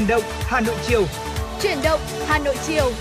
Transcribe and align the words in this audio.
Chuyển 0.00 0.08
động 0.08 0.22
Hà 0.40 0.60
Nội 0.60 0.76
chiều. 0.86 1.04
Chuyển 1.62 1.78
động 1.84 2.00
Hà 2.26 2.38
Nội 2.38 2.56
chiều. 2.66 2.92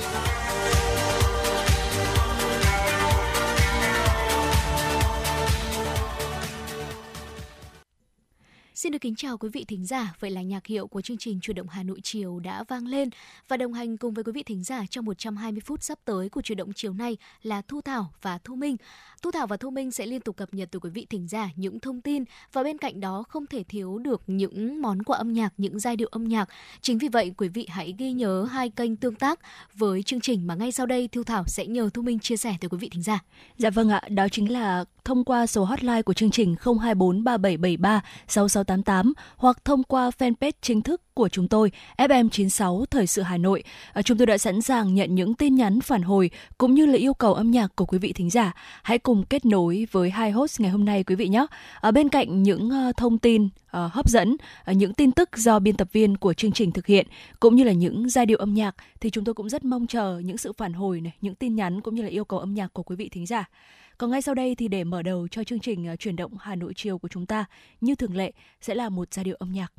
Xin 8.76 8.92
được 8.92 8.98
kính 9.02 9.16
chào 9.16 9.38
quý 9.38 9.50
vị 9.54 9.66
thính 9.68 9.86
giả. 9.86 10.16
Vậy 10.20 10.32
là 10.32 10.42
nhạc 10.42 10.66
hiệu 10.66 10.88
của 10.88 11.02
chương 11.02 11.18
trình 11.18 11.40
Chuyển 11.40 11.56
động 11.56 11.68
Hà 11.70 11.84
Nội 11.84 12.00
chiều 12.04 12.40
đã 12.40 12.64
vang 12.68 12.88
lên 12.88 13.10
và 13.48 13.58
đồng 13.58 13.74
hành 13.74 13.98
cùng 13.98 14.14
với 14.14 14.24
quý 14.24 14.32
vị 14.32 14.44
thính 14.44 14.64
giả 14.64 14.86
trong 14.90 15.06
120 15.06 15.62
phút 15.66 15.84
sắp 15.84 16.00
tới 16.06 16.30
của 16.30 16.42
Chuyển 16.42 16.58
động 16.58 16.74
chiều 16.76 16.94
nay 16.94 17.18
là 17.42 17.62
Thu 17.62 17.82
Thảo 17.82 18.14
và 18.22 18.38
Thu 18.44 18.56
Minh. 18.56 18.78
Thu 19.22 19.32
Thảo 19.32 19.48
và 19.48 19.58
Thu 19.58 19.70
Minh 19.70 19.92
sẽ 19.92 20.06
liên 20.06 20.22
tục 20.22 20.38
cập 20.38 20.54
nhật 20.54 20.70
từ 20.72 20.80
quý 20.80 20.90
vị 20.90 21.08
thính 21.10 21.28
giả 21.28 21.50
những 21.56 21.80
thông 21.80 22.02
tin 22.02 22.24
và 22.54 22.64
bên 22.64 22.78
cạnh 22.78 23.00
đó 23.00 23.24
không 23.30 23.46
thể 23.48 23.64
thiếu 23.64 23.98
được 23.98 24.22
những 24.28 24.82
món 24.82 25.04
quà 25.04 25.18
âm 25.18 25.34
nhạc, 25.34 25.54
những 25.58 25.80
giai 25.80 25.96
điệu 25.96 26.08
âm 26.12 26.24
nhạc. 26.24 26.50
Chính 26.82 26.98
vì 26.98 27.08
vậy 27.08 27.34
quý 27.38 27.48
vị 27.48 27.68
hãy 27.70 27.96
ghi 27.98 28.12
nhớ 28.12 28.48
hai 28.52 28.70
kênh 28.70 28.96
tương 28.96 29.16
tác 29.16 29.40
với 29.76 30.04
chương 30.04 30.22
trình 30.22 30.48
mà 30.48 30.56
ngay 30.56 30.72
sau 30.72 30.86
đây 30.86 31.08
Thu 31.08 31.24
Thảo 31.24 31.44
sẽ 31.48 31.66
nhờ 31.66 31.90
Thu 31.94 32.02
Minh 32.02 32.20
chia 32.20 32.38
sẻ 32.38 32.56
tới 32.62 32.70
quý 32.70 32.78
vị 32.78 32.90
thính 32.90 33.04
giả. 33.04 33.20
Dạ 33.58 33.70
vâng 33.70 33.90
ạ, 33.90 34.02
đó 34.10 34.28
chính 34.32 34.52
là 34.52 34.86
thông 35.06 35.24
qua 35.24 35.48
số 35.48 35.64
hotline 35.64 36.02
của 36.02 36.14
chương 36.14 36.32
trình 36.32 36.56
024 36.82 37.24
3773 37.24 38.02
6688 38.28 39.14
hoặc 39.36 39.66
thông 39.66 39.84
qua 39.84 40.10
fanpage 40.20 40.52
chính 40.62 40.82
thức 40.82 41.02
của 41.14 41.30
chúng 41.30 41.48
tôi 41.48 41.72
FM96 41.98 42.86
Thời 42.86 43.08
sự 43.08 43.22
Hà 43.22 43.38
Nội. 43.38 43.64
À, 43.94 44.02
chúng 44.02 44.18
tôi 44.18 44.26
đã 44.26 44.38
sẵn 44.38 44.62
sàng 44.62 44.96
nhận 44.96 45.16
những 45.16 45.34
tin 45.34 45.56
nhắn 45.56 45.82
phản 45.82 46.02
hồi 46.02 46.32
cũng 46.58 46.74
như 46.74 46.86
là 46.86 46.98
yêu 46.98 47.14
cầu 47.14 47.34
âm 47.34 47.52
nhạc 47.52 47.76
của 47.76 47.86
quý 47.86 47.98
vị 47.98 48.14
thính 48.14 48.30
giả. 48.30 48.54
Hãy 48.84 49.00
cùng 49.10 49.24
kết 49.24 49.46
nối 49.46 49.88
với 49.92 50.10
hai 50.10 50.32
host 50.32 50.62
ngày 50.62 50.72
hôm 50.72 50.86
nay 50.86 51.04
quý 51.04 51.16
vị 51.16 51.28
nhé. 51.28 51.46
Ở 51.80 51.92
bên 51.92 52.10
cạnh 52.10 52.44
những 52.44 52.70
uh, 52.90 52.98
thông 52.98 53.18
tin 53.18 53.46
uh, 53.46 53.50
hấp 53.72 54.10
dẫn, 54.10 54.34
uh, 54.72 54.78
những 54.78 54.94
tin 54.94 55.12
tức 55.12 55.30
do 55.38 55.60
biên 55.60 55.76
tập 55.76 55.88
viên 55.92 56.18
của 56.18 56.34
chương 56.34 56.52
trình 56.52 56.72
thực 56.72 56.86
hiện 56.86 57.08
cũng 57.40 57.56
như 57.56 57.64
là 57.64 57.72
những 57.72 58.10
giai 58.10 58.26
điệu 58.26 58.38
âm 58.38 58.54
nhạc 58.54 58.76
thì 59.00 59.10
chúng 59.10 59.24
tôi 59.24 59.34
cũng 59.34 59.50
rất 59.50 59.66
mong 59.66 59.88
chờ 59.88 60.22
những 60.26 60.38
sự 60.38 60.54
phản 60.54 60.74
hồi 60.74 61.02
này, 61.02 61.14
những 61.22 61.36
tin 61.36 61.56
nhắn 61.56 61.82
cũng 61.82 61.96
như 61.96 62.02
là 62.02 62.08
yêu 62.08 62.26
cầu 62.26 62.40
âm 62.40 62.54
nhạc 62.54 62.74
của 62.74 62.84
quý 62.84 62.96
vị 62.96 63.10
thính 63.10 63.26
giả. 63.26 63.50
Còn 63.98 64.12
ngay 64.12 64.22
sau 64.22 64.36
đây 64.36 64.56
thì 64.56 64.68
để 64.68 64.84
mở 64.84 65.02
đầu 65.02 65.28
cho 65.28 65.44
chương 65.44 65.60
trình 65.60 65.96
chuyển 66.00 66.16
động 66.16 66.32
Hà 66.40 66.56
Nội 66.56 66.74
chiều 66.76 66.98
của 66.98 67.08
chúng 67.08 67.26
ta, 67.26 67.46
như 67.82 67.96
thường 67.96 68.18
lệ 68.18 68.32
sẽ 68.62 68.76
là 68.76 68.90
một 68.90 69.14
giai 69.14 69.24
điệu 69.24 69.36
âm 69.40 69.52
nhạc. 69.52 69.74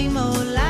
same 0.00 0.16
old 0.16 0.46
life. 0.46 0.69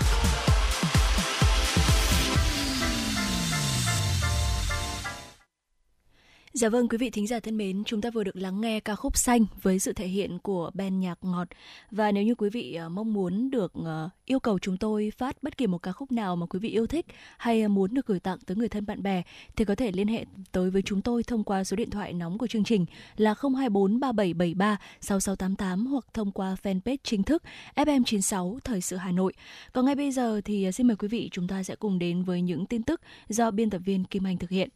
Dạ 6.61 6.69
vâng 6.69 6.89
quý 6.89 6.97
vị 6.97 7.09
thính 7.09 7.27
giả 7.27 7.39
thân 7.39 7.57
mến, 7.57 7.83
chúng 7.83 8.01
ta 8.01 8.09
vừa 8.09 8.23
được 8.23 8.35
lắng 8.35 8.61
nghe 8.61 8.79
ca 8.79 8.95
khúc 8.95 9.17
xanh 9.17 9.45
với 9.61 9.79
sự 9.79 9.93
thể 9.93 10.07
hiện 10.07 10.39
của 10.39 10.71
ban 10.73 10.99
nhạc 10.99 11.17
ngọt. 11.21 11.47
Và 11.91 12.11
nếu 12.11 12.23
như 12.23 12.35
quý 12.35 12.49
vị 12.49 12.73
ờ, 12.73 12.89
mong 12.89 13.13
muốn 13.13 13.51
được 13.51 13.71
ờ, 13.85 14.09
yêu 14.25 14.39
cầu 14.39 14.59
chúng 14.59 14.77
tôi 14.77 15.11
phát 15.17 15.43
bất 15.43 15.57
kỳ 15.57 15.67
một 15.67 15.77
ca 15.77 15.91
khúc 15.91 16.11
nào 16.11 16.35
mà 16.35 16.45
quý 16.45 16.59
vị 16.59 16.69
yêu 16.69 16.87
thích 16.87 17.05
hay 17.37 17.67
muốn 17.67 17.93
được 17.93 18.05
gửi 18.05 18.19
tặng 18.19 18.37
tới 18.45 18.57
người 18.57 18.69
thân 18.69 18.85
bạn 18.85 19.03
bè 19.03 19.23
thì 19.55 19.65
có 19.65 19.75
thể 19.75 19.91
liên 19.91 20.07
hệ 20.07 20.25
tới 20.51 20.69
với 20.69 20.81
chúng 20.81 21.01
tôi 21.01 21.23
thông 21.23 21.43
qua 21.43 21.63
số 21.63 21.75
điện 21.75 21.89
thoại 21.89 22.13
nóng 22.13 22.37
của 22.37 22.47
chương 22.47 22.63
trình 22.63 22.85
là 23.17 23.35
024 23.41 23.99
3773 23.99 24.77
6688 25.01 25.85
hoặc 25.85 26.05
thông 26.13 26.31
qua 26.31 26.55
fanpage 26.63 26.97
chính 27.03 27.23
thức 27.23 27.43
FM96 27.75 28.59
Thời 28.63 28.81
sự 28.81 28.95
Hà 28.95 29.11
Nội. 29.11 29.33
Còn 29.73 29.85
ngay 29.85 29.95
bây 29.95 30.11
giờ 30.11 30.41
thì 30.45 30.63
ờ, 30.63 30.71
xin 30.71 30.87
mời 30.87 30.95
quý 30.95 31.07
vị 31.07 31.29
chúng 31.31 31.47
ta 31.47 31.63
sẽ 31.63 31.75
cùng 31.75 31.99
đến 31.99 32.23
với 32.23 32.41
những 32.41 32.65
tin 32.65 32.83
tức 32.83 33.01
do 33.29 33.51
biên 33.51 33.69
tập 33.69 33.81
viên 33.85 34.03
Kim 34.03 34.27
Anh 34.27 34.37
thực 34.37 34.49
hiện. 34.49 34.69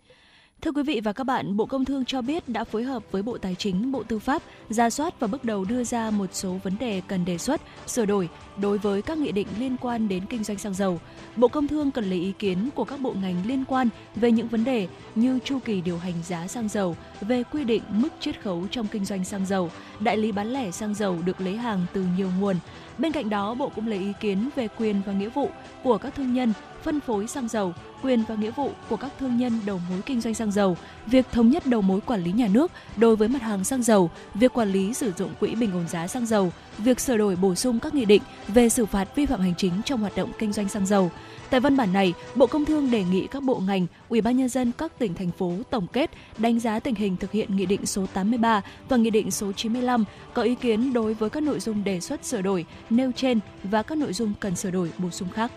Thưa 0.61 0.71
quý 0.71 0.83
vị 0.83 1.01
và 1.03 1.13
các 1.13 1.23
bạn, 1.23 1.57
Bộ 1.57 1.65
Công 1.65 1.85
Thương 1.85 2.05
cho 2.05 2.21
biết 2.21 2.49
đã 2.49 2.63
phối 2.63 2.83
hợp 2.83 3.03
với 3.11 3.21
Bộ 3.21 3.37
Tài 3.37 3.55
chính, 3.55 3.91
Bộ 3.91 4.03
Tư 4.03 4.19
pháp 4.19 4.41
ra 4.69 4.89
soát 4.89 5.19
và 5.19 5.27
bước 5.27 5.43
đầu 5.43 5.65
đưa 5.65 5.83
ra 5.83 6.11
một 6.11 6.29
số 6.33 6.57
vấn 6.63 6.73
đề 6.79 7.01
cần 7.07 7.25
đề 7.25 7.37
xuất, 7.37 7.61
sửa 7.87 8.05
đổi 8.05 8.29
đối 8.57 8.77
với 8.77 9.01
các 9.01 9.17
nghị 9.17 9.31
định 9.31 9.47
liên 9.59 9.77
quan 9.77 10.07
đến 10.07 10.25
kinh 10.25 10.43
doanh 10.43 10.57
xăng 10.57 10.73
dầu. 10.73 10.99
Bộ 11.35 11.47
Công 11.47 11.67
Thương 11.67 11.91
cần 11.91 12.09
lấy 12.09 12.19
ý 12.19 12.31
kiến 12.39 12.69
của 12.75 12.83
các 12.83 12.99
bộ 12.99 13.13
ngành 13.21 13.35
liên 13.45 13.63
quan 13.67 13.89
về 14.15 14.31
những 14.31 14.47
vấn 14.47 14.63
đề 14.63 14.87
như 15.15 15.39
chu 15.43 15.59
kỳ 15.65 15.81
điều 15.81 15.97
hành 15.97 16.23
giá 16.23 16.47
xăng 16.47 16.69
dầu, 16.69 16.95
về 17.21 17.43
quy 17.43 17.63
định 17.63 17.83
mức 17.89 18.09
chiết 18.19 18.41
khấu 18.41 18.67
trong 18.71 18.87
kinh 18.87 19.05
doanh 19.05 19.25
xăng 19.25 19.45
dầu, 19.45 19.71
đại 19.99 20.17
lý 20.17 20.31
bán 20.31 20.47
lẻ 20.47 20.71
xăng 20.71 20.95
dầu 20.95 21.17
được 21.25 21.41
lấy 21.41 21.57
hàng 21.57 21.85
từ 21.93 22.05
nhiều 22.17 22.29
nguồn. 22.39 22.55
Bên 22.97 23.11
cạnh 23.11 23.29
đó, 23.29 23.53
Bộ 23.53 23.69
cũng 23.69 23.87
lấy 23.87 23.99
ý 23.99 24.11
kiến 24.19 24.49
về 24.55 24.67
quyền 24.77 25.01
và 25.05 25.13
nghĩa 25.13 25.29
vụ 25.29 25.49
của 25.83 25.97
các 25.97 26.15
thương 26.15 26.33
nhân 26.33 26.53
phân 26.83 26.99
phối 26.99 27.27
xăng 27.27 27.47
dầu, 27.47 27.73
quyền 28.01 28.23
và 28.27 28.35
nghĩa 28.35 28.51
vụ 28.51 28.71
của 28.89 28.95
các 28.95 29.11
thương 29.19 29.37
nhân 29.37 29.59
đầu 29.65 29.81
mối 29.89 30.01
kinh 30.05 30.21
doanh 30.21 30.33
xăng 30.33 30.51
dầu, 30.51 30.77
việc 31.05 31.25
thống 31.31 31.49
nhất 31.49 31.65
đầu 31.65 31.81
mối 31.81 32.01
quản 32.01 32.23
lý 32.23 32.31
nhà 32.31 32.47
nước 32.47 32.71
đối 32.97 33.15
với 33.15 33.27
mặt 33.27 33.41
hàng 33.41 33.63
xăng 33.63 33.83
dầu, 33.83 34.09
việc 34.33 34.53
quản 34.53 34.71
lý 34.71 34.93
sử 34.93 35.11
dụng 35.17 35.29
quỹ 35.39 35.55
bình 35.55 35.71
ổn 35.71 35.87
giá 35.87 36.07
xăng 36.07 36.25
dầu, 36.25 36.51
việc 36.77 36.99
sửa 36.99 37.17
đổi 37.17 37.35
bổ 37.35 37.55
sung 37.55 37.79
các 37.79 37.93
nghị 37.93 38.05
định 38.05 38.21
về 38.47 38.69
xử 38.69 38.85
phạt 38.85 39.15
vi 39.15 39.25
phạm 39.25 39.39
hành 39.39 39.53
chính 39.57 39.73
trong 39.85 40.01
hoạt 40.01 40.15
động 40.15 40.31
kinh 40.39 40.53
doanh 40.53 40.69
xăng 40.69 40.85
dầu. 40.85 41.11
Tại 41.49 41.59
văn 41.59 41.77
bản 41.77 41.93
này, 41.93 42.13
Bộ 42.35 42.47
Công 42.47 42.65
Thương 42.65 42.91
đề 42.91 43.03
nghị 43.03 43.27
các 43.27 43.43
bộ 43.43 43.59
ngành, 43.59 43.87
Ủy 44.09 44.21
ban 44.21 44.37
nhân 44.37 44.49
dân 44.49 44.71
các 44.77 44.99
tỉnh 44.99 45.13
thành 45.13 45.31
phố 45.31 45.53
tổng 45.69 45.87
kết, 45.93 46.11
đánh 46.37 46.59
giá 46.59 46.79
tình 46.79 46.95
hình 46.95 47.17
thực 47.17 47.31
hiện 47.31 47.55
nghị 47.55 47.65
định 47.65 47.85
số 47.85 48.05
83 48.13 48.61
và 48.89 48.97
nghị 48.97 49.09
định 49.09 49.31
số 49.31 49.51
95, 49.51 50.05
có 50.33 50.41
ý 50.41 50.55
kiến 50.55 50.93
đối 50.93 51.13
với 51.13 51.29
các 51.29 51.43
nội 51.43 51.59
dung 51.59 51.83
đề 51.83 51.99
xuất 51.99 52.25
sửa 52.25 52.41
đổi 52.41 52.65
nêu 52.89 53.11
trên 53.15 53.39
và 53.63 53.83
các 53.83 53.97
nội 53.97 54.13
dung 54.13 54.33
cần 54.39 54.55
sửa 54.55 54.71
đổi 54.71 54.91
bổ 54.97 55.09
sung 55.09 55.29
khác. 55.29 55.51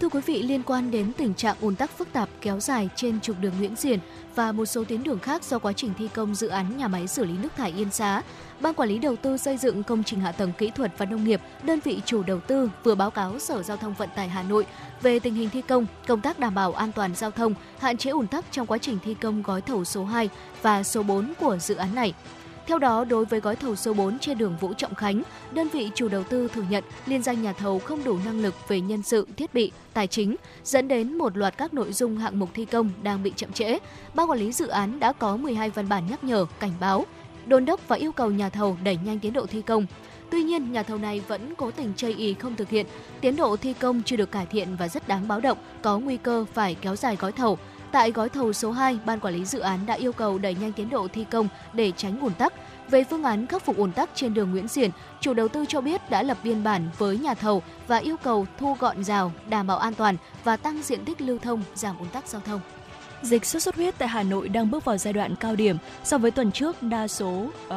Thưa 0.00 0.08
quý 0.08 0.20
vị, 0.26 0.42
liên 0.42 0.62
quan 0.62 0.90
đến 0.90 1.12
tình 1.16 1.34
trạng 1.34 1.56
ùn 1.60 1.74
tắc 1.76 1.98
phức 1.98 2.12
tạp 2.12 2.28
kéo 2.40 2.60
dài 2.60 2.88
trên 2.96 3.20
trục 3.20 3.36
đường 3.40 3.52
Nguyễn 3.58 3.76
Xiển 3.76 3.98
và 4.34 4.52
một 4.52 4.66
số 4.66 4.84
tuyến 4.84 5.02
đường 5.02 5.18
khác 5.18 5.44
do 5.44 5.58
quá 5.58 5.72
trình 5.72 5.92
thi 5.98 6.08
công 6.14 6.34
dự 6.34 6.48
án 6.48 6.76
nhà 6.76 6.88
máy 6.88 7.06
xử 7.06 7.24
lý 7.24 7.32
nước 7.42 7.48
thải 7.56 7.72
Yên 7.76 7.90
Xá, 7.90 8.22
Ban 8.60 8.74
quản 8.74 8.88
lý 8.88 8.98
đầu 8.98 9.16
tư 9.16 9.36
xây 9.36 9.56
dựng 9.56 9.82
công 9.82 10.04
trình 10.04 10.20
hạ 10.20 10.32
tầng 10.32 10.52
kỹ 10.58 10.70
thuật 10.70 10.92
và 10.98 11.06
nông 11.06 11.24
nghiệp, 11.24 11.40
đơn 11.62 11.80
vị 11.84 12.00
chủ 12.04 12.22
đầu 12.22 12.40
tư 12.40 12.70
vừa 12.84 12.94
báo 12.94 13.10
cáo 13.10 13.38
Sở 13.38 13.62
Giao 13.62 13.76
thông 13.76 13.94
Vận 13.94 14.08
tải 14.16 14.28
Hà 14.28 14.42
Nội 14.42 14.66
về 15.02 15.18
tình 15.18 15.34
hình 15.34 15.50
thi 15.50 15.62
công, 15.62 15.86
công 16.06 16.20
tác 16.20 16.38
đảm 16.38 16.54
bảo 16.54 16.72
an 16.72 16.92
toàn 16.92 17.14
giao 17.14 17.30
thông, 17.30 17.54
hạn 17.78 17.96
chế 17.96 18.10
ùn 18.10 18.26
tắc 18.26 18.44
trong 18.50 18.66
quá 18.66 18.78
trình 18.78 18.98
thi 19.04 19.14
công 19.14 19.42
gói 19.42 19.60
thầu 19.60 19.84
số 19.84 20.04
2 20.04 20.28
và 20.62 20.82
số 20.82 21.02
4 21.02 21.32
của 21.40 21.58
dự 21.58 21.74
án 21.74 21.94
này. 21.94 22.14
Theo 22.70 22.78
đó, 22.78 23.04
đối 23.04 23.24
với 23.24 23.40
gói 23.40 23.56
thầu 23.56 23.76
số 23.76 23.94
4 23.94 24.18
trên 24.18 24.38
đường 24.38 24.56
Vũ 24.60 24.72
Trọng 24.72 24.94
Khánh, 24.94 25.22
đơn 25.52 25.68
vị 25.68 25.90
chủ 25.94 26.08
đầu 26.08 26.24
tư 26.24 26.48
thừa 26.48 26.64
nhận 26.70 26.84
liên 27.06 27.22
danh 27.22 27.42
nhà 27.42 27.52
thầu 27.52 27.78
không 27.78 28.04
đủ 28.04 28.18
năng 28.24 28.40
lực 28.40 28.54
về 28.68 28.80
nhân 28.80 29.02
sự, 29.02 29.26
thiết 29.36 29.54
bị, 29.54 29.72
tài 29.92 30.06
chính, 30.06 30.36
dẫn 30.64 30.88
đến 30.88 31.18
một 31.18 31.36
loạt 31.36 31.58
các 31.58 31.74
nội 31.74 31.92
dung 31.92 32.16
hạng 32.16 32.38
mục 32.38 32.48
thi 32.54 32.64
công 32.64 32.90
đang 33.02 33.22
bị 33.22 33.32
chậm 33.36 33.52
trễ. 33.52 33.78
Ban 34.14 34.30
quản 34.30 34.38
lý 34.38 34.52
dự 34.52 34.66
án 34.66 35.00
đã 35.00 35.12
có 35.12 35.36
12 35.36 35.70
văn 35.70 35.88
bản 35.88 36.06
nhắc 36.10 36.24
nhở, 36.24 36.46
cảnh 36.60 36.72
báo, 36.80 37.06
đôn 37.46 37.64
đốc 37.64 37.88
và 37.88 37.96
yêu 37.96 38.12
cầu 38.12 38.30
nhà 38.30 38.48
thầu 38.48 38.76
đẩy 38.84 38.98
nhanh 39.04 39.18
tiến 39.18 39.32
độ 39.32 39.46
thi 39.46 39.62
công. 39.62 39.86
Tuy 40.30 40.42
nhiên, 40.42 40.72
nhà 40.72 40.82
thầu 40.82 40.98
này 40.98 41.20
vẫn 41.28 41.54
cố 41.54 41.70
tình 41.70 41.92
chây 41.96 42.14
ý 42.14 42.34
không 42.34 42.56
thực 42.56 42.68
hiện, 42.68 42.86
tiến 43.20 43.36
độ 43.36 43.56
thi 43.56 43.72
công 43.72 44.02
chưa 44.02 44.16
được 44.16 44.32
cải 44.32 44.46
thiện 44.46 44.76
và 44.76 44.88
rất 44.88 45.08
đáng 45.08 45.28
báo 45.28 45.40
động, 45.40 45.58
có 45.82 45.98
nguy 45.98 46.16
cơ 46.16 46.44
phải 46.54 46.74
kéo 46.74 46.96
dài 46.96 47.16
gói 47.16 47.32
thầu. 47.32 47.58
Tại 47.92 48.12
gói 48.12 48.28
thầu 48.28 48.52
số 48.52 48.70
2, 48.70 48.98
Ban 49.06 49.20
Quản 49.20 49.34
lý 49.34 49.44
Dự 49.44 49.58
án 49.58 49.86
đã 49.86 49.94
yêu 49.94 50.12
cầu 50.12 50.38
đẩy 50.38 50.54
nhanh 50.54 50.72
tiến 50.72 50.90
độ 50.90 51.08
thi 51.08 51.24
công 51.30 51.48
để 51.72 51.92
tránh 51.96 52.20
ùn 52.20 52.34
tắc. 52.34 52.52
Về 52.90 53.04
phương 53.04 53.24
án 53.24 53.46
khắc 53.46 53.64
phục 53.64 53.76
ùn 53.76 53.92
tắc 53.92 54.10
trên 54.14 54.34
đường 54.34 54.50
Nguyễn 54.50 54.68
Xiển, 54.68 54.90
chủ 55.20 55.34
đầu 55.34 55.48
tư 55.48 55.64
cho 55.68 55.80
biết 55.80 56.10
đã 56.10 56.22
lập 56.22 56.38
biên 56.44 56.64
bản 56.64 56.88
với 56.98 57.18
nhà 57.18 57.34
thầu 57.34 57.62
và 57.86 57.96
yêu 57.96 58.16
cầu 58.16 58.46
thu 58.58 58.76
gọn 58.78 59.04
rào, 59.04 59.32
đảm 59.48 59.66
bảo 59.66 59.78
an 59.78 59.94
toàn 59.94 60.16
và 60.44 60.56
tăng 60.56 60.82
diện 60.82 61.04
tích 61.04 61.20
lưu 61.20 61.38
thông, 61.38 61.62
giảm 61.74 61.98
ùn 61.98 62.08
tắc 62.08 62.28
giao 62.28 62.40
thông. 62.44 62.60
Dịch 63.22 63.44
sốt 63.44 63.62
xuất 63.62 63.76
huyết 63.76 63.98
tại 63.98 64.08
Hà 64.08 64.22
Nội 64.22 64.48
đang 64.48 64.70
bước 64.70 64.84
vào 64.84 64.98
giai 64.98 65.12
đoạn 65.12 65.36
cao 65.36 65.56
điểm. 65.56 65.76
So 66.04 66.18
với 66.18 66.30
tuần 66.30 66.52
trước, 66.52 66.82
đa 66.82 67.08
số 67.08 67.46
uh, 67.66 67.74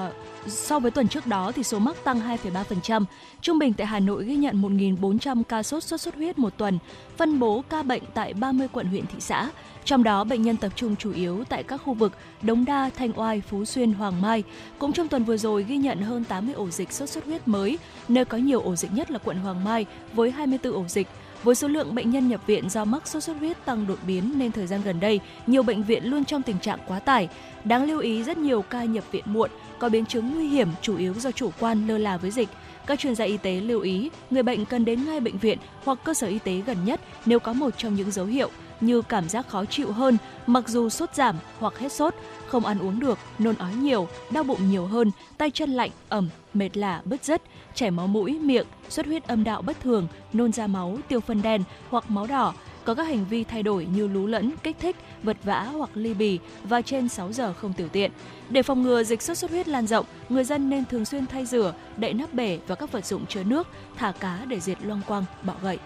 so 0.48 0.80
với 0.80 0.92
tuần 0.92 1.08
trước 1.08 1.28
đó 1.28 1.52
thì 1.52 1.64
số 1.64 1.80
mắc 1.80 1.96
tăng 2.04 2.20
2,3%. 2.20 3.06
Trung 3.42 3.60
bình 3.60 3.74
tại 3.74 3.88
Hà 3.88 4.00
Nội 4.00 4.26
ghi 4.26 4.36
nhận 4.36 4.62
1.400 4.62 5.44
ca 5.44 5.64
sốt 5.64 5.84
xuất 5.84 6.02
xuất 6.02 6.16
huyết 6.16 6.38
một 6.38 6.58
tuần, 6.58 6.80
phân 7.18 7.40
bố 7.40 7.64
ca 7.70 7.84
bệnh 7.84 8.04
tại 8.14 8.34
30 8.34 8.68
quận 8.72 8.88
huyện 8.88 9.06
thị 9.06 9.20
xã. 9.20 9.50
Trong 9.86 10.04
đó, 10.04 10.24
bệnh 10.24 10.42
nhân 10.42 10.58
tập 10.58 10.72
trung 10.76 10.96
chủ 10.96 11.14
yếu 11.14 11.44
tại 11.50 11.64
các 11.64 11.78
khu 11.78 11.94
vực 11.94 12.14
Đống 12.42 12.66
Đa, 12.66 12.90
Thanh 12.98 13.20
Oai, 13.20 13.42
Phú 13.42 13.66
Xuyên, 13.66 13.94
Hoàng 13.94 14.22
Mai. 14.22 14.44
Cũng 14.80 14.94
trong 14.94 15.08
tuần 15.08 15.24
vừa 15.24 15.38
rồi 15.38 15.64
ghi 15.64 15.78
nhận 15.78 16.02
hơn 16.02 16.24
80 16.24 16.54
ổ 16.54 16.70
dịch 16.70 16.92
sốt 16.92 17.10
xuất 17.10 17.26
huyết 17.26 17.48
mới, 17.48 17.78
nơi 18.08 18.26
có 18.26 18.38
nhiều 18.38 18.62
ổ 18.62 18.76
dịch 18.76 18.94
nhất 18.94 19.12
là 19.12 19.20
quận 19.20 19.38
Hoàng 19.38 19.64
Mai 19.64 19.86
với 20.14 20.32
24 20.32 20.74
ổ 20.74 20.86
dịch. 20.88 21.08
Với 21.44 21.56
số 21.56 21.68
lượng 21.68 21.96
bệnh 21.96 22.12
nhân 22.12 22.28
nhập 22.28 22.42
viện 22.48 22.70
do 22.70 22.86
mắc 22.86 23.08
sốt 23.08 23.24
xuất 23.24 23.38
huyết 23.40 23.66
tăng 23.66 23.88
đột 23.88 24.00
biến 24.08 24.34
nên 24.40 24.52
thời 24.52 24.68
gian 24.68 24.82
gần 24.84 25.00
đây, 25.00 25.20
nhiều 25.48 25.64
bệnh 25.64 25.84
viện 25.84 26.06
luôn 26.06 26.26
trong 26.26 26.42
tình 26.42 26.60
trạng 26.60 26.80
quá 26.88 27.00
tải. 27.00 27.30
Đáng 27.64 27.84
lưu 27.84 28.00
ý 28.00 28.24
rất 28.24 28.38
nhiều 28.38 28.62
ca 28.62 28.84
nhập 28.84 29.04
viện 29.12 29.24
muộn, 29.26 29.50
có 29.80 29.90
biến 29.90 30.06
chứng 30.06 30.34
nguy 30.34 30.48
hiểm 30.48 30.68
chủ 30.82 30.98
yếu 30.98 31.14
do 31.14 31.32
chủ 31.32 31.50
quan 31.60 31.88
lơ 31.88 31.98
là 31.98 32.18
với 32.18 32.32
dịch. 32.32 32.50
Các 32.86 33.00
chuyên 33.00 33.16
gia 33.16 33.26
y 33.26 33.38
tế 33.38 33.60
lưu 33.60 33.82
ý, 33.82 34.10
người 34.30 34.44
bệnh 34.44 34.66
cần 34.66 34.86
đến 34.86 35.06
ngay 35.06 35.20
bệnh 35.20 35.38
viện 35.38 35.58
hoặc 35.84 36.00
cơ 36.04 36.14
sở 36.14 36.28
y 36.28 36.40
tế 36.40 36.62
gần 36.66 36.78
nhất 36.86 37.02
nếu 37.26 37.40
có 37.40 37.54
một 37.54 37.70
trong 37.78 37.96
những 37.96 38.12
dấu 38.12 38.26
hiệu 38.26 38.50
như 38.86 39.02
cảm 39.02 39.30
giác 39.30 39.48
khó 39.48 39.66
chịu 39.66 39.92
hơn 39.92 40.18
mặc 40.48 40.68
dù 40.68 40.90
sốt 40.90 41.16
giảm 41.16 41.36
hoặc 41.60 41.80
hết 41.80 41.92
sốt, 41.92 42.14
không 42.48 42.66
ăn 42.66 42.80
uống 42.80 43.00
được, 43.00 43.20
nôn 43.40 43.56
ói 43.56 43.74
nhiều, 43.76 44.08
đau 44.32 44.44
bụng 44.44 44.70
nhiều 44.70 44.86
hơn, 44.86 45.12
tay 45.38 45.52
chân 45.52 45.70
lạnh, 45.70 45.92
ẩm, 46.10 46.30
mệt 46.54 46.78
lả, 46.78 47.02
bứt 47.06 47.24
rứt, 47.24 47.42
chảy 47.74 47.92
máu 47.92 48.08
mũi, 48.08 48.40
miệng, 48.40 48.66
xuất 48.90 49.06
huyết 49.06 49.28
âm 49.28 49.44
đạo 49.44 49.62
bất 49.62 49.80
thường, 49.80 50.08
nôn 50.34 50.52
ra 50.52 50.68
máu, 50.68 50.98
tiêu 51.08 51.20
phân 51.20 51.42
đen 51.42 51.64
hoặc 51.90 52.12
máu 52.12 52.28
đỏ, 52.28 52.54
có 52.86 52.96
các 52.96 53.04
hành 53.04 53.26
vi 53.30 53.44
thay 53.44 53.64
đổi 53.64 53.88
như 53.96 54.08
lú 54.08 54.28
lẫn, 54.28 54.52
kích 54.64 54.76
thích, 54.80 54.96
vật 55.24 55.38
vã 55.44 55.64
hoặc 55.74 55.90
ly 55.94 56.14
bì 56.14 56.40
và 56.64 56.82
trên 56.82 57.10
6 57.10 57.34
giờ 57.34 57.54
không 57.54 57.74
tiểu 57.74 57.88
tiện. 57.88 58.12
Để 58.50 58.64
phòng 58.64 58.84
ngừa 58.84 59.04
dịch 59.04 59.22
sốt 59.22 59.38
xuất 59.38 59.52
huyết 59.52 59.68
lan 59.68 59.88
rộng, 59.88 60.06
người 60.30 60.44
dân 60.44 60.70
nên 60.70 60.86
thường 60.86 61.06
xuyên 61.06 61.28
thay 61.28 61.46
rửa, 61.46 61.74
đậy 61.98 62.14
nắp 62.14 62.34
bể 62.34 62.60
và 62.68 62.76
các 62.76 62.92
vật 62.92 63.06
dụng 63.06 63.26
chứa 63.26 63.44
nước, 63.44 63.68
thả 63.96 64.12
cá 64.12 64.46
để 64.48 64.60
diệt 64.60 64.78
loang 64.84 65.02
quang, 65.08 65.26
bọ 65.44 65.54
gậy. 65.62 65.78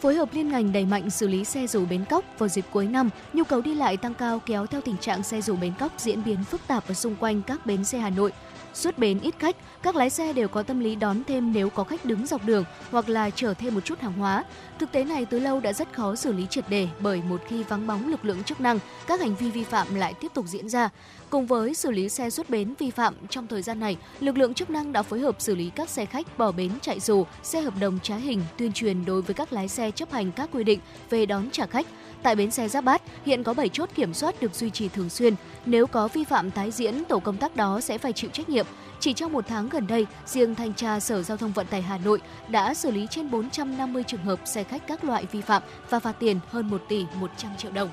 Phối 0.00 0.14
hợp 0.14 0.28
liên 0.32 0.48
ngành 0.48 0.72
đẩy 0.72 0.84
mạnh 0.84 1.10
xử 1.10 1.28
lý 1.28 1.44
xe 1.44 1.66
dù 1.66 1.86
bến 1.86 2.04
cóc 2.10 2.24
vào 2.38 2.48
dịp 2.48 2.64
cuối 2.72 2.86
năm, 2.86 3.10
nhu 3.32 3.44
cầu 3.44 3.60
đi 3.60 3.74
lại 3.74 3.96
tăng 3.96 4.14
cao 4.14 4.38
kéo 4.46 4.66
theo 4.66 4.80
tình 4.80 4.98
trạng 4.98 5.22
xe 5.22 5.40
dù 5.40 5.56
bến 5.56 5.72
cóc 5.78 5.92
diễn 5.98 6.24
biến 6.24 6.44
phức 6.44 6.60
tạp 6.66 6.88
ở 6.88 6.94
xung 6.94 7.16
quanh 7.16 7.42
các 7.42 7.66
bến 7.66 7.84
xe 7.84 7.98
Hà 7.98 8.10
Nội. 8.10 8.32
Suốt 8.74 8.98
bến 8.98 9.20
ít 9.20 9.34
khách, 9.38 9.56
các 9.82 9.96
lái 9.96 10.10
xe 10.10 10.32
đều 10.32 10.48
có 10.48 10.62
tâm 10.62 10.80
lý 10.80 10.96
đón 10.96 11.24
thêm 11.26 11.52
nếu 11.52 11.70
có 11.70 11.84
khách 11.84 12.04
đứng 12.04 12.26
dọc 12.26 12.44
đường 12.44 12.64
hoặc 12.90 13.08
là 13.08 13.30
chở 13.30 13.54
thêm 13.54 13.74
một 13.74 13.84
chút 13.84 14.00
hàng 14.00 14.12
hóa. 14.12 14.44
Thực 14.78 14.92
tế 14.92 15.04
này 15.04 15.24
từ 15.24 15.38
lâu 15.38 15.60
đã 15.60 15.72
rất 15.72 15.92
khó 15.92 16.14
xử 16.14 16.32
lý 16.32 16.46
triệt 16.50 16.64
đề 16.68 16.88
bởi 17.00 17.22
một 17.28 17.40
khi 17.48 17.62
vắng 17.62 17.86
bóng 17.86 18.10
lực 18.10 18.24
lượng 18.24 18.44
chức 18.44 18.60
năng, 18.60 18.78
các 19.06 19.20
hành 19.20 19.36
vi 19.36 19.50
vi 19.50 19.64
phạm 19.64 19.94
lại 19.94 20.14
tiếp 20.20 20.28
tục 20.34 20.46
diễn 20.48 20.68
ra. 20.68 20.88
Cùng 21.30 21.46
với 21.46 21.74
xử 21.74 21.90
lý 21.90 22.08
xe 22.08 22.30
xuất 22.30 22.50
bến 22.50 22.74
vi 22.78 22.90
phạm 22.90 23.14
trong 23.28 23.46
thời 23.46 23.62
gian 23.62 23.80
này, 23.80 23.96
lực 24.20 24.38
lượng 24.38 24.54
chức 24.54 24.70
năng 24.70 24.92
đã 24.92 25.02
phối 25.02 25.20
hợp 25.20 25.36
xử 25.38 25.54
lý 25.54 25.70
các 25.70 25.88
xe 25.88 26.06
khách 26.06 26.38
bỏ 26.38 26.52
bến 26.52 26.70
chạy 26.82 27.00
dù, 27.00 27.26
xe 27.42 27.60
hợp 27.60 27.74
đồng 27.80 27.98
trái 28.02 28.20
hình, 28.20 28.42
tuyên 28.58 28.72
truyền 28.72 29.04
đối 29.04 29.22
với 29.22 29.34
các 29.34 29.52
lái 29.52 29.68
xe 29.68 29.90
chấp 29.90 30.12
hành 30.12 30.32
các 30.32 30.48
quy 30.52 30.64
định 30.64 30.80
về 31.10 31.26
đón 31.26 31.50
trả 31.50 31.66
khách. 31.66 31.86
Tại 32.22 32.36
bến 32.36 32.50
xe 32.50 32.68
Giáp 32.68 32.84
Bát, 32.84 33.02
hiện 33.24 33.42
có 33.42 33.54
7 33.54 33.68
chốt 33.68 33.88
kiểm 33.94 34.14
soát 34.14 34.40
được 34.40 34.54
duy 34.54 34.70
trì 34.70 34.88
thường 34.88 35.10
xuyên. 35.10 35.34
Nếu 35.66 35.86
có 35.86 36.08
vi 36.08 36.24
phạm 36.24 36.50
tái 36.50 36.70
diễn, 36.70 37.04
tổ 37.04 37.18
công 37.18 37.36
tác 37.36 37.56
đó 37.56 37.80
sẽ 37.80 37.98
phải 37.98 38.12
chịu 38.12 38.30
trách 38.30 38.48
nhiệm. 38.48 38.66
Chỉ 39.00 39.12
trong 39.12 39.32
một 39.32 39.44
tháng 39.48 39.68
gần 39.68 39.86
đây, 39.86 40.06
riêng 40.26 40.54
thanh 40.54 40.74
tra 40.74 41.00
Sở 41.00 41.22
Giao 41.22 41.36
thông 41.36 41.52
Vận 41.52 41.66
tải 41.66 41.82
Hà 41.82 41.98
Nội 41.98 42.20
đã 42.48 42.74
xử 42.74 42.90
lý 42.90 43.06
trên 43.10 43.30
450 43.30 44.02
trường 44.06 44.24
hợp 44.24 44.40
xe 44.44 44.64
khách 44.64 44.86
các 44.86 45.04
loại 45.04 45.26
vi 45.32 45.40
phạm 45.40 45.62
và 45.90 45.98
phạt 45.98 46.12
tiền 46.12 46.38
hơn 46.48 46.70
1 46.70 46.82
tỷ 46.88 47.04
100 47.20 47.50
triệu 47.58 47.70
đồng. 47.72 47.88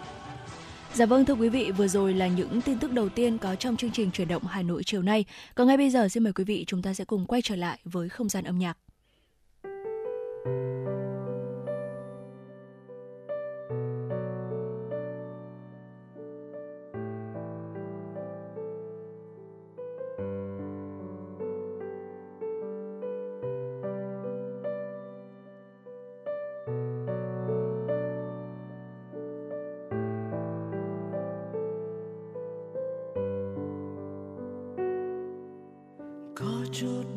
Dạ 0.95 1.05
vâng 1.05 1.25
thưa 1.25 1.33
quý 1.33 1.49
vị, 1.49 1.71
vừa 1.71 1.87
rồi 1.87 2.13
là 2.13 2.27
những 2.27 2.61
tin 2.61 2.79
tức 2.79 2.91
đầu 2.91 3.09
tiên 3.09 3.37
có 3.37 3.55
trong 3.55 3.77
chương 3.77 3.91
trình 3.91 4.11
chuyển 4.11 4.27
động 4.27 4.43
Hà 4.43 4.61
Nội 4.61 4.83
chiều 4.83 5.01
nay. 5.01 5.25
Còn 5.55 5.67
ngay 5.67 5.77
bây 5.77 5.89
giờ 5.89 6.07
xin 6.07 6.23
mời 6.23 6.33
quý 6.33 6.43
vị 6.43 6.63
chúng 6.67 6.81
ta 6.81 6.93
sẽ 6.93 7.05
cùng 7.05 7.25
quay 7.25 7.41
trở 7.41 7.55
lại 7.55 7.79
với 7.85 8.09
không 8.09 8.29
gian 8.29 8.43
âm 8.43 8.59
nhạc. 8.59 8.77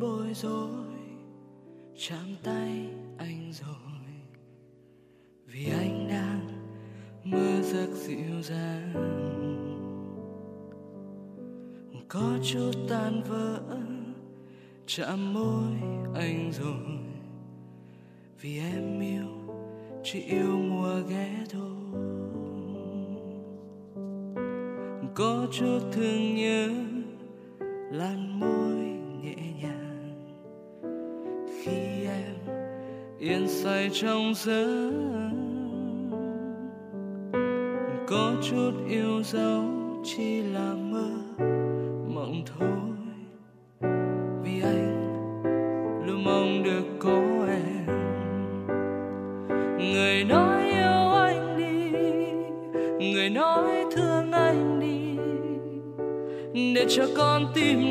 Bối 0.01 0.35
rối, 0.35 0.87
chạm 1.97 2.37
tay 2.43 2.89
anh 3.19 3.53
rồi. 3.53 3.75
Vì 5.47 5.67
anh 5.71 6.09
đang 6.09 6.49
mơ 7.25 7.63
giấc 7.63 7.89
dịu 7.93 8.43
dàng. 8.43 8.93
Có 12.09 12.39
chút 12.43 12.73
tan 12.89 13.23
vỡ, 13.29 13.61
chạm 14.87 15.35
môi 15.35 15.73
anh 16.15 16.53
rồi. 16.53 16.99
Vì 18.41 18.59
em 18.59 19.01
yêu, 19.01 19.57
chỉ 20.05 20.21
yêu 20.21 20.57
mùa 20.57 21.01
ghé 21.09 21.45
thôi 21.51 21.77
có 25.17 25.47
chút 25.53 25.81
thương 25.93 26.35
nhớ, 26.35 26.69
lan 27.93 28.41
môi 28.41 28.56
say 33.67 33.91
trong 33.93 34.35
giấc 34.35 34.91
có 38.09 38.33
chút 38.43 38.73
yêu 38.89 39.23
dấu 39.23 39.65
chỉ 40.05 40.43
là 40.43 40.75
mơ 40.75 41.09
mộng 42.15 42.43
thôi 42.47 42.69
vì 44.45 44.63
anh 44.63 45.13
luôn 46.07 46.25
mong 46.25 46.63
được 46.63 46.85
có 46.99 47.47
em 47.49 47.87
người 49.79 50.25
nói 50.25 50.63
yêu 50.65 51.11
anh 51.13 51.57
đi 51.59 51.99
người 53.13 53.31
nói 53.31 53.85
thương 53.97 54.33
anh 54.33 54.81
đi 54.81 55.17
để 56.75 56.87
cho 56.89 57.07
con 57.17 57.47
tim 57.55 57.86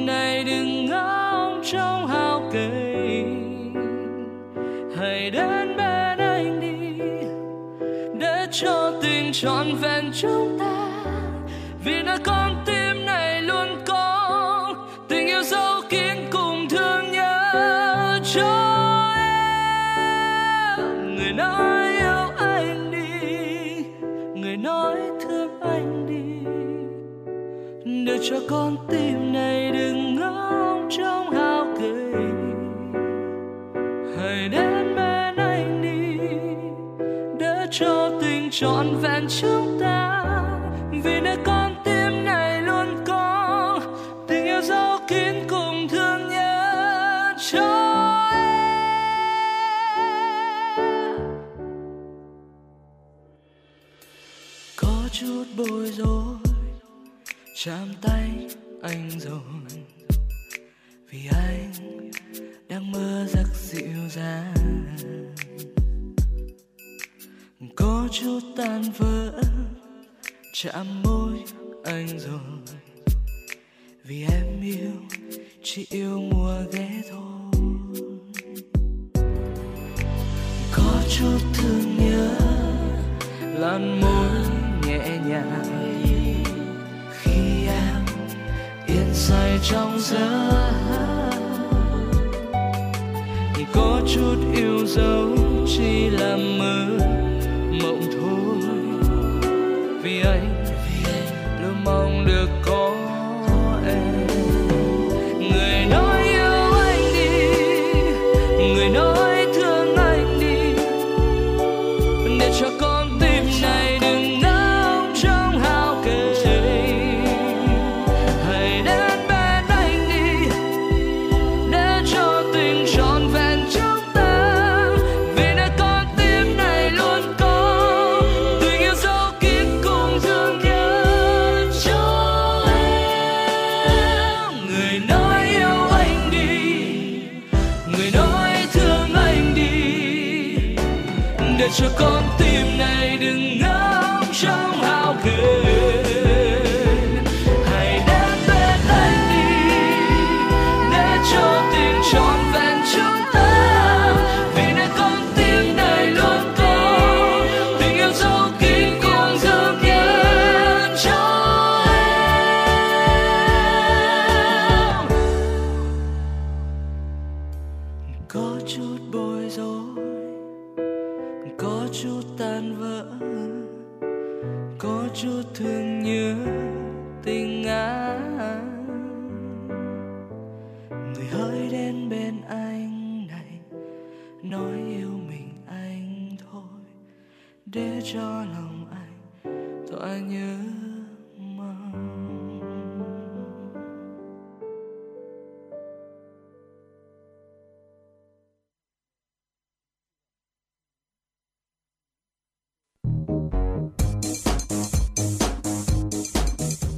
để 187.96 188.02
cho 188.14 188.20
lòng 188.20 188.88
anh 188.92 189.88
tỏa 189.92 190.18
nhớ 190.18 190.58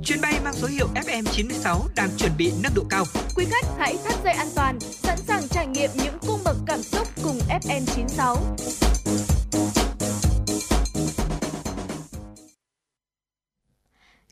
Chuyến 0.04 0.22
bay 0.22 0.40
mang 0.44 0.54
số 0.54 0.68
hiệu 0.68 0.88
FM96 0.96 1.80
đang 1.96 2.10
chuẩn 2.18 2.32
bị 2.38 2.52
nâng 2.64 2.74
độ 2.76 2.84
cao. 2.90 3.06
Quý 3.36 3.46
khách 3.50 3.66
hãy 3.78 3.98
thắt 4.06 4.16
dây 4.24 4.34
an 4.34 4.48
toàn, 4.56 4.80
sẵn 4.80 5.18
sàng 5.18 5.48
trải 5.50 5.68
nghiệm 5.68 5.90
những 5.96 6.18
cung 6.28 6.40
bậc 6.44 6.58
cảm 6.68 6.82
xúc 6.82 7.08
cùng 7.24 7.40
FN96. 7.50 8.77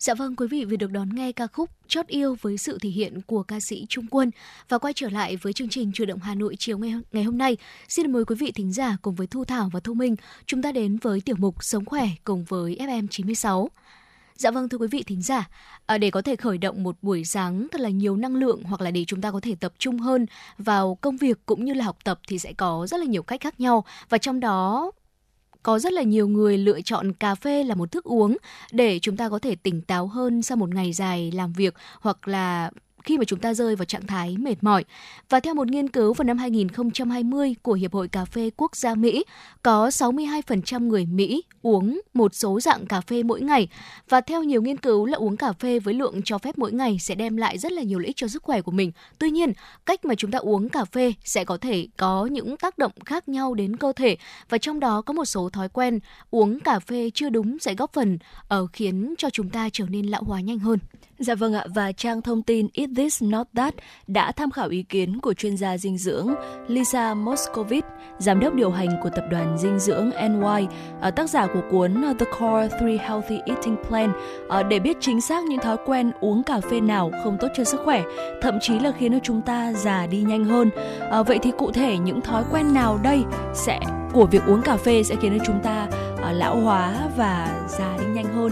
Dạ 0.06 0.14
vâng 0.14 0.36
quý 0.36 0.48
vị 0.48 0.66
vừa 0.66 0.76
được 0.76 0.92
đón 0.92 1.16
nghe 1.16 1.32
ca 1.32 1.48
khúc 1.48 1.70
Chót 1.88 2.08
yêu 2.08 2.36
với 2.42 2.58
sự 2.58 2.78
thể 2.82 2.90
hiện 2.90 3.22
của 3.22 3.44
ca 3.44 3.60
sĩ 3.60 3.86
Trung 3.90 4.06
Quân 4.12 4.32
và 4.70 4.78
quay 4.78 4.94
trở 4.94 5.10
lại 5.10 5.36
với 5.36 5.54
chương 5.54 5.70
trình 5.70 5.92
Chủ 5.94 6.06
động 6.06 6.20
Hà 6.20 6.36
Nội 6.36 6.56
chiều 6.60 6.78
ngày 6.78 6.94
ngày 7.12 7.24
hôm 7.24 7.38
nay. 7.38 7.58
Xin 7.88 8.12
mời 8.12 8.26
quý 8.26 8.36
vị 8.40 8.52
thính 8.52 8.74
giả 8.74 8.98
cùng 9.02 9.16
với 9.16 9.28
Thu 9.28 9.46
Thảo 9.46 9.70
và 9.74 9.80
Thu 9.80 9.94
Minh 9.94 10.16
chúng 10.46 10.62
ta 10.62 10.72
đến 10.72 10.98
với 10.98 11.22
tiểu 11.22 11.36
mục 11.40 11.64
Sống 11.64 11.86
khỏe 11.86 12.08
cùng 12.24 12.44
với 12.44 12.78
FM96. 12.80 13.68
Dạ 14.36 14.52
vâng 14.52 14.70
thưa 14.70 14.78
quý 14.78 14.88
vị 14.88 15.04
thính 15.04 15.22
giả, 15.22 15.50
à, 15.86 15.98
để 15.98 16.12
có 16.12 16.22
thể 16.22 16.36
khởi 16.36 16.58
động 16.58 16.84
một 16.84 16.96
buổi 17.02 17.26
sáng 17.26 17.68
thật 17.72 17.82
là 17.82 17.90
nhiều 17.90 18.16
năng 18.16 18.36
lượng 18.36 18.64
hoặc 18.64 18.82
là 18.82 18.92
để 18.92 19.06
chúng 19.06 19.22
ta 19.22 19.32
có 19.32 19.40
thể 19.40 19.56
tập 19.60 19.74
trung 19.78 20.00
hơn 20.00 20.26
vào 20.58 20.98
công 21.02 21.18
việc 21.18 21.40
cũng 21.46 21.66
như 21.66 21.74
là 21.74 21.86
học 21.86 21.98
tập 22.04 22.20
thì 22.28 22.40
sẽ 22.40 22.54
có 22.54 22.88
rất 22.90 23.00
là 23.00 23.06
nhiều 23.06 23.24
cách 23.24 23.42
khác 23.42 23.60
nhau 23.60 23.86
và 24.10 24.18
trong 24.18 24.40
đó 24.40 24.92
có 25.65 25.79
rất 25.79 25.93
là 25.93 26.01
nhiều 26.01 26.27
người 26.27 26.57
lựa 26.57 26.81
chọn 26.81 27.13
cà 27.13 27.36
phê 27.36 27.63
là 27.63 27.75
một 27.75 27.91
thức 27.91 28.03
uống 28.03 28.38
để 28.72 29.00
chúng 29.00 29.17
ta 29.17 29.29
có 29.29 29.39
thể 29.39 29.55
tỉnh 29.55 29.81
táo 29.81 30.07
hơn 30.07 30.41
sau 30.41 30.57
một 30.57 30.69
ngày 30.69 30.93
dài 30.93 31.31
làm 31.31 31.53
việc 31.53 31.74
hoặc 32.01 32.27
là 32.27 32.72
khi 33.06 33.18
mà 33.18 33.26
chúng 33.26 33.40
ta 33.40 33.54
rơi 33.54 33.76
vào 33.76 33.86
trạng 33.86 34.08
thái 34.08 34.38
mệt 34.38 34.56
mỏi. 34.62 34.84
Và 35.30 35.40
theo 35.40 35.54
một 35.54 35.68
nghiên 35.68 35.90
cứu 35.90 36.14
vào 36.14 36.24
năm 36.24 36.38
2020 36.38 37.56
của 37.62 37.74
Hiệp 37.74 37.94
hội 37.94 38.08
Cà 38.08 38.26
phê 38.26 38.50
Quốc 38.58 38.76
gia 38.76 38.96
Mỹ, 38.96 39.24
có 39.64 39.90
62% 39.90 40.88
người 40.88 41.06
Mỹ 41.06 41.44
uống 41.62 42.02
một 42.14 42.36
số 42.36 42.60
dạng 42.60 42.86
cà 42.86 43.02
phê 43.02 43.24
mỗi 43.24 43.42
ngày. 43.42 43.68
Và 44.10 44.22
theo 44.22 44.44
nhiều 44.44 44.62
nghiên 44.62 44.78
cứu 44.78 45.06
là 45.06 45.18
uống 45.18 45.38
cà 45.38 45.54
phê 45.54 45.80
với 45.80 45.94
lượng 45.94 46.22
cho 46.26 46.38
phép 46.38 46.58
mỗi 46.58 46.72
ngày 46.72 46.98
sẽ 47.00 47.16
đem 47.16 47.38
lại 47.38 47.58
rất 47.58 47.72
là 47.72 47.84
nhiều 47.84 48.00
lợi 48.00 48.08
ích 48.08 48.16
cho 48.16 48.28
sức 48.28 48.44
khỏe 48.44 48.62
của 48.62 48.72
mình. 48.72 48.92
Tuy 49.20 49.30
nhiên, 49.30 49.54
cách 49.86 50.06
mà 50.06 50.15
chúng 50.15 50.32
ta 50.32 50.39
uống 50.39 50.70
cà 50.70 50.86
phê 50.86 51.13
sẽ 51.24 51.46
có 51.46 51.58
thể 51.58 51.88
có 51.98 52.26
những 52.26 52.58
tác 52.58 52.78
động 52.78 52.91
khác 53.06 53.30
nhau 53.30 53.54
đến 53.54 53.78
cơ 53.78 53.94
thể 53.96 54.18
và 54.50 54.58
trong 54.58 54.80
đó 54.80 55.02
có 55.02 55.13
một 55.13 55.26
số 55.26 55.50
thói 55.50 55.70
quen 55.70 56.00
uống 56.32 56.60
cà 56.60 56.80
phê 56.80 57.10
chưa 57.13 57.30
đúng 57.30 57.60
sẽ 57.60 57.76
góp 57.76 57.94
phần 57.94 58.18
ở 58.48 58.68
khiến 58.74 59.13
cho 59.18 59.30
chúng 59.30 59.50
ta 59.50 59.70
trở 59.74 59.86
nên 59.89 60.06
lão 60.06 60.24
hóa 60.24 60.41
nhanh 60.41 60.60
hơn. 60.60 60.80
Dạ 61.19 61.36
vâng 61.36 61.54
ạ, 61.54 61.63
và 61.75 61.91
trang 61.91 62.21
thông 62.21 62.43
tin 62.43 62.67
Eat 62.73 62.89
This 62.95 63.23
Not 63.23 63.47
That 63.56 63.73
đã 64.08 64.32
tham 64.32 64.51
khảo 64.51 64.69
ý 64.69 64.84
kiến 64.84 65.19
của 65.19 65.34
chuyên 65.34 65.58
gia 65.58 65.78
dinh 65.78 65.97
dưỡng 65.97 66.28
Lisa 66.67 67.13
Moscovitz, 67.13 67.82
giám 68.17 68.39
đốc 68.39 68.54
điều 68.54 68.71
hành 68.71 68.89
của 69.04 69.10
tập 69.10 69.25
đoàn 69.32 69.58
dinh 69.58 69.80
dưỡng 69.80 70.10
NY, 70.10 70.67
ờ, 71.01 71.12
tác 71.12 71.30
giả 71.30 71.47
của 71.54 71.62
cuốn 71.71 72.04
The 72.19 72.25
Core 72.39 72.78
3 72.82 73.08
Healthy 73.08 73.39
Eating 73.45 73.75
Plan 73.88 74.13
ờ, 74.49 74.63
để 74.63 74.80
biết 74.80 74.97
chính 74.99 75.21
xác 75.21 75.43
những 75.43 75.60
thói 75.60 75.78
quen 75.86 76.12
uống 76.19 76.43
cà 76.43 76.60
phê 76.60 76.82
nào 76.82 77.12
không 77.23 77.38
tốt 77.39 77.47
cho 77.56 77.63
sức 77.63 77.82
khỏe, 77.86 78.04
thậm 78.41 78.60
chí 78.62 78.80
là 78.80 78.91
khiến 78.91 79.12
cho 79.12 79.19
chúng 79.23 79.41
ta 79.41 79.73
già 79.73 80.08
đi 80.08 80.21
nhanh 80.21 80.45
hơn. 80.45 80.69
Ờ, 80.99 81.23
vậy 81.23 81.39
thì 81.41 81.51
cụ 81.58 81.71
thể 81.71 81.97
những 81.97 82.21
thói 82.21 82.43
quen 82.51 82.73
nào 82.73 82.99
đây 83.04 83.23
sẽ 83.54 83.80
của 84.13 84.25
việc 84.25 84.41
uống 84.47 84.62
cà 84.62 84.78
phê 84.78 85.04
sẽ 85.04 85.15
khiến 85.21 85.38
cho 85.38 85.45
chúng 85.47 85.60
ta 85.63 85.88
lão 86.32 86.60
hóa 86.60 86.93
và 87.17 87.65
già 87.80 87.97
đi 87.97 88.06
nhanh 88.13 88.34
hơn? 88.36 88.51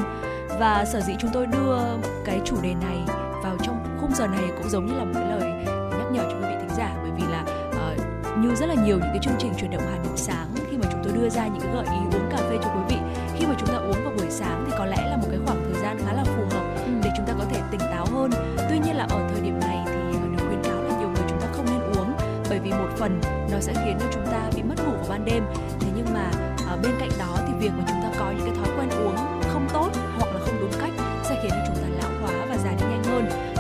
Và 0.60 0.86
sở 0.86 1.02
dĩ 1.02 1.14
chúng 1.20 1.32
tôi 1.34 1.46
đưa 1.46 1.78
cái 2.26 2.42
chủ 2.46 2.56
đề 2.62 2.74
này 2.74 2.98
vào 3.44 3.58
trong 3.64 3.98
khung 4.02 4.16
giờ 4.16 4.28
này 4.28 4.44
cũng 4.58 4.70
giống 4.70 4.86
như 4.86 4.94
là 4.94 5.04
một 5.04 5.12
cái 5.14 5.30
lời 5.30 5.52
nhắc 6.00 6.12
nhở 6.12 6.24
cho 6.24 6.38
quý 6.38 6.46
vị 6.50 6.56
thính 6.60 6.78
giả. 6.78 6.96
Bởi 7.02 7.12
vì 7.18 7.24
là 7.32 7.42
uh, 7.70 8.38
như 8.38 8.56
rất 8.56 8.66
là 8.66 8.76
nhiều 8.86 8.98
những 8.98 9.10
cái 9.10 9.20
chương 9.22 9.36
trình 9.40 9.54
truyền 9.60 9.72
động 9.72 9.82
Hà 9.92 9.98
Nội 9.98 10.18
sáng 10.18 10.48
khi 10.72 10.78
mà 10.78 10.88
chúng 10.92 11.02
tôi 11.04 11.14
đưa 11.14 11.30
ra 11.30 11.48
những 11.48 11.62
cái 11.62 11.74
gợi 11.74 11.86
ý 11.86 12.18
uống 12.18 12.30
cà 12.32 12.38
phê 12.38 12.58
cho 12.64 12.70
quý 12.70 12.82
vị 12.90 12.98
khi 13.38 13.46
mà 13.46 13.56
chúng 13.60 13.70
ta 13.70 13.76
uống 13.76 14.04
vào 14.04 14.14
buổi 14.18 14.30
sáng 14.30 14.64
thì 14.68 14.74
có 14.78 14.86
lẽ 14.86 15.08
là 15.10 15.18
một 15.18 15.28
cái 15.30 15.40
khoảng 15.46 15.64
thời 15.64 15.82
gian 15.82 15.98
khá 16.06 16.14
là 16.14 16.24
phù 16.24 16.44
hợp 16.52 16.64
ừ. 16.86 16.92
để 17.04 17.10
chúng 17.18 17.26
ta 17.26 17.34
có 17.38 17.46
thể 17.50 17.62
tỉnh 17.72 17.80
táo 17.80 18.06
hơn. 18.06 18.32
Tuy 18.70 18.80
nhiên 18.80 18.96
là 18.96 19.04
ở 19.10 19.30
thời 19.30 19.42
điểm 19.42 19.60
này 19.60 19.80
thì 19.86 20.18
ờ, 20.20 20.28
được 20.32 20.44
khuyến 20.48 20.64
cáo 20.64 20.84
là 20.84 21.00
nhiều 21.00 21.10
người 21.10 21.24
chúng 21.30 21.42
ta 21.42 21.48
không 21.54 21.66
nên 21.66 21.82
uống 21.98 22.14
bởi 22.50 22.60
vì 22.60 22.72
một 22.72 22.90
phần 22.98 23.22
nó 23.52 23.60
sẽ 23.60 23.74
khiến 23.86 23.98
cho 24.00 24.06
chúng 24.14 24.26
ta 24.26 24.50
bị 24.56 24.64
mất 24.64 24.76
ngủ 24.86 24.92
vào 24.92 25.06
ban 25.10 25.26
đêm. 25.26 25.44
Thế 25.80 25.88
nhưng 25.96 26.14
mà 26.14 26.32
uh, 26.74 26.82
bên 26.84 26.92
cạnh 27.00 27.10
đó 27.20 27.38
thì 27.48 27.54
việc 27.60 27.72
mà 27.78 27.84
chúng 27.88 28.02
ta 28.02 28.20
có 28.20 28.32
những 28.32 28.46
cái 28.46 28.56
thói 28.56 28.78
quen 28.78 28.90
uống 28.90 29.33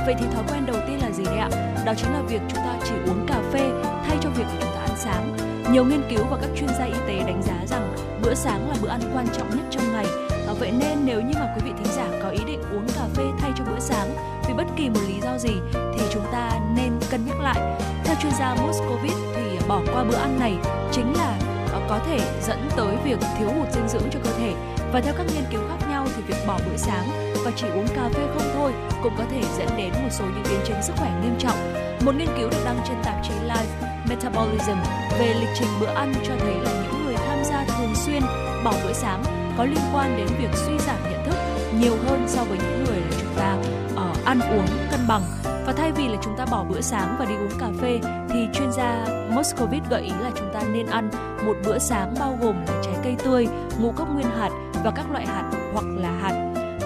Vậy 0.05 0.15
thì 0.19 0.25
thói 0.33 0.43
quen 0.51 0.65
đầu 0.65 0.77
tiên 0.87 0.99
là 1.01 1.11
gì 1.11 1.25
đấy 1.25 1.37
ạ? 1.37 1.49
Đó 1.85 1.93
chính 1.97 2.13
là 2.13 2.21
việc 2.21 2.41
chúng 2.47 2.63
ta 2.63 2.75
chỉ 2.83 2.93
uống 3.07 3.25
cà 3.27 3.41
phê 3.51 3.71
thay 4.07 4.17
cho 4.21 4.29
việc 4.29 4.45
chúng 4.61 4.71
ta 4.75 4.79
ăn 4.79 4.95
sáng. 4.95 5.37
Nhiều 5.71 5.85
nghiên 5.85 6.01
cứu 6.09 6.25
và 6.29 6.37
các 6.41 6.49
chuyên 6.55 6.69
gia 6.79 6.85
y 6.85 6.99
tế 7.07 7.23
đánh 7.27 7.41
giá 7.43 7.55
rằng 7.67 7.95
bữa 8.21 8.33
sáng 8.33 8.69
là 8.69 8.75
bữa 8.81 8.89
ăn 8.89 9.01
quan 9.13 9.27
trọng 9.37 9.49
nhất 9.49 9.65
trong 9.71 9.93
ngày. 9.93 10.05
À, 10.47 10.53
vậy 10.59 10.71
nên 10.71 10.97
nếu 11.05 11.21
như 11.21 11.33
mà 11.39 11.53
quý 11.55 11.61
vị 11.65 11.71
thính 11.77 11.93
giả 11.95 12.07
có 12.23 12.29
ý 12.29 12.39
định 12.47 12.61
uống 12.61 12.87
cà 12.95 13.01
phê 13.13 13.23
thay 13.39 13.51
cho 13.57 13.63
bữa 13.63 13.79
sáng 13.79 14.07
vì 14.47 14.53
bất 14.53 14.67
kỳ 14.77 14.89
một 14.89 14.99
lý 15.07 15.21
do 15.21 15.37
gì 15.37 15.53
thì 15.73 16.05
chúng 16.11 16.25
ta 16.31 16.51
nên 16.75 16.91
cân 17.11 17.25
nhắc 17.25 17.39
lại. 17.41 17.79
Theo 18.03 18.15
chuyên 18.21 18.33
gia 18.39 18.55
Moscovitz 18.55 19.33
thì 19.35 19.67
bỏ 19.67 19.81
qua 19.93 20.03
bữa 20.03 20.17
ăn 20.17 20.39
này 20.39 20.53
chính 20.91 21.13
là 21.17 21.37
à, 21.73 21.79
có 21.89 21.99
thể 22.07 22.19
dẫn 22.47 22.59
tới 22.75 22.95
việc 23.03 23.19
thiếu 23.39 23.49
hụt 23.49 23.71
dinh 23.73 23.87
dưỡng 23.87 24.09
cho 24.11 24.19
cơ 24.23 24.31
thể 24.37 24.53
và 24.93 25.01
theo 25.01 25.13
các 25.17 25.25
nghiên 25.33 25.43
cứu 25.51 25.61
khác 25.69 25.87
nhau 25.89 26.05
thì 26.15 26.21
việc 26.27 26.47
bỏ 26.47 26.59
bữa 26.69 26.77
sáng 26.77 27.32
và 27.43 27.51
chỉ 27.55 27.67
uống 27.67 27.87
cà 27.87 28.09
phê 28.13 28.27
không 28.33 28.49
thôi 28.53 28.71
cũng 29.03 29.13
có 29.17 29.23
thể 29.31 29.41
dẫn 29.57 29.67
đến 29.77 29.93
một 30.03 30.09
số 30.11 30.25
những 30.25 30.43
biến 30.43 30.59
chứng 30.65 30.81
sức 30.81 30.93
khỏe 30.97 31.11
nghiêm 31.21 31.35
trọng. 31.39 31.57
Một 32.05 32.15
nghiên 32.15 32.27
cứu 32.37 32.49
được 32.49 32.61
đăng 32.65 32.77
trên 32.87 32.97
tạp 33.03 33.15
chí 33.23 33.33
Life 33.47 33.87
Metabolism 34.09 34.77
về 35.19 35.33
lịch 35.39 35.49
trình 35.59 35.69
bữa 35.79 35.93
ăn 35.95 36.13
cho 36.27 36.33
thấy 36.39 36.53
là 36.53 36.71
những 36.83 37.05
người 37.05 37.15
tham 37.15 37.43
gia 37.43 37.65
thường 37.65 37.95
xuyên 37.95 38.21
bỏ 38.63 38.73
bữa 38.83 38.93
sáng 38.93 39.23
có 39.57 39.65
liên 39.65 39.83
quan 39.93 40.17
đến 40.17 40.27
việc 40.39 40.49
suy 40.53 40.77
giảm 40.79 40.97
nhận 41.03 41.25
thức 41.25 41.35
nhiều 41.79 41.93
hơn 42.05 42.25
so 42.27 42.43
với 42.43 42.57
những 42.57 42.83
người 42.83 42.99
là 42.99 43.17
chúng 43.21 43.33
ta 43.35 43.57
uh, 43.93 44.25
ăn 44.25 44.39
uống 44.39 44.67
cân 44.91 44.99
bằng 45.07 45.21
và 45.65 45.73
thay 45.77 45.91
vì 45.91 46.07
là 46.07 46.17
chúng 46.23 46.37
ta 46.37 46.45
bỏ 46.51 46.63
bữa 46.69 46.81
sáng 46.81 47.15
và 47.19 47.25
đi 47.25 47.35
uống 47.35 47.59
cà 47.59 47.67
phê 47.81 47.99
thì 48.29 48.47
chuyên 48.53 48.71
gia 48.71 49.05
Moscovitz 49.31 49.81
gợi 49.89 50.01
ý 50.01 50.11
là 50.21 50.31
chúng 50.35 50.53
ta 50.53 50.61
nên 50.73 50.85
ăn 50.85 51.09
một 51.45 51.55
bữa 51.65 51.79
sáng 51.79 52.13
bao 52.19 52.37
gồm 52.41 52.55
là 52.67 52.81
trái 52.83 52.95
cây 53.03 53.15
tươi, 53.23 53.47
ngũ 53.79 53.91
cốc 53.91 54.07
nguyên 54.13 54.27
hạt 54.29 54.49
và 54.83 54.91
các 54.91 55.11
loại 55.11 55.25
hạt 55.25 55.42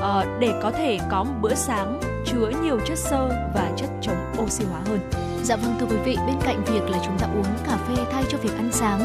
uh, 0.08 0.40
để 0.40 0.60
có 0.64 0.72
thể 0.72 1.00
có 1.10 1.24
một 1.24 1.34
bữa 1.42 1.56
sáng 1.56 2.00
chứa 2.26 2.52
nhiều 2.64 2.80
chất 2.88 2.98
xơ 2.98 3.30
và 3.54 3.72
chất 3.78 3.90
chống 4.02 4.34
oxy 4.44 4.66
hóa 4.66 4.82
hơn. 4.88 5.00
Dạ 5.44 5.56
vâng 5.56 5.76
thưa 5.80 5.86
quý 5.86 5.98
vị, 6.06 6.18
bên 6.28 6.36
cạnh 6.46 6.64
việc 6.64 6.90
là 6.90 7.00
chúng 7.06 7.18
ta 7.20 7.28
uống 7.28 7.46
cà 7.66 7.78
phê 7.88 8.04
thay 8.12 8.24
cho 8.30 8.38
việc 8.38 8.56
ăn 8.58 8.70
sáng 8.72 9.00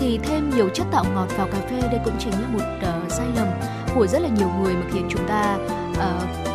thì 0.00 0.18
thêm 0.22 0.50
nhiều 0.50 0.68
chất 0.74 0.86
tạo 0.92 1.04
ngọt 1.14 1.26
vào 1.36 1.46
cà 1.46 1.58
phê 1.70 1.80
đây 1.80 2.00
cũng 2.04 2.14
chính 2.18 2.32
là 2.32 2.48
một 2.52 2.64
uh, 3.04 3.12
sai 3.12 3.26
lầm 3.36 3.48
của 3.94 4.06
rất 4.06 4.18
là 4.18 4.28
nhiều 4.28 4.48
người 4.60 4.74
mà 4.74 4.82
khiến 4.92 5.06
chúng 5.10 5.28
ta 5.28 5.58
uh, 5.92 6.46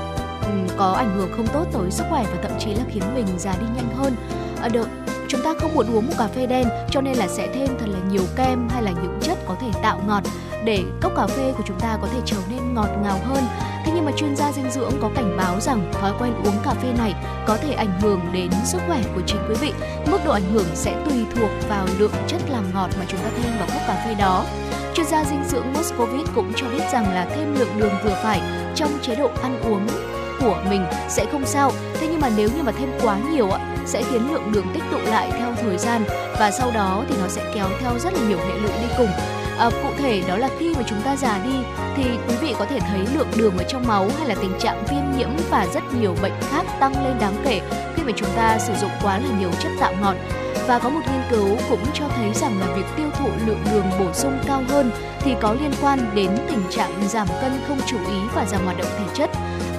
có 0.78 0.92
ảnh 0.92 1.18
hưởng 1.18 1.30
không 1.38 1.48
tốt 1.48 1.66
tới 1.74 1.92
sức 1.92 2.04
khỏe 2.10 2.24
và 2.24 2.42
thậm 2.44 2.52
chí 2.60 2.74
là 2.74 2.84
khiến 2.90 3.04
mình 3.16 3.26
già 3.38 3.54
đi 3.60 3.66
nhanh 3.76 3.96
hơn. 3.96 4.16
Ở 4.62 4.70
được 4.70 4.88
chúng 5.28 5.42
ta 5.44 5.54
không 5.62 5.74
muốn 5.74 5.96
uống 5.96 6.08
một 6.08 6.14
cà 6.18 6.28
phê 6.28 6.46
đen 6.46 6.68
cho 6.90 7.02
nên 7.02 7.18
là 7.18 7.28
sẽ 7.28 7.48
thêm 7.54 7.68
thật 7.80 7.86
là 7.90 8.00
nhiều 8.10 8.24
kem 8.36 8.70
hay 8.70 8.84
là 8.84 8.92
những 8.92 9.20
chất 9.22 9.38
có 9.48 9.56
thể 9.62 9.68
tạo 9.84 10.02
ngọt 10.08 10.24
để 10.66 10.84
cốc 11.02 11.12
cà 11.16 11.28
phê 11.28 11.54
của 11.58 11.64
chúng 11.68 11.80
ta 11.80 11.98
có 12.02 12.08
thể 12.08 12.20
trở 12.26 12.38
nên 12.50 12.74
ngọt 12.74 12.90
ngào 13.04 13.20
hơn. 13.24 13.44
Nhưng 14.02 14.12
mà 14.12 14.18
chuyên 14.18 14.36
gia 14.36 14.52
dinh 14.52 14.72
dưỡng 14.72 14.92
có 15.02 15.10
cảnh 15.16 15.38
báo 15.38 15.60
rằng 15.60 15.92
thói 15.94 16.12
quen 16.20 16.34
uống 16.44 16.56
cà 16.64 16.74
phê 16.74 16.94
này 16.98 17.14
có 17.48 17.58
thể 17.58 17.74
ảnh 17.74 18.00
hưởng 18.02 18.22
đến 18.34 18.52
sức 18.66 18.82
khỏe 18.88 19.02
của 19.16 19.22
chính 19.28 19.40
quý 19.50 19.56
vị. 19.62 19.74
Mức 20.12 20.18
độ 20.26 20.32
ảnh 20.32 20.52
hưởng 20.54 20.66
sẽ 20.74 20.96
tùy 21.06 21.26
thuộc 21.36 21.50
vào 21.70 21.88
lượng 21.98 22.12
chất 22.28 22.42
làm 22.50 22.64
ngọt 22.74 22.90
mà 23.00 23.06
chúng 23.08 23.20
ta 23.20 23.30
thêm 23.36 23.52
vào 23.60 23.68
cốc 23.68 23.82
cà 23.88 24.04
phê 24.06 24.16
đó. 24.20 24.46
Chuyên 24.94 25.06
gia 25.06 25.24
dinh 25.24 25.44
dưỡng 25.44 25.74
Moscovit 25.74 26.28
cũng 26.36 26.54
cho 26.56 26.66
biết 26.70 26.84
rằng 26.92 27.14
là 27.14 27.28
thêm 27.36 27.56
lượng 27.56 27.80
đường 27.80 27.94
vừa 28.04 28.18
phải 28.24 28.42
trong 28.76 28.90
chế 29.02 29.16
độ 29.16 29.30
ăn 29.42 29.62
uống 29.62 29.88
của 30.40 30.58
mình 30.70 30.86
sẽ 31.10 31.26
không 31.32 31.46
sao. 31.46 31.72
Thế 31.94 32.08
nhưng 32.12 32.22
mà 32.22 32.30
nếu 32.38 32.50
như 32.56 32.64
mà 32.64 32.72
thêm 32.72 32.90
quá 33.02 33.18
nhiều 33.32 33.52
ạ 33.52 33.60
sẽ 33.86 34.04
khiến 34.04 34.32
lượng 34.32 34.52
đường 34.52 34.66
tích 34.74 34.84
tụ 34.92 34.98
lại 34.98 35.32
theo 35.32 35.54
thời 35.62 35.78
gian 35.78 36.04
và 36.40 36.52
sau 36.52 36.72
đó 36.72 37.04
thì 37.10 37.16
nó 37.22 37.28
sẽ 37.28 37.52
kéo 37.56 37.68
theo 37.80 38.00
rất 38.00 38.14
là 38.14 38.20
nhiều 38.28 38.38
hệ 38.38 38.56
lụy 38.58 38.72
đi 38.82 38.88
cùng 38.98 39.10
À, 39.60 39.70
cụ 39.84 39.90
thể 39.98 40.24
đó 40.28 40.38
là 40.38 40.50
khi 40.60 40.74
mà 40.76 40.84
chúng 40.88 41.02
ta 41.02 41.16
già 41.16 41.40
đi 41.46 41.56
thì 41.96 42.04
quý 42.28 42.36
vị 42.42 42.56
có 42.60 42.66
thể 42.66 42.80
thấy 42.80 43.00
lượng 43.14 43.28
đường 43.38 43.58
ở 43.58 43.64
trong 43.64 43.88
máu 43.88 44.10
hay 44.18 44.28
là 44.28 44.36
tình 44.36 44.60
trạng 44.60 44.84
viêm 44.90 45.18
nhiễm 45.18 45.30
và 45.50 45.68
rất 45.74 45.84
nhiều 46.00 46.16
bệnh 46.22 46.34
khác 46.42 46.66
tăng 46.80 47.06
lên 47.06 47.16
đáng 47.20 47.36
kể 47.44 47.62
khi 47.96 48.04
mà 48.04 48.12
chúng 48.16 48.30
ta 48.36 48.60
sử 48.60 48.74
dụng 48.82 48.92
quá 49.04 49.18
là 49.18 49.40
nhiều 49.40 49.52
chất 49.60 49.72
tạo 49.80 49.94
ngọt. 50.02 50.16
Và 50.68 50.80
có 50.80 50.90
một 50.90 51.02
nghiên 51.06 51.22
cứu 51.30 51.58
cũng 51.70 51.84
cho 51.94 52.06
thấy 52.16 52.34
rằng 52.34 52.60
là 52.60 52.76
việc 52.76 52.86
tiêu 52.98 53.08
thụ 53.20 53.30
lượng 53.46 53.64
đường 53.72 53.86
bổ 54.00 54.14
sung 54.14 54.40
cao 54.48 54.64
hơn 54.68 54.92
thì 55.20 55.36
có 55.42 55.54
liên 55.54 55.72
quan 55.82 56.00
đến 56.16 56.30
tình 56.50 56.64
trạng 56.70 56.92
giảm 57.08 57.28
cân 57.42 57.52
không 57.68 57.80
chú 57.86 57.98
ý 57.98 58.20
và 58.36 58.46
giảm 58.46 58.66
hoạt 58.66 58.78
động 58.78 58.92
thể 58.98 59.06
chất. 59.14 59.30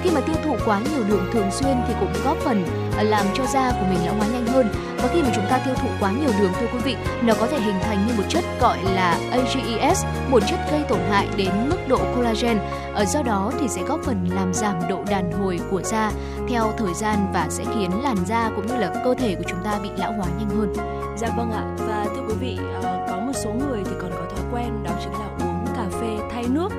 Khi 0.03 0.09
mà 0.09 0.21
tiêu 0.21 0.35
thụ 0.45 0.55
quá 0.65 0.79
nhiều 0.79 1.03
đường 1.03 1.29
thường 1.33 1.51
xuyên 1.51 1.75
thì 1.87 1.93
cũng 1.99 2.13
góp 2.23 2.37
phần 2.37 2.65
làm 3.01 3.25
cho 3.33 3.45
da 3.45 3.71
của 3.71 3.85
mình 3.89 4.05
lão 4.05 4.15
hóa 4.15 4.27
nhanh 4.27 4.47
hơn. 4.47 4.67
Và 4.97 5.09
khi 5.13 5.21
mà 5.21 5.29
chúng 5.35 5.45
ta 5.49 5.57
tiêu 5.57 5.75
thụ 5.75 5.87
quá 5.99 6.11
nhiều 6.11 6.29
đường 6.39 6.51
thưa 6.59 6.67
quý 6.73 6.79
vị, 6.83 6.95
nó 7.23 7.33
có 7.39 7.47
thể 7.47 7.59
hình 7.59 7.79
thành 7.81 8.07
như 8.07 8.13
một 8.17 8.23
chất 8.29 8.43
gọi 8.61 8.77
là 8.95 9.19
AGEs 9.31 10.05
một 10.29 10.39
chất 10.47 10.59
gây 10.71 10.83
tổn 10.89 10.99
hại 11.09 11.27
đến 11.37 11.69
mức 11.69 11.77
độ 11.87 11.99
collagen. 12.15 12.57
Ở 12.93 13.05
do 13.05 13.21
đó 13.21 13.51
thì 13.59 13.67
sẽ 13.67 13.81
góp 13.83 13.99
phần 14.03 14.27
làm 14.35 14.53
giảm 14.53 14.75
độ 14.89 15.03
đàn 15.09 15.31
hồi 15.31 15.59
của 15.71 15.81
da 15.81 16.11
theo 16.49 16.73
thời 16.77 16.93
gian 16.93 17.31
và 17.33 17.47
sẽ 17.49 17.63
khiến 17.75 18.03
làn 18.03 18.17
da 18.25 18.51
cũng 18.55 18.67
như 18.67 18.75
là 18.75 19.01
cơ 19.03 19.13
thể 19.13 19.35
của 19.35 19.43
chúng 19.47 19.63
ta 19.63 19.79
bị 19.83 19.89
lão 19.97 20.13
hóa 20.13 20.27
nhanh 20.39 20.49
hơn. 20.49 20.73
Dạ 21.17 21.29
vâng 21.37 21.51
ạ. 21.51 21.63
Và 21.77 22.05
thưa 22.15 22.21
quý 22.27 22.33
vị 22.39 22.57
ờ, 22.83 23.05
có 23.09 23.19
một 23.19 23.33
số 23.35 23.53
người 23.53 23.81
thì 23.85 23.91
còn 24.01 24.11
có 24.11 24.25
thói 24.35 24.45
quen 24.53 24.83
đó 24.83 24.91
chính 25.03 25.13
là 25.13 25.27
uống 25.39 25.65
cà 25.75 25.97
phê 25.99 26.17
thay 26.31 26.43
nước. 26.49 26.69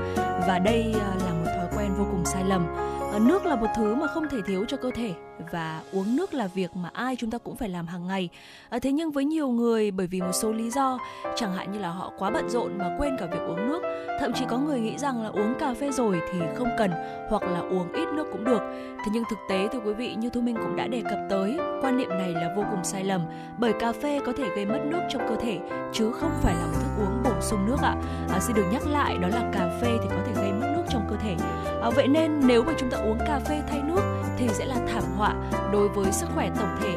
Và 0.47 0.59
đây 0.59 0.95
ờ, 0.95 1.27
là 1.27 1.33
một 1.33 1.51
thói 1.57 1.67
quen 1.77 1.95
vô 1.99 2.05
cùng 2.11 2.25
sai 2.25 2.45
lầm. 2.45 2.84
Ờ, 3.15 3.21
nước 3.21 3.47
là 3.47 3.57
một 3.57 3.67
thứ 3.77 3.95
mà 3.95 4.07
không 4.07 4.29
thể 4.29 4.39
thiếu 4.47 4.65
cho 4.69 4.77
cơ 4.77 4.91
thể 4.95 5.15
và 5.53 5.83
uống 5.93 6.17
nước 6.17 6.35
là 6.35 6.47
việc 6.47 6.77
mà 6.77 6.91
ai 6.93 7.17
chúng 7.17 7.31
ta 7.31 7.39
cũng 7.39 7.57
phải 7.57 7.69
làm 7.69 7.87
hàng 7.87 8.07
ngày. 8.07 8.29
À, 8.69 8.79
thế 8.79 8.93
nhưng 8.93 9.11
với 9.11 9.25
nhiều 9.25 9.49
người 9.49 9.91
bởi 9.91 10.07
vì 10.07 10.21
một 10.21 10.33
số 10.33 10.53
lý 10.53 10.71
do 10.71 10.99
chẳng 11.37 11.53
hạn 11.53 11.73
như 11.73 11.79
là 11.79 11.91
họ 11.91 12.13
quá 12.19 12.31
bận 12.31 12.49
rộn 12.49 12.79
mà 12.79 12.97
quên 12.99 13.17
cả 13.19 13.27
việc 13.27 13.39
uống 13.49 13.69
nước 13.69 13.83
thậm 14.21 14.33
chí 14.33 14.45
có 14.49 14.59
người 14.59 14.81
nghĩ 14.81 14.99
rằng 14.99 15.23
là 15.23 15.29
uống 15.29 15.55
cà 15.59 15.75
phê 15.75 15.91
rồi 15.91 16.21
thì 16.33 16.39
không 16.55 16.69
cần 16.79 16.91
hoặc 17.29 17.43
là 17.43 17.61
uống 17.61 17.93
ít 17.93 18.09
nước 18.15 18.27
cũng 18.33 18.45
được. 18.45 18.61
Thế 18.99 19.13
nhưng 19.13 19.25
thực 19.31 19.39
tế 19.49 19.69
thưa 19.73 19.79
quý 19.79 19.93
vị 19.93 20.15
như 20.15 20.31
thu 20.31 20.41
minh 20.41 20.57
cũng 20.57 20.77
đã 20.77 20.87
đề 20.87 21.03
cập 21.03 21.19
tới 21.31 21.59
quan 21.83 21.97
niệm 21.97 22.09
này 22.09 22.33
là 22.33 22.55
vô 22.57 22.65
cùng 22.71 22.85
sai 22.85 23.05
lầm 23.05 23.21
bởi 23.59 23.73
cà 23.73 23.93
phê 23.93 24.21
có 24.27 24.33
thể 24.37 24.49
gây 24.57 24.67
mất 24.67 24.81
nước 24.85 25.01
trong 25.11 25.29
cơ 25.29 25.37
thể 25.37 25.59
chứ 25.93 26.13
không 26.13 26.33
phải 26.43 26.55
là 26.55 26.67
một 26.67 26.79
thức 26.81 27.05
uống 27.05 27.23
bổ 27.25 27.41
sung 27.41 27.67
nước 27.67 27.79
ạ. 27.83 27.97
À, 28.33 28.41
xin 28.41 28.57
được 28.57 28.67
nhắc 28.73 28.87
lại 28.87 29.19
đó 29.19 29.29
là 29.29 29.51
cà 29.53 29.79
phê 29.83 29.99
thì 30.03 30.09
có 30.11 30.19
thể 30.27 30.33
gây 30.43 30.53
mất 30.53 30.74
À, 31.85 31.91
vậy 31.91 32.09
nên 32.09 32.41
nếu 32.47 32.65
mà 32.65 32.73
chúng 32.79 32.91
ta 32.91 32.99
uống 32.99 33.19
cà 33.19 33.41
phê 33.49 33.63
thay 33.69 33.83
nước 33.83 34.01
thì 34.39 34.49
sẽ 34.49 34.65
là 34.65 34.77
thảm 34.93 35.03
họa 35.17 35.35
đối 35.73 35.89
với 35.89 36.13
sức 36.13 36.27
khỏe 36.35 36.51
tổng 36.57 36.77
thể. 36.81 36.97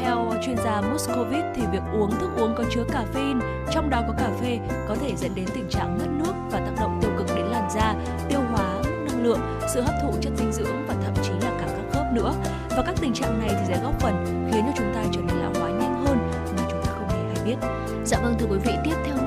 Theo 0.00 0.32
chuyên 0.46 0.56
gia 0.56 0.80
Moscovic 0.80 1.44
thì 1.54 1.62
việc 1.72 1.82
uống 1.92 2.10
thức 2.10 2.30
uống 2.38 2.54
có 2.54 2.64
chứa 2.70 2.84
caffeine, 2.84 3.40
trong 3.70 3.90
đó 3.90 4.02
có 4.06 4.14
cà 4.18 4.30
phê, 4.40 4.58
có 4.88 4.94
thể 4.94 5.16
dẫn 5.16 5.34
đến 5.34 5.44
tình 5.54 5.68
trạng 5.70 5.98
mất 5.98 6.06
nước 6.24 6.32
và 6.50 6.58
tác 6.58 6.72
động 6.80 6.98
tiêu 7.02 7.10
cực 7.18 7.36
đến 7.36 7.46
làn 7.46 7.70
da, 7.70 7.94
tiêu 8.28 8.40
hóa, 8.52 8.82
năng 8.84 9.24
lượng, 9.24 9.40
sự 9.74 9.80
hấp 9.80 9.94
thụ 10.02 10.12
chất 10.20 10.32
dinh 10.36 10.52
dưỡng 10.52 10.86
và 10.88 10.94
thậm 11.04 11.14
chí 11.22 11.32
là 11.42 11.50
cả 11.60 11.66
các 11.66 11.84
khớp 11.92 12.06
nữa. 12.12 12.34
Và 12.76 12.82
các 12.86 12.94
tình 13.00 13.14
trạng 13.14 13.38
này 13.38 13.48
thì 13.50 13.64
sẽ 13.68 13.80
góp 13.82 14.00
phần 14.00 14.48
khiến 14.52 14.64
cho 14.66 14.72
chúng 14.76 14.94
ta 14.94 15.04
trở 15.12 15.20
nên 15.20 15.36
lão 15.36 15.52
hóa 15.60 15.70
nhanh 15.70 16.04
hơn 16.06 16.18
mà 16.56 16.62
chúng 16.70 16.82
ta 16.84 16.92
không 16.92 17.08
hề 17.08 17.34
hay 17.34 17.44
biết. 17.44 17.56
Dạ 18.04 18.18
vâng 18.22 18.34
thưa 18.38 18.46
quý 18.50 18.58
vị, 18.64 18.72
tiếp 18.84 18.94
theo 19.04 19.19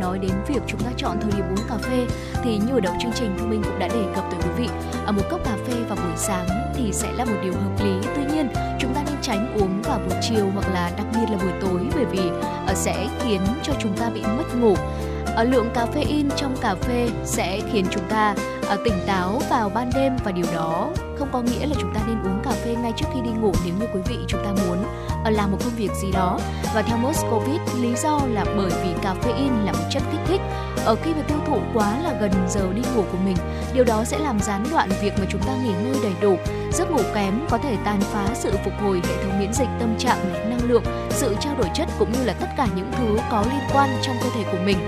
nói 0.00 0.18
đến 0.18 0.30
việc 0.48 0.62
chúng 0.66 0.80
ta 0.80 0.90
chọn 0.96 1.16
thời 1.20 1.30
điểm 1.32 1.44
uống 1.48 1.68
cà 1.68 1.76
phê 1.76 2.06
thì 2.44 2.58
như 2.58 2.74
ở 2.74 2.80
đầu 2.80 2.94
chương 3.02 3.12
trình 3.14 3.36
thì 3.38 3.46
mình 3.46 3.62
cũng 3.62 3.78
đã 3.78 3.88
đề 3.88 4.02
cập 4.14 4.24
tới 4.30 4.40
quý 4.42 4.50
vị 4.56 4.68
ở 5.06 5.12
một 5.12 5.22
cốc 5.30 5.40
cà 5.44 5.56
phê 5.66 5.74
vào 5.88 5.96
buổi 5.96 6.16
sáng 6.16 6.46
thì 6.74 6.92
sẽ 6.92 7.12
là 7.12 7.24
một 7.24 7.36
điều 7.42 7.52
hợp 7.52 7.84
lý. 7.84 8.08
Tuy 8.16 8.34
nhiên, 8.34 8.48
chúng 8.78 8.94
ta 8.94 9.02
nên 9.06 9.16
tránh 9.22 9.54
uống 9.60 9.82
vào 9.82 9.98
buổi 9.98 10.18
chiều 10.22 10.50
hoặc 10.54 10.68
là 10.74 10.90
đặc 10.96 11.06
biệt 11.12 11.26
là 11.30 11.38
buổi 11.38 11.52
tối 11.60 11.80
bởi 11.94 12.04
vì 12.04 12.30
ờ, 12.66 12.74
sẽ 12.74 13.08
khiến 13.24 13.40
cho 13.62 13.72
chúng 13.78 13.96
ta 13.96 14.10
bị 14.10 14.22
mất 14.22 14.56
ngủ. 14.60 14.74
Ở 15.36 15.44
lượng 15.44 15.70
caffeine 15.74 16.30
trong 16.36 16.56
cà 16.60 16.74
phê 16.74 17.08
sẽ 17.24 17.60
khiến 17.72 17.86
chúng 17.90 18.04
ta 18.08 18.34
ờ, 18.68 18.76
tỉnh 18.84 18.94
táo 19.06 19.40
vào 19.50 19.68
ban 19.68 19.90
đêm 19.94 20.16
và 20.24 20.32
điều 20.32 20.46
đó 20.54 20.90
không 21.32 21.46
có 21.46 21.52
nghĩa 21.52 21.66
là 21.66 21.74
chúng 21.80 21.94
ta 21.94 22.00
nên 22.06 22.22
uống 22.22 22.40
cà 22.44 22.50
phê 22.50 22.74
ngay 22.74 22.92
trước 22.96 23.06
khi 23.14 23.20
đi 23.20 23.30
ngủ 23.30 23.52
nếu 23.64 23.74
như 23.80 23.86
quý 23.94 24.00
vị 24.08 24.18
chúng 24.26 24.44
ta 24.44 24.64
muốn 24.66 24.84
ờ, 25.24 25.30
làm 25.30 25.50
một 25.50 25.58
công 25.64 25.74
việc 25.76 25.90
gì 26.02 26.12
đó. 26.12 26.38
Và 26.74 26.82
theo 26.82 26.96
Moscovit, 26.96 27.60
lý 27.80 27.94
do 27.96 28.20
là 28.30 28.44
bởi 28.56 28.70
vì 28.82 28.90
caffeine 29.02 29.64
là 29.64 29.72
một 29.72 29.84
chất 29.90 30.02
kích 30.12 30.20
thích. 30.26 30.40
Ở 30.84 30.94
khi 30.94 31.14
mà 31.14 31.22
tiêu 31.28 31.38
thụ 31.46 31.58
quá 31.74 31.98
là 32.04 32.18
gần 32.20 32.32
giờ 32.48 32.72
đi 32.74 32.82
ngủ 32.94 33.02
của 33.12 33.18
mình 33.24 33.36
điều 33.74 33.84
đó 33.84 34.04
sẽ 34.04 34.18
làm 34.18 34.40
gián 34.40 34.64
đoạn 34.70 34.88
việc 35.02 35.12
mà 35.18 35.26
chúng 35.28 35.40
ta 35.40 35.56
nghỉ 35.64 35.72
ngơi 35.72 35.96
đầy 36.02 36.12
đủ. 36.20 36.36
Giấc 36.72 36.90
ngủ 36.90 37.02
kém 37.14 37.40
có 37.50 37.58
thể 37.58 37.76
tàn 37.84 38.00
phá 38.00 38.28
sự 38.34 38.52
phục 38.64 38.72
hồi 38.82 39.00
hệ 39.08 39.24
thống 39.24 39.38
miễn 39.38 39.52
dịch 39.52 39.68
tâm 39.80 39.98
trạng 39.98 40.50
năng 40.50 40.70
lượng 40.70 40.84
sự 41.10 41.36
trao 41.40 41.54
đổi 41.58 41.68
chất 41.74 41.88
cũng 41.98 42.12
như 42.12 42.24
là 42.24 42.32
tất 42.32 42.48
cả 42.56 42.66
những 42.76 42.90
thứ 42.98 43.18
có 43.30 43.44
liên 43.50 43.62
quan 43.72 43.90
trong 44.02 44.16
cơ 44.22 44.28
thể 44.34 44.44
của 44.52 44.58
mình. 44.64 44.78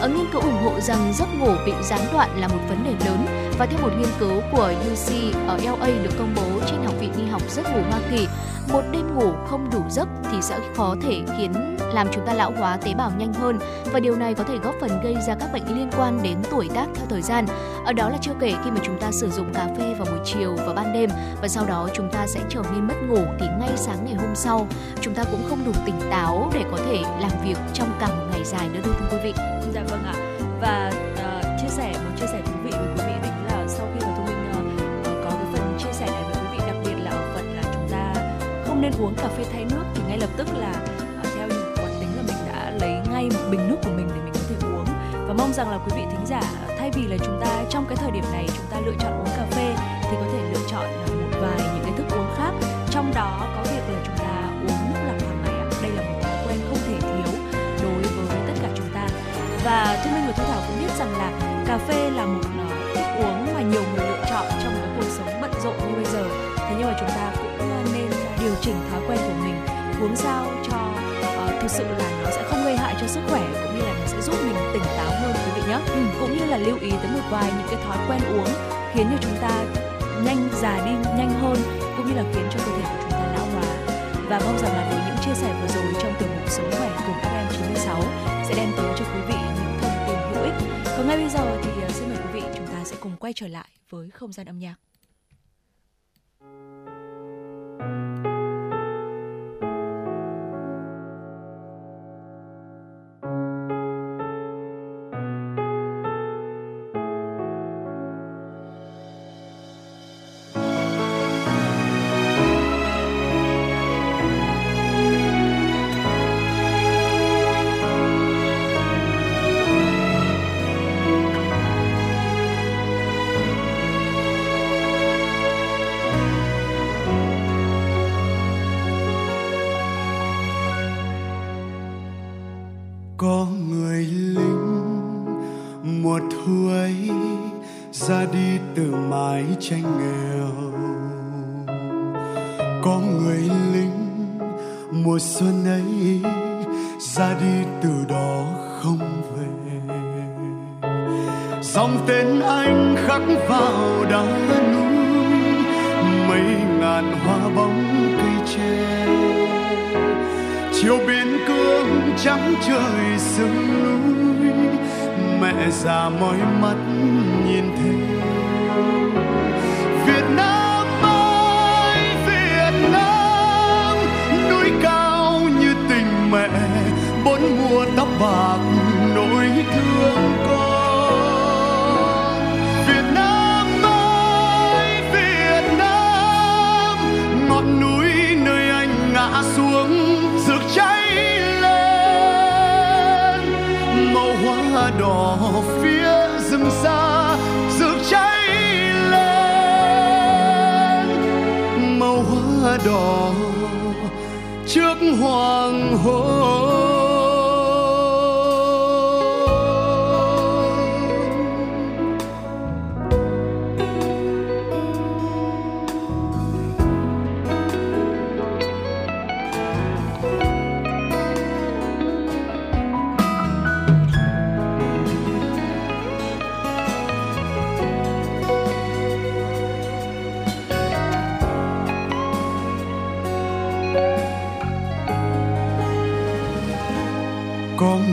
Ở 0.00 0.08
nghiên 0.08 0.26
cứu 0.32 0.40
ủng 0.40 0.62
hộ 0.64 0.80
rằng 0.80 1.12
giấc 1.14 1.28
ngủ 1.38 1.54
bị 1.66 1.72
gián 1.82 2.00
đoạn 2.12 2.40
là 2.40 2.48
một 2.48 2.60
vấn 2.68 2.84
đề 2.84 3.06
lớn 3.06 3.43
và 3.58 3.66
theo 3.66 3.80
một 3.82 3.90
nghiên 3.98 4.08
cứu 4.18 4.42
của 4.52 4.72
UC 4.92 5.34
ở 5.46 5.58
LA 5.64 5.86
được 5.86 6.10
công 6.18 6.34
bố 6.36 6.60
trên 6.66 6.84
Học 6.84 6.94
viện 7.00 7.12
Y 7.18 7.24
học 7.26 7.42
giấc 7.50 7.62
ngủ 7.62 7.80
Hoa 7.90 8.00
Kỳ, 8.10 8.26
một 8.72 8.82
đêm 8.92 9.14
ngủ 9.14 9.32
không 9.46 9.70
đủ 9.72 9.82
giấc 9.90 10.08
thì 10.32 10.38
sẽ 10.42 10.58
có 10.76 10.96
thể 11.02 11.20
khiến 11.38 11.76
làm 11.94 12.06
chúng 12.12 12.26
ta 12.26 12.34
lão 12.34 12.52
hóa 12.58 12.76
tế 12.76 12.94
bào 12.94 13.12
nhanh 13.18 13.32
hơn 13.32 13.58
và 13.92 14.00
điều 14.00 14.16
này 14.16 14.34
có 14.34 14.44
thể 14.44 14.56
góp 14.56 14.74
phần 14.80 15.00
gây 15.02 15.16
ra 15.26 15.34
các 15.40 15.52
bệnh 15.52 15.78
liên 15.78 15.90
quan 15.96 16.22
đến 16.22 16.38
tuổi 16.50 16.68
tác 16.74 16.86
theo 16.94 17.06
thời 17.08 17.22
gian. 17.22 17.46
Ở 17.84 17.92
đó 17.92 18.08
là 18.08 18.18
chưa 18.20 18.34
kể 18.40 18.54
khi 18.64 18.70
mà 18.70 18.80
chúng 18.84 19.00
ta 19.00 19.12
sử 19.12 19.30
dụng 19.30 19.54
cà 19.54 19.68
phê 19.78 19.94
vào 19.98 20.06
buổi 20.10 20.20
chiều 20.24 20.56
và 20.66 20.72
ban 20.72 20.92
đêm 20.92 21.10
và 21.42 21.48
sau 21.48 21.66
đó 21.66 21.88
chúng 21.94 22.10
ta 22.10 22.26
sẽ 22.26 22.40
trở 22.48 22.62
nên 22.72 22.86
mất 22.86 22.94
ngủ 23.08 23.24
thì 23.40 23.46
ngay 23.60 23.72
sáng 23.76 24.04
ngày 24.04 24.14
hôm 24.14 24.34
sau 24.34 24.68
chúng 25.00 25.14
ta 25.14 25.24
cũng 25.24 25.42
không 25.48 25.64
đủ 25.64 25.72
tỉnh 25.86 26.00
táo 26.10 26.50
để 26.54 26.64
có 26.70 26.78
thể 26.86 27.02
làm 27.20 27.30
việc 27.44 27.58
trong 27.72 27.88
cả 28.00 28.08
một 28.08 28.24
ngày 28.30 28.44
dài 28.44 28.68
nữa 28.68 28.80
đâu 28.84 28.94
thưa 28.98 29.06
quý 29.10 29.18
vị. 29.24 29.32
Dạ 29.74 29.82
vâng 29.90 30.04
ạ. 30.04 30.14
Và 30.60 30.90
nên 38.84 39.02
uống 39.02 39.14
cà 39.14 39.28
phê 39.28 39.44
thay 39.52 39.64
nước 39.70 39.84
thì 39.94 40.02
ngay 40.08 40.18
lập 40.18 40.30
tức 40.36 40.48
là 40.58 40.72
uh, 41.20 41.26
theo 41.34 41.48
quán 41.76 41.92
tính 42.00 42.08
là 42.16 42.22
mình 42.26 42.36
đã 42.52 42.70
lấy 42.80 42.92
ngay 43.12 43.28
một 43.34 43.50
bình 43.50 43.68
nước 43.68 43.76
của 43.84 43.90
mình 43.90 44.08
để 44.14 44.20
mình 44.24 44.32
có 44.34 44.40
thể 44.48 44.56
uống. 44.68 44.84
Và 45.26 45.34
mong 45.38 45.52
rằng 45.52 45.70
là 45.70 45.78
quý 45.78 45.92
vị 45.96 46.02
thính 46.10 46.26
giả 46.26 46.42
thay 46.78 46.90
vì 46.94 47.02
là 47.02 47.16
chúng 47.24 47.40
ta 47.40 47.64
trong 47.70 47.86
cái 47.88 47.96
thời 47.96 48.10
điểm 48.10 48.24
này 48.32 48.46
chúng 48.56 48.66
ta 48.70 48.80
lựa 48.86 48.94
chọn 49.00 49.12
uống 49.20 49.32
cà 49.36 49.46
phê 49.50 49.74
thì 50.02 50.16
có 50.20 50.26
thể 50.32 50.50
lựa 50.52 50.66
chọn 50.70 50.86
một 51.20 51.38
vài 51.40 51.58
những 51.74 51.84
cái 51.84 51.92
thức 51.96 52.16
uống 52.16 52.26
khác. 52.36 52.52
Trong 52.90 53.12
đó 53.14 53.46
có 53.56 53.62
việc 53.62 53.82
là 53.92 54.00
chúng 54.06 54.16
ta 54.18 54.32
uống 54.66 54.92
nước 54.92 55.00
lọc 55.06 55.28
hàng 55.28 55.42
ngày 55.44 55.54
ạ. 55.60 55.66
Đây 55.82 55.90
là 55.90 56.02
một 56.02 56.18
thói 56.22 56.46
quen 56.46 56.58
không 56.68 56.78
thể 56.86 56.96
thiếu 57.00 57.32
đối 57.82 58.02
với 58.02 58.38
tất 58.46 58.54
cả 58.62 58.68
chúng 58.76 58.88
ta. 58.94 59.08
Và 59.64 60.02
thu 60.04 60.10
minh 60.10 60.24
và 60.26 60.32
thu 60.36 60.44
thảo 60.44 60.62
cũng 60.68 60.78
biết 60.80 60.92
rằng 60.98 61.12
là 61.18 61.28
cà 61.66 61.78
phê 61.78 62.10
là 62.10 62.26
một 62.26 62.42
à, 62.58 62.66
thức 62.94 63.24
uống 63.24 63.54
mà 63.54 63.62
nhiều 63.62 63.82
người 63.82 64.06
lựa 64.06 64.24
chọn 64.30 64.46
trong 64.62 64.74
cái 64.80 64.90
cuộc 64.96 65.08
sống 65.16 65.40
bận 65.40 65.52
rộn 65.64 65.76
như 65.78 65.94
bây 65.94 66.04
giờ. 66.04 66.24
Thế 66.56 66.74
nhưng 66.78 66.86
mà 66.86 66.96
chúng 67.00 67.08
ta 67.08 67.32
cũng 67.36 67.43
chỉnh 68.64 68.76
thói 68.90 69.00
quen 69.08 69.18
của 69.18 69.44
mình 69.44 69.56
uống 70.00 70.16
sao 70.16 70.46
cho 70.70 70.76
uh, 71.46 71.62
thực 71.62 71.70
sự 71.70 71.84
là 71.84 72.20
nó 72.22 72.30
sẽ 72.30 72.42
không 72.48 72.64
gây 72.64 72.76
hại 72.76 72.94
cho 73.00 73.06
sức 73.06 73.20
khỏe 73.28 73.42
cũng 73.62 73.74
như 73.76 73.82
là 73.82 73.94
nó 74.00 74.06
sẽ 74.06 74.20
giúp 74.20 74.34
mình 74.44 74.56
tỉnh 74.72 74.82
táo 74.96 75.10
hơn 75.20 75.34
quý 75.34 75.52
vị 75.54 75.62
nhé 75.68 75.78
ừ. 75.86 76.00
cũng 76.20 76.38
như 76.38 76.44
là 76.44 76.58
lưu 76.58 76.78
ý 76.80 76.90
tới 76.90 77.10
một 77.14 77.22
vài 77.30 77.52
những 77.58 77.66
cái 77.70 77.84
thói 77.84 77.98
quen 78.08 78.20
uống 78.36 78.48
khiến 78.94 79.06
cho 79.10 79.18
chúng 79.20 79.36
ta 79.40 79.64
nhanh 80.24 80.48
già 80.62 80.76
đi 80.86 80.92
nhanh 81.18 81.30
hơn 81.40 81.56
cũng 81.96 82.06
như 82.06 82.14
là 82.14 82.24
khiến 82.34 82.44
cho 82.50 82.58
cơ 82.66 82.72
thể 82.76 82.82
của 82.82 82.98
chúng 83.02 83.10
ta 83.10 83.32
lão 83.36 83.46
hóa 83.46 83.64
và 84.28 84.40
mong 84.44 84.58
rằng 84.58 84.72
là 84.72 84.88
với 84.90 84.98
những 85.06 85.24
chia 85.24 85.40
sẻ 85.40 85.54
vừa 85.60 85.68
rồi 85.68 86.02
trong 86.02 86.12
tiểu 86.18 86.28
mục 86.28 86.50
sống 86.50 86.70
khỏe 86.70 86.90
cùng 87.06 87.16
FM 87.16 87.46
96 87.52 88.02
sẽ 88.48 88.54
đem 88.56 88.68
tới 88.76 88.94
cho 88.98 89.04
quý 89.04 89.20
vị 89.28 89.34
những 89.56 89.78
thông 89.80 90.06
tin 90.06 90.16
hữu 90.32 90.44
ích. 90.44 90.54
Còn 90.96 91.08
ngay 91.08 91.16
bây 91.16 91.28
giờ 91.28 91.60
thì 91.62 91.70
uh, 91.84 91.90
xin 91.90 92.08
mời 92.08 92.18
quý 92.18 92.40
vị 92.40 92.42
chúng 92.56 92.66
ta 92.66 92.84
sẽ 92.84 92.96
cùng 93.00 93.16
quay 93.16 93.32
trở 93.32 93.48
lại 93.48 93.68
với 93.90 94.10
không 94.10 94.32
gian 94.32 94.46
âm 94.46 94.58
nhạc. 94.58 94.74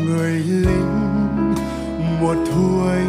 Người 0.06 0.32
lính. 0.32 1.56
Mùa 2.22 2.36
thu 2.36 2.88
ấy 2.88 3.06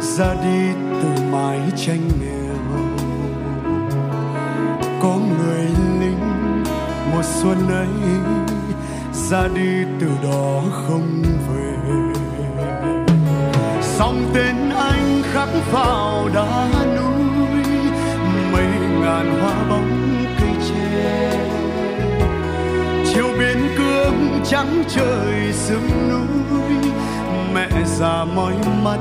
ra 0.00 0.34
đi 0.34 0.72
từ 1.02 1.08
mái 1.32 1.60
tranh 1.76 2.08
nghèo. 2.20 2.80
Có 5.02 5.18
người 5.38 5.66
lính, 6.00 6.64
mùa 7.12 7.22
xuân 7.22 7.68
ấy 7.68 7.88
ra 9.12 9.48
đi 9.54 9.84
từ 10.00 10.06
đó 10.22 10.62
không 10.72 11.22
về. 11.22 11.74
Song 13.82 14.30
tên 14.34 14.70
anh 14.70 15.22
khắc 15.32 15.48
vào 15.72 16.28
đá 16.34 16.68
núi, 16.96 17.62
mấy 18.52 18.66
ngàn 19.00 19.40
hoa 19.40 19.63
trắng 24.46 24.84
trời 24.88 25.52
sương 25.52 26.08
núi 26.08 26.92
mẹ 27.54 27.68
già 27.84 28.24
mỏi 28.24 28.54
mắt 28.84 28.98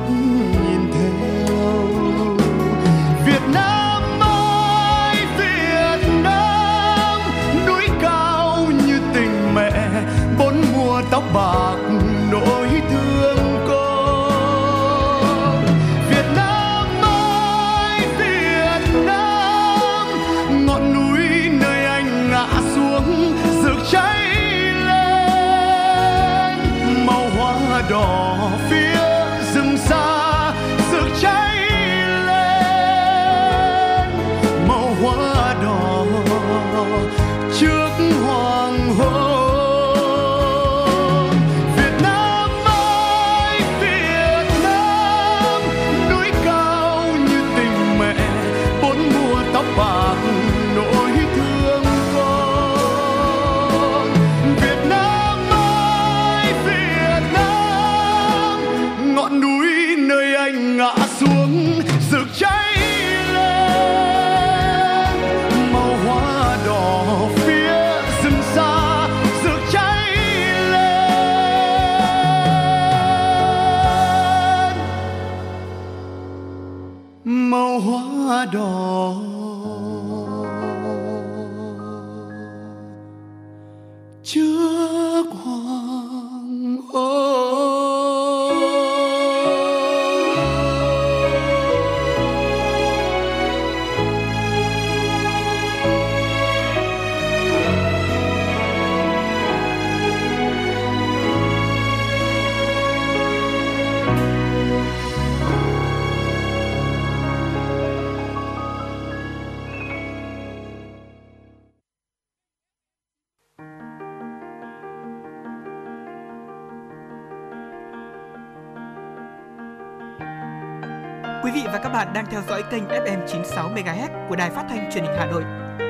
của 124.34 124.38
đài 124.38 124.50
phát 124.50 124.66
thanh 124.70 124.92
truyền 124.94 125.04
hình 125.04 125.14
Hà 125.18 125.26
Nội. 125.26 125.44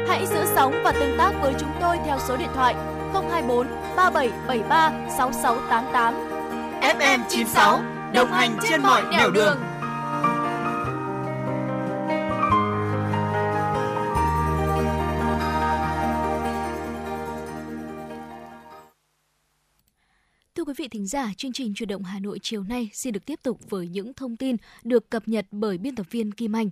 Hãy 0.08 0.26
giữ 0.28 0.46
sóng 0.56 0.82
và 0.84 0.92
tương 0.92 1.18
tác 1.18 1.32
với 1.42 1.54
chúng 1.60 1.70
tôi 1.82 1.98
theo 2.06 2.18
số 2.28 2.38
điện 2.38 2.50
thoại 2.54 2.76
024 3.14 3.68
3773 3.96 4.92
6688. 5.18 6.14
FM 6.82 7.20
96 7.30 7.82
đồng 8.14 8.32
hành 8.32 8.58
trên 8.70 8.82
mọi 8.82 9.04
nẻo 9.12 9.32
đường. 9.32 9.58
Thưa 20.56 20.64
quý 20.64 20.74
vị 20.78 20.88
thính 20.88 21.08
giả, 21.08 21.32
chương 21.38 21.54
trình 21.54 21.74
Chuyển 21.76 21.90
động 21.90 22.04
Hà 22.04 22.20
Nội 22.20 22.40
chiều 22.42 22.64
nay 22.64 22.90
xin 22.94 23.14
được 23.14 23.26
tiếp 23.26 23.40
tục 23.44 23.60
với 23.70 23.88
những 23.88 24.14
thông 24.14 24.38
tin 24.38 24.56
được 24.84 25.10
cập 25.10 25.28
nhật 25.28 25.46
bởi 25.52 25.78
biên 25.78 25.96
tập 25.96 26.06
viên 26.12 26.32
Kim 26.32 26.56
Anh. 26.56 26.70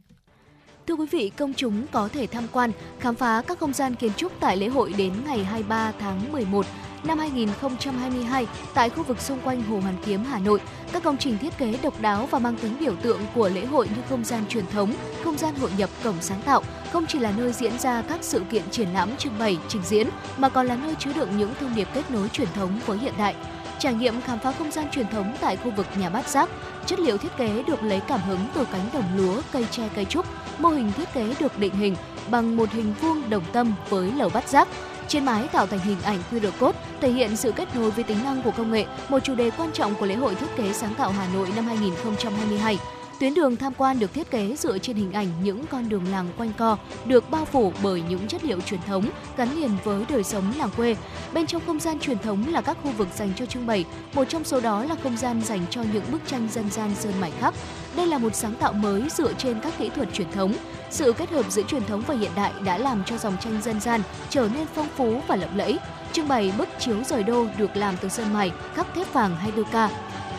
Thưa 0.87 0.95
quý 0.95 1.05
vị, 1.11 1.31
công 1.37 1.53
chúng 1.53 1.87
có 1.91 2.09
thể 2.13 2.27
tham 2.27 2.47
quan, 2.51 2.71
khám 2.99 3.15
phá 3.15 3.41
các 3.47 3.59
không 3.59 3.73
gian 3.73 3.95
kiến 3.95 4.11
trúc 4.17 4.31
tại 4.39 4.57
lễ 4.57 4.67
hội 4.67 4.93
đến 4.97 5.13
ngày 5.25 5.43
23 5.43 5.91
tháng 5.99 6.31
11 6.31 6.65
năm 7.03 7.19
2022 7.19 8.47
tại 8.73 8.89
khu 8.89 9.03
vực 9.03 9.19
xung 9.21 9.39
quanh 9.39 9.61
Hồ 9.63 9.79
Hoàn 9.79 9.95
Kiếm, 10.05 10.23
Hà 10.23 10.39
Nội. 10.39 10.61
Các 10.91 11.03
công 11.03 11.17
trình 11.17 11.37
thiết 11.37 11.57
kế 11.57 11.77
độc 11.83 12.01
đáo 12.01 12.27
và 12.31 12.39
mang 12.39 12.55
tính 12.61 12.71
biểu 12.79 12.95
tượng 12.95 13.19
của 13.35 13.49
lễ 13.49 13.65
hội 13.65 13.87
như 13.87 14.01
không 14.09 14.23
gian 14.23 14.43
truyền 14.49 14.65
thống, 14.67 14.93
không 15.23 15.37
gian 15.37 15.55
hội 15.55 15.69
nhập 15.77 15.89
cổng 16.03 16.21
sáng 16.21 16.41
tạo 16.41 16.63
không 16.91 17.05
chỉ 17.07 17.19
là 17.19 17.33
nơi 17.37 17.53
diễn 17.53 17.79
ra 17.79 18.01
các 18.01 18.19
sự 18.21 18.43
kiện 18.51 18.63
triển 18.71 18.89
lãm 18.93 19.17
trưng 19.17 19.39
bày, 19.39 19.57
trình 19.67 19.81
diễn 19.85 20.07
mà 20.37 20.49
còn 20.49 20.67
là 20.67 20.75
nơi 20.75 20.95
chứa 20.99 21.13
đựng 21.13 21.37
những 21.37 21.53
thông 21.59 21.75
điệp 21.75 21.87
kết 21.93 22.11
nối 22.11 22.29
truyền 22.29 22.47
thống 22.53 22.79
với 22.85 22.97
hiện 22.97 23.13
đại. 23.17 23.35
Trải 23.81 23.93
nghiệm 23.93 24.21
khám 24.21 24.39
phá 24.39 24.51
không 24.51 24.71
gian 24.71 24.89
truyền 24.91 25.07
thống 25.07 25.35
tại 25.41 25.57
khu 25.57 25.71
vực 25.71 25.85
nhà 25.97 26.09
bát 26.09 26.27
giác, 26.27 26.49
chất 26.85 26.99
liệu 26.99 27.17
thiết 27.17 27.37
kế 27.37 27.63
được 27.67 27.83
lấy 27.83 27.99
cảm 28.07 28.21
hứng 28.21 28.39
từ 28.53 28.65
cánh 28.71 28.89
đồng 28.93 29.03
lúa, 29.17 29.41
cây 29.51 29.65
tre, 29.71 29.89
cây 29.95 30.05
trúc. 30.05 30.25
Mô 30.59 30.69
hình 30.69 30.91
thiết 30.97 31.13
kế 31.13 31.33
được 31.39 31.59
định 31.59 31.75
hình 31.75 31.95
bằng 32.29 32.55
một 32.55 32.71
hình 32.71 32.93
vuông 33.01 33.29
đồng 33.29 33.43
tâm 33.53 33.73
với 33.89 34.11
lầu 34.11 34.29
bát 34.29 34.47
giác. 34.47 34.67
Trên 35.07 35.25
mái 35.25 35.47
tạo 35.47 35.67
thành 35.67 35.79
hình 35.79 36.01
ảnh 36.03 36.19
QR 36.31 36.51
code 36.59 36.79
thể 37.01 37.11
hiện 37.11 37.35
sự 37.35 37.51
kết 37.51 37.75
nối 37.75 37.91
với 37.91 38.03
tính 38.03 38.23
năng 38.23 38.41
của 38.41 38.51
công 38.51 38.71
nghệ, 38.71 38.85
một 39.09 39.19
chủ 39.19 39.35
đề 39.35 39.51
quan 39.57 39.71
trọng 39.71 39.95
của 39.95 40.05
lễ 40.05 40.15
hội 40.15 40.35
thiết 40.35 40.55
kế 40.57 40.73
sáng 40.73 40.93
tạo 40.93 41.11
Hà 41.11 41.27
Nội 41.33 41.49
năm 41.55 41.65
2022. 41.65 42.77
Tuyến 43.21 43.33
đường 43.33 43.55
tham 43.55 43.73
quan 43.77 43.99
được 43.99 44.13
thiết 44.13 44.31
kế 44.31 44.55
dựa 44.55 44.77
trên 44.77 44.95
hình 44.95 45.11
ảnh 45.11 45.27
những 45.43 45.65
con 45.67 45.89
đường 45.89 46.11
làng 46.11 46.27
quanh 46.37 46.51
co 46.57 46.77
được 47.05 47.29
bao 47.29 47.45
phủ 47.45 47.73
bởi 47.83 48.03
những 48.09 48.27
chất 48.27 48.43
liệu 48.43 48.61
truyền 48.61 48.81
thống 48.87 49.09
gắn 49.37 49.55
liền 49.55 49.69
với 49.83 50.05
đời 50.09 50.23
sống 50.23 50.53
làng 50.57 50.69
quê. 50.77 50.95
Bên 51.33 51.47
trong 51.47 51.61
không 51.65 51.79
gian 51.79 51.99
truyền 51.99 52.17
thống 52.17 52.53
là 52.53 52.61
các 52.61 52.77
khu 52.83 52.91
vực 52.91 53.07
dành 53.15 53.33
cho 53.35 53.45
trưng 53.45 53.67
bày, 53.67 53.85
một 54.13 54.23
trong 54.29 54.43
số 54.43 54.59
đó 54.59 54.83
là 54.83 54.95
không 55.03 55.17
gian 55.17 55.41
dành 55.41 55.65
cho 55.69 55.83
những 55.93 56.03
bức 56.11 56.21
tranh 56.27 56.47
dân 56.51 56.69
gian 56.69 56.95
sơn 56.95 57.13
mài 57.21 57.31
khắc. 57.39 57.53
Đây 57.95 58.07
là 58.07 58.17
một 58.17 58.35
sáng 58.35 58.55
tạo 58.55 58.73
mới 58.73 59.03
dựa 59.09 59.33
trên 59.33 59.59
các 59.59 59.73
kỹ 59.77 59.89
thuật 59.89 60.13
truyền 60.13 60.31
thống. 60.31 60.53
Sự 60.91 61.13
kết 61.13 61.29
hợp 61.29 61.51
giữa 61.51 61.63
truyền 61.63 61.85
thống 61.85 62.03
và 62.07 62.15
hiện 62.15 62.31
đại 62.35 62.53
đã 62.65 62.77
làm 62.77 63.03
cho 63.05 63.17
dòng 63.17 63.37
tranh 63.41 63.61
dân 63.61 63.79
gian 63.79 64.01
trở 64.29 64.49
nên 64.55 64.67
phong 64.75 64.87
phú 64.95 65.21
và 65.27 65.35
lộng 65.35 65.57
lẫy. 65.57 65.79
Trưng 66.13 66.27
bày 66.27 66.53
bức 66.57 66.69
chiếu 66.79 67.03
rời 67.03 67.23
đô 67.23 67.47
được 67.57 67.77
làm 67.77 67.95
từ 68.01 68.09
sơn 68.09 68.33
mài, 68.33 68.51
khắc 68.75 68.95
thép 68.95 69.13
vàng 69.13 69.35
hay 69.35 69.51
ca. 69.71 69.89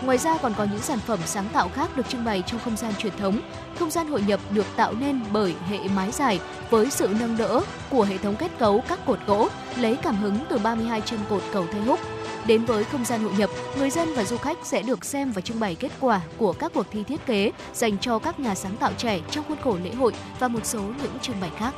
Ngoài 0.05 0.19
ra 0.19 0.39
còn 0.43 0.55
có 0.55 0.65
những 0.65 0.83
sản 0.83 0.99
phẩm 0.99 1.19
sáng 1.27 1.49
tạo 1.53 1.69
khác 1.69 1.97
được 1.97 2.09
trưng 2.09 2.25
bày 2.25 2.43
trong 2.47 2.61
không 2.61 2.77
gian 2.77 2.93
truyền 2.99 3.17
thống. 3.17 3.41
Không 3.79 3.91
gian 3.91 4.07
hội 4.07 4.23
nhập 4.27 4.41
được 4.51 4.67
tạo 4.77 4.93
nên 4.93 5.21
bởi 5.33 5.55
hệ 5.69 5.79
mái 5.97 6.11
dài 6.11 6.41
với 6.71 6.91
sự 6.91 7.09
nâng 7.21 7.37
đỡ 7.37 7.61
của 7.91 8.03
hệ 8.03 8.19
thống 8.19 8.37
kết 8.37 8.51
cấu 8.59 8.83
các 8.89 9.07
cột 9.07 9.19
gỗ 9.27 9.49
lấy 9.77 9.97
cảm 9.97 10.17
hứng 10.17 10.37
từ 10.49 10.59
32 10.59 11.01
chân 11.01 11.21
cột 11.31 11.43
cầu 11.53 11.67
Thê 11.73 11.81
Húc. 11.81 12.01
Đến 12.47 12.65
với 12.65 12.85
không 12.85 13.05
gian 13.05 13.23
hội 13.23 13.33
nhập, 13.39 13.51
người 13.79 13.91
dân 13.91 14.15
và 14.15 14.25
du 14.25 14.37
khách 14.37 14.59
sẽ 14.65 14.83
được 14.83 15.05
xem 15.05 15.33
và 15.33 15.41
trưng 15.41 15.61
bày 15.61 15.75
kết 15.75 15.93
quả 16.01 16.21
của 16.39 16.53
các 16.53 16.73
cuộc 16.75 16.87
thi 16.91 17.05
thiết 17.05 17.27
kế 17.27 17.53
dành 17.75 17.99
cho 17.99 18.19
các 18.19 18.41
nhà 18.41 18.55
sáng 18.55 18.77
tạo 18.77 18.93
trẻ 18.99 19.21
trong 19.31 19.45
khuôn 19.49 19.59
khổ 19.65 19.77
lễ 19.85 19.95
hội 19.95 20.13
và 20.39 20.49
một 20.49 20.67
số 20.67 20.81
những 20.81 21.19
trưng 21.23 21.41
bày 21.41 21.51
khác. 21.59 21.75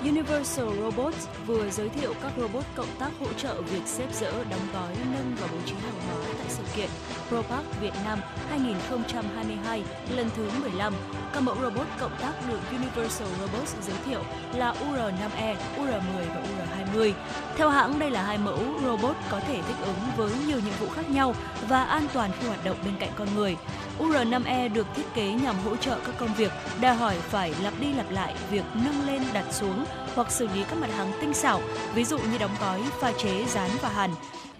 Universal 0.00 0.68
Robots 0.80 1.26
vừa 1.46 1.70
giới 1.70 1.88
thiệu 1.88 2.14
các 2.22 2.32
robot 2.36 2.64
cộng 2.74 2.96
tác 2.98 3.10
hỗ 3.20 3.26
trợ 3.32 3.62
việc 3.62 3.82
xếp 3.86 4.06
dỡ, 4.20 4.32
đóng 4.50 4.66
gói, 4.72 4.96
nâng 5.12 5.36
và 5.40 5.46
bố 5.52 5.58
trí 5.66 5.72
hàng 5.72 6.00
hóa 6.06 6.16
tại 6.38 6.46
sự 6.48 6.62
kiện 6.76 6.88
ProPark 7.30 7.80
Việt 7.80 7.92
Nam 8.04 8.18
2022 8.48 9.84
lần 10.16 10.30
thứ 10.36 10.50
15. 10.60 10.94
Các 11.32 11.40
mẫu 11.40 11.56
robot 11.62 11.86
cộng 12.00 12.16
tác 12.20 12.32
được 12.48 12.58
Universal 12.70 13.28
Robots 13.40 13.74
giới 13.82 13.96
thiệu 14.06 14.20
là 14.54 14.72
UR5E, 14.72 15.54
UR10 15.76 16.26
và 16.34 16.42
UR20. 16.42 17.12
Theo 17.56 17.70
hãng, 17.70 17.98
đây 17.98 18.10
là 18.10 18.22
hai 18.22 18.38
mẫu 18.38 18.58
robot 18.84 19.16
có 19.30 19.40
thể 19.40 19.62
thích 19.62 19.76
ứng 19.84 19.96
với 20.16 20.30
nhiều 20.46 20.58
nhiệm 20.58 20.74
vụ 20.80 20.88
khác 20.88 21.10
nhau 21.10 21.34
và 21.68 21.84
an 21.84 22.06
toàn 22.12 22.30
khi 22.40 22.46
hoạt 22.46 22.64
động 22.64 22.76
bên 22.84 22.94
cạnh 23.00 23.10
con 23.16 23.28
người. 23.34 23.56
UR5E 23.98 24.72
được 24.72 24.86
thiết 24.96 25.14
kế 25.14 25.32
nhằm 25.32 25.56
hỗ 25.64 25.76
trợ 25.76 25.98
các 26.06 26.14
công 26.18 26.34
việc 26.34 26.52
đòi 26.80 26.94
hỏi 26.94 27.16
phải 27.28 27.54
lặp 27.62 27.74
đi 27.80 27.92
lặp 27.92 28.10
lại 28.10 28.34
việc 28.50 28.64
nâng 28.74 29.06
lên 29.06 29.22
đặt 29.32 29.44
xuống 29.52 29.84
hoặc 30.14 30.30
xử 30.30 30.48
lý 30.54 30.64
các 30.70 30.78
mặt 30.78 30.90
hàng 30.96 31.12
tinh 31.20 31.34
xảo, 31.34 31.60
ví 31.94 32.04
dụ 32.04 32.18
như 32.18 32.38
đóng 32.38 32.56
gói, 32.60 32.82
pha 33.00 33.12
chế, 33.12 33.44
dán 33.44 33.70
và 33.82 33.88
hàn. 33.88 34.10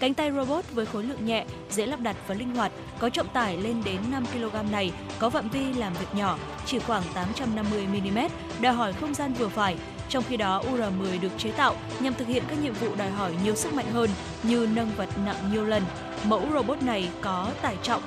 Cánh 0.01 0.15
tay 0.15 0.33
robot 0.33 0.65
với 0.73 0.87
khối 0.87 1.05
lượng 1.05 1.27
nhẹ, 1.27 1.45
dễ 1.71 1.87
lắp 1.87 2.01
đặt 2.01 2.17
và 2.27 2.35
linh 2.35 2.55
hoạt, 2.55 2.73
có 2.99 3.11
trọng 3.11 3.29
tải 3.29 3.57
lên 3.57 3.83
đến 3.85 3.97
5 4.11 4.25
kg 4.27 4.73
này, 4.73 4.93
có 5.19 5.31
phạm 5.31 5.49
vi 5.49 5.73
làm 5.73 5.93
việc 5.93 6.15
nhỏ, 6.15 6.39
chỉ 6.67 6.79
khoảng 6.79 7.03
850 7.15 7.87
mm, 7.87 8.19
đòi 8.61 8.73
hỏi 8.73 8.93
không 8.93 9.15
gian 9.15 9.33
vừa 9.33 9.49
phải. 9.49 9.77
Trong 10.09 10.25
khi 10.29 10.37
đó, 10.37 10.63
UR10 10.63 11.21
được 11.21 11.33
chế 11.39 11.51
tạo 11.53 11.75
nhằm 12.01 12.15
thực 12.15 12.29
hiện 12.29 12.43
các 12.49 12.63
nhiệm 12.63 12.75
vụ 12.75 12.95
đòi 12.95 13.11
hỏi 13.11 13.33
nhiều 13.45 13.55
sức 13.55 13.75
mạnh 13.75 13.91
hơn 13.93 14.11
như 14.43 14.69
nâng 14.75 14.91
vật 14.97 15.09
nặng 15.27 15.51
nhiều 15.53 15.65
lần. 15.65 15.83
Mẫu 16.25 16.43
robot 16.53 16.83
này 16.83 17.09
có 17.21 17.51
tải 17.63 17.77
trọng 17.83 18.03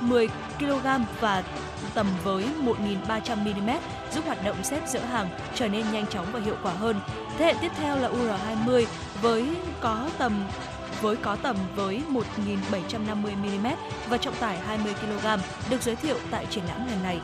10 0.00 0.28
kg 0.58 0.86
và 1.20 1.44
tầm 1.94 2.06
với 2.24 2.44
1.300mm 3.06 3.78
giúp 4.14 4.24
hoạt 4.26 4.44
động 4.44 4.56
xếp 4.62 4.80
dỡ 4.88 5.00
hàng 5.00 5.28
trở 5.54 5.68
nên 5.68 5.84
nhanh 5.92 6.06
chóng 6.06 6.26
và 6.32 6.40
hiệu 6.40 6.56
quả 6.62 6.72
hơn. 6.72 7.00
Thế 7.38 7.44
hệ 7.44 7.54
tiếp 7.60 7.72
theo 7.76 7.96
là 7.96 8.08
UR20 8.08 8.86
với 9.22 9.48
có 9.80 10.08
tầm 10.18 10.44
với 11.04 11.16
có 11.16 11.36
tầm 11.36 11.56
với 11.76 12.02
1.750mm 12.70 13.74
và 14.08 14.16
trọng 14.16 14.34
tải 14.34 14.58
20 14.58 14.94
kg 14.94 15.26
được 15.70 15.82
giới 15.82 15.96
thiệu 15.96 16.16
tại 16.30 16.46
triển 16.50 16.64
lãm 16.64 16.86
lần 16.86 17.02
này. 17.02 17.20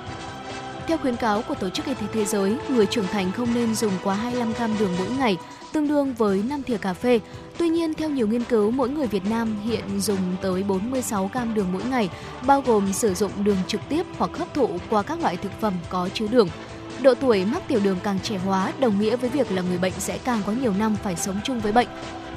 Theo 0.87 0.99
khuyến 0.99 1.17
cáo 1.17 1.43
của 1.43 1.55
Tổ 1.55 1.69
chức 1.69 1.87
Y 1.87 1.95
tế 1.95 2.07
Thế 2.13 2.25
giới, 2.25 2.57
người 2.69 2.87
trưởng 2.87 3.07
thành 3.07 3.33
không 3.33 3.55
nên 3.55 3.75
dùng 3.75 3.93
quá 4.05 4.15
25 4.15 4.53
gram 4.53 4.79
đường 4.79 4.91
mỗi 4.99 5.09
ngày, 5.19 5.37
tương 5.73 5.89
đương 5.89 6.15
với 6.15 6.43
5 6.49 6.63
thìa 6.63 6.77
cà 6.77 6.95
phê. 6.95 7.21
Tuy 7.59 7.69
nhiên, 7.69 7.95
theo 7.95 8.11
nhiều 8.11 8.27
nghiên 8.27 8.45
cứu, 8.45 8.71
mỗi 8.71 8.89
người 8.89 9.07
Việt 9.07 9.27
Nam 9.31 9.57
hiện 9.65 10.01
dùng 10.01 10.37
tới 10.43 10.63
46 10.63 11.31
gram 11.33 11.55
đường 11.55 11.73
mỗi 11.73 11.83
ngày, 11.85 12.11
bao 12.47 12.61
gồm 12.61 12.93
sử 12.93 13.15
dụng 13.15 13.33
đường 13.45 13.59
trực 13.67 13.81
tiếp 13.89 14.07
hoặc 14.19 14.31
hấp 14.39 14.55
thụ 14.55 14.69
qua 14.91 15.03
các 15.03 15.21
loại 15.21 15.37
thực 15.37 15.61
phẩm 15.61 15.75
có 15.89 16.09
chứa 16.15 16.27
đường. 16.27 16.49
Độ 17.03 17.15
tuổi 17.15 17.45
mắc 17.45 17.63
tiểu 17.69 17.81
đường 17.85 17.99
càng 18.03 18.19
trẻ 18.23 18.39
hóa 18.39 18.73
đồng 18.81 19.01
nghĩa 19.01 19.17
với 19.17 19.31
việc 19.31 19.53
là 19.53 19.63
người 19.63 19.79
bệnh 19.79 19.93
sẽ 19.99 20.19
càng 20.19 20.43
có 20.47 20.53
nhiều 20.53 20.73
năm 20.79 20.97
phải 21.03 21.17
sống 21.17 21.41
chung 21.45 21.61
với 21.61 21.73
bệnh. 21.73 21.89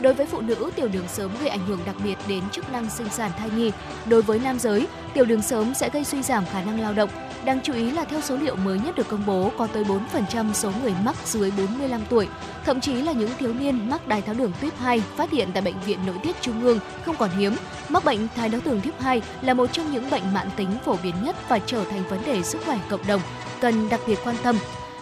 Đối 0.03 0.13
với 0.13 0.25
phụ 0.25 0.41
nữ, 0.41 0.71
tiểu 0.75 0.87
đường 0.87 1.07
sớm 1.07 1.31
gây 1.39 1.49
ảnh 1.49 1.65
hưởng 1.67 1.79
đặc 1.85 1.95
biệt 2.03 2.15
đến 2.27 2.43
chức 2.51 2.71
năng 2.71 2.89
sinh 2.89 3.09
sản 3.09 3.31
thai 3.37 3.49
nhi. 3.49 3.71
Đối 4.05 4.21
với 4.21 4.39
nam 4.39 4.59
giới, 4.59 4.87
tiểu 5.13 5.25
đường 5.25 5.41
sớm 5.41 5.73
sẽ 5.73 5.89
gây 5.89 6.03
suy 6.03 6.23
giảm 6.23 6.45
khả 6.45 6.63
năng 6.63 6.79
lao 6.79 6.93
động. 6.93 7.09
Đáng 7.45 7.59
chú 7.63 7.73
ý 7.73 7.91
là 7.91 8.03
theo 8.03 8.21
số 8.21 8.37
liệu 8.37 8.55
mới 8.55 8.79
nhất 8.79 8.95
được 8.95 9.07
công 9.07 9.25
bố, 9.25 9.51
có 9.57 9.67
tới 9.67 9.83
4% 9.83 10.53
số 10.53 10.71
người 10.83 10.93
mắc 11.03 11.15
dưới 11.25 11.51
45 11.51 12.01
tuổi. 12.09 12.27
Thậm 12.65 12.81
chí 12.81 12.93
là 12.93 13.11
những 13.11 13.29
thiếu 13.39 13.53
niên 13.53 13.89
mắc 13.89 14.07
đái 14.07 14.21
tháo 14.21 14.35
đường 14.35 14.51
tuyếp 14.61 14.77
2 14.77 15.03
phát 15.15 15.31
hiện 15.31 15.49
tại 15.53 15.61
Bệnh 15.61 15.79
viện 15.85 15.99
Nội 16.05 16.15
tiết 16.23 16.41
Trung 16.41 16.63
ương 16.63 16.79
không 17.05 17.15
còn 17.15 17.29
hiếm. 17.29 17.55
Mắc 17.89 18.05
bệnh 18.05 18.27
đái 18.37 18.49
tháo 18.49 18.61
đường 18.65 18.81
tuyếp 18.81 18.99
2 19.01 19.21
là 19.41 19.53
một 19.53 19.69
trong 19.71 19.91
những 19.91 20.09
bệnh 20.09 20.33
mãn 20.33 20.47
tính 20.55 20.69
phổ 20.85 20.97
biến 21.03 21.15
nhất 21.23 21.35
và 21.49 21.59
trở 21.59 21.83
thành 21.83 22.03
vấn 22.09 22.25
đề 22.25 22.43
sức 22.43 22.61
khỏe 22.65 22.79
cộng 22.89 23.07
đồng, 23.07 23.21
cần 23.61 23.89
đặc 23.89 23.99
biệt 24.07 24.19
quan 24.23 24.35
tâm. 24.43 24.55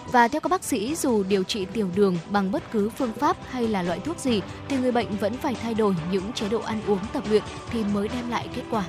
Và 0.06 0.28
theo 0.28 0.40
các 0.40 0.48
bác 0.48 0.64
sĩ, 0.64 0.94
dù 0.94 1.22
điều 1.22 1.44
trị 1.44 1.64
tiểu 1.64 1.88
đường 1.94 2.18
bằng 2.30 2.52
bất 2.52 2.62
cứ 2.72 2.90
phương 2.90 3.12
pháp 3.12 3.36
hay 3.50 3.68
là 3.68 3.82
loại 3.82 4.00
thuốc 4.00 4.18
gì 4.18 4.40
thì 4.68 4.76
người 4.76 4.92
bệnh 4.92 5.16
vẫn 5.16 5.36
phải 5.36 5.54
thay 5.54 5.74
đổi 5.74 5.94
những 6.12 6.32
chế 6.32 6.48
độ 6.48 6.60
ăn 6.60 6.80
uống 6.86 7.00
tập 7.12 7.22
luyện 7.30 7.42
thì 7.70 7.84
mới 7.84 8.08
đem 8.08 8.30
lại 8.30 8.48
kết 8.54 8.62
quả. 8.70 8.84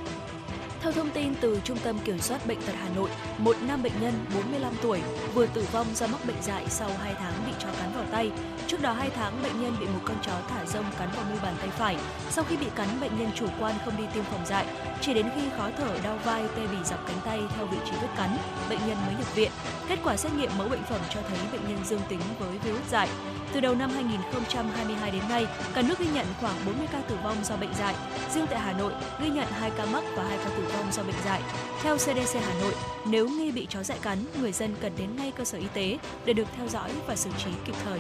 Theo 0.82 0.92
thông 0.92 1.10
tin 1.10 1.36
từ 1.42 1.60
Trung 1.64 1.78
tâm 1.84 2.00
Kiểm 2.06 2.20
soát 2.20 2.48
Bệnh 2.48 2.62
tật 2.62 2.74
Hà 2.82 2.90
Nội, 2.96 3.10
một 3.38 3.56
nam 3.68 3.84
bệnh 3.84 3.94
nhân 4.02 4.14
45 4.36 4.74
tuổi 4.82 5.02
vừa 5.34 5.46
tử 5.46 5.66
vong 5.72 5.88
do 5.96 6.08
mắc 6.08 6.26
bệnh 6.28 6.42
dại 6.42 6.66
sau 6.70 6.90
2 7.00 7.16
tháng 7.20 7.34
bị 7.46 7.54
chó 7.60 7.68
cắn 7.80 7.94
vào 7.96 8.06
tay. 8.12 8.32
Trước 8.74 8.82
đó 8.82 8.94
2 8.94 9.10
tháng, 9.10 9.44
bệnh 9.44 9.62
nhân 9.62 9.76
bị 9.80 9.86
một 9.86 10.00
con 10.06 10.18
chó 10.26 10.32
thả 10.50 10.66
rông 10.66 10.86
cắn 11.00 11.10
vào 11.16 11.26
mu 11.30 11.36
bàn 11.44 11.56
tay 11.60 11.70
phải. 11.70 11.98
Sau 12.30 12.44
khi 12.44 12.58
bị 12.58 12.66
cắn, 12.76 12.88
bệnh 13.02 13.20
nhân 13.20 13.32
chủ 13.36 13.46
quan 13.60 13.76
không 13.86 13.98
đi 13.98 14.04
tiêm 14.14 14.24
phòng 14.24 14.46
dại. 14.46 14.66
Chỉ 15.02 15.14
đến 15.14 15.30
khi 15.36 15.42
khó 15.58 15.70
thở, 15.78 15.98
đau 16.04 16.18
vai, 16.26 16.44
tê 16.56 16.68
bì 16.68 16.78
dọc 16.86 17.08
cánh 17.08 17.18
tay 17.26 17.40
theo 17.56 17.66
vị 17.66 17.78
trí 17.86 17.92
vết 17.92 18.08
cắn, 18.18 18.38
bệnh 18.70 18.80
nhân 18.88 18.98
mới 19.06 19.16
nhập 19.16 19.36
viện. 19.36 19.52
Kết 19.88 20.00
quả 20.04 20.18
xét 20.18 20.34
nghiệm 20.34 20.52
mẫu 20.58 20.70
bệnh 20.70 20.84
phẩm 20.84 21.00
cho 21.14 21.20
thấy 21.28 21.38
bệnh 21.52 21.62
nhân 21.68 21.86
dương 21.86 22.02
tính 22.10 22.20
với 22.40 22.58
virus 22.58 22.90
dại. 22.92 23.10
Từ 23.54 23.60
đầu 23.60 23.76
năm 23.76 23.90
2022 23.90 25.12
đến 25.12 25.24
nay, 25.30 25.48
cả 25.74 25.82
nước 25.82 26.00
ghi 26.00 26.08
nhận 26.14 26.26
khoảng 26.42 26.56
40 26.66 26.88
ca 26.92 27.00
tử 27.02 27.16
vong 27.24 27.38
do 27.44 27.56
bệnh 27.56 27.74
dại. 27.80 27.96
Riêng 28.34 28.48
tại 28.50 28.60
Hà 28.60 28.74
Nội, 28.74 28.94
ghi 29.22 29.30
nhận 29.30 29.48
2 29.52 29.72
ca 29.78 29.86
mắc 29.86 30.04
và 30.16 30.24
2 30.24 30.38
ca 30.38 30.50
tử 30.50 30.64
vong 30.74 30.92
do 30.92 31.04
bệnh 31.04 31.22
dại. 31.26 31.42
Theo 31.82 31.98
CDC 31.98 32.36
Hà 32.46 32.54
Nội, 32.62 32.74
nếu 33.06 33.30
nghi 33.30 33.52
bị 33.52 33.68
chó 33.70 33.84
dại 33.84 33.98
cắn, 34.02 34.26
người 34.42 34.52
dân 34.52 34.76
cần 34.82 34.92
đến 34.98 35.16
ngay 35.16 35.32
cơ 35.32 35.44
sở 35.44 35.58
y 35.58 35.68
tế 35.74 35.98
để 36.26 36.34
được 36.34 36.48
theo 36.58 36.68
dõi 36.68 36.92
và 37.08 37.16
xử 37.16 37.30
trí 37.38 37.52
kịp 37.66 37.76
thời. 37.86 38.00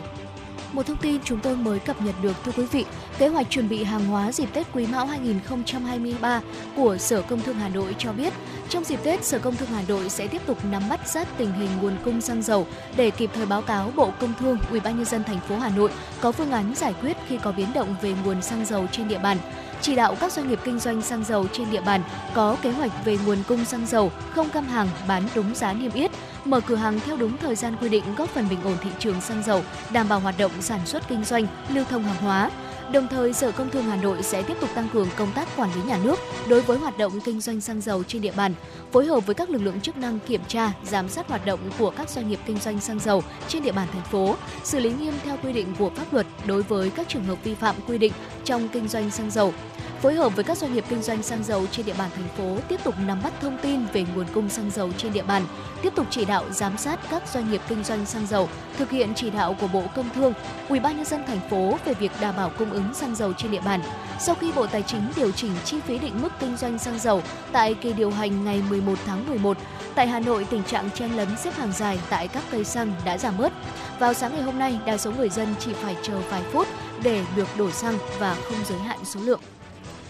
Một 0.73 0.85
thông 0.85 0.97
tin 0.97 1.21
chúng 1.23 1.39
tôi 1.39 1.55
mới 1.55 1.79
cập 1.79 2.01
nhật 2.01 2.15
được 2.21 2.33
thưa 2.45 2.51
quý 2.57 2.65
vị, 2.65 2.85
kế 3.17 3.27
hoạch 3.27 3.49
chuẩn 3.49 3.69
bị 3.69 3.83
hàng 3.83 4.05
hóa 4.05 4.31
dịp 4.31 4.49
Tết 4.53 4.67
Quý 4.73 4.87
Mão 4.87 5.05
2023 5.05 6.41
của 6.75 6.97
Sở 6.97 7.21
Công 7.21 7.41
Thương 7.41 7.55
Hà 7.55 7.69
Nội 7.69 7.95
cho 7.97 8.13
biết, 8.13 8.33
trong 8.69 8.83
dịp 8.83 8.99
Tết, 9.03 9.23
Sở 9.23 9.39
Công 9.39 9.55
Thương 9.55 9.69
Hà 9.69 9.81
Nội 9.87 10.09
sẽ 10.09 10.27
tiếp 10.27 10.41
tục 10.45 10.57
nắm 10.71 10.83
bắt 10.89 10.99
sát 11.05 11.27
tình 11.37 11.51
hình 11.51 11.69
nguồn 11.81 11.97
cung 12.05 12.21
xăng 12.21 12.41
dầu 12.41 12.67
để 12.95 13.11
kịp 13.11 13.29
thời 13.33 13.45
báo 13.45 13.61
cáo 13.61 13.91
Bộ 13.95 14.11
Công 14.19 14.33
Thương, 14.39 14.57
Ủy 14.71 14.79
ban 14.79 14.95
nhân 14.97 15.05
dân 15.05 15.23
thành 15.23 15.39
phố 15.49 15.57
Hà 15.57 15.69
Nội 15.69 15.91
có 16.21 16.31
phương 16.31 16.51
án 16.51 16.75
giải 16.75 16.93
quyết 17.01 17.17
khi 17.27 17.37
có 17.37 17.51
biến 17.51 17.67
động 17.73 17.95
về 18.01 18.13
nguồn 18.25 18.41
xăng 18.41 18.65
dầu 18.65 18.87
trên 18.91 19.07
địa 19.07 19.19
bàn. 19.19 19.37
Chỉ 19.81 19.95
đạo 19.95 20.15
các 20.19 20.31
doanh 20.31 20.47
nghiệp 20.47 20.59
kinh 20.63 20.79
doanh 20.79 21.01
xăng 21.01 21.23
dầu 21.23 21.47
trên 21.51 21.71
địa 21.71 21.81
bàn 21.81 22.01
có 22.33 22.57
kế 22.61 22.71
hoạch 22.71 23.05
về 23.05 23.17
nguồn 23.25 23.37
cung 23.47 23.65
xăng 23.65 23.85
dầu, 23.85 24.11
không 24.29 24.49
găm 24.53 24.65
hàng 24.65 24.87
bán 25.07 25.23
đúng 25.35 25.55
giá 25.55 25.73
niêm 25.73 25.91
yết, 25.91 26.11
mở 26.45 26.59
cửa 26.59 26.75
hàng 26.75 26.99
theo 26.99 27.17
đúng 27.17 27.37
thời 27.37 27.55
gian 27.55 27.75
quy 27.81 27.89
định 27.89 28.03
góp 28.17 28.29
phần 28.29 28.49
bình 28.49 28.59
ổn 28.63 28.77
thị 28.81 28.89
trường 28.99 29.21
xăng 29.21 29.43
dầu, 29.43 29.63
đảm 29.91 30.09
bảo 30.09 30.19
hoạt 30.19 30.35
động 30.37 30.51
sản 30.59 30.79
xuất 30.85 31.07
kinh 31.07 31.23
doanh, 31.23 31.47
lưu 31.69 31.85
thông 31.89 32.03
hàng 32.03 32.23
hóa. 32.23 32.51
Đồng 32.91 33.07
thời, 33.07 33.33
Sở 33.33 33.51
Công 33.51 33.69
Thương 33.69 33.83
Hà 33.83 33.95
Nội 33.95 34.23
sẽ 34.23 34.43
tiếp 34.43 34.57
tục 34.61 34.69
tăng 34.75 34.89
cường 34.93 35.07
công 35.17 35.31
tác 35.31 35.47
quản 35.57 35.69
lý 35.75 35.81
nhà 35.81 35.97
nước 36.03 36.19
đối 36.47 36.61
với 36.61 36.77
hoạt 36.77 36.97
động 36.97 37.19
kinh 37.25 37.41
doanh 37.41 37.61
xăng 37.61 37.81
dầu 37.81 38.03
trên 38.03 38.21
địa 38.21 38.31
bàn, 38.31 38.53
phối 38.91 39.05
hợp 39.05 39.25
với 39.25 39.35
các 39.35 39.49
lực 39.49 39.61
lượng 39.61 39.81
chức 39.81 39.97
năng 39.97 40.19
kiểm 40.19 40.41
tra, 40.47 40.71
giám 40.83 41.09
sát 41.09 41.27
hoạt 41.27 41.45
động 41.45 41.59
của 41.79 41.89
các 41.89 42.09
doanh 42.09 42.29
nghiệp 42.29 42.39
kinh 42.45 42.57
doanh 42.57 42.79
xăng 42.79 42.99
dầu 42.99 43.23
trên 43.47 43.63
địa 43.63 43.71
bàn 43.71 43.87
thành 43.93 44.03
phố, 44.11 44.35
xử 44.63 44.79
lý 44.79 44.91
nghiêm 44.93 45.13
theo 45.23 45.37
quy 45.43 45.53
định 45.53 45.75
của 45.79 45.89
pháp 45.89 46.13
luật 46.13 46.27
đối 46.45 46.63
với 46.63 46.89
các 46.89 47.09
trường 47.09 47.23
hợp 47.23 47.43
vi 47.43 47.55
phạm 47.55 47.75
quy 47.87 47.97
định 47.97 48.13
trong 48.45 48.69
kinh 48.69 48.87
doanh 48.87 49.11
xăng 49.11 49.31
dầu. 49.31 49.53
Phối 50.01 50.13
hợp 50.13 50.35
với 50.35 50.43
các 50.43 50.57
doanh 50.57 50.73
nghiệp 50.73 50.83
kinh 50.89 51.01
doanh 51.01 51.23
xăng 51.23 51.43
dầu 51.43 51.67
trên 51.71 51.85
địa 51.85 51.93
bàn 51.97 52.09
thành 52.15 52.27
phố 52.37 52.57
tiếp 52.67 52.79
tục 52.83 52.95
nắm 53.05 53.19
bắt 53.23 53.33
thông 53.41 53.57
tin 53.61 53.85
về 53.93 54.05
nguồn 54.15 54.25
cung 54.33 54.49
xăng 54.49 54.71
dầu 54.71 54.89
trên 54.97 55.13
địa 55.13 55.23
bàn, 55.23 55.43
tiếp 55.81 55.93
tục 55.95 56.07
chỉ 56.09 56.25
đạo 56.25 56.45
giám 56.51 56.77
sát 56.77 56.99
các 57.09 57.23
doanh 57.33 57.51
nghiệp 57.51 57.61
kinh 57.67 57.83
doanh 57.83 58.05
xăng 58.05 58.27
dầu, 58.27 58.49
thực 58.77 58.89
hiện 58.89 59.13
chỉ 59.15 59.29
đạo 59.29 59.55
của 59.61 59.67
Bộ 59.67 59.83
Công 59.95 60.09
Thương, 60.15 60.33
Ủy 60.69 60.79
ban 60.79 60.95
nhân 60.97 61.05
dân 61.05 61.23
thành 61.27 61.49
phố 61.49 61.77
về 61.85 61.93
việc 61.93 62.11
đảm 62.21 62.35
bảo 62.37 62.51
cung 62.57 62.71
ứng 62.73 62.93
xăng 62.93 63.15
dầu 63.15 63.33
trên 63.33 63.51
địa 63.51 63.61
bàn. 63.65 63.81
Sau 64.19 64.35
khi 64.35 64.51
Bộ 64.55 64.67
Tài 64.67 64.83
chính 64.83 65.01
điều 65.15 65.31
chỉnh 65.31 65.51
chi 65.65 65.79
phí 65.79 65.99
định 65.99 66.21
mức 66.21 66.29
kinh 66.39 66.57
doanh 66.57 66.79
xăng 66.79 66.99
dầu 66.99 67.21
tại 67.51 67.73
kỳ 67.73 67.93
điều 67.93 68.11
hành 68.11 68.45
ngày 68.45 68.63
11 68.69 68.99
tháng 69.05 69.29
11, 69.29 69.57
tại 69.95 70.07
Hà 70.07 70.19
Nội 70.19 70.47
tình 70.49 70.63
trạng 70.63 70.89
chen 70.91 71.11
lấn 71.11 71.37
xếp 71.37 71.53
hàng 71.53 71.71
dài 71.71 71.99
tại 72.09 72.27
các 72.27 72.43
cây 72.51 72.63
xăng 72.63 72.93
đã 73.05 73.17
giảm 73.17 73.37
bớt. 73.37 73.53
Vào 73.99 74.13
sáng 74.13 74.31
ngày 74.33 74.41
hôm 74.41 74.59
nay, 74.59 74.79
đa 74.85 74.97
số 74.97 75.11
người 75.11 75.29
dân 75.29 75.55
chỉ 75.59 75.73
phải 75.73 75.95
chờ 76.03 76.21
vài 76.29 76.43
phút 76.43 76.67
để 77.03 77.25
được 77.35 77.47
đổ 77.57 77.71
xăng 77.71 77.97
và 78.19 78.35
không 78.35 78.65
giới 78.65 78.79
hạn 78.79 78.99
số 79.05 79.19
lượng. 79.19 79.41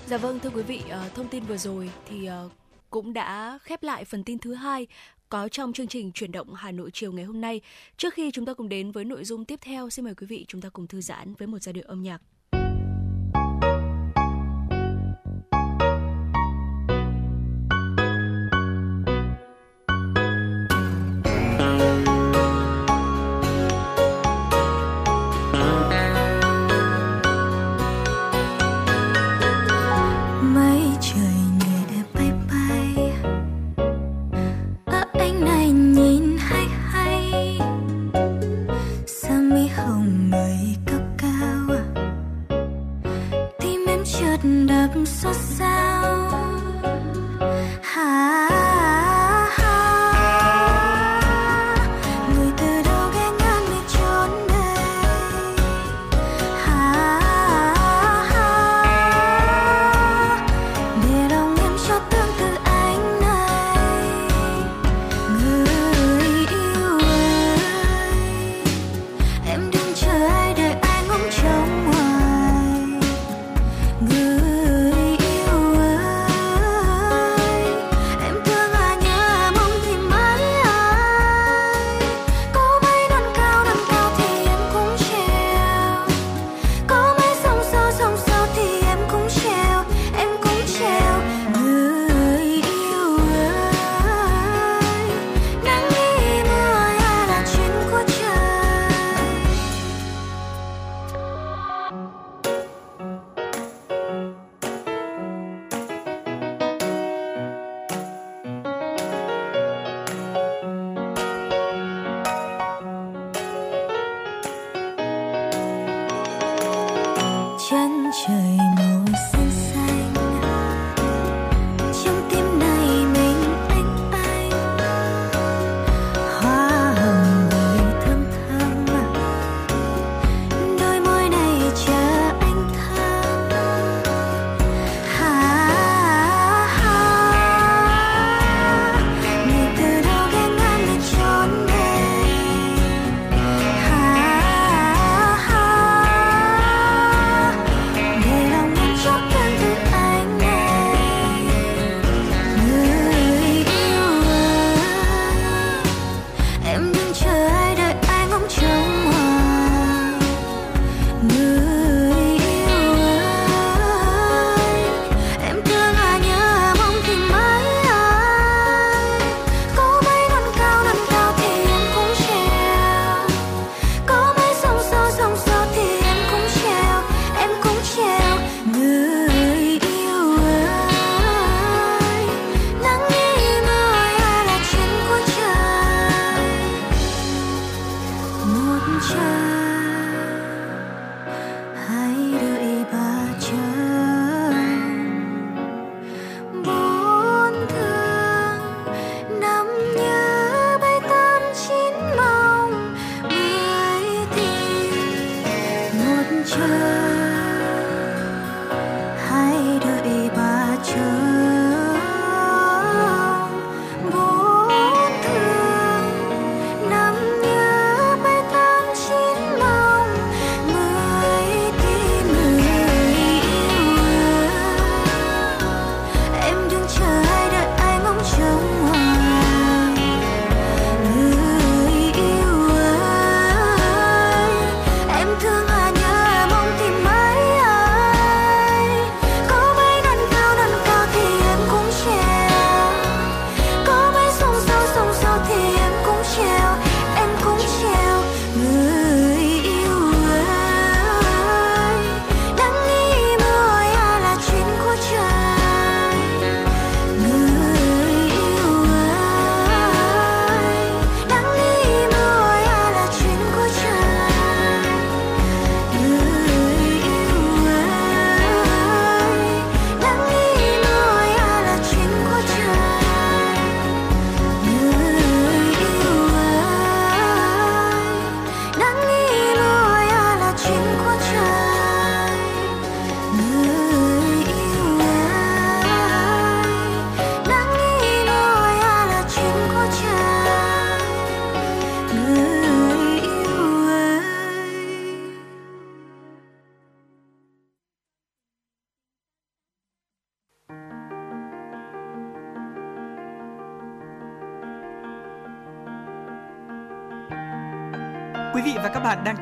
Dạ 0.08 0.18
vâng 0.18 0.40
thưa 0.40 0.50
quý 0.50 0.64
vị, 0.64 0.82
ờ, 0.90 1.10
thông 1.16 1.28
tin 1.28 1.44
vừa 1.44 1.58
rồi 1.58 1.90
thì 2.10 2.26
ờ, 2.26 2.50
cũng 2.90 3.14
đã 3.14 3.60
khép 3.62 3.84
lại 3.84 4.06
phần 4.06 4.24
tin 4.24 4.40
thứ 4.40 4.54
hai 4.54 4.88
có 5.30 5.48
trong 5.48 5.74
chương 5.74 5.88
trình 5.88 6.12
chuyển 6.12 6.32
động 6.32 6.54
Hà 6.54 6.72
Nội 6.72 6.90
chiều 6.94 7.12
ngày 7.12 7.26
hôm 7.26 7.42
nay. 7.42 7.62
Trước 7.98 8.14
khi 8.14 8.32
chúng 8.32 8.46
ta 8.46 8.54
cùng 8.54 8.70
đến 8.70 8.92
với 8.92 9.06
nội 9.06 9.24
dung 9.24 9.46
tiếp 9.46 9.60
theo, 9.62 9.90
xin 9.90 10.06
mời 10.06 10.16
quý 10.16 10.28
vị 10.28 10.46
chúng 10.48 10.62
ta 10.62 10.70
cùng 10.70 10.88
thư 10.88 11.02
giãn 11.02 11.34
với 11.34 11.48
một 11.48 11.58
giai 11.62 11.74
điệu 11.74 11.84
âm 11.88 12.04
nhạc. 12.04 12.22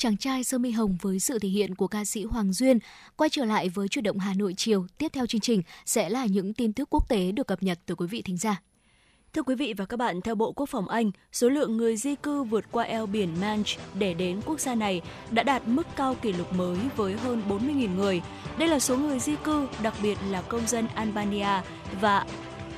Chàng 0.00 0.16
trai 0.16 0.44
sơ 0.44 0.58
mi 0.58 0.70
hồng 0.70 0.96
với 1.02 1.18
sự 1.18 1.38
thể 1.38 1.48
hiện 1.48 1.74
của 1.74 1.86
ca 1.86 2.04
sĩ 2.04 2.24
Hoàng 2.24 2.52
Duyên. 2.52 2.78
Quay 3.16 3.30
trở 3.30 3.44
lại 3.44 3.68
với 3.68 3.88
chuyển 3.88 4.02
động 4.02 4.18
Hà 4.18 4.34
Nội 4.34 4.54
chiều, 4.56 4.86
tiếp 4.98 5.08
theo 5.12 5.26
chương 5.26 5.40
trình 5.40 5.62
sẽ 5.86 6.08
là 6.08 6.26
những 6.26 6.54
tin 6.54 6.72
tức 6.72 6.88
quốc 6.90 7.08
tế 7.08 7.32
được 7.32 7.46
cập 7.46 7.62
nhật 7.62 7.78
từ 7.86 7.94
quý 7.94 8.06
vị 8.06 8.22
thính 8.22 8.36
giả. 8.36 8.62
Thưa 9.32 9.42
quý 9.42 9.54
vị 9.54 9.74
và 9.76 9.84
các 9.84 9.96
bạn, 9.96 10.20
theo 10.20 10.34
Bộ 10.34 10.52
Quốc 10.52 10.68
phòng 10.68 10.88
Anh, 10.88 11.10
số 11.32 11.48
lượng 11.48 11.76
người 11.76 11.96
di 11.96 12.14
cư 12.14 12.42
vượt 12.42 12.64
qua 12.70 12.84
eo 12.84 13.06
biển 13.06 13.40
Manch 13.40 13.66
để 13.94 14.14
đến 14.14 14.40
quốc 14.46 14.60
gia 14.60 14.74
này 14.74 15.00
đã 15.30 15.42
đạt 15.42 15.68
mức 15.68 15.86
cao 15.96 16.14
kỷ 16.14 16.32
lục 16.32 16.52
mới 16.52 16.78
với 16.96 17.16
hơn 17.16 17.42
40.000 17.48 17.94
người. 17.94 18.22
Đây 18.58 18.68
là 18.68 18.78
số 18.78 18.96
người 18.96 19.18
di 19.18 19.36
cư, 19.44 19.68
đặc 19.82 19.94
biệt 20.02 20.18
là 20.30 20.42
công 20.42 20.66
dân 20.66 20.86
Albania 20.94 21.60
và 22.00 22.26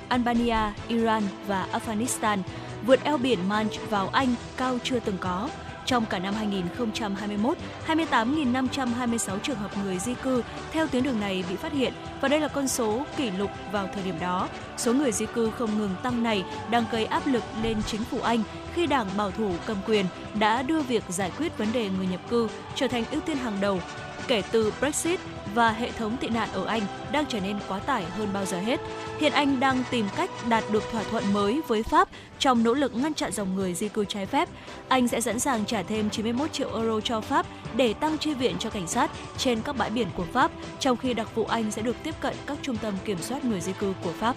Albania, 0.09 0.73
Iran 0.89 1.23
và 1.47 1.69
Afghanistan 1.73 2.39
vượt 2.87 3.05
eo 3.05 3.19
biển 3.19 3.39
Manch 3.49 3.91
vào 3.91 4.09
Anh 4.09 4.35
cao 4.57 4.79
chưa 4.85 5.01
từng 5.01 5.17
có. 5.21 5.49
Trong 5.87 6.07
cả 6.07 6.19
năm 6.19 6.35
2021, 6.35 7.59
28.526 7.87 9.39
trường 9.39 9.57
hợp 9.57 9.71
người 9.85 9.99
di 9.99 10.15
cư 10.15 10.43
theo 10.73 10.87
tuyến 10.87 11.03
đường 11.03 11.21
này 11.21 11.45
bị 11.49 11.57
phát 11.57 11.73
hiện 11.73 11.93
và 12.21 12.29
đây 12.29 12.41
là 12.41 12.49
con 12.49 12.69
số 12.69 13.05
kỷ 13.17 13.31
lục 13.31 13.51
vào 13.73 13.89
thời 13.95 14.03
điểm 14.03 14.19
đó. 14.21 14.49
Số 14.77 14.93
người 14.93 15.13
di 15.13 15.27
cư 15.27 15.51
không 15.51 15.79
ngừng 15.79 15.95
tăng 16.03 16.23
này 16.23 16.45
đang 16.71 16.85
gây 16.91 17.05
áp 17.05 17.27
lực 17.27 17.43
lên 17.63 17.77
chính 17.87 18.05
phủ 18.05 18.21
Anh 18.21 18.43
khi 18.75 18.87
đảng 18.87 19.07
bảo 19.17 19.31
thủ 19.31 19.51
cầm 19.67 19.77
quyền 19.87 20.07
đã 20.35 20.63
đưa 20.63 20.81
việc 20.81 21.05
giải 21.09 21.31
quyết 21.39 21.59
vấn 21.59 21.73
đề 21.73 21.89
người 21.89 22.07
nhập 22.07 22.21
cư 22.31 22.49
trở 22.75 22.89
thành 22.89 23.05
ưu 23.11 23.21
tiên 23.21 23.37
hàng 23.37 23.59
đầu 23.61 23.81
kể 24.29 24.43
từ 24.53 24.73
Brexit 24.81 25.21
và 25.55 25.73
hệ 25.73 25.91
thống 25.91 26.17
tị 26.17 26.29
nạn 26.29 26.49
ở 26.53 26.65
Anh 26.65 26.83
đang 27.13 27.25
trở 27.29 27.41
nên 27.41 27.57
quá 27.69 27.79
tải 27.79 28.05
hơn 28.05 28.29
bao 28.33 28.45
giờ 28.45 28.61
hết. 28.61 28.81
Hiện 29.19 29.33
Anh 29.33 29.61
đang 29.61 29.83
tìm 29.91 30.07
cách 30.17 30.31
đạt 30.49 30.65
được 30.71 30.83
thỏa 30.93 31.03
thuận 31.03 31.33
mới 31.33 31.61
với 31.69 31.83
Pháp 31.83 32.09
trong 32.39 32.63
nỗ 32.63 32.75
lực 32.75 32.95
ngăn 32.95 33.15
chặn 33.15 33.33
dòng 33.33 33.55
người 33.55 33.75
di 33.75 33.89
cư 33.89 34.05
trái 34.05 34.27
phép. 34.27 34.49
Anh 34.89 35.09
sẽ 35.09 35.21
sẵn 35.21 35.39
sàng 35.39 35.65
trả 35.65 35.83
thêm 35.83 36.11
91 36.11 36.53
triệu 36.53 36.75
euro 36.75 37.01
cho 37.01 37.21
Pháp 37.21 37.47
để 37.77 37.95
tăng 37.95 38.19
chi 38.19 38.35
viện 38.35 38.57
cho 38.59 38.71
cảnh 38.71 38.87
sát 38.87 39.11
trên 39.39 39.61
các 39.61 39.77
bãi 39.77 39.91
biển 39.91 40.09
của 40.17 40.27
Pháp, 40.33 40.51
trong 40.81 40.97
khi 40.97 41.15
đặc 41.15 41.35
vụ 41.35 41.45
Anh 41.45 41.71
sẽ 41.71 41.83
được 41.83 41.97
tiếp 42.03 42.15
cận 42.21 42.35
các 42.47 42.59
trung 42.63 42.77
tâm 42.77 42.95
kiểm 43.05 43.19
soát 43.19 43.45
người 43.45 43.61
di 43.61 43.73
cư 43.73 43.93
của 44.05 44.13
Pháp. 44.13 44.37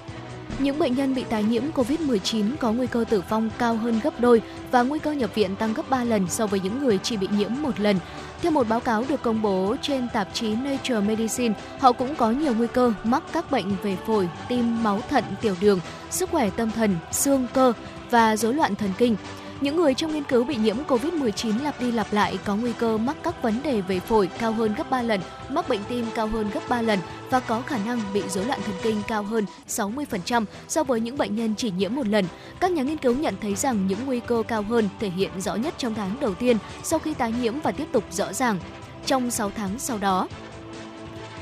Những 0.60 0.80
bệnh 0.80 0.96
nhân 0.96 1.16
bị 1.16 1.24
tái 1.24 1.44
nhiễm 1.44 1.64
COVID-19 1.76 2.56
có 2.60 2.72
nguy 2.72 2.88
cơ 2.88 3.06
tử 3.10 3.24
vong 3.30 3.50
cao 3.58 3.76
hơn 3.76 4.00
gấp 4.04 4.20
đôi 4.20 4.42
và 4.72 4.84
nguy 4.84 5.00
cơ 5.00 5.12
nhập 5.12 5.36
viện 5.36 5.56
tăng 5.56 5.74
gấp 5.74 5.90
3 5.90 6.04
lần 6.04 6.28
so 6.30 6.48
với 6.48 6.60
những 6.60 6.80
người 6.80 7.00
chỉ 7.04 7.18
bị 7.18 7.28
nhiễm 7.38 7.52
một 7.62 7.80
lần. 7.80 8.00
Theo 8.42 8.52
một 8.52 8.68
báo 8.70 8.80
cáo 8.80 9.04
được 9.10 9.22
công 9.22 9.42
bố 9.42 9.76
trên 9.82 10.08
tạp 10.14 10.34
chí 10.34 10.56
Nature 10.56 11.00
Medicine, 11.00 11.54
họ 11.80 11.92
cũng 11.92 12.16
có 12.16 12.32
nhiều 12.32 12.54
nguy 12.54 12.68
cơ 12.68 12.94
mắc 13.04 13.24
các 13.34 13.52
bệnh 13.52 13.76
về 13.84 13.98
phổi, 14.08 14.30
tim, 14.48 14.84
máu 14.84 15.02
thận, 15.10 15.24
tiểu 15.42 15.56
đường, 15.62 15.80
sức 16.10 16.30
khỏe 16.30 16.50
tâm 16.50 16.72
thần, 16.72 16.98
xương 17.12 17.48
cơ 17.54 17.74
và 18.10 18.38
rối 18.38 18.54
loạn 18.54 18.76
thần 18.76 18.92
kinh. 18.98 19.16
Những 19.62 19.76
người 19.76 19.94
trong 19.94 20.14
nghiên 20.14 20.24
cứu 20.24 20.44
bị 20.44 20.56
nhiễm 20.56 20.78
COVID-19 20.88 21.64
lặp 21.64 21.82
đi 21.82 21.92
lặp 21.92 22.14
lại 22.14 22.38
có 22.46 22.56
nguy 22.56 22.74
cơ 22.74 22.98
mắc 22.98 23.18
các 23.24 23.44
vấn 23.44 23.64
đề 23.64 23.82
về 23.82 24.00
phổi 24.00 24.28
cao 24.28 24.52
hơn 24.52 24.76
gấp 24.78 24.90
3 24.90 25.02
lần, 25.02 25.22
mắc 25.50 25.70
bệnh 25.70 25.80
tim 25.90 26.06
cao 26.16 26.28
hơn 26.28 26.50
gấp 26.54 26.60
3 26.70 26.82
lần 26.82 27.00
và 27.30 27.40
có 27.40 27.62
khả 27.62 27.78
năng 27.86 28.02
bị 28.14 28.24
rối 28.30 28.46
loạn 28.46 28.60
thần 28.66 28.76
kinh 28.84 29.02
cao 29.08 29.24
hơn 29.24 29.46
60% 29.68 30.46
so 30.68 30.84
với 30.84 31.00
những 31.00 31.18
bệnh 31.18 31.36
nhân 31.36 31.56
chỉ 31.58 31.72
nhiễm 31.72 31.96
một 31.96 32.08
lần. 32.08 32.26
Các 32.60 32.72
nhà 32.72 32.84
nghiên 32.84 32.98
cứu 32.98 33.16
nhận 33.16 33.36
thấy 33.42 33.56
rằng 33.56 33.88
những 33.88 34.00
nguy 34.06 34.20
cơ 34.20 34.44
cao 34.48 34.62
hơn 34.62 34.90
thể 35.00 35.10
hiện 35.10 35.42
rõ 35.42 35.56
nhất 35.56 35.74
trong 35.78 35.94
tháng 35.94 36.20
đầu 36.20 36.34
tiên 36.34 36.58
sau 36.84 37.00
khi 37.00 37.14
tái 37.14 37.34
nhiễm 37.42 37.60
và 37.60 37.72
tiếp 37.72 37.88
tục 37.92 38.04
rõ 38.12 38.34
ràng 38.34 38.60
trong 39.06 39.32
6 39.32 39.52
tháng 39.56 39.80
sau 39.80 39.98
đó. 39.98 40.28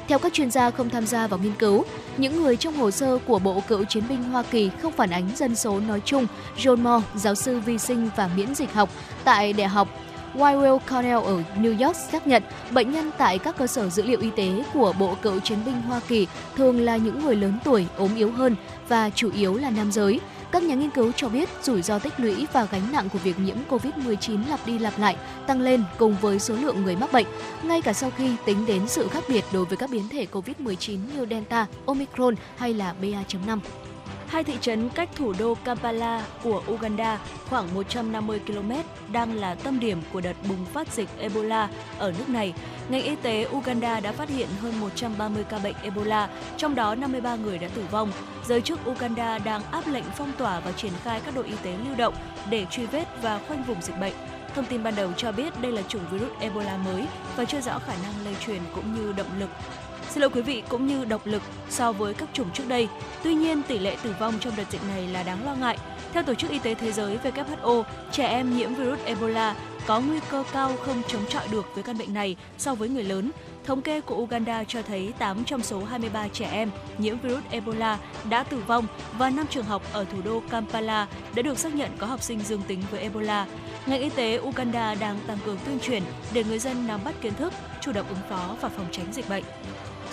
Theo 0.07 0.19
các 0.19 0.33
chuyên 0.33 0.51
gia 0.51 0.71
không 0.71 0.89
tham 0.89 1.07
gia 1.07 1.27
vào 1.27 1.39
nghiên 1.39 1.53
cứu, 1.53 1.85
những 2.17 2.41
người 2.41 2.57
trong 2.57 2.73
hồ 2.73 2.91
sơ 2.91 3.17
của 3.27 3.39
Bộ 3.39 3.63
Cựu 3.67 3.83
chiến 3.83 4.03
binh 4.09 4.23
Hoa 4.23 4.43
Kỳ 4.43 4.71
không 4.81 4.93
phản 4.93 5.09
ánh 5.09 5.29
dân 5.35 5.55
số 5.55 5.79
nói 5.79 6.01
chung. 6.05 6.27
John 6.57 6.77
Moore, 6.77 7.07
giáo 7.15 7.35
sư 7.35 7.59
vi 7.59 7.77
sinh 7.77 8.09
và 8.15 8.29
miễn 8.35 8.55
dịch 8.55 8.73
học 8.73 8.89
tại 9.23 9.53
Đại 9.53 9.67
học 9.67 9.87
Weill 10.35 10.79
Cornell 10.79 11.23
ở 11.25 11.43
New 11.57 11.85
York 11.85 11.97
xác 12.11 12.27
nhận 12.27 12.43
bệnh 12.71 12.91
nhân 12.91 13.11
tại 13.17 13.39
các 13.39 13.57
cơ 13.57 13.67
sở 13.67 13.89
dữ 13.89 14.03
liệu 14.03 14.19
y 14.19 14.29
tế 14.35 14.63
của 14.73 14.93
Bộ 14.99 15.15
Cựu 15.21 15.39
chiến 15.39 15.57
binh 15.65 15.81
Hoa 15.81 16.01
Kỳ 16.07 16.27
thường 16.55 16.81
là 16.81 16.97
những 16.97 17.25
người 17.25 17.35
lớn 17.35 17.59
tuổi, 17.63 17.85
ốm 17.97 18.15
yếu 18.15 18.31
hơn 18.31 18.55
và 18.87 19.09
chủ 19.09 19.31
yếu 19.31 19.55
là 19.55 19.69
nam 19.69 19.91
giới. 19.91 20.19
Các 20.53 20.63
nhà 20.63 20.75
nghiên 20.75 20.89
cứu 20.89 21.11
cho 21.11 21.29
biết 21.29 21.49
rủi 21.61 21.81
ro 21.81 21.99
tích 21.99 22.13
lũy 22.17 22.47
và 22.53 22.67
gánh 22.71 22.91
nặng 22.91 23.09
của 23.13 23.19
việc 23.19 23.39
nhiễm 23.39 23.57
COVID-19 23.69 24.49
lặp 24.49 24.67
đi 24.67 24.79
lặp 24.79 24.99
lại 24.99 25.15
tăng 25.47 25.61
lên 25.61 25.83
cùng 25.97 26.15
với 26.21 26.39
số 26.39 26.55
lượng 26.55 26.83
người 26.83 26.95
mắc 26.95 27.11
bệnh, 27.11 27.25
ngay 27.63 27.81
cả 27.81 27.93
sau 27.93 28.11
khi 28.17 28.35
tính 28.45 28.65
đến 28.65 28.87
sự 28.87 29.07
khác 29.07 29.23
biệt 29.29 29.43
đối 29.53 29.65
với 29.65 29.77
các 29.77 29.89
biến 29.89 30.09
thể 30.09 30.27
COVID-19 30.31 30.99
như 31.15 31.25
Delta, 31.29 31.67
Omicron 31.85 32.35
hay 32.57 32.73
là 32.73 32.93
BA.5. 33.01 33.59
Hai 34.33 34.43
thị 34.43 34.57
trấn 34.61 34.89
cách 34.89 35.09
thủ 35.15 35.33
đô 35.39 35.55
Kampala 35.63 36.25
của 36.43 36.63
Uganda 36.71 37.19
khoảng 37.49 37.73
150 37.73 38.39
km 38.47 38.71
đang 39.11 39.35
là 39.35 39.55
tâm 39.55 39.79
điểm 39.79 40.01
của 40.13 40.21
đợt 40.21 40.33
bùng 40.49 40.65
phát 40.65 40.93
dịch 40.93 41.09
Ebola 41.19 41.69
ở 41.97 42.13
nước 42.17 42.29
này. 42.29 42.53
Ngành 42.89 43.03
y 43.03 43.15
tế 43.15 43.47
Uganda 43.51 43.99
đã 43.99 44.11
phát 44.11 44.29
hiện 44.29 44.47
hơn 44.61 44.79
130 44.79 45.43
ca 45.49 45.59
bệnh 45.59 45.75
Ebola, 45.83 46.29
trong 46.57 46.75
đó 46.75 46.95
53 46.95 47.35
người 47.35 47.57
đã 47.57 47.67
tử 47.67 47.83
vong. 47.91 48.11
Giới 48.47 48.61
chức 48.61 48.79
Uganda 48.89 49.37
đang 49.37 49.63
áp 49.63 49.87
lệnh 49.87 50.05
phong 50.17 50.31
tỏa 50.37 50.59
và 50.59 50.71
triển 50.71 50.93
khai 51.03 51.21
các 51.25 51.35
đội 51.35 51.45
y 51.45 51.55
tế 51.63 51.77
lưu 51.85 51.95
động 51.95 52.13
để 52.49 52.65
truy 52.71 52.85
vết 52.85 53.05
và 53.21 53.39
khoanh 53.47 53.63
vùng 53.63 53.81
dịch 53.81 53.99
bệnh. 53.99 54.13
Thông 54.55 54.65
tin 54.65 54.83
ban 54.83 54.95
đầu 54.95 55.09
cho 55.17 55.31
biết 55.31 55.61
đây 55.61 55.71
là 55.71 55.81
chủng 55.81 56.05
virus 56.11 56.31
Ebola 56.39 56.77
mới 56.77 57.05
và 57.35 57.45
chưa 57.45 57.61
rõ 57.61 57.79
khả 57.79 57.93
năng 58.03 58.25
lây 58.25 58.35
truyền 58.45 58.61
cũng 58.75 58.95
như 58.95 59.13
động 59.17 59.39
lực 59.39 59.49
xin 60.13 60.21
lỗi 60.21 60.29
quý 60.33 60.41
vị 60.41 60.63
cũng 60.69 60.87
như 60.87 61.05
độc 61.05 61.25
lực 61.25 61.41
so 61.69 61.91
với 61.91 62.13
các 62.13 62.29
chủng 62.33 62.51
trước 62.53 62.63
đây. 62.67 62.87
Tuy 63.23 63.33
nhiên, 63.33 63.61
tỷ 63.67 63.79
lệ 63.79 63.97
tử 64.03 64.15
vong 64.19 64.33
trong 64.39 64.53
đợt 64.57 64.63
dịch 64.71 64.81
này 64.87 65.07
là 65.07 65.23
đáng 65.23 65.45
lo 65.45 65.55
ngại. 65.55 65.77
Theo 66.13 66.23
Tổ 66.23 66.33
chức 66.33 66.51
Y 66.51 66.59
tế 66.59 66.75
Thế 66.75 66.91
giới 66.91 67.17
WHO, 67.23 67.83
trẻ 68.11 68.27
em 68.27 68.57
nhiễm 68.57 68.75
virus 68.75 68.99
Ebola 69.05 69.55
có 69.87 69.99
nguy 69.99 70.19
cơ 70.29 70.43
cao 70.53 70.71
không 70.81 71.01
chống 71.07 71.25
chọi 71.29 71.47
được 71.51 71.65
với 71.73 71.83
căn 71.83 71.97
bệnh 71.97 72.13
này 72.13 72.35
so 72.57 72.75
với 72.75 72.89
người 72.89 73.03
lớn. 73.03 73.31
Thống 73.65 73.81
kê 73.81 74.01
của 74.01 74.15
Uganda 74.15 74.63
cho 74.63 74.81
thấy 74.81 75.13
8 75.19 75.43
trong 75.43 75.63
số 75.63 75.83
23 75.83 76.27
trẻ 76.27 76.49
em 76.51 76.71
nhiễm 76.97 77.19
virus 77.19 77.43
Ebola 77.49 77.97
đã 78.29 78.43
tử 78.43 78.57
vong 78.67 78.87
và 79.17 79.29
5 79.29 79.45
trường 79.49 79.65
học 79.65 79.81
ở 79.93 80.05
thủ 80.05 80.17
đô 80.25 80.41
Kampala 80.49 81.07
đã 81.35 81.41
được 81.41 81.59
xác 81.59 81.75
nhận 81.75 81.91
có 81.97 82.07
học 82.07 82.21
sinh 82.21 82.39
dương 82.39 82.61
tính 82.67 82.81
với 82.91 82.99
Ebola. 83.01 83.47
Ngành 83.85 84.01
y 84.01 84.09
tế 84.09 84.39
Uganda 84.39 84.95
đang 84.95 85.19
tăng 85.27 85.37
cường 85.45 85.57
tuyên 85.65 85.79
truyền 85.79 86.03
để 86.33 86.43
người 86.43 86.59
dân 86.59 86.87
nắm 86.87 86.99
bắt 87.05 87.15
kiến 87.21 87.33
thức, 87.33 87.53
chủ 87.81 87.91
động 87.91 88.07
ứng 88.09 88.29
phó 88.29 88.55
và 88.61 88.69
phòng 88.69 88.87
tránh 88.91 89.13
dịch 89.13 89.29
bệnh. 89.29 89.43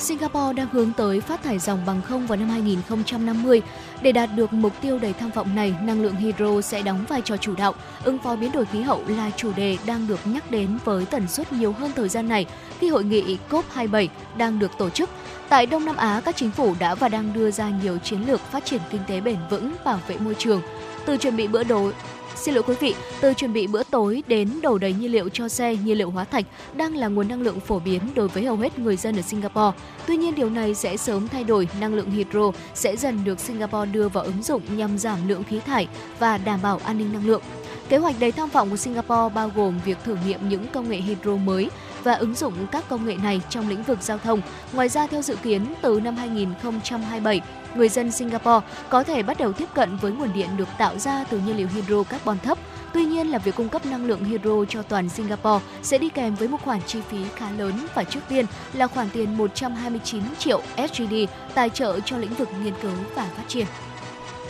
Singapore 0.01 0.53
đang 0.53 0.69
hướng 0.73 0.93
tới 0.93 1.21
phát 1.21 1.43
thải 1.43 1.59
dòng 1.59 1.87
bằng 1.87 2.03
không 2.03 2.27
vào 2.27 2.39
năm 2.39 2.49
2050. 2.49 3.63
Để 4.03 4.13
đạt 4.13 4.31
được 4.37 4.53
mục 4.53 4.73
tiêu 4.81 4.99
đầy 4.99 5.13
tham 5.13 5.31
vọng 5.31 5.55
này, 5.55 5.75
năng 5.83 6.03
lượng 6.03 6.17
hydro 6.17 6.61
sẽ 6.61 6.83
đóng 6.83 7.05
vai 7.09 7.23
trò 7.25 7.37
chủ 7.37 7.55
đạo. 7.55 7.75
Ứng 8.05 8.19
phó 8.19 8.37
biến 8.37 8.53
đổi 8.53 8.65
khí 8.65 8.83
hậu 8.83 9.03
là 9.09 9.31
chủ 9.37 9.53
đề 9.57 9.79
đang 9.87 10.07
được 10.07 10.21
nhắc 10.25 10.51
đến 10.51 10.79
với 10.85 11.07
tần 11.07 11.29
suất 11.29 11.53
nhiều 11.53 11.73
hơn 11.73 11.91
thời 11.97 12.09
gian 12.09 12.29
này 12.29 12.47
khi 12.79 12.89
hội 12.89 13.05
nghị 13.05 13.39
COP27 13.51 14.09
đang 14.37 14.59
được 14.59 14.71
tổ 14.79 14.91
chức. 14.91 15.11
Tại 15.49 15.67
Đông 15.67 15.85
Nam 15.85 15.97
Á, 15.97 16.23
các 16.25 16.37
chính 16.37 16.51
phủ 16.51 16.75
đã 16.79 16.95
và 16.95 17.09
đang 17.09 17.33
đưa 17.33 17.51
ra 17.51 17.71
nhiều 17.83 17.99
chiến 17.99 18.21
lược 18.27 18.41
phát 18.41 18.65
triển 18.65 18.81
kinh 18.91 19.01
tế 19.07 19.21
bền 19.21 19.39
vững, 19.51 19.75
bảo 19.85 20.01
vệ 20.09 20.17
môi 20.19 20.35
trường, 20.35 20.63
từ 21.07 21.17
chuẩn 21.17 21.37
bị 21.37 21.49
bữa 21.49 21.65
đồ 21.65 21.91
Xin 22.37 22.55
lỗi 22.55 22.63
quý 22.67 22.75
vị, 22.81 22.95
từ 23.21 23.35
chuẩn 23.35 23.53
bị 23.53 23.67
bữa 23.67 23.83
tối 23.83 24.23
đến 24.27 24.61
đổ 24.63 24.79
đầy 24.79 24.93
nhiên 24.93 25.13
liệu 25.13 25.29
cho 25.29 25.49
xe, 25.49 25.77
nhiên 25.77 25.99
liệu 25.99 26.11
hóa 26.11 26.25
thạch 26.25 26.45
đang 26.75 26.97
là 26.97 27.09
nguồn 27.09 27.29
năng 27.29 27.43
lượng 27.43 27.61
phổ 27.61 27.79
biến 27.79 28.01
đối 28.15 28.29
với 28.29 28.45
hầu 28.45 28.57
hết 28.57 28.79
người 28.79 28.97
dân 28.97 29.17
ở 29.17 29.23
Singapore. 29.23 29.79
Tuy 30.07 30.17
nhiên 30.17 30.35
điều 30.35 30.51
này 30.51 30.75
sẽ 30.75 30.97
sớm 30.97 31.29
thay 31.29 31.45
đổi, 31.45 31.69
năng 31.81 31.95
lượng 31.95 32.11
hydro 32.11 32.53
sẽ 32.75 32.97
dần 32.97 33.25
được 33.25 33.41
Singapore 33.41 33.91
đưa 33.91 34.09
vào 34.09 34.25
ứng 34.25 34.43
dụng 34.43 34.63
nhằm 34.77 34.99
giảm 34.99 35.29
lượng 35.29 35.45
khí 35.45 35.61
thải 35.61 35.89
và 36.19 36.39
đảm 36.39 36.61
bảo 36.63 36.81
an 36.85 36.99
ninh 36.99 37.13
năng 37.13 37.27
lượng. 37.27 37.43
Kế 37.89 37.97
hoạch 37.97 38.15
đầy 38.21 38.33
tham 38.33 38.49
vọng 38.49 38.71
của 38.71 38.77
Singapore 38.77 39.35
bao 39.35 39.51
gồm 39.55 39.81
việc 39.85 39.99
thử 40.05 40.17
nghiệm 40.27 40.49
những 40.49 40.67
công 40.73 40.89
nghệ 40.89 40.97
hydro 40.97 41.37
mới 41.37 41.71
và 42.05 42.13
ứng 42.13 42.35
dụng 42.35 42.55
các 42.73 42.89
công 42.89 43.07
nghệ 43.07 43.17
này 43.23 43.41
trong 43.49 43.69
lĩnh 43.69 43.83
vực 43.83 43.99
giao 44.03 44.19
thông. 44.19 44.41
Ngoài 44.73 44.89
ra, 44.89 45.07
theo 45.07 45.23
dự 45.23 45.37
kiến, 45.37 45.67
từ 45.83 46.01
năm 46.01 46.17
2027, 46.17 47.41
người 47.75 47.89
dân 47.89 48.11
Singapore 48.11 48.67
có 48.89 49.03
thể 49.03 49.23
bắt 49.23 49.39
đầu 49.39 49.53
tiếp 49.53 49.69
cận 49.75 49.97
với 49.97 50.13
nguồn 50.13 50.33
điện 50.33 50.49
được 50.57 50.69
tạo 50.79 50.99
ra 50.99 51.25
từ 51.31 51.39
nhiên 51.39 51.57
liệu 51.57 51.69
hydro 51.75 52.03
carbon 52.03 52.39
thấp. 52.39 52.59
Tuy 52.95 53.05
nhiên 53.05 53.31
là 53.31 53.39
việc 53.39 53.55
cung 53.57 53.69
cấp 53.69 53.87
năng 53.87 54.07
lượng 54.07 54.25
hydro 54.25 54.65
cho 54.69 54.83
toàn 54.83 55.09
Singapore 55.09 55.65
sẽ 55.83 55.99
đi 55.99 56.09
kèm 56.09 56.35
với 56.35 56.49
một 56.49 56.63
khoản 56.65 56.81
chi 56.87 57.01
phí 57.01 57.19
khá 57.37 57.51
lớn 57.51 57.87
và 57.95 58.05
trước 58.05 58.21
tiên 58.29 58.47
là 58.73 58.87
khoản 58.87 59.09
tiền 59.13 59.37
129 59.37 60.23
triệu 60.39 60.63
SGD 60.77 61.15
tài 61.55 61.71
trợ 61.71 62.01
cho 62.01 62.19
lĩnh 62.19 62.35
vực 62.35 62.49
nghiên 62.65 62.75
cứu 62.83 62.93
và 63.15 63.31
phát 63.37 63.45
triển. 63.49 63.67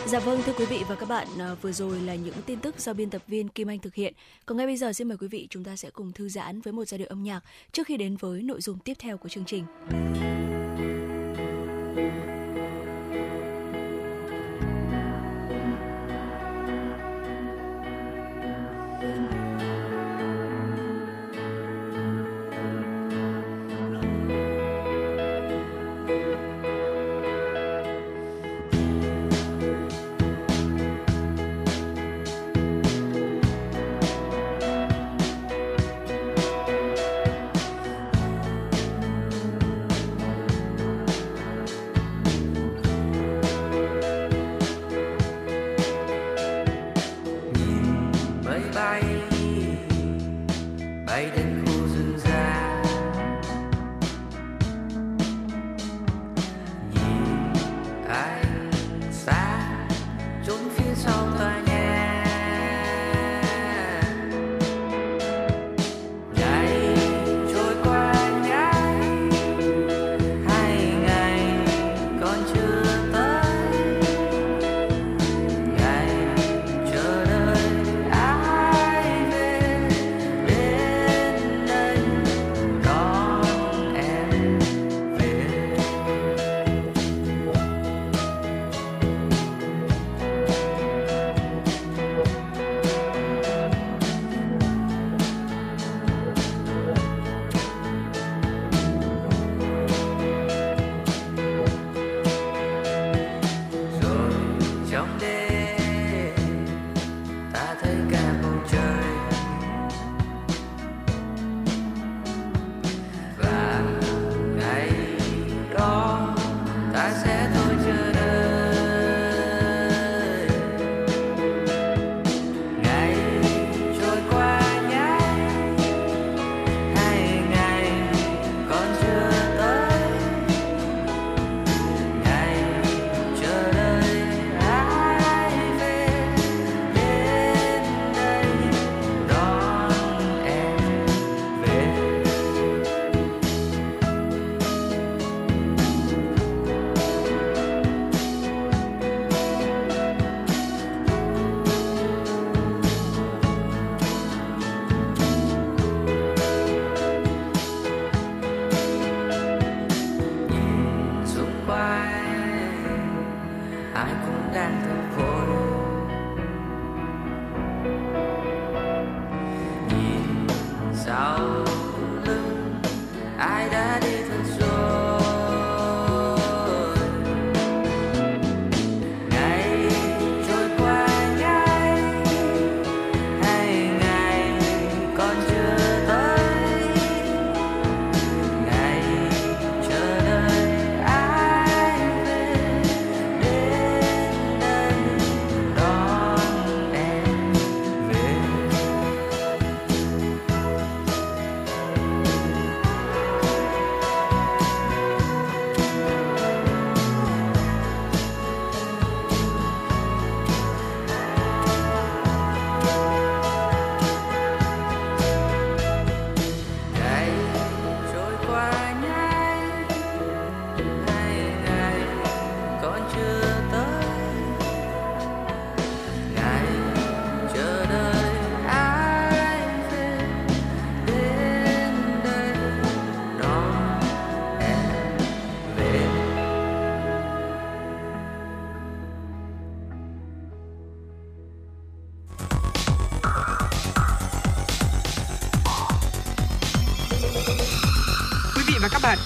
Dạ 0.06 0.18
vâng 0.18 0.42
thưa 0.46 0.52
quý 0.52 0.64
vị 0.66 0.84
và 0.88 0.94
các 0.94 1.08
bạn, 1.08 1.28
à, 1.38 1.54
vừa 1.62 1.72
rồi 1.72 2.00
là 2.00 2.14
những 2.14 2.34
tin 2.46 2.60
tức 2.60 2.80
do 2.80 2.92
biên 2.92 3.10
tập 3.10 3.22
viên 3.26 3.48
Kim 3.48 3.70
Anh 3.70 3.78
thực 3.78 3.94
hiện. 3.94 4.14
Còn 4.46 4.58
ngay 4.58 4.66
bây 4.66 4.76
giờ 4.76 4.92
xin 4.92 5.08
mời 5.08 5.18
quý 5.18 5.28
vị 5.28 5.46
chúng 5.50 5.64
ta 5.64 5.76
sẽ 5.76 5.90
cùng 5.90 6.12
thư 6.12 6.28
giãn 6.28 6.60
với 6.60 6.72
một 6.72 6.84
giai 6.84 6.98
điệu 6.98 7.08
âm 7.08 7.22
nhạc 7.22 7.40
trước 7.72 7.86
khi 7.86 7.96
đến 7.96 8.16
với 8.16 8.42
nội 8.42 8.60
dung 8.60 8.78
tiếp 8.78 8.94
theo 8.98 9.16
của 9.16 9.28
chương 9.28 9.44
trình. 9.44 9.64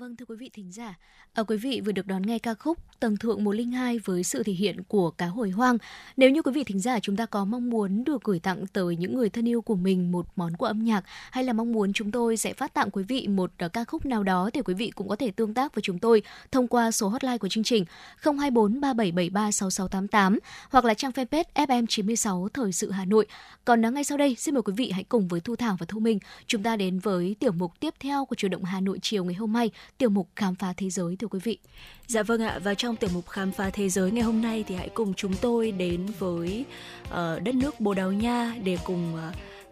vâng 0.00 0.16
thưa 0.16 0.24
quý 0.28 0.36
vị 0.36 0.50
thính 0.52 0.72
giả, 0.72 0.98
à, 1.32 1.42
quý 1.42 1.56
vị 1.56 1.80
vừa 1.84 1.92
được 1.92 2.06
đón 2.06 2.22
nghe 2.22 2.38
ca 2.38 2.54
khúc 2.54 2.78
Tầng 3.00 3.16
thượng 3.16 3.44
102 3.44 3.98
với 3.98 4.24
sự 4.24 4.42
thể 4.42 4.52
hiện 4.52 4.82
của 4.82 5.10
cá 5.10 5.26
hồi 5.26 5.50
hoang. 5.50 5.78
Nếu 6.16 6.30
như 6.30 6.42
quý 6.42 6.52
vị 6.52 6.64
thính 6.64 6.80
giả 6.80 7.00
chúng 7.00 7.16
ta 7.16 7.26
có 7.26 7.44
mong 7.44 7.70
muốn 7.70 8.04
được 8.04 8.24
gửi 8.24 8.38
tặng 8.38 8.66
tới 8.72 8.96
những 8.96 9.14
người 9.14 9.28
thân 9.28 9.48
yêu 9.48 9.62
của 9.62 9.74
mình 9.74 10.12
một 10.12 10.26
món 10.36 10.56
quà 10.56 10.70
âm 10.70 10.84
nhạc 10.84 11.04
hay 11.30 11.44
là 11.44 11.52
mong 11.52 11.72
muốn 11.72 11.92
chúng 11.92 12.10
tôi 12.10 12.36
sẽ 12.36 12.52
phát 12.52 12.74
tặng 12.74 12.90
quý 12.90 13.02
vị 13.02 13.28
một 13.28 13.50
uh, 13.64 13.72
ca 13.72 13.84
khúc 13.84 14.06
nào 14.06 14.22
đó 14.22 14.50
thì 14.54 14.62
quý 14.62 14.74
vị 14.74 14.90
cũng 14.94 15.08
có 15.08 15.16
thể 15.16 15.30
tương 15.30 15.54
tác 15.54 15.74
với 15.74 15.82
chúng 15.82 15.98
tôi 15.98 16.22
thông 16.52 16.68
qua 16.68 16.90
số 16.90 17.08
hotline 17.08 17.38
của 17.38 17.48
chương 17.48 17.64
trình 17.64 17.84
024 18.22 18.80
3773 18.80 19.50
6688 19.50 20.38
hoặc 20.70 20.84
là 20.84 20.94
trang 20.94 21.10
fanpage 21.10 21.44
FM96 21.54 22.48
Thời 22.48 22.72
sự 22.72 22.90
Hà 22.90 23.04
Nội. 23.04 23.26
Còn 23.64 23.86
à, 23.86 23.90
ngay 23.90 24.04
sau 24.04 24.18
đây 24.18 24.36
xin 24.38 24.54
mời 24.54 24.62
quý 24.62 24.72
vị 24.76 24.90
hãy 24.90 25.04
cùng 25.04 25.28
với 25.28 25.40
Thu 25.40 25.56
Thảo 25.56 25.76
và 25.80 25.86
Thu 25.88 26.00
Minh 26.00 26.18
chúng 26.46 26.62
ta 26.62 26.76
đến 26.76 26.98
với 26.98 27.36
tiểu 27.38 27.52
mục 27.52 27.80
tiếp 27.80 27.94
theo 28.00 28.24
của 28.24 28.36
chủ 28.36 28.48
động 28.48 28.64
Hà 28.64 28.80
Nội 28.80 28.98
chiều 29.02 29.24
ngày 29.24 29.34
hôm 29.34 29.52
nay, 29.52 29.70
tiểu 30.00 30.10
mục 30.10 30.28
khám 30.36 30.54
phá 30.54 30.72
thế 30.76 30.90
giới 30.90 31.16
thưa 31.16 31.26
quý 31.26 31.38
vị. 31.44 31.58
Dạ 32.06 32.22
vâng 32.22 32.42
ạ, 32.42 32.58
và 32.64 32.74
trong 32.74 32.96
tiểu 32.96 33.10
mục 33.14 33.28
khám 33.28 33.52
phá 33.52 33.70
thế 33.70 33.88
giới 33.88 34.10
ngày 34.10 34.22
hôm 34.22 34.42
nay 34.42 34.64
thì 34.68 34.74
hãy 34.74 34.88
cùng 34.88 35.14
chúng 35.14 35.34
tôi 35.34 35.72
đến 35.72 36.06
với 36.18 36.64
uh, 37.08 37.42
đất 37.42 37.54
nước 37.54 37.80
Bồ 37.80 37.94
Đào 37.94 38.12
Nha 38.12 38.54
để 38.64 38.78
cùng 38.84 39.14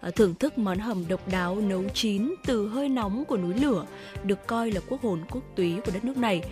uh, 0.07 0.14
thưởng 0.14 0.35
thức 0.35 0.59
món 0.59 0.79
hầm 0.79 1.09
độc 1.09 1.29
đáo 1.29 1.61
nấu 1.61 1.85
chín 1.95 2.35
từ 2.47 2.68
hơi 2.68 2.89
nóng 2.89 3.24
của 3.24 3.37
núi 3.37 3.55
lửa, 3.55 3.87
được 4.24 4.47
coi 4.47 4.70
là 4.70 4.81
quốc 4.89 5.03
hồn 5.03 5.20
quốc 5.31 5.43
túy 5.57 5.74
của 5.87 5.93
đất 5.95 6.05
nước 6.05 6.16
này. 6.16 6.43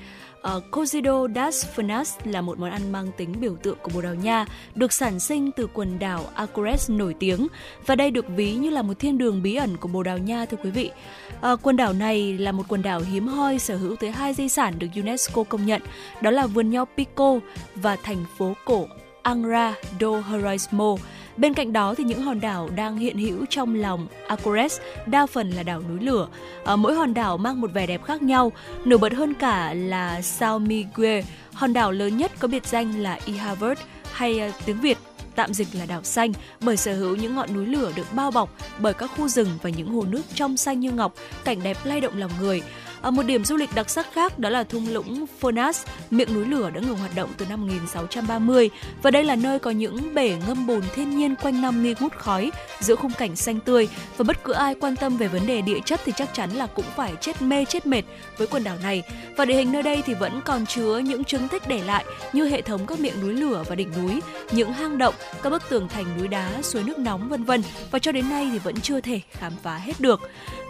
Ờ, 0.47 0.57
uh, 0.57 0.65
Cozido 0.71 1.35
das 1.35 1.67
Furnas 1.77 2.17
là 2.25 2.41
một 2.41 2.59
món 2.59 2.71
ăn 2.71 2.93
mang 2.93 3.07
tính 3.17 3.35
biểu 3.41 3.57
tượng 3.63 3.79
của 3.83 3.91
Bồ 3.95 4.01
Đào 4.01 4.15
Nha, 4.15 4.47
được 4.75 4.93
sản 4.93 5.21
sinh 5.21 5.53
từ 5.53 5.67
quần 5.75 5.99
đảo 5.99 6.25
Azores 6.37 6.97
nổi 6.97 7.15
tiếng 7.19 7.47
và 7.87 7.95
đây 7.95 8.11
được 8.11 8.27
ví 8.29 8.55
như 8.55 8.71
là 8.71 8.83
một 8.83 8.99
thiên 8.99 9.19
đường 9.19 9.43
bí 9.43 9.55
ẩn 9.55 9.77
của 9.77 9.89
Bồ 9.89 10.03
Đào 10.03 10.19
Nha 10.19 10.45
thưa 10.45 10.57
quý 10.65 10.71
vị. 10.71 10.91
Uh, 11.53 11.61
quần 11.63 11.77
đảo 11.77 11.93
này 11.93 12.39
là 12.39 12.53
một 12.53 12.63
quần 12.69 12.83
đảo 12.83 13.01
hiếm 13.01 13.27
hoi 13.27 13.59
sở 13.59 13.77
hữu 13.77 13.97
tới 13.97 14.11
hai 14.11 14.35
di 14.35 14.49
sản 14.49 14.75
được 14.79 14.87
UNESCO 14.97 15.43
công 15.43 15.67
nhận, 15.67 15.83
đó 16.21 16.31
là 16.31 16.47
vườn 16.47 16.71
nho 16.71 16.85
Pico 16.85 17.39
và 17.75 17.97
thành 17.97 18.25
phố 18.39 18.53
cổ 18.65 18.87
Angra 19.23 19.75
do 20.01 20.21
Heroismo. 20.21 20.97
Bên 21.37 21.55
cạnh 21.55 21.73
đó 21.73 21.95
thì 21.95 22.05
những 22.05 22.23
hòn 22.23 22.41
đảo 22.41 22.69
đang 22.77 22.97
hiện 22.97 23.19
hữu 23.19 23.47
trong 23.51 23.75
lòng 23.75 24.07
Acores 24.29 24.81
đa 25.07 25.27
phần 25.27 25.51
là 25.51 25.63
đảo 25.63 25.83
núi 25.89 26.01
lửa. 26.01 26.29
Ở 26.65 26.77
mỗi 26.77 26.95
hòn 26.95 27.15
đảo 27.15 27.37
mang 27.37 27.61
một 27.61 27.73
vẻ 27.75 27.87
đẹp 27.87 28.05
khác 28.05 28.23
nhau. 28.23 28.53
Nổi 28.85 28.99
bật 28.99 29.13
hơn 29.13 29.35
cả 29.35 29.75
là 29.75 30.23
Sao 30.23 30.59
Miguel, 30.59 31.25
hòn 31.53 31.73
đảo 31.73 31.93
lớn 31.93 32.17
nhất 32.17 32.33
có 32.39 32.49
biệt 32.49 32.67
danh 32.67 32.99
là 32.99 33.19
Ihavert 33.27 33.81
hay 34.13 34.39
ờ, 34.39 34.51
tiếng 34.67 34.81
Việt 34.81 34.99
tạm 35.37 35.55
dịch 35.55 35.69
là 35.73 35.87
đảo 35.87 36.03
xanh 36.03 36.33
bởi 36.61 36.77
sở 36.77 36.95
hữu 36.95 37.17
những 37.17 37.35
ngọn 37.35 37.55
núi 37.55 37.67
lửa 37.67 37.93
được 37.97 38.07
bao 38.13 38.31
bọc 38.31 38.57
bởi 38.81 38.95
các 38.95 39.11
khu 39.17 39.29
rừng 39.29 39.49
và 39.63 39.71
những 39.71 39.89
hồ 39.89 40.05
nước 40.09 40.23
trong 40.35 40.57
xanh 40.57 40.81
như 40.81 40.93
ngọc, 40.93 41.15
cảnh 41.45 41.63
đẹp 41.63 41.77
lay 41.85 42.01
động 42.01 42.19
lòng 42.19 42.31
người. 42.41 42.63
Ở 43.07 43.11
một 43.11 43.23
điểm 43.23 43.45
du 43.45 43.57
lịch 43.57 43.75
đặc 43.75 43.91
sắc 43.91 44.13
khác 44.13 44.39
đó 44.39 44.49
là 44.49 44.65
thung 44.65 44.89
lũng 44.89 45.27
Phonas, 45.41 45.87
miệng 46.11 46.35
núi 46.35 46.45
lửa 46.45 46.71
đã 46.71 46.81
ngừng 46.81 46.97
hoạt 46.97 47.15
động 47.15 47.31
từ 47.39 47.47
năm 47.47 47.61
1630 47.61 48.71
và 49.03 49.11
đây 49.11 49.25
là 49.25 49.37
nơi 49.37 49.59
có 49.59 49.71
những 49.71 50.15
bể 50.15 50.37
ngâm 50.47 50.67
bồn 50.67 50.83
thiên 50.95 51.17
nhiên 51.17 51.35
quanh 51.43 51.63
năm 51.63 51.83
nghi 51.83 51.95
ngút 52.01 52.13
khói 52.13 52.53
giữa 52.81 52.97
khung 52.97 53.13
cảnh 53.13 53.37
xanh 53.37 53.61
tươi 53.61 53.89
và 54.17 54.25
bất 54.25 54.45
cứ 54.45 54.53
ai 54.53 54.75
quan 54.75 54.97
tâm 54.97 55.17
về 55.17 55.29
vấn 55.29 55.47
đề 55.47 55.63
địa 55.63 55.79
chất 55.85 56.01
thì 56.05 56.13
chắc 56.17 56.35
chắn 56.35 56.51
là 56.51 56.67
cũng 56.67 56.85
phải 56.97 57.13
chết 57.21 57.43
mê 57.43 57.65
chết 57.65 57.87
mệt 57.87 58.03
với 58.39 58.47
quần 58.47 58.65
đảo 58.65 58.77
này. 58.83 59.03
Và 59.37 59.45
địa 59.45 59.55
hình 59.55 59.73
nơi 59.73 59.83
đây 59.83 60.03
thì 60.07 60.15
vẫn 60.15 60.41
còn 60.45 60.67
chứa 60.67 60.99
những 60.99 61.25
chứng 61.25 61.49
tích 61.49 61.69
để 61.69 61.83
lại 61.83 62.05
như 62.33 62.45
hệ 62.45 62.63
thống 62.63 62.87
các 62.87 63.01
miệng 63.01 63.21
núi 63.21 63.35
lửa 63.35 63.65
và 63.69 63.75
đỉnh 63.75 63.91
núi, 64.03 64.21
những 64.53 64.73
hang 64.73 64.99
động, 64.99 65.15
các 65.43 65.51
bức 65.51 65.63
tường 65.69 65.89
thành 65.89 66.19
núi 66.19 66.29
đá, 66.29 66.63
suối 66.63 66.83
nước 66.83 66.99
nóng 66.99 67.29
vân 67.29 67.45
vân 67.45 67.63
và 67.91 67.99
cho 67.99 68.13
đến 68.13 68.31
nay 68.31 68.49
thì 68.53 68.59
vẫn 68.59 68.81
chưa 68.81 69.01
thể 69.01 69.21
khám 69.31 69.53
phá 69.63 69.77
hết 69.77 70.01
được. 70.01 70.21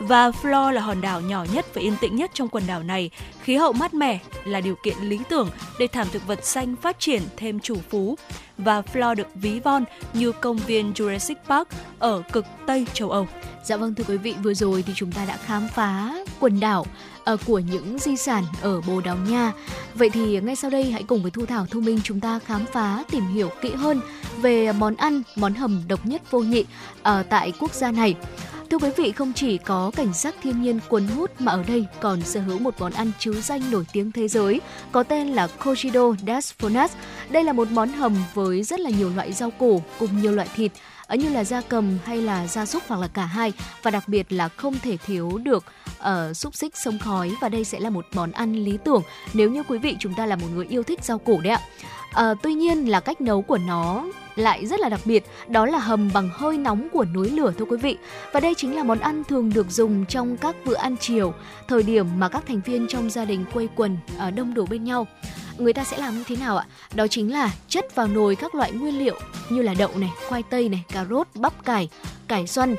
Và 0.01 0.31
Flore 0.31 0.71
là 0.71 0.81
hòn 0.81 1.01
đảo 1.01 1.21
nhỏ 1.21 1.47
nhất 1.53 1.67
và 1.75 1.81
yên 1.81 1.97
tĩnh 2.01 2.17
nhất 2.17 2.26
trong 2.35 2.49
quần 2.49 2.67
đảo 2.67 2.83
này. 2.83 3.11
Khí 3.43 3.57
hậu 3.57 3.73
mát 3.73 3.95
mẻ 3.95 4.19
là 4.45 4.61
điều 4.61 4.75
kiện 4.75 4.97
lý 5.03 5.19
tưởng 5.29 5.51
để 5.79 5.87
thảm 5.87 6.07
thực 6.13 6.27
vật 6.27 6.45
xanh 6.45 6.77
phát 6.77 7.01
triển 7.01 7.23
thêm 7.37 7.61
chủ 7.61 7.77
phú. 7.91 8.17
Và 8.59 8.81
Flore 8.81 9.15
được 9.15 9.29
ví 9.35 9.61
von 9.61 9.85
như 10.13 10.33
công 10.33 10.57
viên 10.57 10.93
Jurassic 10.93 11.35
Park 11.49 11.69
ở 11.99 12.23
cực 12.33 12.45
Tây 12.67 12.87
châu 12.93 13.11
Âu. 13.11 13.27
Dạ 13.65 13.77
vâng 13.77 13.95
thưa 13.95 14.05
quý 14.09 14.17
vị, 14.17 14.35
vừa 14.43 14.55
rồi 14.55 14.83
thì 14.83 14.93
chúng 14.97 15.13
ta 15.13 15.25
đã 15.25 15.37
khám 15.37 15.69
phá 15.75 16.15
quần 16.41 16.61
đảo 16.61 16.87
uh, 17.33 17.41
của 17.47 17.59
những 17.59 17.99
di 17.99 18.17
sản 18.17 18.45
ở 18.63 18.81
Bồ 18.81 19.01
Đào 19.01 19.17
Nha. 19.29 19.53
Vậy 19.95 20.11
thì 20.11 20.41
ngay 20.41 20.57
sau 20.57 20.71
đây 20.71 20.85
hãy 20.85 21.03
cùng 21.03 21.23
với 21.23 21.31
Thu 21.31 21.47
Thảo 21.47 21.67
Thu 21.71 21.81
Minh 21.81 22.01
chúng 22.05 22.21
ta 22.21 22.39
khám 22.39 22.65
phá 22.73 23.05
tìm 23.11 23.27
hiểu 23.27 23.51
kỹ 23.63 23.71
hơn 23.71 24.01
về 24.37 24.73
món 24.73 24.97
ăn, 24.97 25.23
món 25.37 25.55
hầm 25.55 25.83
độc 25.89 26.07
nhất 26.07 26.31
vô 26.31 26.39
nhị 26.39 26.65
ở 27.03 27.23
tại 27.23 27.53
quốc 27.61 27.75
gia 27.75 27.91
này. 27.91 28.15
Thưa 28.71 28.79
quý 28.79 28.91
vị, 28.97 29.13
không 29.13 29.33
chỉ 29.33 29.59
có 29.59 29.91
cảnh 29.97 30.13
sắc 30.13 30.35
thiên 30.43 30.63
nhiên 30.63 30.81
cuốn 30.89 31.07
hút 31.07 31.31
mà 31.41 31.53
ở 31.53 31.65
đây 31.69 31.87
còn 32.01 32.23
sở 32.23 32.41
hữu 32.41 32.59
một 32.59 32.75
món 32.79 32.93
ăn 32.93 33.11
chứ 33.19 33.41
danh 33.41 33.71
nổi 33.71 33.85
tiếng 33.93 34.13
thế 34.13 34.29
giới 34.29 34.61
có 34.93 35.03
tên 35.03 35.29
là 35.29 35.47
Cogido 35.47 36.15
das 36.27 36.53
Đây 37.31 37.45
là 37.45 37.53
một 37.53 37.69
món 37.71 37.89
hầm 37.89 38.17
với 38.35 38.63
rất 38.63 38.81
là 38.81 38.91
nhiều 38.91 39.11
loại 39.17 39.33
rau 39.33 39.51
củ 39.51 39.83
cùng 39.99 40.23
nhiều 40.23 40.33
loại 40.33 40.49
thịt 40.57 40.73
như 41.15 41.29
là 41.29 41.45
da 41.45 41.61
cầm 41.61 41.99
hay 42.05 42.23
là 42.23 42.47
da 42.47 42.67
súc 42.67 42.83
hoặc 42.89 43.01
là 43.01 43.09
cả 43.09 43.25
hai 43.25 43.53
và 43.83 43.91
đặc 43.91 44.09
biệt 44.09 44.33
là 44.33 44.49
không 44.49 44.75
thể 44.79 44.97
thiếu 44.97 45.39
được 45.39 45.65
ở 45.99 46.29
uh, 46.31 46.37
xúc 46.37 46.55
xích 46.55 46.77
sông 46.77 46.99
khói 46.99 47.33
và 47.41 47.49
đây 47.49 47.65
sẽ 47.65 47.81
là 47.81 47.91
một 47.91 48.07
món 48.15 48.33
ăn 48.33 48.55
lý 48.55 48.79
tưởng 48.85 49.03
nếu 49.35 49.51
như 49.51 49.63
quý 49.63 49.79
vị 49.79 49.97
chúng 49.99 50.15
ta 50.15 50.27
là 50.27 50.37
một 50.37 50.47
người 50.55 50.67
yêu 50.69 50.83
thích 50.83 51.05
rau 51.05 51.19
củ 51.19 51.41
đấy 51.41 51.53
ạ. 51.53 51.61
À, 52.13 52.35
tuy 52.43 52.55
nhiên 52.55 52.91
là 52.91 53.01
cách 53.01 53.21
nấu 53.21 53.43
của 53.43 53.59
nó 53.59 54.07
lại 54.37 54.67
rất 54.67 54.81
là 54.81 54.89
đặc 54.89 55.01
biệt, 55.05 55.25
đó 55.49 55.67
là 55.67 55.79
hầm 55.79 56.11
bằng 56.15 56.31
hơi 56.33 56.59
nóng 56.59 56.89
của 56.93 57.05
núi 57.05 57.31
lửa 57.31 57.53
thưa 57.59 57.65
quý 57.65 57.77
vị. 57.77 57.97
Và 58.33 58.41
đây 58.41 58.55
chính 58.57 58.77
là 58.77 58.83
món 58.83 58.99
ăn 58.99 59.25
thường 59.25 59.53
được 59.55 59.71
dùng 59.71 60.07
trong 60.07 60.37
các 60.37 60.57
bữa 60.65 60.75
ăn 60.75 60.97
chiều, 61.01 61.35
thời 61.69 61.83
điểm 61.83 62.07
mà 62.19 62.29
các 62.29 62.47
thành 62.47 62.61
viên 62.61 62.87
trong 62.89 63.11
gia 63.11 63.25
đình 63.25 63.45
quây 63.53 63.69
quần 63.77 63.97
đông 64.35 64.55
đủ 64.55 64.67
bên 64.67 64.85
nhau. 64.85 65.07
Người 65.59 65.73
ta 65.73 65.85
sẽ 65.85 65.99
làm 65.99 66.19
như 66.19 66.25
thế 66.27 66.37
nào 66.37 66.57
ạ? 66.57 66.67
Đó 66.95 67.07
chính 67.07 67.33
là 67.33 67.55
chất 67.69 67.95
vào 67.95 68.07
nồi 68.07 68.37
các 68.37 68.55
loại 68.55 68.73
nguyên 68.73 68.99
liệu 68.99 69.19
như 69.51 69.63
là 69.63 69.75
đậu 69.75 69.91
này, 69.97 70.11
khoai 70.29 70.43
tây 70.43 70.69
này, 70.69 70.85
cà 70.89 71.05
rốt, 71.11 71.27
bắp 71.35 71.65
cải, 71.65 71.89
cải 72.29 72.47
xoăn, 72.47 72.77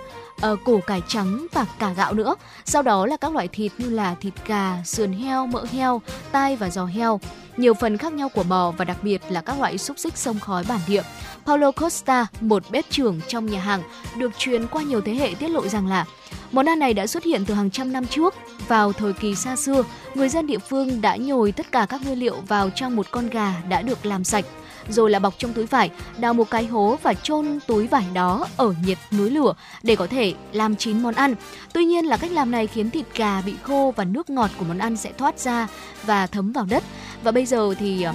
uh, 0.51 0.59
củ 0.65 0.79
cải 0.81 1.01
trắng 1.07 1.47
và 1.53 1.65
cả 1.79 1.93
gạo 1.97 2.13
nữa. 2.13 2.35
Sau 2.65 2.81
đó 2.81 3.05
là 3.05 3.17
các 3.17 3.33
loại 3.33 3.47
thịt 3.47 3.71
như 3.77 3.89
là 3.89 4.15
thịt 4.15 4.33
gà, 4.45 4.77
sườn 4.85 5.13
heo, 5.13 5.47
mỡ 5.47 5.65
heo, 5.71 6.01
tai 6.31 6.55
và 6.55 6.69
giò 6.69 6.85
heo 6.85 7.19
nhiều 7.57 7.73
phần 7.73 7.97
khác 7.97 8.13
nhau 8.13 8.29
của 8.29 8.43
bò 8.43 8.71
và 8.71 8.85
đặc 8.85 8.97
biệt 9.01 9.21
là 9.29 9.41
các 9.41 9.59
loại 9.59 9.77
xúc 9.77 9.99
xích 9.99 10.17
sông 10.17 10.39
khói 10.39 10.63
bản 10.69 10.79
địa. 10.87 11.03
Paulo 11.45 11.71
Costa, 11.71 12.27
một 12.41 12.63
bếp 12.71 12.89
trưởng 12.89 13.19
trong 13.27 13.45
nhà 13.45 13.59
hàng, 13.59 13.81
được 14.17 14.31
truyền 14.37 14.67
qua 14.67 14.81
nhiều 14.81 15.01
thế 15.01 15.13
hệ 15.13 15.33
tiết 15.39 15.47
lộ 15.47 15.67
rằng 15.67 15.87
là 15.87 16.05
Món 16.51 16.65
ăn 16.65 16.79
này 16.79 16.93
đã 16.93 17.07
xuất 17.07 17.23
hiện 17.23 17.45
từ 17.45 17.53
hàng 17.53 17.71
trăm 17.71 17.91
năm 17.91 18.05
trước. 18.05 18.35
Vào 18.67 18.93
thời 18.93 19.13
kỳ 19.13 19.35
xa 19.35 19.55
xưa, 19.55 19.83
người 20.15 20.29
dân 20.29 20.47
địa 20.47 20.57
phương 20.57 21.01
đã 21.01 21.15
nhồi 21.15 21.51
tất 21.51 21.71
cả 21.71 21.85
các 21.89 22.01
nguyên 22.05 22.19
liệu 22.19 22.35
vào 22.47 22.69
trong 22.69 22.95
một 22.95 23.07
con 23.11 23.29
gà 23.29 23.53
đã 23.69 23.81
được 23.81 24.05
làm 24.05 24.23
sạch 24.23 24.45
rồi 24.89 25.09
là 25.09 25.19
bọc 25.19 25.33
trong 25.37 25.53
túi 25.53 25.65
vải, 25.65 25.91
đào 26.17 26.33
một 26.33 26.49
cái 26.49 26.65
hố 26.65 26.97
và 27.03 27.13
chôn 27.13 27.59
túi 27.67 27.87
vải 27.87 28.05
đó 28.13 28.47
ở 28.57 28.73
nhiệt 28.85 28.97
núi 29.17 29.29
lửa 29.29 29.53
để 29.83 29.95
có 29.95 30.07
thể 30.07 30.33
làm 30.51 30.75
chín 30.75 31.03
món 31.03 31.13
ăn. 31.13 31.35
Tuy 31.73 31.85
nhiên 31.85 32.05
là 32.05 32.17
cách 32.17 32.31
làm 32.31 32.51
này 32.51 32.67
khiến 32.67 32.89
thịt 32.89 33.05
gà 33.15 33.41
bị 33.41 33.53
khô 33.63 33.93
và 33.95 34.03
nước 34.03 34.29
ngọt 34.29 34.49
của 34.57 34.65
món 34.65 34.77
ăn 34.77 34.97
sẽ 34.97 35.11
thoát 35.17 35.39
ra 35.39 35.67
và 36.03 36.27
thấm 36.27 36.51
vào 36.51 36.65
đất. 36.69 36.83
Và 37.23 37.31
bây 37.31 37.45
giờ 37.45 37.73
thì 37.79 38.03
ờ, 38.03 38.13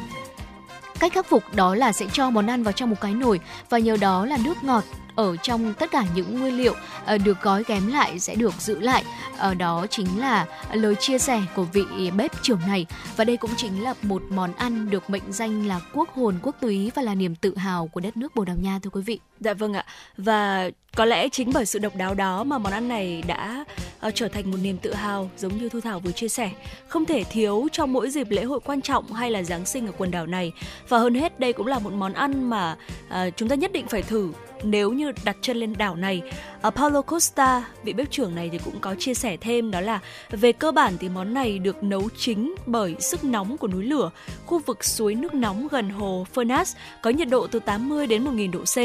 cách 0.99 1.13
khắc 1.13 1.27
phục 1.29 1.43
đó 1.55 1.75
là 1.75 1.93
sẽ 1.93 2.07
cho 2.13 2.31
món 2.31 2.47
ăn 2.47 2.63
vào 2.63 2.73
trong 2.73 2.91
một 2.91 3.01
cái 3.01 3.15
nồi 3.15 3.41
và 3.71 3.79
nhờ 3.79 3.97
đó 3.97 4.27
là 4.27 4.39
nước 4.45 4.65
ngọt 4.65 4.85
ở 5.15 5.37
trong 5.37 5.75
tất 5.75 5.91
cả 5.91 6.05
những 6.15 6.41
nguyên 6.41 6.57
liệu 6.57 6.75
ờ, 7.05 7.19
được 7.19 7.43
gói 7.43 7.65
ghém 7.67 7.87
lại 7.87 8.19
sẽ 8.19 8.35
được 8.35 8.55
giữ 8.59 8.81
lại. 8.81 9.05
Ở 9.39 9.55
đó 9.55 9.87
chính 9.91 10.21
là 10.21 10.47
lời 10.73 10.95
chia 11.01 11.19
sẻ 11.19 11.43
của 11.55 11.65
vị 11.65 12.11
bếp 12.17 12.43
trưởng 12.43 12.61
này 12.67 12.87
và 13.17 13.25
đây 13.25 13.37
cũng 13.37 13.51
chính 13.57 13.83
là 13.83 13.95
một 14.03 14.23
món 14.31 14.53
ăn 14.53 14.91
được 14.91 15.11
mệnh 15.11 15.33
danh 15.33 15.67
là 15.67 15.81
quốc 15.95 16.15
hồn, 16.15 16.39
quốc 16.43 16.57
túy 16.61 16.91
và 16.95 17.03
là 17.03 17.15
niềm 17.15 17.35
tự 17.35 17.57
hào 17.57 17.87
của 17.87 18.01
đất 18.01 18.17
nước 18.17 18.35
Bồ 18.35 18.45
Đào 18.45 18.57
Nha, 18.57 18.79
thưa 18.83 18.91
quý 18.91 19.03
vị. 19.03 19.21
Dạ 19.45 19.55
vâng 19.55 19.73
ạ. 19.73 19.85
Và 20.17 20.71
có 20.97 21.05
lẽ 21.05 21.29
chính 21.29 21.51
bởi 21.55 21.67
sự 21.67 21.79
độc 21.79 21.97
đáo 21.97 22.15
đó 22.15 22.45
mà 22.45 22.59
món 22.59 22.73
ăn 22.73 22.89
này 22.89 23.23
đã 23.27 23.65
uh, 24.07 24.15
trở 24.15 24.29
thành 24.29 24.51
một 24.51 24.57
niềm 24.63 24.79
tự 24.79 24.95
hào 24.95 25.31
giống 25.37 25.57
như 25.57 25.69
Thu 25.69 25.81
Thảo 25.81 26.01
vừa 26.01 26.13
chia 26.13 26.29
sẻ. 26.29 26.51
Không 26.89 27.05
thể 27.05 27.25
thiếu 27.25 27.69
trong 27.73 27.93
mỗi 27.93 28.11
dịp 28.11 28.31
lễ 28.31 28.45
hội 28.45 28.61
quan 28.65 28.81
trọng 28.81 29.13
hay 29.13 29.31
là 29.31 29.43
Giáng 29.43 29.67
sinh 29.67 29.87
ở 29.87 29.93
quần 29.99 30.11
đảo 30.11 30.27
này. 30.27 30.53
Và 30.89 30.99
hơn 30.99 31.15
hết 31.15 31.41
đây 31.41 31.53
cũng 31.53 31.67
là 31.67 31.79
một 31.79 31.93
món 31.93 32.13
ăn 32.13 32.51
mà 32.51 32.77
uh, 33.09 33.37
chúng 33.37 33.49
ta 33.49 33.55
nhất 33.55 33.73
định 33.73 33.87
phải 33.87 34.03
thử 34.03 34.33
nếu 34.63 34.93
như 34.93 35.13
đặt 35.25 35.37
chân 35.41 35.57
lên 35.57 35.75
đảo 35.79 35.97
này. 35.97 36.23
Uh, 36.67 36.75
Paulo 36.75 37.03
Costa, 37.03 37.65
vị 37.85 37.93
bếp 37.93 38.11
trưởng 38.11 38.35
này 38.35 38.49
thì 38.53 38.59
cũng 38.65 38.81
có 38.81 38.95
chia 38.99 39.15
sẻ 39.15 39.37
thêm 39.37 39.71
đó 39.71 39.81
là 39.81 40.01
về 40.31 40.53
cơ 40.53 40.73
bản 40.73 40.97
thì 41.01 41.09
món 41.09 41.35
này 41.35 41.59
được 41.59 41.83
nấu 41.83 42.09
chính 42.17 42.55
bởi 42.67 42.95
sức 43.01 43.25
nóng 43.25 43.59
của 43.59 43.69
núi 43.69 43.85
lửa, 43.85 44.11
khu 44.47 44.59
vực 44.59 44.85
suối 44.85 45.15
nước 45.15 45.35
nóng 45.35 45.69
gần 45.69 45.91
hồ 45.91 46.27
Furnas 46.35 46.75
có 47.03 47.11
nhiệt 47.11 47.29
độ 47.29 47.47
từ 47.47 47.59
80 47.59 48.07
đến 48.07 48.25
1000 48.25 48.51
độ 48.51 48.61
C 48.61 48.77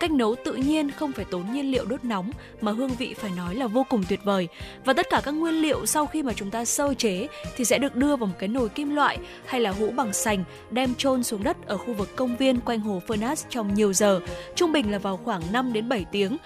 Cách 0.00 0.10
nấu 0.10 0.34
tự 0.44 0.54
nhiên 0.54 0.90
không 0.90 1.12
phải 1.12 1.24
tốn 1.24 1.52
nhiên 1.52 1.70
liệu 1.70 1.84
đốt 1.84 2.04
nóng 2.04 2.30
mà 2.60 2.72
hương 2.72 2.90
vị 2.98 3.14
phải 3.14 3.30
nói 3.36 3.54
là 3.54 3.66
vô 3.66 3.86
cùng 3.88 4.02
tuyệt 4.08 4.20
vời. 4.24 4.48
Và 4.84 4.92
tất 4.92 5.06
cả 5.10 5.20
các 5.24 5.30
nguyên 5.30 5.54
liệu 5.54 5.86
sau 5.86 6.06
khi 6.06 6.22
mà 6.22 6.32
chúng 6.32 6.50
ta 6.50 6.64
sơ 6.64 6.94
chế 6.94 7.28
thì 7.56 7.64
sẽ 7.64 7.78
được 7.78 7.96
đưa 7.96 8.16
vào 8.16 8.26
một 8.26 8.34
cái 8.38 8.48
nồi 8.48 8.68
kim 8.68 8.94
loại 8.94 9.18
hay 9.46 9.60
là 9.60 9.70
hũ 9.70 9.90
bằng 9.90 10.12
sành 10.12 10.44
đem 10.70 10.94
chôn 10.94 11.22
xuống 11.22 11.42
đất 11.42 11.66
ở 11.66 11.76
khu 11.76 11.92
vực 11.92 12.16
công 12.16 12.36
viên 12.36 12.60
quanh 12.60 12.80
hồ 12.80 13.02
Furnas 13.06 13.44
trong 13.48 13.74
nhiều 13.74 13.92
giờ, 13.92 14.20
trung 14.54 14.72
bình 14.72 14.92
là 14.92 14.98
vào 14.98 15.16
khoảng 15.16 15.42
5 15.52 15.72
đến 15.72 15.88
7 15.88 16.04
tiếng 16.12 16.36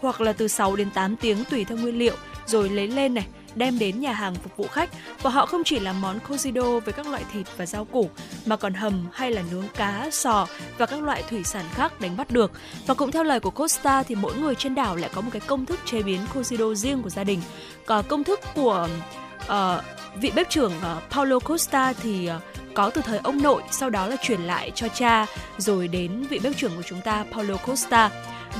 hoặc 0.00 0.20
là 0.20 0.32
từ 0.32 0.48
6 0.48 0.76
đến 0.76 0.88
8 0.94 1.16
tiếng 1.16 1.44
tùy 1.50 1.64
theo 1.64 1.78
nguyên 1.78 1.98
liệu 1.98 2.14
rồi 2.46 2.68
lấy 2.68 2.88
lên 2.88 3.14
này 3.14 3.26
đem 3.54 3.78
đến 3.78 4.00
nhà 4.00 4.12
hàng 4.12 4.34
phục 4.34 4.56
vụ 4.56 4.66
khách 4.66 4.90
và 5.22 5.30
họ 5.30 5.46
không 5.46 5.64
chỉ 5.64 5.80
làm 5.80 6.00
món 6.00 6.18
cozido 6.28 6.80
với 6.80 6.92
các 6.92 7.06
loại 7.06 7.24
thịt 7.32 7.46
và 7.56 7.66
rau 7.66 7.84
củ 7.84 8.10
mà 8.46 8.56
còn 8.56 8.74
hầm 8.74 9.06
hay 9.12 9.30
là 9.30 9.42
nướng 9.50 9.68
cá, 9.74 10.08
sò 10.12 10.46
và 10.78 10.86
các 10.86 11.02
loại 11.02 11.22
thủy 11.30 11.44
sản 11.44 11.64
khác 11.74 12.00
đánh 12.00 12.16
bắt 12.16 12.30
được. 12.30 12.52
Và 12.86 12.94
cũng 12.94 13.10
theo 13.10 13.24
lời 13.24 13.40
của 13.40 13.50
Costa 13.50 14.02
thì 14.02 14.14
mỗi 14.14 14.34
người 14.36 14.54
trên 14.54 14.74
đảo 14.74 14.96
lại 14.96 15.10
có 15.14 15.20
một 15.20 15.30
cái 15.32 15.40
công 15.40 15.66
thức 15.66 15.80
chế 15.84 16.02
biến 16.02 16.20
cozido 16.34 16.74
riêng 16.74 17.02
của 17.02 17.10
gia 17.10 17.24
đình. 17.24 17.40
Còn 17.86 18.04
công 18.08 18.24
thức 18.24 18.40
của 18.54 18.88
uh, 19.44 19.84
vị 20.20 20.32
bếp 20.34 20.50
trưởng 20.50 20.72
uh, 20.78 21.10
Paulo 21.10 21.38
Costa 21.38 21.92
thì 21.92 22.30
uh, 22.30 22.42
có 22.74 22.90
từ 22.90 23.00
thời 23.00 23.18
ông 23.18 23.42
nội, 23.42 23.62
sau 23.70 23.90
đó 23.90 24.06
là 24.06 24.16
chuyển 24.22 24.40
lại 24.40 24.72
cho 24.74 24.88
cha, 24.88 25.26
rồi 25.58 25.88
đến 25.88 26.22
vị 26.22 26.38
bếp 26.42 26.56
trưởng 26.56 26.76
của 26.76 26.82
chúng 26.82 27.00
ta 27.00 27.24
Paulo 27.32 27.56
Costa 27.56 28.10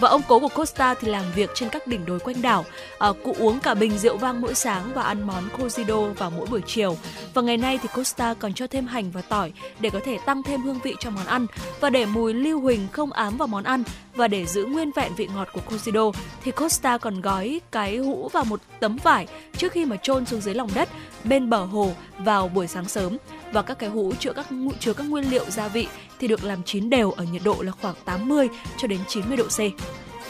và 0.01 0.09
ông 0.09 0.22
cố 0.28 0.40
của 0.40 0.49
Costa 0.49 0.95
thì 0.95 1.09
làm 1.09 1.24
việc 1.34 1.51
trên 1.55 1.68
các 1.68 1.86
đỉnh 1.86 2.07
đồi 2.07 2.20
quanh 2.20 2.42
đảo. 2.42 2.64
À, 2.99 3.09
cụ 3.24 3.36
uống 3.38 3.61
cả 3.61 3.74
bình 3.74 3.99
rượu 3.99 4.16
vang 4.16 4.40
mỗi 4.40 4.55
sáng 4.55 4.90
và 4.95 5.03
ăn 5.03 5.26
món 5.26 5.49
cozido 5.59 6.12
vào 6.12 6.30
mỗi 6.30 6.47
buổi 6.51 6.61
chiều. 6.66 6.97
Và 7.34 7.42
ngày 7.42 7.57
nay 7.57 7.78
thì 7.82 7.88
Costa 7.95 8.34
còn 8.34 8.55
cho 8.55 8.66
thêm 8.66 8.86
hành 8.86 9.11
và 9.11 9.22
tỏi 9.22 9.53
để 9.80 9.90
có 9.90 10.01
thể 10.05 10.18
tăng 10.26 10.42
thêm 10.42 10.62
hương 10.62 10.78
vị 10.82 10.95
cho 11.01 11.11
món 11.11 11.26
ăn 11.26 11.47
và 11.80 11.90
để 11.90 12.07
mùi 12.07 12.34
lưu 12.34 12.61
huỳnh 12.61 12.88
không 12.92 13.12
ám 13.12 13.36
vào 13.36 13.49
món 13.49 13.64
ăn 13.64 13.82
và 14.14 14.28
để 14.28 14.47
giữ 14.47 14.64
nguyên 14.64 14.90
vẹn 14.97 15.14
vị 15.14 15.28
ngọt 15.34 15.49
của 15.53 15.61
cozido 15.68 16.12
thì 16.45 16.51
Costa 16.51 16.99
còn 16.99 17.20
gói 17.20 17.61
cái 17.70 17.97
hũ 17.97 18.28
vào 18.32 18.45
một 18.45 18.61
tấm 18.80 18.97
vải 18.97 19.26
trước 19.57 19.72
khi 19.72 19.84
mà 19.84 19.97
chôn 19.97 20.26
xuống 20.26 20.40
dưới 20.40 20.55
lòng 20.55 20.70
đất 20.74 20.88
bên 21.24 21.51
bờ 21.51 21.64
hồ 21.64 21.92
vào 22.18 22.49
buổi 22.49 22.66
sáng 22.66 22.88
sớm 22.88 23.16
và 23.55 23.62
các 23.62 23.78
cái 23.78 23.88
hũ 23.88 24.12
chứa 24.20 24.32
các 24.32 24.46
chứa 24.80 24.92
các 24.92 25.05
nguyên 25.05 25.30
liệu 25.30 25.44
gia 25.50 25.68
vị 25.68 25.86
thì 26.18 26.28
được 26.28 26.44
làm 26.44 26.62
chín 26.62 26.90
đều 26.90 27.11
ở 27.11 27.24
nhiệt 27.24 27.42
độ 27.44 27.62
là 27.62 27.72
khoảng 27.72 27.94
80 28.05 28.48
cho 28.78 28.88
đến 28.88 29.00
90 29.09 29.36
độ 29.36 29.44
C. 29.44 29.61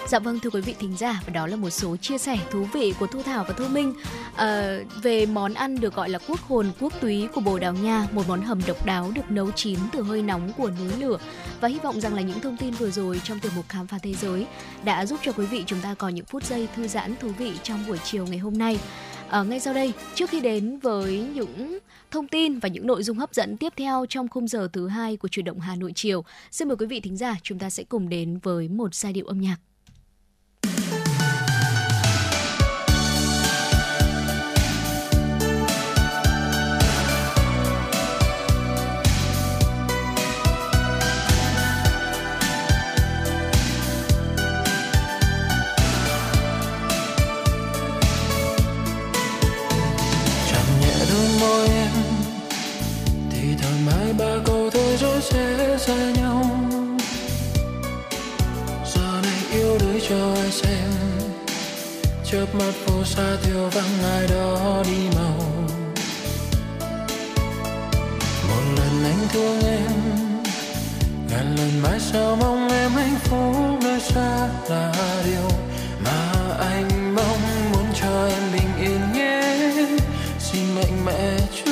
Dạ 0.09 0.19
vâng 0.19 0.41
thưa 0.41 0.51
quý 0.51 0.61
vị 0.61 0.75
thính 0.79 0.97
giả 0.97 1.23
và 1.27 1.33
đó 1.33 1.47
là 1.47 1.57
một 1.57 1.71
số 1.71 1.97
chia 1.97 2.19
sẻ 2.19 2.39
thú 2.51 2.67
vị 2.73 2.95
của 3.01 3.07
Thu 3.07 3.23
Thảo 3.23 3.45
và 3.49 3.55
Thu 3.55 3.69
Minh 3.69 3.95
à, 4.37 4.79
về 5.03 5.27
món 5.27 5.55
ăn 5.55 5.81
được 5.81 5.95
gọi 5.95 6.09
là 6.09 6.19
quốc 6.29 6.41
hồn 6.41 6.71
quốc 6.81 6.93
túy 7.01 7.29
của 7.35 7.41
Bồ 7.41 7.59
Đào 7.59 7.73
Nha, 7.73 8.07
một 8.13 8.23
món 8.29 8.43
hầm 8.43 8.61
độc 8.67 8.87
đáo 8.87 9.11
được 9.15 9.31
nấu 9.31 9.51
chín 9.51 9.79
từ 9.93 10.03
hơi 10.03 10.23
nóng 10.23 10.53
của 10.57 10.71
núi 10.71 10.93
lửa 11.01 11.19
và 11.61 11.69
hy 11.69 11.79
vọng 11.79 12.01
rằng 12.01 12.15
là 12.15 12.23
những 12.23 12.41
thông 12.41 12.57
tin 12.57 12.71
vừa 12.71 12.91
rồi 12.91 13.21
trong 13.25 13.41
tiểu 13.41 13.53
mục 13.57 13.65
khám 13.69 13.87
phá 13.87 13.99
thế 14.03 14.15
giới 14.15 14.47
đã 14.85 15.07
giúp 15.07 15.21
cho 15.23 15.33
quý 15.33 15.47
vị 15.47 15.65
chúng 15.67 15.81
ta 15.81 15.95
có 15.99 16.09
những 16.09 16.27
phút 16.27 16.45
giây 16.45 16.69
thư 16.77 16.89
giãn 16.89 17.15
thú 17.21 17.29
vị 17.39 17.53
trong 17.63 17.85
buổi 17.89 17.99
chiều 18.05 18.27
ngày 18.27 18.39
hôm 18.39 18.59
nay. 18.59 18.79
À, 19.35 19.43
ngay 19.43 19.61
sau 19.61 19.75
đây, 19.75 19.93
trước 20.15 20.31
khi 20.31 20.41
đến 20.41 20.79
với 20.79 21.19
những 21.35 21.79
thông 22.11 22.29
tin 22.29 22.59
và 22.59 22.69
những 22.69 22.87
nội 22.87 23.03
dung 23.03 23.19
hấp 23.19 23.35
dẫn 23.35 23.57
tiếp 23.57 23.73
theo 23.77 24.07
trong 24.09 24.29
khung 24.29 24.49
giờ 24.49 24.69
thứ 24.73 24.89
hai 24.89 25.17
của 25.17 25.29
chuyển 25.29 25.45
động 25.45 25.61
Hà 25.61 25.77
Nội 25.77 25.93
chiều, 25.95 26.25
xin 26.51 26.69
mời 26.69 26.77
quý 26.77 26.87
vị 26.87 27.01
thính 27.01 27.17
giả 27.17 27.35
chúng 27.43 27.59
ta 27.59 27.71
sẽ 27.71 27.85
cùng 27.85 28.09
đến 28.09 28.39
với 28.43 28.69
một 28.69 28.95
giai 28.95 29.13
điệu 29.13 29.27
âm 29.27 29.41
nhạc. 29.41 29.57
Xa 55.87 56.13
nhau. 56.17 56.45
Giờ 58.95 59.21
này 59.23 59.43
yêu 59.53 59.79
đới 59.81 60.01
cho 60.09 60.35
ai 60.35 60.51
xem. 60.51 60.91
Chớp 62.25 62.47
mắt 62.55 62.73
phố 62.85 63.05
xa 63.05 63.37
thiếu 63.43 63.69
vắng 63.73 64.11
ai 64.13 64.27
đó 64.27 64.83
đi 64.85 65.17
màu 65.17 65.39
một 68.49 68.65
lần 68.77 69.05
anh 69.05 69.29
thương 69.33 69.61
em. 69.61 69.93
Ngàn 71.31 71.57
lần 71.57 71.83
mãi 71.83 72.01
sao 72.01 72.37
mong 72.37 72.69
em 72.69 72.91
hạnh 72.91 73.19
phúc 73.25 73.83
nơi 73.83 74.01
xa 74.01 74.49
là 74.69 74.93
điều 75.25 75.49
mà 76.05 76.33
anh 76.59 76.94
xin 81.05 81.64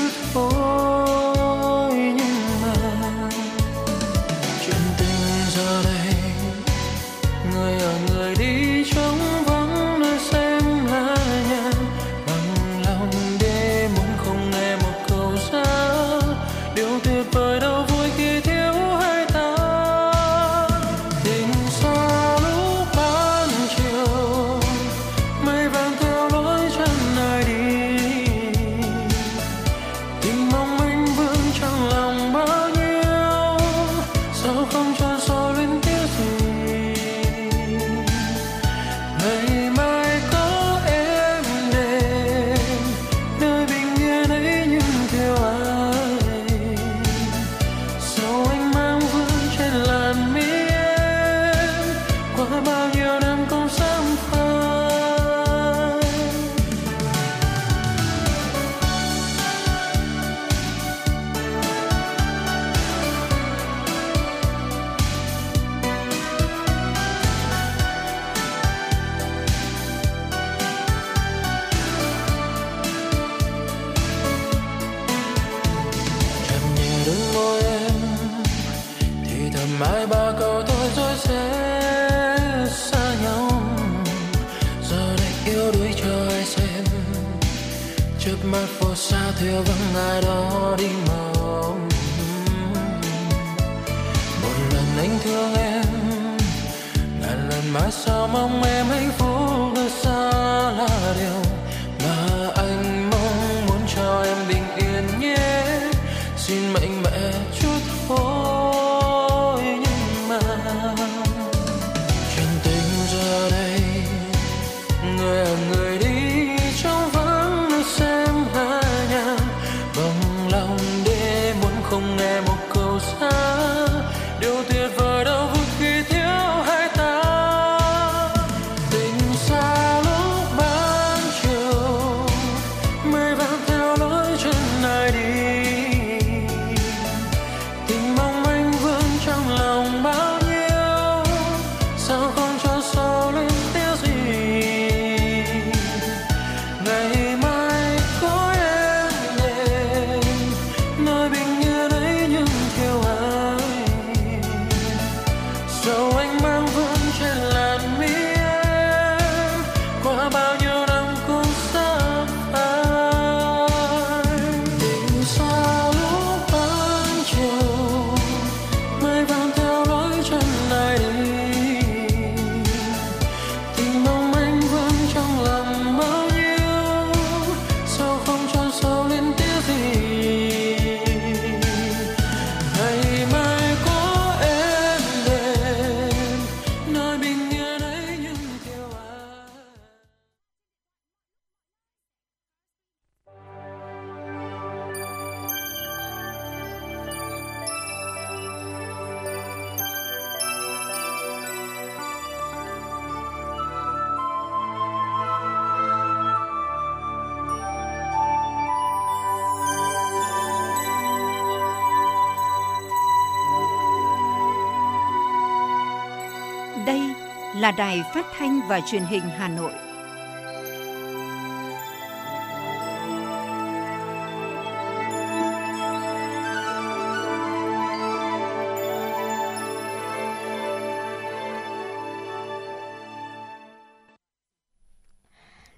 là 217.62 217.70
đài 217.70 218.02
phát 218.14 218.26
thanh 218.38 218.60
và 218.68 218.80
truyền 218.80 219.02
hình 219.02 219.22
Hà 219.22 219.48
Nội. 219.48 219.72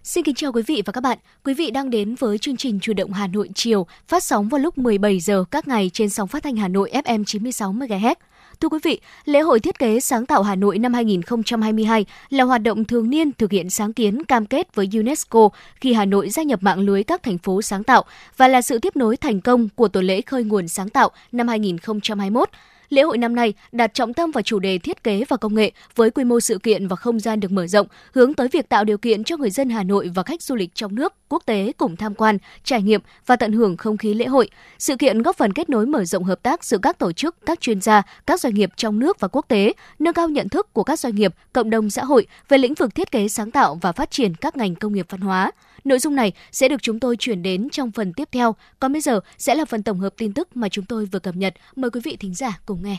Xin 0.03 0.25
kính 0.25 0.35
chào 0.35 0.53
quý 0.53 0.63
vị 0.67 0.83
và 0.87 0.93
các 0.93 1.01
bạn. 1.01 1.19
Quý 1.45 1.55
vị 1.55 1.71
đang 1.71 1.91
đến 1.91 2.15
với 2.15 2.39
chương 2.39 2.57
trình 2.57 2.81
Chủ 2.81 2.93
động 2.93 3.13
Hà 3.13 3.27
Nội 3.27 3.49
chiều, 3.55 3.87
phát 4.09 4.25
sóng 4.25 4.49
vào 4.49 4.59
lúc 4.59 4.79
17 4.79 5.21
giờ 5.21 5.45
các 5.51 5.69
ngày 5.69 5.91
trên 5.93 6.11
sóng 6.11 6.29
phát 6.29 6.43
thanh 6.43 6.57
Hà 6.57 6.69
Nội 6.69 6.91
FM 7.05 7.25
96 7.25 7.73
MHz. 7.73 8.15
Thưa 8.61 8.69
quý 8.69 8.79
vị, 8.83 9.01
lễ 9.25 9.41
hội 9.41 9.61
thiết 9.61 9.79
kế 9.79 10.01
sáng 10.01 10.27
tạo 10.27 10.43
Hà 10.43 10.55
Nội 10.55 10.79
năm 10.79 10.95
2022 10.95 12.07
là 12.31 12.45
hoạt 12.45 12.63
động 12.63 12.85
thường 12.85 13.11
niên 13.11 13.33
thực 13.33 13.53
hiện 13.53 13.71
sáng 13.71 13.93
kiến 13.93 14.25
cam 14.25 14.47
kết 14.47 14.75
với 14.75 14.89
UNESCO 14.93 15.49
khi 15.81 15.93
Hà 15.93 16.05
Nội 16.05 16.31
gia 16.31 16.43
nhập 16.43 16.63
mạng 16.63 16.81
lưới 16.81 17.05
các 17.05 17.23
thành 17.23 17.39
phố 17.39 17.63
sáng 17.63 17.85
tạo 17.85 18.05
và 18.37 18.49
là 18.49 18.63
sự 18.63 18.79
tiếp 18.79 18.97
nối 18.97 19.17
thành 19.17 19.41
công 19.41 19.69
của 19.69 19.89
tuần 19.89 20.05
lễ 20.05 20.21
khơi 20.21 20.45
nguồn 20.45 20.69
sáng 20.69 20.89
tạo 20.89 21.11
năm 21.33 21.49
2021. 21.49 22.49
Lễ 22.89 23.03
hội 23.03 23.19
năm 23.19 23.35
nay 23.35 23.55
đặt 23.73 23.95
trọng 23.95 24.15
tâm 24.15 24.31
vào 24.31 24.43
chủ 24.43 24.59
đề 24.59 24.79
thiết 24.79 25.05
kế 25.05 25.25
và 25.29 25.37
công 25.37 25.55
nghệ 25.55 25.73
với 25.95 26.11
quy 26.11 26.25
mô 26.25 26.41
sự 26.41 26.59
kiện 26.59 26.89
và 26.89 26.97
không 26.97 27.21
gian 27.21 27.41
được 27.41 27.53
mở 27.53 27.67
rộng, 27.67 27.87
hướng 28.13 28.35
tới 28.35 28.49
việc 28.49 28.69
tạo 28.69 28.85
điều 28.85 28.99
kiện 28.99 29.25
cho 29.25 29.37
người 29.37 29.51
dân 29.51 29.71
Hà 29.71 29.83
Nội 29.83 30.11
và 30.15 30.23
khách 30.23 30.43
du 30.43 30.55
lịch 30.55 30.75
trong 30.75 30.95
nước, 30.95 31.15
quốc 31.35 31.43
tế 31.47 31.73
cùng 31.79 31.97
tham 31.97 32.15
quan, 32.15 32.39
trải 32.65 32.83
nghiệm 32.83 33.01
và 33.27 33.37
tận 33.37 33.53
hưởng 33.53 33.77
không 33.77 33.97
khí 33.97 34.15
lễ 34.15 34.27
hội. 34.27 34.51
Sự 34.79 34.97
kiện 34.97 35.23
góp 35.23 35.37
phần 35.37 35.53
kết 35.53 35.71
nối 35.71 35.87
mở 35.87 36.05
rộng 36.05 36.25
hợp 36.25 36.43
tác 36.43 36.65
giữa 36.65 36.79
các 36.79 36.99
tổ 36.99 37.13
chức, 37.13 37.37
các 37.47 37.61
chuyên 37.61 37.81
gia, 37.81 38.03
các 38.27 38.41
doanh 38.41 38.55
nghiệp 38.55 38.71
trong 38.77 38.99
nước 38.99 39.21
và 39.21 39.29
quốc 39.29 39.45
tế, 39.49 39.73
nâng 39.99 40.15
cao 40.15 40.29
nhận 40.29 40.49
thức 40.49 40.73
của 40.73 40.85
các 40.85 41.01
doanh 41.01 41.15
nghiệp, 41.15 41.35
cộng 41.53 41.71
đồng 41.71 41.91
xã 41.91 42.05
hội 42.05 42.27
về 42.49 42.59
lĩnh 42.59 42.75
vực 42.75 42.95
thiết 42.95 43.11
kế 43.11 43.29
sáng 43.29 43.51
tạo 43.51 43.79
và 43.83 43.93
phát 43.93 44.11
triển 44.11 44.35
các 44.35 44.57
ngành 44.57 44.75
công 44.75 44.93
nghiệp 44.93 45.07
văn 45.09 45.21
hóa. 45.21 45.53
Nội 45.85 45.99
dung 45.99 46.17
này 46.17 46.33
sẽ 46.53 46.69
được 46.69 46.83
chúng 46.83 47.01
tôi 47.01 47.17
chuyển 47.17 47.43
đến 47.43 47.69
trong 47.71 47.91
phần 47.91 48.13
tiếp 48.13 48.29
theo. 48.33 48.55
Còn 48.81 48.93
bây 48.93 49.01
giờ 49.01 49.21
sẽ 49.39 49.55
là 49.55 49.65
phần 49.65 49.83
tổng 49.83 50.01
hợp 50.01 50.15
tin 50.17 50.33
tức 50.33 50.57
mà 50.57 50.69
chúng 50.69 50.85
tôi 50.85 51.07
vừa 51.07 51.19
cập 51.19 51.37
nhật. 51.37 51.55
Mời 51.77 51.91
quý 51.91 52.01
vị 52.05 52.17
thính 52.17 52.35
giả 52.35 52.59
cùng 52.67 52.83
nghe. 52.83 52.97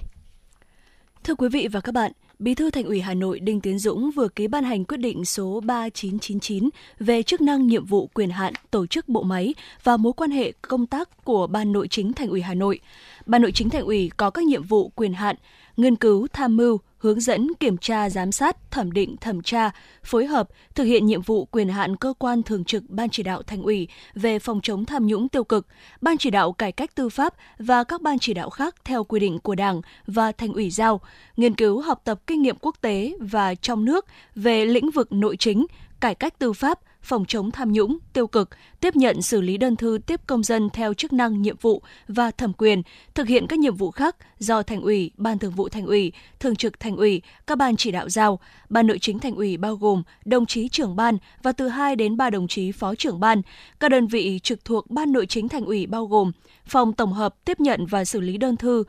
Thưa 1.24 1.36
quý 1.36 1.50
vị 1.50 1.68
và 1.72 1.80
các 1.80 1.92
bạn, 1.92 2.12
Bí 2.40 2.56
thư 2.56 2.72
Thành 2.72 2.84
ủy 2.84 3.02
Hà 3.02 3.14
Nội 3.14 3.40
Đinh 3.40 3.62
Tiến 3.62 3.80
Dũng 3.80 4.12
vừa 4.12 4.28
ký 4.28 4.48
ban 4.48 4.64
hành 4.64 4.86
quyết 4.86 4.98
định 4.98 5.26
số 5.26 5.60
3999 5.66 6.70
về 7.00 7.24
chức 7.24 7.42
năng 7.42 7.68
nhiệm 7.68 7.86
vụ 7.86 8.08
quyền 8.14 8.30
hạn 8.30 8.54
tổ 8.72 8.88
chức 8.88 9.10
bộ 9.10 9.24
máy 9.24 9.54
và 9.84 9.98
mối 9.98 10.14
quan 10.14 10.32
hệ 10.32 10.52
công 10.62 10.88
tác 10.88 11.24
của 11.24 11.48
Ban 11.48 11.72
Nội 11.72 11.88
chính 11.88 12.14
Thành 12.14 12.30
ủy 12.30 12.42
Hà 12.42 12.54
Nội. 12.54 12.80
Ban 13.26 13.42
Nội 13.42 13.52
chính 13.52 13.70
Thành 13.70 13.86
ủy 13.86 14.12
có 14.18 14.30
các 14.30 14.44
nhiệm 14.44 14.64
vụ 14.64 14.90
quyền 14.96 15.14
hạn 15.14 15.36
nghiên 15.78 15.96
cứu, 15.96 16.28
tham 16.34 16.58
mưu, 16.58 16.80
hướng 16.98 17.20
dẫn, 17.20 17.48
kiểm 17.60 17.78
tra, 17.78 18.10
giám 18.10 18.32
sát, 18.32 18.72
thẩm 18.72 18.92
định, 18.92 19.18
thẩm 19.18 19.42
tra, 19.42 19.72
phối 20.04 20.26
hợp, 20.26 20.50
thực 20.76 20.84
hiện 20.84 21.06
nhiệm 21.06 21.22
vụ 21.22 21.46
quyền 21.46 21.70
hạn 21.70 21.96
cơ 21.96 22.14
quan 22.20 22.44
thường 22.44 22.64
trực 22.64 22.84
Ban 22.90 23.10
chỉ 23.10 23.24
đạo 23.24 23.42
Thành 23.44 23.62
ủy 23.62 23.88
về 24.14 24.40
phòng 24.40 24.60
chống 24.64 24.86
tham 24.86 25.08
nhũng 25.08 25.30
tiêu 25.30 25.44
cực, 25.44 25.68
Ban 26.02 26.18
chỉ 26.18 26.30
đạo 26.30 26.52
cải 26.52 26.72
cách 26.72 26.96
tư 26.96 27.10
pháp 27.10 27.34
và 27.60 27.84
các 27.84 28.02
ban 28.02 28.20
chỉ 28.20 28.34
đạo 28.34 28.50
khác 28.50 28.76
theo 28.86 29.04
quy 29.04 29.20
định 29.20 29.40
của 29.40 29.56
Đảng 29.56 29.82
và 30.08 30.32
Thành 30.32 30.54
ủy 30.54 30.70
giao, 30.70 31.02
nghiên 31.38 31.56
cứu 31.56 31.82
học 31.82 32.02
tập 32.04 32.20
kinh 32.28 32.42
nghiệm 32.42 32.58
quốc 32.62 32.76
tế 32.82 33.14
và 33.20 33.56
trong 33.56 33.86
nước 33.86 34.06
về 34.36 34.66
lĩnh 34.66 34.92
vực 34.92 35.12
nội 35.12 35.38
chính, 35.38 35.66
cải 36.00 36.16
cách 36.16 36.40
tư 36.40 36.54
pháp, 36.54 36.80
phòng 37.06 37.26
chống 37.26 37.52
tham 37.52 37.72
nhũng, 37.72 37.98
tiêu 38.14 38.28
cực, 38.28 38.50
tiếp 38.80 38.96
nhận 38.96 39.22
xử 39.22 39.42
lý 39.42 39.58
đơn 39.58 39.76
thư 39.76 40.00
tiếp 40.06 40.22
công 40.28 40.44
dân 40.44 40.70
theo 40.70 40.94
chức 40.94 41.14
năng 41.14 41.42
nhiệm 41.42 41.58
vụ 41.62 41.82
và 42.08 42.32
thẩm 42.32 42.54
quyền, 42.54 42.82
thực 43.16 43.28
hiện 43.28 43.48
các 43.48 43.60
nhiệm 43.60 43.76
vụ 43.76 43.92
khác 43.92 44.16
do 44.40 44.64
Thành 44.64 44.82
ủy, 44.82 45.12
Ban 45.18 45.40
Thường 45.40 45.52
vụ 45.52 45.70
Thành 45.70 45.86
ủy, 45.86 46.12
Thường 46.40 46.56
trực 46.56 46.80
Thành 46.80 46.98
ủy, 46.98 47.22
các 47.48 47.58
ban 47.58 47.76
chỉ 47.76 47.92
đạo 47.92 48.10
giao. 48.10 48.40
Ban 48.70 48.88
Nội 48.88 49.00
chính 49.00 49.20
Thành 49.20 49.36
ủy 49.36 49.58
bao 49.58 49.76
gồm 49.76 50.04
đồng 50.26 50.46
chí 50.46 50.70
trưởng 50.70 50.96
ban 50.96 51.18
và 51.44 51.52
từ 51.52 51.68
2 51.68 51.96
đến 51.96 52.18
3 52.18 52.30
đồng 52.30 52.48
chí 52.48 52.72
phó 52.72 52.96
trưởng 52.96 53.20
ban. 53.20 53.42
Các 53.80 53.92
đơn 53.92 54.08
vị 54.08 54.40
trực 54.44 54.66
thuộc 54.66 54.92
Ban 54.92 55.12
Nội 55.12 55.26
chính 55.26 55.50
Thành 55.50 55.66
ủy 55.66 55.88
bao 55.88 56.06
gồm 56.06 56.32
phòng 56.66 56.94
tổng 56.94 57.14
hợp 57.14 57.36
tiếp 57.46 57.60
nhận 57.60 57.86
và 57.86 58.06
xử 58.06 58.22
lý 58.22 58.38
đơn 58.38 58.58
thư, 58.58 58.84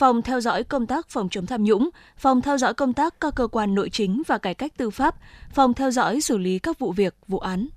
phòng 0.00 0.22
theo 0.22 0.40
dõi 0.40 0.64
công 0.64 0.86
tác 0.86 1.08
phòng 1.08 1.28
chống 1.28 1.46
tham 1.46 1.64
nhũng, 1.64 1.90
phòng 2.16 2.42
theo 2.42 2.58
dõi 2.58 2.74
công 2.74 2.92
tác 2.92 3.20
các 3.20 3.34
cơ 3.34 3.46
quan 3.46 3.74
nội 3.74 3.90
chính 3.90 4.22
và 4.26 4.38
cải 4.38 4.54
cách 4.54 4.72
tư 4.76 4.90
pháp, 4.90 5.14
phòng 5.52 5.74
theo 5.74 5.90
dõi 5.90 6.20
xử 6.20 6.38
lý 6.38 6.58
các 6.58 6.78
vụ 6.78 6.92
việc, 6.92 7.14
vụ 7.28 7.38
án. 7.38 7.68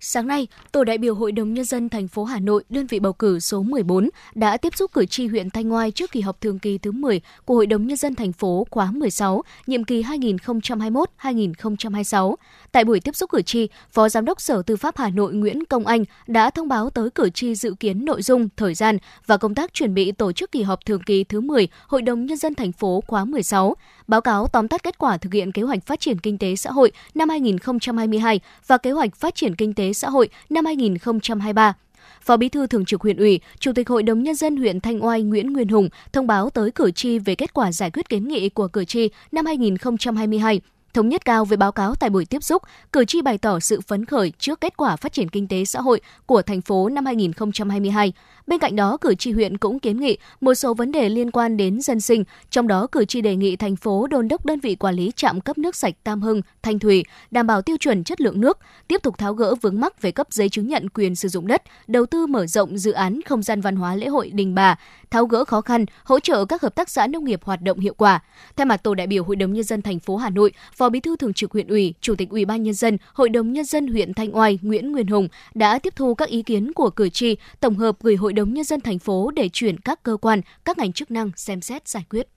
Sáng 0.00 0.26
nay, 0.26 0.46
Tổ 0.72 0.84
đại 0.84 0.98
biểu 0.98 1.14
Hội 1.14 1.32
đồng 1.32 1.54
Nhân 1.54 1.64
dân 1.64 1.88
thành 1.88 2.08
phố 2.08 2.24
Hà 2.24 2.40
Nội, 2.40 2.64
đơn 2.68 2.86
vị 2.86 3.00
bầu 3.00 3.12
cử 3.12 3.40
số 3.40 3.62
14, 3.62 4.08
đã 4.34 4.56
tiếp 4.56 4.76
xúc 4.76 4.92
cử 4.92 5.06
tri 5.06 5.26
huyện 5.26 5.50
Thanh 5.50 5.68
Ngoai 5.68 5.90
trước 5.90 6.12
kỳ 6.12 6.20
họp 6.20 6.40
thường 6.40 6.58
kỳ 6.58 6.78
thứ 6.78 6.92
10 6.92 7.20
của 7.44 7.54
Hội 7.54 7.66
đồng 7.66 7.86
Nhân 7.86 7.96
dân 7.96 8.14
thành 8.14 8.32
phố 8.32 8.66
khóa 8.70 8.90
16, 8.90 9.42
nhiệm 9.66 9.84
kỳ 9.84 10.02
2021-2026. 10.02 12.34
Tại 12.76 12.84
buổi 12.84 13.00
tiếp 13.00 13.16
xúc 13.16 13.30
cử 13.30 13.42
tri, 13.42 13.68
Phó 13.90 14.08
Giám 14.08 14.24
đốc 14.24 14.40
Sở 14.40 14.62
Tư 14.62 14.76
pháp 14.76 14.96
Hà 14.96 15.08
Nội 15.08 15.34
Nguyễn 15.34 15.64
Công 15.64 15.86
Anh 15.86 16.04
đã 16.26 16.50
thông 16.50 16.68
báo 16.68 16.90
tới 16.90 17.10
cử 17.10 17.30
tri 17.30 17.54
dự 17.54 17.74
kiến 17.80 18.04
nội 18.04 18.22
dung, 18.22 18.48
thời 18.56 18.74
gian 18.74 18.98
và 19.26 19.36
công 19.36 19.54
tác 19.54 19.74
chuẩn 19.74 19.94
bị 19.94 20.12
tổ 20.12 20.32
chức 20.32 20.52
kỳ 20.52 20.62
họp 20.62 20.86
thường 20.86 21.02
kỳ 21.02 21.24
thứ 21.24 21.40
10 21.40 21.68
Hội 21.86 22.02
đồng 22.02 22.26
Nhân 22.26 22.36
dân 22.38 22.54
thành 22.54 22.72
phố 22.72 23.02
khóa 23.06 23.24
16. 23.24 23.76
báo 24.06 24.20
cáo 24.20 24.46
tóm 24.46 24.68
tắt 24.68 24.82
kết 24.82 24.98
quả 24.98 25.16
thực 25.16 25.32
hiện 25.32 25.52
kế 25.52 25.62
hoạch 25.62 25.86
phát 25.86 26.00
triển 26.00 26.18
kinh 26.18 26.38
tế 26.38 26.56
xã 26.56 26.70
hội 26.70 26.92
năm 27.14 27.28
2022 27.28 28.40
và 28.66 28.78
kế 28.78 28.90
hoạch 28.90 29.16
phát 29.16 29.34
triển 29.34 29.54
kinh 29.54 29.74
tế 29.74 29.92
xã 29.92 30.10
hội 30.10 30.28
năm 30.50 30.64
2023. 30.64 31.74
Phó 32.22 32.36
Bí 32.36 32.48
thư 32.48 32.66
Thường 32.66 32.84
trực 32.84 33.00
huyện 33.00 33.16
ủy, 33.16 33.40
Chủ 33.58 33.72
tịch 33.72 33.88
Hội 33.88 34.02
đồng 34.02 34.22
Nhân 34.22 34.34
dân 34.34 34.56
huyện 34.56 34.80
Thanh 34.80 35.04
Oai 35.04 35.22
Nguyễn 35.22 35.52
Nguyên 35.52 35.68
Hùng 35.68 35.88
thông 36.12 36.26
báo 36.26 36.50
tới 36.50 36.70
cử 36.70 36.90
tri 36.90 37.18
về 37.18 37.34
kết 37.34 37.54
quả 37.54 37.72
giải 37.72 37.90
quyết 37.90 38.08
kiến 38.08 38.28
nghị 38.28 38.48
của 38.48 38.68
cử 38.68 38.84
tri 38.84 39.10
năm 39.32 39.46
2022 39.46 40.60
thống 40.96 41.08
nhất 41.08 41.24
cao 41.24 41.44
với 41.44 41.56
báo 41.56 41.72
cáo 41.72 41.94
tại 41.94 42.10
buổi 42.10 42.24
tiếp 42.24 42.42
xúc, 42.42 42.62
cử 42.92 43.04
tri 43.04 43.22
bày 43.22 43.38
tỏ 43.38 43.60
sự 43.60 43.80
phấn 43.80 44.04
khởi 44.04 44.32
trước 44.38 44.60
kết 44.60 44.76
quả 44.76 44.96
phát 44.96 45.12
triển 45.12 45.28
kinh 45.28 45.48
tế 45.48 45.64
xã 45.64 45.80
hội 45.80 46.00
của 46.26 46.42
thành 46.42 46.60
phố 46.60 46.88
năm 46.88 47.06
2022. 47.06 48.12
Bên 48.46 48.58
cạnh 48.58 48.76
đó, 48.76 48.96
cử 48.96 49.14
tri 49.14 49.32
huyện 49.32 49.58
cũng 49.58 49.78
kiến 49.78 50.00
nghị 50.00 50.18
một 50.40 50.54
số 50.54 50.74
vấn 50.74 50.92
đề 50.92 51.08
liên 51.08 51.30
quan 51.30 51.56
đến 51.56 51.80
dân 51.80 52.00
sinh, 52.00 52.24
trong 52.50 52.68
đó 52.68 52.86
cử 52.92 53.04
tri 53.04 53.20
đề 53.20 53.36
nghị 53.36 53.56
thành 53.56 53.76
phố 53.76 54.06
đôn 54.06 54.28
đốc 54.28 54.46
đơn 54.46 54.60
vị 54.60 54.74
quản 54.74 54.94
lý 54.94 55.12
trạm 55.16 55.40
cấp 55.40 55.58
nước 55.58 55.76
sạch 55.76 55.94
Tam 56.04 56.22
Hưng, 56.22 56.42
Thanh 56.62 56.78
Thủy 56.78 57.04
đảm 57.30 57.46
bảo 57.46 57.62
tiêu 57.62 57.76
chuẩn 57.80 58.04
chất 58.04 58.20
lượng 58.20 58.40
nước, 58.40 58.58
tiếp 58.88 59.02
tục 59.02 59.18
tháo 59.18 59.34
gỡ 59.34 59.54
vướng 59.54 59.80
mắc 59.80 60.02
về 60.02 60.12
cấp 60.12 60.26
giấy 60.30 60.48
chứng 60.48 60.68
nhận 60.68 60.88
quyền 60.88 61.14
sử 61.14 61.28
dụng 61.28 61.46
đất, 61.46 61.62
đầu 61.86 62.06
tư 62.06 62.26
mở 62.26 62.46
rộng 62.46 62.78
dự 62.78 62.92
án 62.92 63.20
không 63.26 63.42
gian 63.42 63.60
văn 63.60 63.76
hóa 63.76 63.94
lễ 63.94 64.06
hội 64.06 64.30
Đình 64.30 64.54
Bà, 64.54 64.78
tháo 65.10 65.26
gỡ 65.26 65.44
khó 65.44 65.60
khăn, 65.60 65.84
hỗ 66.04 66.20
trợ 66.20 66.44
các 66.44 66.62
hợp 66.62 66.74
tác 66.74 66.90
xã 66.90 67.06
nông 67.06 67.24
nghiệp 67.24 67.40
hoạt 67.44 67.62
động 67.62 67.78
hiệu 67.78 67.94
quả. 67.94 68.20
Thay 68.56 68.64
mặt 68.64 68.82
tổ 68.82 68.94
đại 68.94 69.06
biểu 69.06 69.24
Hội 69.24 69.36
đồng 69.36 69.52
nhân 69.52 69.64
dân 69.64 69.82
thành 69.82 69.98
phố 69.98 70.16
Hà 70.16 70.30
Nội, 70.30 70.52
Phó 70.74 70.85
Bí 70.90 71.00
thư 71.00 71.16
Thường 71.16 71.32
trực 71.32 71.52
huyện 71.52 71.66
ủy, 71.66 71.94
Chủ 72.00 72.14
tịch 72.14 72.30
Ủy 72.30 72.44
ban 72.44 72.62
nhân 72.62 72.74
dân, 72.74 72.98
Hội 73.12 73.28
đồng 73.28 73.52
nhân 73.52 73.64
dân 73.64 73.86
huyện 73.86 74.14
Thanh 74.14 74.36
Oai 74.36 74.58
Nguyễn 74.62 74.92
Nguyên 74.92 75.06
Hùng 75.06 75.28
đã 75.54 75.78
tiếp 75.78 75.92
thu 75.96 76.14
các 76.14 76.28
ý 76.28 76.42
kiến 76.42 76.72
của 76.72 76.90
cử 76.90 77.08
tri, 77.08 77.36
tổng 77.60 77.74
hợp 77.74 77.96
gửi 78.00 78.16
Hội 78.16 78.32
đồng 78.32 78.54
nhân 78.54 78.64
dân 78.64 78.80
thành 78.80 78.98
phố 78.98 79.30
để 79.30 79.48
chuyển 79.52 79.80
các 79.80 80.02
cơ 80.02 80.16
quan, 80.16 80.40
các 80.64 80.78
ngành 80.78 80.92
chức 80.92 81.10
năng 81.10 81.30
xem 81.36 81.60
xét 81.60 81.88
giải 81.88 82.04
quyết. 82.10 82.28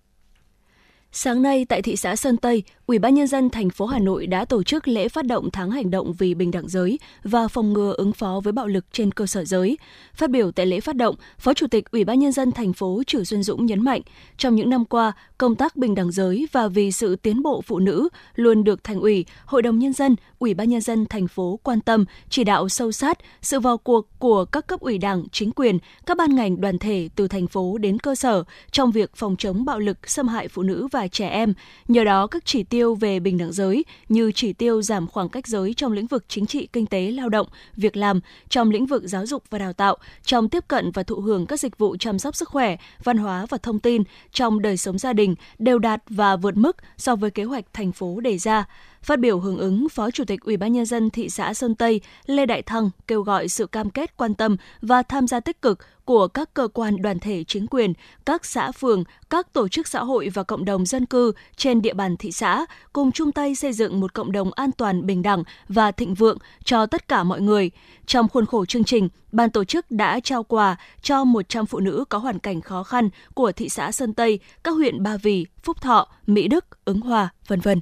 Sáng 1.11 1.41
nay 1.41 1.65
tại 1.65 1.81
thị 1.81 1.95
xã 1.95 2.15
Sơn 2.15 2.37
Tây, 2.37 2.63
Ủy 2.85 2.99
ban 2.99 3.13
nhân 3.13 3.27
dân 3.27 3.49
thành 3.49 3.69
phố 3.69 3.85
Hà 3.85 3.99
Nội 3.99 4.27
đã 4.27 4.45
tổ 4.45 4.63
chức 4.63 4.87
lễ 4.87 5.09
phát 5.09 5.25
động 5.25 5.49
tháng 5.51 5.71
hành 5.71 5.91
động 5.91 6.13
vì 6.13 6.33
bình 6.33 6.51
đẳng 6.51 6.67
giới 6.67 6.99
và 7.23 7.47
phòng 7.47 7.73
ngừa 7.73 7.93
ứng 7.97 8.13
phó 8.13 8.41
với 8.43 8.53
bạo 8.53 8.67
lực 8.67 8.85
trên 8.91 9.11
cơ 9.11 9.25
sở 9.25 9.45
giới. 9.45 9.77
Phát 10.15 10.29
biểu 10.29 10.51
tại 10.51 10.65
lễ 10.65 10.79
phát 10.79 10.95
động, 10.95 11.15
Phó 11.39 11.53
Chủ 11.53 11.67
tịch 11.67 11.91
Ủy 11.91 12.03
ban 12.03 12.19
nhân 12.19 12.31
dân 12.31 12.51
thành 12.51 12.73
phố 12.73 13.01
Trử 13.07 13.23
Xuân 13.23 13.43
Dũng 13.43 13.65
nhấn 13.65 13.83
mạnh, 13.83 14.01
trong 14.37 14.55
những 14.55 14.69
năm 14.69 14.85
qua, 14.85 15.11
công 15.37 15.55
tác 15.55 15.75
bình 15.75 15.95
đẳng 15.95 16.11
giới 16.11 16.47
và 16.51 16.67
vì 16.67 16.91
sự 16.91 17.15
tiến 17.15 17.41
bộ 17.41 17.61
phụ 17.61 17.79
nữ 17.79 18.09
luôn 18.35 18.63
được 18.63 18.83
Thành 18.83 18.99
ủy, 18.99 19.25
Hội 19.45 19.61
đồng 19.61 19.79
nhân 19.79 19.93
dân, 19.93 20.15
Ủy 20.39 20.53
ban 20.53 20.69
nhân 20.69 20.81
dân 20.81 21.05
thành 21.05 21.27
phố 21.27 21.59
quan 21.63 21.81
tâm, 21.81 22.05
chỉ 22.29 22.43
đạo 22.43 22.69
sâu 22.69 22.91
sát 22.91 23.17
sự 23.41 23.59
vào 23.59 23.77
cuộc 23.77 24.19
của 24.19 24.45
các 24.45 24.67
cấp 24.67 24.79
ủy 24.79 24.97
Đảng, 24.97 25.23
chính 25.31 25.51
quyền, 25.51 25.77
các 26.05 26.17
ban 26.17 26.35
ngành 26.35 26.61
đoàn 26.61 26.77
thể 26.77 27.09
từ 27.15 27.27
thành 27.27 27.47
phố 27.47 27.77
đến 27.77 27.99
cơ 27.99 28.15
sở 28.15 28.43
trong 28.71 28.91
việc 28.91 29.15
phòng 29.15 29.35
chống 29.37 29.65
bạo 29.65 29.79
lực 29.79 30.09
xâm 30.09 30.27
hại 30.27 30.47
phụ 30.47 30.63
nữ 30.63 30.87
và 30.91 30.98
và 30.99 31.07
trẻ 31.07 31.27
em. 31.29 31.53
Nhờ 31.87 32.03
đó 32.03 32.27
các 32.27 32.45
chỉ 32.45 32.63
tiêu 32.63 32.95
về 32.95 33.19
bình 33.19 33.37
đẳng 33.37 33.51
giới 33.51 33.85
như 34.09 34.31
chỉ 34.35 34.53
tiêu 34.53 34.81
giảm 34.81 35.07
khoảng 35.07 35.29
cách 35.29 35.47
giới 35.47 35.73
trong 35.73 35.91
lĩnh 35.91 36.07
vực 36.07 36.25
chính 36.27 36.45
trị, 36.45 36.67
kinh 36.73 36.85
tế, 36.85 37.11
lao 37.11 37.29
động, 37.29 37.47
việc 37.75 37.97
làm, 37.97 38.19
trong 38.49 38.71
lĩnh 38.71 38.85
vực 38.85 39.03
giáo 39.05 39.25
dục 39.25 39.43
và 39.49 39.59
đào 39.59 39.73
tạo, 39.73 39.97
trong 40.23 40.49
tiếp 40.49 40.63
cận 40.67 40.91
và 40.91 41.03
thụ 41.03 41.15
hưởng 41.15 41.45
các 41.45 41.59
dịch 41.59 41.77
vụ 41.77 41.97
chăm 41.97 42.19
sóc 42.19 42.35
sức 42.35 42.49
khỏe, 42.49 42.77
văn 43.03 43.17
hóa 43.17 43.45
và 43.49 43.57
thông 43.57 43.79
tin, 43.79 44.03
trong 44.31 44.61
đời 44.61 44.77
sống 44.77 44.97
gia 44.97 45.13
đình 45.13 45.35
đều 45.59 45.79
đạt 45.79 46.03
và 46.09 46.35
vượt 46.35 46.57
mức 46.57 46.77
so 46.97 47.15
với 47.15 47.31
kế 47.31 47.43
hoạch 47.43 47.65
thành 47.73 47.91
phố 47.91 48.19
đề 48.19 48.37
ra. 48.37 48.65
Phát 49.03 49.19
biểu 49.19 49.39
hưởng 49.39 49.57
ứng, 49.57 49.89
Phó 49.89 50.11
Chủ 50.11 50.23
tịch 50.25 50.41
Ủy 50.41 50.57
ban 50.57 50.73
nhân 50.73 50.85
dân 50.85 51.09
thị 51.09 51.29
xã 51.29 51.53
Sơn 51.53 51.75
Tây 51.75 52.01
Lê 52.25 52.45
Đại 52.45 52.61
Thăng 52.61 52.89
kêu 53.07 53.21
gọi 53.21 53.47
sự 53.47 53.67
cam 53.67 53.89
kết 53.89 54.17
quan 54.17 54.33
tâm 54.33 54.57
và 54.81 55.03
tham 55.03 55.27
gia 55.27 55.39
tích 55.39 55.61
cực 55.61 55.79
của 56.05 56.27
các 56.27 56.53
cơ 56.53 56.67
quan 56.67 57.01
đoàn 57.01 57.19
thể 57.19 57.43
chính 57.43 57.67
quyền, 57.67 57.93
các 58.25 58.45
xã 58.45 58.71
phường, 58.71 59.03
các 59.29 59.53
tổ 59.53 59.67
chức 59.67 59.87
xã 59.87 60.03
hội 60.03 60.29
và 60.33 60.43
cộng 60.43 60.65
đồng 60.65 60.85
dân 60.85 61.05
cư 61.05 61.31
trên 61.55 61.81
địa 61.81 61.93
bàn 61.93 62.17
thị 62.17 62.31
xã 62.31 62.65
cùng 62.93 63.11
chung 63.11 63.31
tay 63.31 63.55
xây 63.55 63.73
dựng 63.73 63.99
một 63.99 64.13
cộng 64.13 64.31
đồng 64.31 64.51
an 64.51 64.71
toàn, 64.71 65.05
bình 65.05 65.21
đẳng 65.21 65.43
và 65.67 65.91
thịnh 65.91 66.13
vượng 66.13 66.37
cho 66.63 66.85
tất 66.85 67.07
cả 67.07 67.23
mọi 67.23 67.41
người. 67.41 67.71
Trong 68.05 68.29
khuôn 68.29 68.45
khổ 68.45 68.65
chương 68.65 68.83
trình, 68.83 69.09
ban 69.31 69.49
tổ 69.49 69.63
chức 69.63 69.91
đã 69.91 70.19
trao 70.19 70.43
quà 70.43 70.77
cho 71.01 71.23
100 71.23 71.65
phụ 71.65 71.79
nữ 71.79 72.05
có 72.09 72.17
hoàn 72.17 72.39
cảnh 72.39 72.61
khó 72.61 72.83
khăn 72.83 73.09
của 73.33 73.51
thị 73.51 73.69
xã 73.69 73.91
Sơn 73.91 74.13
Tây, 74.13 74.39
các 74.63 74.71
huyện 74.71 75.03
Ba 75.03 75.17
Vì, 75.17 75.45
Phúc 75.63 75.81
Thọ, 75.81 76.07
Mỹ 76.27 76.47
Đức, 76.47 76.65
Ứng 76.85 77.01
Hòa, 77.01 77.29
vân 77.47 77.59
vân. 77.59 77.79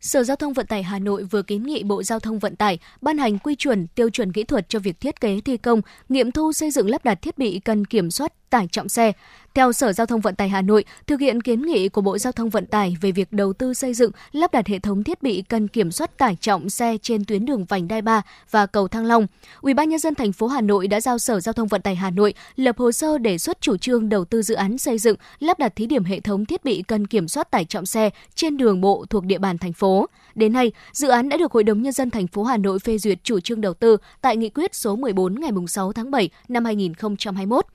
Sở 0.00 0.24
Giao 0.24 0.36
thông 0.36 0.52
Vận 0.52 0.66
tải 0.66 0.82
Hà 0.82 0.98
Nội 0.98 1.24
vừa 1.24 1.42
kiến 1.42 1.62
nghị 1.62 1.82
Bộ 1.82 2.02
Giao 2.02 2.20
thông 2.20 2.38
Vận 2.38 2.56
tải 2.56 2.78
ban 3.00 3.18
hành 3.18 3.38
quy 3.38 3.54
chuẩn 3.54 3.86
tiêu 3.86 4.10
chuẩn 4.10 4.32
kỹ 4.32 4.44
thuật 4.44 4.68
cho 4.68 4.78
việc 4.78 5.00
thiết 5.00 5.20
kế 5.20 5.40
thi 5.40 5.56
công, 5.56 5.80
nghiệm 6.08 6.30
thu 6.30 6.52
xây 6.52 6.70
dựng 6.70 6.90
lắp 6.90 7.04
đặt 7.04 7.22
thiết 7.22 7.38
bị 7.38 7.60
cần 7.64 7.84
kiểm 7.84 8.10
soát 8.10 8.50
tải 8.50 8.68
trọng 8.72 8.88
xe. 8.88 9.12
Theo 9.54 9.72
Sở 9.72 9.92
Giao 9.92 10.06
thông 10.06 10.20
Vận 10.20 10.34
tải 10.34 10.48
Hà 10.48 10.62
Nội, 10.62 10.84
thực 11.06 11.20
hiện 11.20 11.40
kiến 11.40 11.62
nghị 11.62 11.88
của 11.88 12.00
Bộ 12.00 12.18
Giao 12.18 12.32
thông 12.32 12.50
Vận 12.50 12.66
tải 12.66 12.96
về 13.00 13.12
việc 13.12 13.32
đầu 13.32 13.52
tư 13.52 13.74
xây 13.74 13.94
dựng, 13.94 14.10
lắp 14.32 14.52
đặt 14.52 14.66
hệ 14.66 14.78
thống 14.78 15.04
thiết 15.04 15.22
bị 15.22 15.42
cần 15.48 15.68
kiểm 15.68 15.90
soát 15.90 16.18
tải 16.18 16.36
trọng 16.40 16.70
xe 16.70 16.96
trên 17.02 17.24
tuyến 17.24 17.44
đường 17.44 17.64
vành 17.64 17.88
đai 17.88 18.02
3 18.02 18.22
và 18.50 18.66
cầu 18.66 18.88
Thăng 18.88 19.06
Long, 19.06 19.26
Ủy 19.60 19.74
ban 19.74 19.88
nhân 19.88 19.98
dân 19.98 20.14
thành 20.14 20.32
phố 20.32 20.46
Hà 20.46 20.60
Nội 20.60 20.88
đã 20.88 21.00
giao 21.00 21.18
Sở 21.18 21.40
Giao 21.40 21.52
thông 21.52 21.68
Vận 21.68 21.82
tải 21.82 21.96
Hà 21.96 22.10
Nội 22.10 22.34
lập 22.56 22.78
hồ 22.78 22.92
sơ 22.92 23.18
đề 23.18 23.38
xuất 23.38 23.60
chủ 23.60 23.76
trương 23.76 24.08
đầu 24.08 24.24
tư 24.24 24.42
dự 24.42 24.54
án 24.54 24.78
xây 24.78 24.98
dựng, 24.98 25.16
lắp 25.40 25.58
đặt 25.58 25.76
thí 25.76 25.86
điểm 25.86 26.04
hệ 26.04 26.20
thống 26.20 26.46
thiết 26.46 26.64
bị 26.64 26.82
cần 26.82 27.06
kiểm 27.06 27.28
soát 27.28 27.50
tải 27.50 27.64
trọng 27.64 27.86
xe 27.86 28.10
trên 28.34 28.56
đường 28.56 28.80
bộ 28.80 29.04
thuộc 29.10 29.24
địa 29.24 29.38
bàn 29.38 29.58
thành 29.58 29.72
phố. 29.72 30.06
Đến 30.34 30.52
nay, 30.52 30.72
dự 30.92 31.08
án 31.08 31.28
đã 31.28 31.36
được 31.36 31.52
Hội 31.52 31.64
đồng 31.64 31.82
nhân 31.82 31.92
dân 31.92 32.10
thành 32.10 32.26
phố 32.26 32.44
Hà 32.44 32.56
Nội 32.56 32.78
phê 32.78 32.98
duyệt 32.98 33.18
chủ 33.24 33.40
trương 33.40 33.60
đầu 33.60 33.74
tư 33.74 33.96
tại 34.20 34.36
nghị 34.36 34.50
quyết 34.50 34.74
số 34.74 34.96
14 34.96 35.40
ngày 35.40 35.50
6 35.68 35.92
tháng 35.92 36.10
7 36.10 36.30
năm 36.48 36.64
2021. 36.64 37.66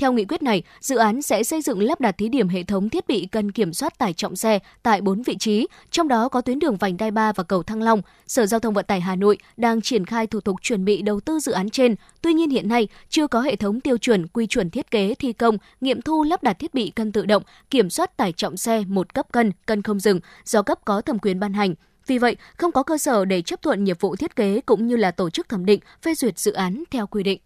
Theo 0.00 0.12
nghị 0.12 0.24
quyết 0.24 0.42
này, 0.42 0.62
dự 0.80 0.96
án 0.96 1.22
sẽ 1.22 1.42
xây 1.42 1.62
dựng 1.62 1.82
lắp 1.82 2.00
đặt 2.00 2.18
thí 2.18 2.28
điểm 2.28 2.48
hệ 2.48 2.62
thống 2.62 2.88
thiết 2.88 3.06
bị 3.06 3.28
cân 3.32 3.52
kiểm 3.52 3.72
soát 3.72 3.98
tải 3.98 4.12
trọng 4.12 4.36
xe 4.36 4.58
tại 4.82 5.00
4 5.00 5.22
vị 5.22 5.36
trí, 5.38 5.66
trong 5.90 6.08
đó 6.08 6.28
có 6.28 6.40
tuyến 6.40 6.58
đường 6.58 6.76
vành 6.76 6.96
đai 6.96 7.10
3 7.10 7.32
và 7.32 7.44
cầu 7.44 7.62
Thăng 7.62 7.82
Long. 7.82 8.02
Sở 8.26 8.46
Giao 8.46 8.60
thông 8.60 8.74
Vận 8.74 8.84
tải 8.84 9.00
Hà 9.00 9.16
Nội 9.16 9.38
đang 9.56 9.80
triển 9.80 10.06
khai 10.06 10.26
thủ 10.26 10.40
tục 10.40 10.56
chuẩn 10.62 10.84
bị 10.84 11.02
đầu 11.02 11.20
tư 11.20 11.40
dự 11.40 11.52
án 11.52 11.70
trên. 11.70 11.94
Tuy 12.22 12.32
nhiên 12.32 12.50
hiện 12.50 12.68
nay 12.68 12.88
chưa 13.08 13.26
có 13.26 13.40
hệ 13.40 13.56
thống 13.56 13.80
tiêu 13.80 13.98
chuẩn 13.98 14.26
quy 14.26 14.46
chuẩn 14.46 14.70
thiết 14.70 14.90
kế 14.90 15.14
thi 15.14 15.32
công, 15.32 15.58
nghiệm 15.80 16.02
thu 16.02 16.22
lắp 16.22 16.42
đặt 16.42 16.58
thiết 16.58 16.74
bị 16.74 16.90
cân 16.90 17.12
tự 17.12 17.26
động, 17.26 17.42
kiểm 17.70 17.90
soát 17.90 18.16
tải 18.16 18.32
trọng 18.32 18.56
xe 18.56 18.84
một 18.88 19.14
cấp 19.14 19.26
cân, 19.32 19.52
cân 19.66 19.82
không 19.82 20.00
dừng 20.00 20.20
do 20.44 20.62
cấp 20.62 20.78
có 20.84 21.00
thẩm 21.00 21.18
quyền 21.18 21.40
ban 21.40 21.52
hành. 21.52 21.74
Vì 22.06 22.18
vậy, 22.18 22.36
không 22.56 22.72
có 22.72 22.82
cơ 22.82 22.98
sở 22.98 23.24
để 23.24 23.42
chấp 23.42 23.62
thuận 23.62 23.84
nhiệm 23.84 23.96
vụ 24.00 24.16
thiết 24.16 24.36
kế 24.36 24.60
cũng 24.60 24.86
như 24.86 24.96
là 24.96 25.10
tổ 25.10 25.30
chức 25.30 25.48
thẩm 25.48 25.66
định, 25.66 25.80
phê 26.02 26.14
duyệt 26.14 26.38
dự 26.38 26.52
án 26.52 26.84
theo 26.90 27.06
quy 27.06 27.22
định. 27.22 27.40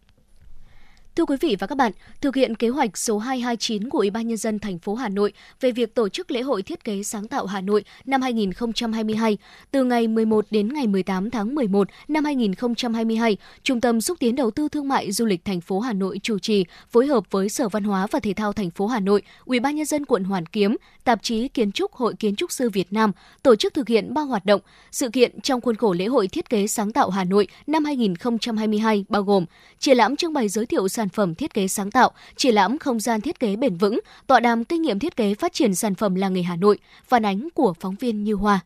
Thưa 1.16 1.24
quý 1.24 1.36
vị 1.40 1.56
và 1.58 1.66
các 1.66 1.74
bạn, 1.74 1.92
thực 2.20 2.36
hiện 2.36 2.54
kế 2.54 2.68
hoạch 2.68 2.98
số 2.98 3.18
229 3.18 3.88
của 3.88 3.98
Ủy 3.98 4.10
ban 4.10 4.28
nhân 4.28 4.36
dân 4.36 4.58
thành 4.58 4.78
phố 4.78 4.94
Hà 4.94 5.08
Nội 5.08 5.32
về 5.60 5.70
việc 5.70 5.94
tổ 5.94 6.08
chức 6.08 6.30
lễ 6.30 6.42
hội 6.42 6.62
thiết 6.62 6.84
kế 6.84 7.02
sáng 7.02 7.28
tạo 7.28 7.46
Hà 7.46 7.60
Nội 7.60 7.84
năm 8.04 8.22
2022, 8.22 9.38
từ 9.70 9.84
ngày 9.84 10.08
11 10.08 10.46
đến 10.50 10.72
ngày 10.72 10.86
18 10.86 11.30
tháng 11.30 11.54
11 11.54 11.88
năm 12.08 12.24
2022, 12.24 13.36
Trung 13.62 13.80
tâm 13.80 14.00
xúc 14.00 14.18
tiến 14.20 14.36
đầu 14.36 14.50
tư 14.50 14.68
thương 14.68 14.88
mại 14.88 15.12
du 15.12 15.24
lịch 15.24 15.44
thành 15.44 15.60
phố 15.60 15.80
Hà 15.80 15.92
Nội 15.92 16.20
chủ 16.22 16.38
trì 16.38 16.64
phối 16.90 17.06
hợp 17.06 17.24
với 17.30 17.48
Sở 17.48 17.68
Văn 17.68 17.84
hóa 17.84 18.06
và 18.10 18.20
Thể 18.20 18.32
thao 18.32 18.52
thành 18.52 18.70
phố 18.70 18.86
Hà 18.86 19.00
Nội, 19.00 19.22
Ủy 19.44 19.60
ban 19.60 19.76
nhân 19.76 19.86
dân 19.86 20.04
quận 20.04 20.24
Hoàn 20.24 20.46
Kiếm, 20.46 20.76
tạp 21.04 21.22
chí 21.22 21.48
Kiến 21.48 21.72
trúc 21.72 21.92
Hội 21.92 22.14
Kiến 22.14 22.36
trúc 22.36 22.52
sư 22.52 22.70
Việt 22.70 22.92
Nam 22.92 23.12
tổ 23.42 23.56
chức 23.56 23.74
thực 23.74 23.88
hiện 23.88 24.14
ba 24.14 24.22
hoạt 24.22 24.46
động. 24.46 24.60
Sự 24.90 25.08
kiện 25.08 25.40
trong 25.40 25.60
khuôn 25.60 25.76
khổ 25.76 25.92
lễ 25.92 26.06
hội 26.06 26.28
thiết 26.28 26.50
kế 26.50 26.66
sáng 26.66 26.92
tạo 26.92 27.10
Hà 27.10 27.24
Nội 27.24 27.48
năm 27.66 27.84
2022 27.84 29.04
bao 29.08 29.22
gồm 29.22 29.44
triển 29.78 29.96
lãm 29.96 30.16
trưng 30.16 30.32
bày 30.32 30.48
giới 30.48 30.66
thiệu 30.66 30.88
sản 30.88 31.03
sản 31.04 31.08
phẩm 31.08 31.34
thiết 31.34 31.54
kế 31.54 31.68
sáng 31.68 31.90
tạo, 31.90 32.10
triển 32.36 32.54
lãm 32.54 32.78
không 32.78 33.00
gian 33.00 33.20
thiết 33.20 33.40
kế 33.40 33.56
bền 33.56 33.76
vững, 33.76 34.00
tọa 34.26 34.40
đàm 34.40 34.64
kinh 34.64 34.82
nghiệm 34.82 34.98
thiết 34.98 35.16
kế 35.16 35.34
phát 35.34 35.52
triển 35.52 35.74
sản 35.74 35.94
phẩm 35.94 36.14
làng 36.14 36.32
nghề 36.32 36.42
Hà 36.42 36.56
Nội, 36.56 36.78
phản 37.08 37.26
ánh 37.26 37.48
của 37.54 37.74
phóng 37.80 37.94
viên 37.94 38.24
Như 38.24 38.34
Hoa. 38.34 38.60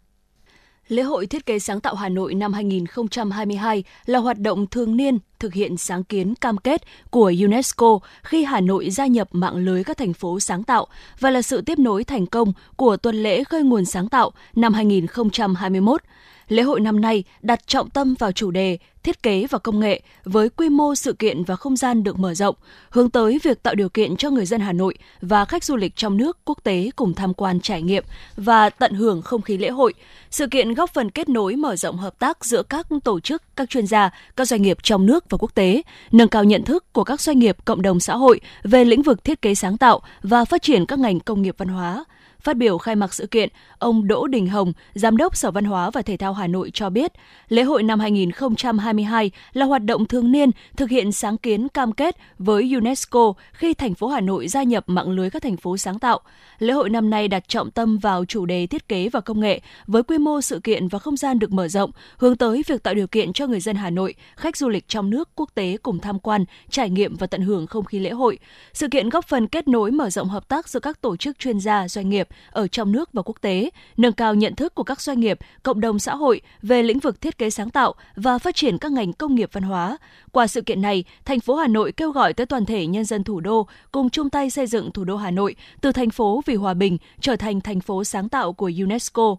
Lễ 0.89 1.03
hội 1.03 1.27
thiết 1.27 1.47
kế 1.47 1.59
sáng 1.59 1.81
tạo 1.81 1.95
Hà 1.95 2.09
Nội 2.09 2.35
năm 2.35 2.53
2022 2.53 3.85
là 4.07 4.19
hoạt 4.19 4.39
động 4.39 4.67
thường 4.67 4.97
niên 4.97 5.19
thực 5.39 5.55
hiện 5.55 5.77
sáng 5.77 6.05
kiến 6.05 6.35
cam 6.35 6.59
kết 6.59 6.83
của 7.11 7.33
UNESCO 7.45 7.99
khi 8.23 8.45
Hà 8.45 8.61
Nội 8.61 8.91
gia 8.91 9.07
nhập 9.07 9.29
mạng 9.33 9.57
lưới 9.57 9.85
các 9.85 9.97
thành 9.97 10.13
phố 10.13 10.41
sáng 10.41 10.65
tạo 10.65 10.87
và 11.21 11.31
là 11.31 11.43
sự 11.43 11.61
tiếp 11.61 11.79
nối 11.79 12.05
thành 12.05 12.27
công 12.27 12.53
của 12.77 12.97
tuần 12.97 13.23
lễ 13.23 13.45
khơi 13.45 13.63
nguồn 13.63 13.85
sáng 13.85 14.09
tạo 14.09 14.31
năm 14.55 14.75
2021. 14.75 16.03
Lễ 16.49 16.63
hội 16.63 16.81
năm 16.81 17.01
nay 17.01 17.25
đặt 17.43 17.67
trọng 17.67 17.91
tâm 17.91 18.15
vào 18.19 18.33
chủ 18.33 18.51
đề 18.51 18.79
thiết 19.09 19.23
kế 19.23 19.47
và 19.51 19.59
công 19.59 19.81
nghệ 19.81 20.01
với 20.25 20.49
quy 20.49 20.69
mô 20.69 20.95
sự 20.95 21.13
kiện 21.13 21.45
và 21.45 21.57
không 21.57 21.77
gian 21.77 22.03
được 22.03 22.19
mở 22.19 22.35
rộng, 22.35 22.57
hướng 22.91 23.11
tới 23.11 23.39
việc 23.43 23.63
tạo 23.63 23.75
điều 23.75 23.89
kiện 23.89 24.17
cho 24.17 24.31
người 24.31 24.47
dân 24.47 24.61
Hà 24.61 24.73
Nội 24.73 24.95
và 25.21 25.45
khách 25.45 25.65
du 25.65 25.77
lịch 25.77 25.97
trong 25.97 26.17
nước 26.17 26.39
quốc 26.45 26.59
tế 26.65 26.91
cùng 26.97 27.15
tham 27.15 27.35
quan 27.35 27.61
trải 27.61 27.83
nghiệm 27.83 28.05
và 28.37 28.71
tận 28.71 28.95
hưởng 28.95 29.23
không 29.23 29.43
khí 29.43 29.59
lễ 29.59 29.69
hội. 29.69 29.95
Sự 30.31 30.47
kiện 30.47 30.75
góp 30.75 30.91
phần 30.95 31.11
kết 31.11 31.29
nối 31.29 31.57
mở 31.57 31.77
rộng 31.77 31.97
hợp 31.97 32.19
tác 32.19 32.45
giữa 32.45 32.63
các 32.63 32.87
tổ 33.05 33.21
chức, 33.21 33.43
các 33.57 33.71
chuyên 33.71 33.87
gia, 33.87 34.11
các 34.37 34.49
doanh 34.49 34.63
nghiệp 34.63 34.79
trong 34.83 35.07
nước 35.07 35.25
và 35.31 35.39
quốc 35.41 35.55
tế, 35.55 35.83
nâng 36.13 36.29
cao 36.29 36.45
nhận 36.45 36.65
thức 36.65 36.93
của 36.93 37.05
các 37.05 37.21
doanh 37.21 37.39
nghiệp 37.39 37.57
cộng 37.65 37.83
đồng 37.83 38.01
xã 38.01 38.17
hội 38.17 38.41
về 38.63 38.85
lĩnh 38.85 39.03
vực 39.03 39.25
thiết 39.25 39.43
kế 39.43 39.55
sáng 39.55 39.79
tạo 39.79 40.01
và 40.23 40.45
phát 40.45 40.63
triển 40.63 40.87
các 40.87 40.99
ngành 40.99 41.21
công 41.21 41.43
nghiệp 41.43 41.55
văn 41.59 41.69
hóa 41.69 42.05
Phát 42.49 42.57
biểu 42.57 42.79
khai 42.79 42.97
mạc 42.97 43.15
sự 43.15 43.27
kiện, 43.27 43.49
ông 43.79 44.07
Đỗ 44.07 44.27
Đình 44.27 44.49
Hồng, 44.49 44.73
Giám 44.95 45.17
đốc 45.17 45.37
Sở 45.37 45.51
Văn 45.51 45.65
hóa 45.65 45.91
và 45.91 46.03
Thể 46.03 46.17
thao 46.17 46.33
Hà 46.33 46.47
Nội 46.47 46.71
cho 46.75 46.91
biết, 46.91 47.13
lễ 47.49 47.63
hội 47.63 47.83
năm 47.83 48.01
2022 48.01 49.31
là 49.53 49.67
hoạt 49.67 49.85
động 49.85 50.07
thường 50.07 50.33
niên 50.33 50.51
thực 50.77 50.91
hiện 50.91 51.13
sáng 51.13 51.39
kiến 51.39 51.69
cam 51.69 51.93
kết 51.93 52.17
với 52.39 52.75
UNESCO 52.75 53.33
khi 53.53 53.75
thành 53.75 53.95
phố 53.95 54.09
Hà 54.09 54.21
Nội 54.21 54.49
gia 54.49 54.63
nhập 54.63 54.85
mạng 54.87 55.11
lưới 55.11 55.31
các 55.31 55.43
thành 55.43 55.57
phố 55.57 55.77
sáng 55.77 55.99
tạo. 55.99 56.21
Lễ 56.59 56.73
hội 56.73 56.91
năm 56.91 57.11
nay 57.11 57.29
đặt 57.29 57.49
trọng 57.49 57.71
tâm 57.71 57.99
vào 57.99 58.25
chủ 58.25 58.47
đề 58.47 58.67
thiết 58.67 58.89
kế 58.89 59.09
và 59.09 59.21
công 59.21 59.41
nghệ 59.41 59.61
với 59.87 60.03
quy 60.03 60.19
mô 60.19 60.41
sự 60.41 60.61
kiện 60.61 60.89
và 60.89 60.99
không 60.99 61.17
gian 61.17 61.39
được 61.39 61.53
mở 61.53 61.69
rộng, 61.69 61.91
hướng 62.17 62.37
tới 62.37 62.63
việc 62.67 62.83
tạo 62.83 62.95
điều 62.95 63.07
kiện 63.07 63.33
cho 63.33 63.47
người 63.47 63.61
dân 63.61 63.77
Hà 63.77 63.91
Nội, 63.91 64.15
khách 64.37 64.57
du 64.57 64.69
lịch 64.69 64.89
trong 64.89 65.11
nước, 65.11 65.29
quốc 65.35 65.51
tế 65.55 65.77
cùng 65.83 65.99
tham 65.99 66.19
quan, 66.19 66.45
trải 66.71 66.91
nghiệm 66.91 67.17
và 67.17 67.27
tận 67.27 67.43
hưởng 67.43 67.67
không 67.67 67.85
khí 67.85 67.99
lễ 67.99 68.11
hội. 68.11 68.39
Sự 68.73 68.89
kiện 68.89 69.09
góp 69.09 69.25
phần 69.29 69.47
kết 69.47 69.69
nối 69.69 69.91
mở 69.91 70.11
rộng 70.11 70.29
hợp 70.29 70.49
tác 70.49 70.69
giữa 70.69 70.81
các 70.81 71.01
tổ 71.01 71.17
chức 71.17 71.39
chuyên 71.39 71.61
gia, 71.61 71.89
doanh 71.89 72.09
nghiệp 72.09 72.29
ở 72.51 72.69
trong 72.69 72.93
nước 72.93 73.13
và 73.13 73.23
quốc 73.23 73.37
tế, 73.41 73.71
nâng 73.97 74.13
cao 74.13 74.35
nhận 74.35 74.55
thức 74.55 74.75
của 74.75 74.83
các 74.83 75.01
doanh 75.01 75.21
nghiệp, 75.21 75.39
cộng 75.63 75.81
đồng 75.81 75.99
xã 75.99 76.15
hội 76.15 76.41
về 76.63 76.83
lĩnh 76.83 76.99
vực 76.99 77.21
thiết 77.21 77.39
kế 77.39 77.51
sáng 77.51 77.71
tạo 77.71 77.95
và 78.17 78.39
phát 78.39 78.55
triển 78.55 78.79
các 78.79 78.93
ngành 78.93 79.13
công 79.13 79.35
nghiệp 79.35 79.51
văn 79.53 79.63
hóa. 79.63 79.97
Qua 80.33 80.47
sự 80.47 80.63
kiện 80.63 80.83
này, 80.83 81.05
thành 81.25 81.41
phố 81.41 81.57
Hà 81.57 81.69
Nội 81.69 81.93
kêu 81.93 82.11
gọi 82.11 82.33
tới 82.33 82.47
toàn 82.47 82.65
thể 82.65 82.87
nhân 82.87 83.05
dân 83.05 83.25
thủ 83.25 83.41
đô 83.41 83.67
cùng 83.93 84.11
chung 84.11 84.31
tay 84.31 84.51
xây 84.51 84.67
dựng 84.67 84.93
thủ 84.93 85.05
đô 85.05 85.17
Hà 85.17 85.31
Nội 85.31 85.57
từ 85.81 85.93
thành 85.93 86.11
phố 86.11 86.43
vì 86.47 86.55
hòa 86.55 86.75
bình 86.75 86.99
trở 87.21 87.37
thành 87.37 87.61
thành 87.61 87.81
phố 87.81 88.05
sáng 88.05 88.29
tạo 88.29 88.53
của 88.53 88.71
UNESCO. 88.83 89.37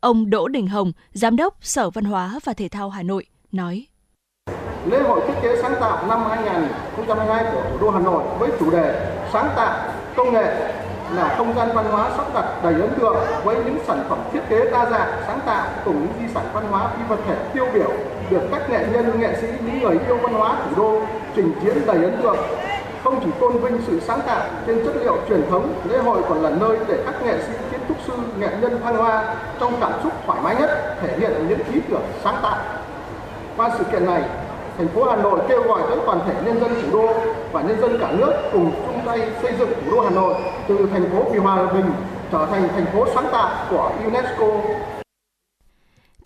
Ông 0.00 0.30
Đỗ 0.30 0.48
Đình 0.48 0.66
Hồng, 0.66 0.92
Giám 1.12 1.36
đốc 1.36 1.56
Sở 1.60 1.90
Văn 1.90 2.04
hóa 2.04 2.38
và 2.44 2.52
Thể 2.52 2.68
thao 2.68 2.90
Hà 2.90 3.02
Nội, 3.02 3.26
nói. 3.52 3.86
Lễ 4.86 5.02
hội 5.02 5.20
thiết 5.26 5.34
kế 5.42 5.62
sáng 5.62 5.74
tạo 5.80 6.06
năm 6.06 6.24
2022 6.28 7.44
của 7.52 7.62
thủ 7.70 7.78
đô 7.80 7.90
Hà 7.90 8.00
Nội 8.00 8.22
với 8.38 8.50
chủ 8.60 8.70
đề 8.70 9.16
sáng 9.32 9.50
tạo, 9.56 9.92
công 10.16 10.32
nghệ 10.32 10.72
là 11.14 11.34
không 11.38 11.54
gian 11.56 11.68
văn 11.74 11.84
hóa 11.90 12.10
sắp 12.16 12.26
đặt 12.34 12.44
đầy 12.62 12.74
ấn 12.74 12.90
tượng 13.00 13.16
với 13.44 13.56
những 13.56 13.78
sản 13.86 14.04
phẩm 14.08 14.18
thiết 14.32 14.40
kế 14.48 14.70
đa 14.70 14.86
dạng, 14.90 15.08
sáng 15.26 15.40
tạo 15.46 15.66
cùng 15.84 16.00
những 16.00 16.12
di 16.20 16.34
sản 16.34 16.44
văn 16.52 16.64
hóa 16.70 16.88
phi 16.96 17.02
vật 17.08 17.18
thể 17.28 17.34
tiêu 17.54 17.66
biểu 17.74 17.92
được 18.30 18.42
các 18.50 18.70
nghệ 18.70 18.86
nhân, 18.92 19.20
nghệ 19.20 19.36
sĩ, 19.40 19.46
những 19.66 19.82
người 19.82 19.98
yêu 20.06 20.18
văn 20.22 20.32
hóa 20.32 20.56
thủ 20.64 20.82
đô 20.82 21.00
trình 21.36 21.52
diễn 21.64 21.86
đầy 21.86 21.96
ấn 21.96 22.22
tượng. 22.22 22.36
Không 23.04 23.20
chỉ 23.24 23.30
tôn 23.40 23.52
vinh 23.58 23.80
sự 23.86 24.00
sáng 24.00 24.20
tạo 24.26 24.40
trên 24.66 24.84
chất 24.84 24.96
liệu 24.96 25.16
truyền 25.28 25.50
thống, 25.50 25.74
lễ 25.84 25.98
hội 25.98 26.22
còn 26.28 26.42
là 26.42 26.50
nơi 26.50 26.78
để 26.88 27.02
các 27.06 27.14
nghệ 27.22 27.38
sĩ, 27.46 27.52
kiến 27.70 27.80
trúc 27.88 27.96
sư, 28.06 28.12
nghệ 28.38 28.48
nhân 28.60 28.80
thăng 28.84 28.96
hoa 28.96 29.34
trong 29.60 29.72
cảm 29.80 29.92
xúc 30.02 30.12
thoải 30.26 30.40
mái 30.42 30.56
nhất, 30.56 30.96
thể 31.02 31.18
hiện 31.18 31.48
những 31.48 31.60
ý 31.72 31.80
tưởng 31.90 32.02
sáng 32.24 32.36
tạo. 32.42 32.58
Qua 33.56 33.70
sự 33.78 33.84
kiện 33.84 34.06
này, 34.06 34.22
thành 34.78 34.88
phố 34.88 35.04
Hà 35.04 35.16
Nội 35.16 35.40
kêu 35.48 35.62
gọi 35.62 35.82
tới 35.88 35.98
toàn 36.06 36.20
thể 36.26 36.34
nhân 36.44 36.60
dân 36.60 36.74
thủ 36.82 36.98
đô 36.98 37.14
và 37.52 37.62
nhân 37.62 37.80
dân 37.80 37.98
cả 38.00 38.12
nước 38.12 38.32
cùng 38.52 38.70
chung 38.86 39.00
tay 39.06 39.20
xây 39.42 39.52
dựng 39.58 39.68
thủ 39.68 39.96
đô 39.96 40.00
Hà 40.00 40.10
Nội, 40.10 40.34
từ 40.68 40.88
thành 40.92 41.10
phố 41.10 41.30
vì 41.32 41.38
hòa 41.38 41.66
bình 41.72 41.90
trở 42.32 42.46
thành 42.50 42.68
thành 42.74 42.86
phố 42.92 43.06
sáng 43.14 43.26
tạo 43.32 43.50
của 43.70 43.90
UNESCO. 44.04 44.46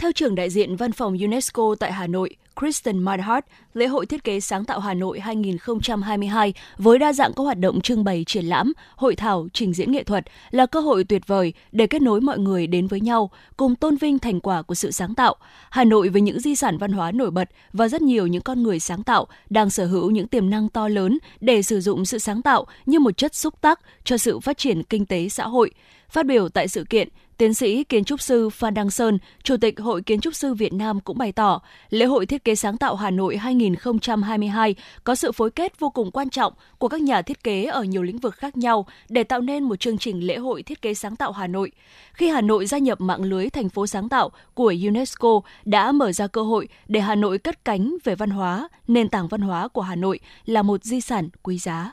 Theo 0.00 0.12
trưởng 0.12 0.34
đại 0.34 0.50
diện 0.50 0.76
Văn 0.76 0.92
phòng 0.92 1.18
UNESCO 1.18 1.74
tại 1.80 1.92
Hà 1.92 2.06
Nội, 2.06 2.36
Kristen 2.60 2.98
Meinhardt, 2.98 3.46
lễ 3.74 3.86
hội 3.86 4.06
thiết 4.06 4.24
kế 4.24 4.40
sáng 4.40 4.64
tạo 4.64 4.80
Hà 4.80 4.94
Nội 4.94 5.20
2022 5.20 6.54
với 6.78 6.98
đa 6.98 7.12
dạng 7.12 7.32
các 7.32 7.42
hoạt 7.42 7.58
động 7.58 7.80
trưng 7.80 8.04
bày 8.04 8.24
triển 8.26 8.44
lãm, 8.44 8.72
hội 8.96 9.16
thảo, 9.16 9.48
trình 9.52 9.72
diễn 9.72 9.92
nghệ 9.92 10.04
thuật 10.04 10.24
là 10.50 10.66
cơ 10.66 10.80
hội 10.80 11.04
tuyệt 11.04 11.22
vời 11.26 11.52
để 11.72 11.86
kết 11.86 12.02
nối 12.02 12.20
mọi 12.20 12.38
người 12.38 12.66
đến 12.66 12.86
với 12.86 13.00
nhau, 13.00 13.30
cùng 13.56 13.76
tôn 13.76 13.96
vinh 13.96 14.18
thành 14.18 14.40
quả 14.40 14.62
của 14.62 14.74
sự 14.74 14.90
sáng 14.90 15.14
tạo. 15.14 15.36
Hà 15.70 15.84
Nội 15.84 16.08
với 16.08 16.20
những 16.20 16.40
di 16.40 16.56
sản 16.56 16.78
văn 16.78 16.92
hóa 16.92 17.12
nổi 17.12 17.30
bật 17.30 17.48
và 17.72 17.88
rất 17.88 18.02
nhiều 18.02 18.26
những 18.26 18.42
con 18.42 18.62
người 18.62 18.80
sáng 18.80 19.02
tạo 19.02 19.26
đang 19.50 19.70
sở 19.70 19.86
hữu 19.86 20.10
những 20.10 20.28
tiềm 20.28 20.50
năng 20.50 20.68
to 20.68 20.88
lớn 20.88 21.18
để 21.40 21.62
sử 21.62 21.80
dụng 21.80 22.04
sự 22.04 22.18
sáng 22.18 22.42
tạo 22.42 22.66
như 22.86 23.00
một 23.00 23.16
chất 23.16 23.34
xúc 23.34 23.54
tác 23.60 23.80
cho 24.04 24.16
sự 24.16 24.40
phát 24.40 24.58
triển 24.58 24.82
kinh 24.82 25.06
tế 25.06 25.28
xã 25.28 25.46
hội. 25.46 25.70
Phát 26.10 26.26
biểu 26.26 26.48
tại 26.48 26.68
sự 26.68 26.84
kiện, 26.90 27.08
Tiến 27.40 27.54
sĩ 27.54 27.84
kiến 27.84 28.04
trúc 28.04 28.20
sư 28.20 28.50
Phan 28.50 28.74
Đăng 28.74 28.90
Sơn, 28.90 29.18
Chủ 29.42 29.56
tịch 29.60 29.80
Hội 29.80 30.02
Kiến 30.02 30.20
trúc 30.20 30.34
sư 30.34 30.54
Việt 30.54 30.72
Nam 30.72 31.00
cũng 31.00 31.18
bày 31.18 31.32
tỏ, 31.32 31.60
lễ 31.90 32.06
hội 32.06 32.26
thiết 32.26 32.44
kế 32.44 32.54
sáng 32.54 32.76
tạo 32.76 32.94
Hà 32.94 33.10
Nội 33.10 33.36
2022 33.36 34.74
có 35.04 35.14
sự 35.14 35.32
phối 35.32 35.50
kết 35.50 35.80
vô 35.80 35.90
cùng 35.90 36.10
quan 36.10 36.30
trọng 36.30 36.52
của 36.78 36.88
các 36.88 37.00
nhà 37.00 37.22
thiết 37.22 37.44
kế 37.44 37.64
ở 37.64 37.82
nhiều 37.82 38.02
lĩnh 38.02 38.18
vực 38.18 38.34
khác 38.34 38.56
nhau 38.56 38.86
để 39.08 39.24
tạo 39.24 39.40
nên 39.40 39.64
một 39.64 39.76
chương 39.80 39.98
trình 39.98 40.26
lễ 40.26 40.36
hội 40.36 40.62
thiết 40.62 40.82
kế 40.82 40.94
sáng 40.94 41.16
tạo 41.16 41.32
Hà 41.32 41.46
Nội. 41.46 41.72
Khi 42.12 42.28
Hà 42.28 42.40
Nội 42.40 42.66
gia 42.66 42.78
nhập 42.78 43.00
mạng 43.00 43.22
lưới 43.22 43.50
thành 43.50 43.68
phố 43.68 43.86
sáng 43.86 44.08
tạo 44.08 44.30
của 44.54 44.74
UNESCO 44.88 45.40
đã 45.64 45.92
mở 45.92 46.12
ra 46.12 46.26
cơ 46.26 46.42
hội 46.42 46.68
để 46.88 47.00
Hà 47.00 47.14
Nội 47.14 47.38
cất 47.38 47.64
cánh 47.64 47.96
về 48.04 48.14
văn 48.14 48.30
hóa, 48.30 48.68
nền 48.88 49.08
tảng 49.08 49.28
văn 49.28 49.40
hóa 49.40 49.68
của 49.68 49.82
Hà 49.82 49.94
Nội 49.94 50.20
là 50.44 50.62
một 50.62 50.84
di 50.84 51.00
sản 51.00 51.28
quý 51.42 51.58
giá. 51.58 51.92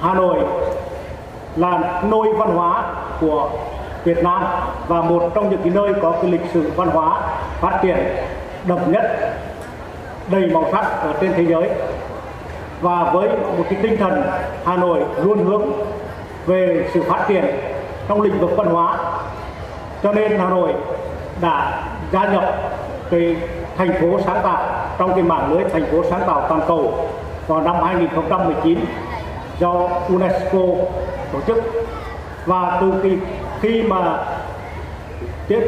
Hà 0.00 0.14
Nội 0.14 0.38
là 1.56 2.02
nôi 2.10 2.28
văn 2.38 2.56
hóa 2.56 2.96
của 3.20 3.69
Việt 4.04 4.22
Nam 4.22 4.44
và 4.88 5.00
một 5.00 5.30
trong 5.34 5.50
những 5.50 5.60
cái 5.64 5.72
nơi 5.74 5.92
có 6.02 6.10
cái 6.22 6.30
lịch 6.30 6.50
sử 6.52 6.70
văn 6.76 6.88
hóa 6.88 7.20
phát 7.60 7.78
triển 7.82 7.96
độc 8.64 8.88
nhất, 8.88 9.34
đầy 10.28 10.46
màu 10.46 10.64
sắc 10.72 10.84
ở 10.84 11.14
trên 11.20 11.32
thế 11.36 11.44
giới. 11.46 11.70
Và 12.80 13.10
với 13.12 13.28
một 13.28 13.64
cái 13.70 13.78
tinh 13.82 13.96
thần 13.96 14.22
Hà 14.64 14.76
Nội 14.76 15.00
luôn 15.24 15.44
hướng 15.44 15.62
về 16.46 16.88
sự 16.94 17.02
phát 17.02 17.24
triển 17.28 17.44
trong 18.08 18.20
lĩnh 18.20 18.40
vực 18.40 18.50
văn 18.56 18.66
hóa, 18.66 18.98
cho 20.02 20.12
nên 20.12 20.38
Hà 20.38 20.48
Nội 20.48 20.74
đã 21.40 21.82
gia 22.12 22.32
nhập 22.32 22.44
cái 23.10 23.36
thành 23.76 23.92
phố 24.00 24.18
sáng 24.26 24.40
tạo 24.42 24.64
trong 24.98 25.14
cái 25.14 25.22
mạng 25.22 25.52
lưới 25.52 25.64
thành 25.72 25.86
phố 25.86 26.02
sáng 26.10 26.22
tạo 26.26 26.46
toàn 26.48 26.60
cầu 26.68 27.08
vào 27.46 27.60
năm 27.60 27.76
2019 27.84 28.78
do 29.58 29.88
UNESCO 30.08 30.58
tổ 31.32 31.40
chức. 31.46 31.58
Và 32.46 32.78
từ 32.80 32.92
khi 33.02 33.16
khi 33.60 33.82
mà 33.82 34.18
tiếp 35.48 35.60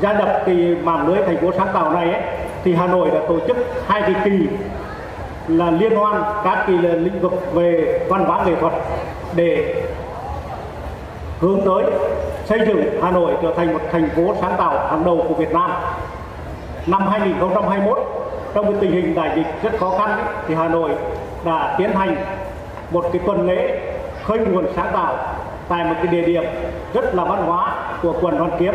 gia 0.00 0.12
nhập 0.12 0.42
thì 0.46 0.74
mạng 0.74 1.06
lưới 1.08 1.22
thành 1.26 1.36
phố 1.36 1.50
sáng 1.58 1.68
tạo 1.74 1.92
này 1.92 2.12
ấy, 2.12 2.22
thì 2.64 2.74
Hà 2.74 2.86
Nội 2.86 3.10
đã 3.10 3.20
tổ 3.28 3.38
chức 3.46 3.56
hai 3.86 4.02
cái 4.02 4.14
kỳ 4.24 4.48
là 5.48 5.70
liên 5.70 5.96
hoan 5.96 6.22
các 6.44 6.64
kỳ 6.66 6.78
là 6.78 6.94
lĩnh 6.94 7.20
vực 7.20 7.54
về 7.54 8.00
văn 8.08 8.24
hóa 8.24 8.44
nghệ 8.46 8.54
thuật 8.60 8.72
để 9.36 9.74
hướng 11.40 11.60
tới 11.64 11.84
xây 12.44 12.58
dựng 12.66 13.02
Hà 13.02 13.10
Nội 13.10 13.32
trở 13.42 13.52
thành 13.56 13.72
một 13.72 13.80
thành 13.92 14.08
phố 14.16 14.34
sáng 14.40 14.54
tạo 14.58 14.88
hàng 14.88 15.04
đầu 15.04 15.24
của 15.28 15.34
Việt 15.34 15.52
Nam. 15.52 15.70
Năm 16.86 17.06
2021 17.08 17.98
trong 18.54 18.64
cái 18.64 18.74
tình 18.80 18.92
hình 18.92 19.14
đại 19.14 19.30
dịch 19.36 19.46
rất 19.62 19.78
khó 19.80 19.90
khăn 19.98 20.10
ấy, 20.10 20.34
thì 20.48 20.54
Hà 20.54 20.68
Nội 20.68 20.90
đã 21.44 21.74
tiến 21.78 21.90
hành 21.92 22.16
một 22.90 23.04
cái 23.12 23.22
tuần 23.26 23.48
lễ 23.48 23.80
khơi 24.24 24.38
nguồn 24.38 24.66
sáng 24.76 24.90
tạo 24.92 25.16
tại 25.72 25.84
một 25.84 25.94
cái 26.02 26.06
địa 26.06 26.22
điểm 26.22 26.44
rất 26.94 27.14
là 27.14 27.24
văn 27.24 27.46
hóa 27.46 27.74
của 28.02 28.14
quận 28.20 28.36
Hoàn 28.36 28.50
Kiếm, 28.58 28.74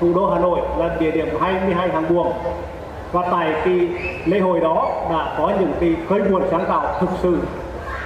thủ 0.00 0.12
đô 0.14 0.30
Hà 0.30 0.38
Nội 0.38 0.60
là 0.78 0.96
địa 1.00 1.10
điểm 1.10 1.28
22 1.40 1.88
hàng 1.88 2.04
buồm. 2.08 2.26
Và 3.12 3.22
tại 3.30 3.52
cái 3.64 3.88
lễ 4.24 4.38
hội 4.38 4.60
đó 4.60 4.90
đã 5.10 5.34
có 5.38 5.52
những 5.60 5.72
cái 5.80 5.96
khơi 6.08 6.20
nguồn 6.20 6.42
sáng 6.50 6.64
tạo 6.68 6.94
thực 7.00 7.10
sự 7.22 7.38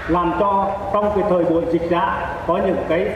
làm 0.09 0.33
cho 0.41 0.67
trong 0.93 1.11
cái 1.15 1.25
thời 1.31 1.45
buổi 1.45 1.63
dịch 1.73 1.91
giá 1.91 2.35
có 2.47 2.57
những 2.67 2.77
cái 2.89 3.09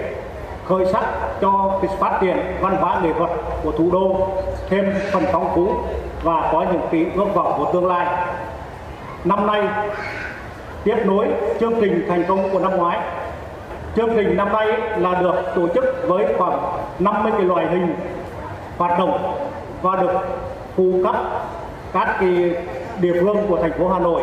khởi 0.65 0.87
sắc 0.87 1.05
cho 1.41 1.79
cái 1.83 1.97
phát 1.99 2.19
triển 2.21 2.37
văn 2.61 2.77
hóa 2.77 3.01
nghệ 3.03 3.13
thuật 3.19 3.31
của 3.63 3.73
thủ 3.73 3.91
đô 3.93 4.29
thêm 4.71 4.95
phần 5.13 5.23
phong 5.33 5.55
phú 5.55 5.75
và 6.23 6.51
có 6.53 6.65
những 6.73 6.83
cái 6.93 7.07
ước 7.17 7.35
vọng 7.35 7.55
của 7.59 7.73
tương 7.73 7.87
lai. 7.87 8.07
Năm 9.25 9.47
nay 9.47 9.63
tiếp 10.85 10.97
nối 11.05 11.27
chương 11.61 11.81
trình 11.81 12.05
thành 12.09 12.25
công 12.29 12.51
của 12.51 12.59
năm 12.59 12.77
ngoái 12.77 12.99
Chương 13.97 14.11
trình 14.17 14.37
năm 14.37 14.53
nay 14.53 14.67
là 15.01 15.21
được 15.23 15.35
tổ 15.57 15.69
chức 15.75 15.85
với 16.09 16.35
khoảng 16.39 16.85
50 16.99 17.33
cái 17.33 17.43
loại 17.43 17.67
hình 17.71 17.95
hoạt 18.77 18.99
động 18.99 19.39
và 19.83 20.03
được 20.03 20.21
phụ 20.77 21.01
cấp 21.05 21.17
các 21.93 22.17
cái 22.21 22.55
địa 23.01 23.13
phương 23.21 23.37
của 23.49 23.59
thành 23.63 23.73
phố 23.79 23.89
Hà 23.89 23.99
Nội. 23.99 24.23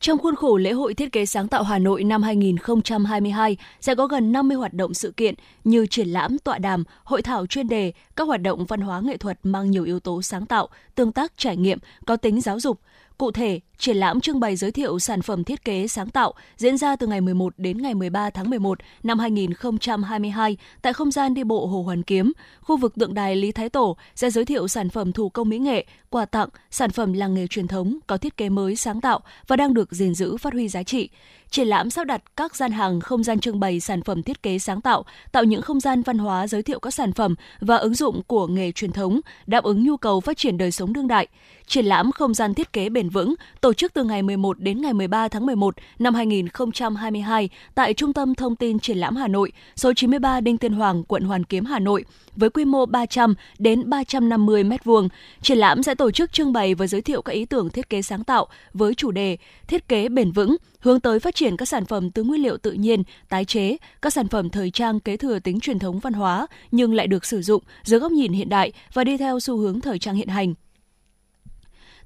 Trong 0.00 0.18
khuôn 0.18 0.34
khổ 0.34 0.56
lễ 0.56 0.72
hội 0.72 0.94
thiết 0.94 1.12
kế 1.12 1.26
sáng 1.26 1.48
tạo 1.48 1.62
Hà 1.62 1.78
Nội 1.78 2.04
năm 2.04 2.22
2022 2.22 3.56
sẽ 3.80 3.94
có 3.94 4.06
gần 4.06 4.32
50 4.32 4.56
hoạt 4.56 4.74
động 4.74 4.94
sự 4.94 5.12
kiện 5.16 5.34
như 5.64 5.86
triển 5.86 6.08
lãm, 6.08 6.38
tọa 6.38 6.58
đàm, 6.58 6.84
hội 7.04 7.22
thảo 7.22 7.46
chuyên 7.46 7.68
đề, 7.68 7.92
các 8.16 8.26
hoạt 8.26 8.42
động 8.42 8.64
văn 8.64 8.80
hóa 8.80 9.00
nghệ 9.00 9.16
thuật 9.16 9.38
mang 9.42 9.70
nhiều 9.70 9.84
yếu 9.84 10.00
tố 10.00 10.22
sáng 10.22 10.46
tạo, 10.46 10.68
tương 10.94 11.12
tác 11.12 11.32
trải 11.36 11.56
nghiệm, 11.56 11.78
có 12.06 12.16
tính 12.16 12.40
giáo 12.40 12.60
dục, 12.60 12.78
Cụ 13.22 13.30
thể, 13.30 13.60
triển 13.82 13.96
lãm 13.96 14.20
trưng 14.20 14.40
bày 14.40 14.56
giới 14.56 14.72
thiệu 14.72 14.98
sản 14.98 15.22
phẩm 15.22 15.44
thiết 15.44 15.64
kế 15.64 15.88
sáng 15.88 16.10
tạo 16.10 16.34
diễn 16.56 16.76
ra 16.76 16.96
từ 16.96 17.06
ngày 17.06 17.20
11 17.20 17.54
đến 17.56 17.82
ngày 17.82 17.94
13 17.94 18.30
tháng 18.30 18.50
11 18.50 18.78
năm 19.02 19.18
2022 19.18 20.56
tại 20.82 20.92
không 20.92 21.10
gian 21.10 21.34
đi 21.34 21.44
bộ 21.44 21.66
Hồ 21.66 21.82
Hoàn 21.82 22.02
Kiếm. 22.02 22.32
Khu 22.60 22.76
vực 22.76 22.94
tượng 22.94 23.14
đài 23.14 23.36
Lý 23.36 23.52
Thái 23.52 23.68
Tổ 23.68 23.96
sẽ 24.14 24.30
giới 24.30 24.44
thiệu 24.44 24.68
sản 24.68 24.90
phẩm 24.90 25.12
thủ 25.12 25.28
công 25.28 25.48
mỹ 25.48 25.58
nghệ, 25.58 25.86
quà 26.10 26.24
tặng, 26.24 26.48
sản 26.70 26.90
phẩm 26.90 27.12
làng 27.12 27.34
nghề 27.34 27.46
truyền 27.46 27.68
thống 27.68 27.98
có 28.06 28.16
thiết 28.16 28.36
kế 28.36 28.48
mới 28.48 28.76
sáng 28.76 29.00
tạo 29.00 29.20
và 29.46 29.56
đang 29.56 29.74
được 29.74 29.92
gìn 29.92 30.14
giữ 30.14 30.36
phát 30.36 30.52
huy 30.52 30.68
giá 30.68 30.82
trị. 30.82 31.08
Triển 31.50 31.68
lãm 31.68 31.90
sắp 31.90 32.04
đặt 32.04 32.22
các 32.36 32.56
gian 32.56 32.72
hàng 32.72 33.00
không 33.00 33.22
gian 33.22 33.40
trưng 33.40 33.60
bày 33.60 33.80
sản 33.80 34.02
phẩm 34.02 34.22
thiết 34.22 34.42
kế 34.42 34.58
sáng 34.58 34.80
tạo, 34.80 35.04
tạo 35.32 35.44
những 35.44 35.62
không 35.62 35.80
gian 35.80 36.02
văn 36.02 36.18
hóa 36.18 36.46
giới 36.46 36.62
thiệu 36.62 36.80
các 36.80 36.94
sản 36.94 37.12
phẩm 37.12 37.34
và 37.60 37.76
ứng 37.76 37.94
dụng 37.94 38.22
của 38.26 38.46
nghề 38.46 38.72
truyền 38.72 38.92
thống, 38.92 39.20
đáp 39.46 39.64
ứng 39.64 39.84
nhu 39.84 39.96
cầu 39.96 40.20
phát 40.20 40.36
triển 40.36 40.58
đời 40.58 40.70
sống 40.70 40.92
đương 40.92 41.08
đại. 41.08 41.26
Triển 41.66 41.86
lãm 41.86 42.12
không 42.12 42.34
gian 42.34 42.54
thiết 42.54 42.72
kế 42.72 42.88
bền 42.88 43.08
vững 43.08 43.34
tổ 43.60 43.71
tổ 43.72 43.76
chức 43.76 43.94
từ 43.94 44.04
ngày 44.04 44.22
11 44.22 44.60
đến 44.60 44.80
ngày 44.80 44.92
13 44.92 45.28
tháng 45.28 45.46
11 45.46 45.74
năm 45.98 46.14
2022 46.14 47.48
tại 47.74 47.94
Trung 47.94 48.12
tâm 48.12 48.34
Thông 48.34 48.56
tin 48.56 48.78
Triển 48.78 48.98
lãm 48.98 49.16
Hà 49.16 49.28
Nội, 49.28 49.52
số 49.76 49.92
93 49.94 50.40
Đinh 50.40 50.58
Tiên 50.58 50.72
Hoàng, 50.72 51.04
quận 51.04 51.22
Hoàn 51.22 51.44
Kiếm, 51.44 51.64
Hà 51.64 51.78
Nội 51.78 52.04
với 52.36 52.50
quy 52.50 52.64
mô 52.64 52.86
300 52.86 53.34
đến 53.58 53.90
350 53.90 54.64
m2. 54.64 55.08
Triển 55.42 55.58
lãm 55.58 55.82
sẽ 55.82 55.94
tổ 55.94 56.10
chức 56.10 56.32
trưng 56.32 56.52
bày 56.52 56.74
và 56.74 56.86
giới 56.86 57.02
thiệu 57.02 57.22
các 57.22 57.32
ý 57.32 57.44
tưởng 57.44 57.70
thiết 57.70 57.90
kế 57.90 58.02
sáng 58.02 58.24
tạo 58.24 58.46
với 58.74 58.94
chủ 58.94 59.10
đề 59.10 59.36
Thiết 59.66 59.88
kế 59.88 60.08
bền 60.08 60.32
vững, 60.32 60.56
hướng 60.80 61.00
tới 61.00 61.20
phát 61.20 61.34
triển 61.34 61.56
các 61.56 61.68
sản 61.68 61.84
phẩm 61.84 62.10
từ 62.10 62.22
nguyên 62.22 62.42
liệu 62.42 62.56
tự 62.56 62.72
nhiên, 62.72 63.02
tái 63.28 63.44
chế, 63.44 63.76
các 64.02 64.12
sản 64.12 64.28
phẩm 64.28 64.50
thời 64.50 64.70
trang 64.70 65.00
kế 65.00 65.16
thừa 65.16 65.38
tính 65.38 65.60
truyền 65.60 65.78
thống 65.78 65.98
văn 65.98 66.12
hóa 66.12 66.46
nhưng 66.70 66.94
lại 66.94 67.06
được 67.06 67.24
sử 67.24 67.42
dụng 67.42 67.62
dưới 67.82 68.00
góc 68.00 68.12
nhìn 68.12 68.32
hiện 68.32 68.48
đại 68.48 68.72
và 68.92 69.04
đi 69.04 69.16
theo 69.16 69.40
xu 69.40 69.56
hướng 69.56 69.80
thời 69.80 69.98
trang 69.98 70.14
hiện 70.14 70.28
hành. 70.28 70.54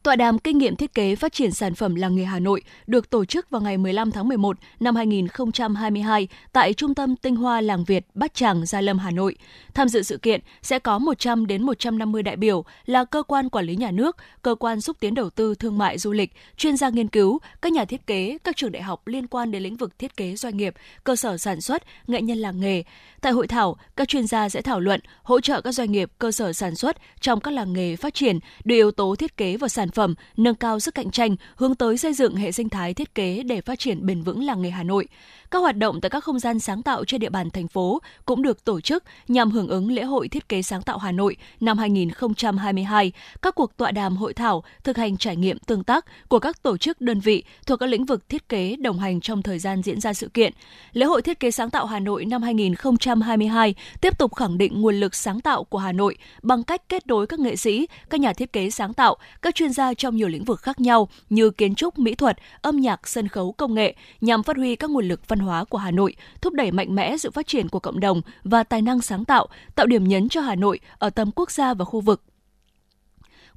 Tọa 0.07 0.17
đàm 0.17 0.39
kinh 0.39 0.59
nghiệm 0.59 0.77
thiết 0.77 0.95
kế 0.95 1.17
phát 1.17 1.33
triển 1.33 1.51
sản 1.51 1.75
phẩm 1.75 1.95
làng 1.95 2.17
nghề 2.17 2.25
Hà 2.25 2.39
Nội 2.39 2.63
được 2.87 3.11
tổ 3.11 3.25
chức 3.25 3.51
vào 3.51 3.61
ngày 3.61 3.79
15 3.79 4.11
tháng 4.13 4.29
11 4.29 4.57
năm 4.81 4.97
2022 4.97 6.29
tại 6.53 6.75
Trung 6.75 6.95
tâm 6.95 7.17
Tinh 7.17 7.37
Hoa 7.37 7.61
Làng 7.61 7.85
Việt 7.85 8.07
Bát 8.15 8.35
Tràng, 8.35 8.67
Gia 8.67 8.81
Lâm, 8.81 8.99
Hà 8.99 9.11
Nội. 9.11 9.37
Tham 9.75 9.89
dự 9.89 10.03
sự 10.03 10.19
kiện 10.19 10.41
sẽ 10.63 10.79
có 10.79 10.99
100 10.99 11.47
đến 11.47 11.63
150 11.63 12.23
đại 12.23 12.37
biểu 12.37 12.65
là 12.87 13.05
cơ 13.05 13.23
quan 13.23 13.49
quản 13.49 13.65
lý 13.65 13.77
nhà 13.77 13.91
nước, 13.91 14.17
cơ 14.43 14.55
quan 14.55 14.81
xúc 14.81 14.97
tiến 15.01 15.15
đầu 15.15 15.31
tư 15.31 15.55
thương 15.55 15.79
mại 15.79 15.99
du 15.99 16.13
lịch, 16.13 16.33
chuyên 16.57 16.77
gia 16.77 16.89
nghiên 16.89 17.09
cứu, 17.09 17.39
các 17.63 17.73
nhà 17.73 17.85
thiết 17.85 18.07
kế, 18.07 18.39
các 18.45 18.57
trường 18.57 18.73
đại 18.73 18.83
học 18.83 19.07
liên 19.07 19.27
quan 19.27 19.51
đến 19.51 19.63
lĩnh 19.63 19.77
vực 19.77 19.99
thiết 19.99 20.17
kế 20.17 20.37
doanh 20.37 20.57
nghiệp, 20.57 20.75
cơ 21.05 21.17
sở 21.17 21.37
sản 21.37 21.61
xuất, 21.61 21.83
nghệ 22.07 22.23
nhân 22.23 22.39
làng 22.39 22.61
nghề. 22.61 22.83
Tại 23.21 23.33
hội 23.33 23.47
thảo, 23.47 23.77
các 23.97 24.09
chuyên 24.09 24.27
gia 24.27 24.49
sẽ 24.49 24.63
thảo 24.63 24.81
luận 24.81 25.01
hỗ 25.23 25.41
trợ 25.41 25.61
các 25.61 25.73
doanh 25.73 25.93
nghiệp, 25.93 26.11
cơ 26.19 26.33
sở 26.33 26.53
sản 26.53 26.75
xuất 26.75 26.97
trong 27.21 27.41
các 27.41 27.51
làng 27.51 27.73
nghề 27.73 27.97
phát 27.97 28.15
triển 28.15 28.39
đưa 28.65 28.75
yếu 28.77 28.91
tố 28.91 29.15
thiết 29.19 29.37
kế 29.37 29.57
vào 29.57 29.69
sản 29.69 29.91
phẩm, 29.97 30.15
nâng 30.37 30.55
cao 30.55 30.81
sức 30.81 30.95
cạnh 30.95 31.11
tranh, 31.11 31.37
hướng 31.57 31.75
tới 31.75 31.99
xây 31.99 32.13
dựng 32.13 32.37
hệ 32.37 32.53
sinh 32.53 32.69
thái 32.69 32.95
thiết 32.95 33.15
kế 33.15 33.43
để 33.43 33.61
phát 33.61 33.79
triển 33.79 34.07
bền 34.07 34.23
vững 34.23 34.45
làng 34.45 34.63
nghề 34.63 34.71
Hà 34.71 34.83
Nội. 34.83 35.09
Các 35.51 35.59
hoạt 35.59 35.77
động 35.77 36.01
tại 36.01 36.11
các 36.11 36.25
không 36.25 36.39
gian 36.39 36.59
sáng 36.59 36.83
tạo 36.83 37.05
trên 37.05 37.21
địa 37.21 37.29
bàn 37.29 37.51
thành 37.51 37.69
phố 37.69 38.03
cũng 38.25 38.43
được 38.43 38.65
tổ 38.65 38.81
chức 38.81 39.05
nhằm 39.29 39.51
hưởng 39.51 39.69
ứng 39.69 39.91
lễ 39.91 40.03
hội 40.03 40.29
thiết 40.29 40.49
kế 40.49 40.63
sáng 40.63 40.83
tạo 40.83 40.99
Hà 40.99 41.13
Nội 41.13 41.37
năm 41.61 41.79
2022, 41.79 43.13
các 43.43 43.55
cuộc 43.55 43.77
tọa 43.77 43.91
đàm 43.91 44.17
hội 44.17 44.35
thảo, 44.35 44.65
thực 44.85 44.97
hành 44.97 45.17
trải 45.17 45.37
nghiệm 45.37 45.59
tương 45.59 45.85
tác 45.85 46.05
của 46.29 46.39
các 46.39 46.63
tổ 46.63 46.77
chức 46.77 47.01
đơn 47.01 47.21
vị 47.21 47.45
thuộc 47.67 47.81
các 47.81 47.87
lĩnh 47.87 48.05
vực 48.05 48.29
thiết 48.29 48.49
kế 48.49 48.77
đồng 48.77 48.99
hành 48.99 49.21
trong 49.21 49.43
thời 49.43 49.59
gian 49.59 49.83
diễn 49.83 50.01
ra 50.01 50.13
sự 50.13 50.29
kiện. 50.29 50.53
Lễ 50.93 51.07
hội 51.07 51.23
thiết 51.23 51.41
kế 51.41 51.51
sáng 51.51 51.71
tạo 51.71 51.87
Hà 51.87 52.01
Nội 52.01 52.25
năm 52.25 52.43
2022 52.43 53.75
tiếp 54.01 54.19
tục 54.19 54.35
khẳng 54.35 54.59
định 54.59 54.81
nguồn 54.81 54.95
lực 55.01 55.15
sáng 55.15 55.41
tạo 55.41 55.65
của 55.65 55.79
Hà 55.79 55.93
Nội 55.93 56.17
bằng 56.43 56.63
cách 56.63 56.89
kết 56.89 57.07
nối 57.07 57.27
các 57.27 57.41
nghệ 57.41 57.57
sĩ, 57.57 57.87
các 58.11 58.21
nhà 58.21 58.33
thiết 58.33 58.53
kế 58.53 58.71
sáng 58.71 58.95
tạo, 58.95 59.17
các 59.43 59.55
chuyên 59.55 59.73
gia 59.73 59.86
trong 59.95 60.17
nhiều 60.17 60.29
lĩnh 60.29 60.45
vực 60.45 60.61
khác 60.61 60.81
nhau 60.81 61.09
như 61.31 61.51
kiến 61.51 61.75
trúc, 61.75 61.99
mỹ 61.99 62.15
thuật, 62.15 62.39
âm 62.63 62.77
nhạc, 62.77 63.09
sân 63.09 63.29
khấu, 63.29 63.53
công 63.53 63.75
nghệ 63.75 63.95
nhằm 64.21 64.43
phát 64.43 64.57
huy 64.57 64.77
các 64.77 64.91
nguồn 64.91 65.09
lực 65.09 65.29
văn 65.29 65.39
hóa 65.39 65.65
của 65.65 65.79
Hà 65.79 65.91
Nội, 65.91 66.17
thúc 66.41 66.53
đẩy 66.53 66.71
mạnh 66.71 66.95
mẽ 66.95 67.17
sự 67.17 67.31
phát 67.31 67.47
triển 67.47 67.69
của 67.69 67.81
cộng 67.81 68.01
đồng 68.01 68.23
và 68.45 68.63
tài 68.63 68.83
năng 68.83 69.01
sáng 69.01 69.25
tạo, 69.25 69.47
tạo 69.75 69.87
điểm 69.87 70.09
nhấn 70.09 70.29
cho 70.29 70.41
Hà 70.41 70.55
Nội 70.55 70.81
ở 70.99 71.11
tầm 71.11 71.31
quốc 71.35 71.51
gia 71.51 71.75
và 71.75 71.85
khu 71.85 72.01
vực. 72.01 72.23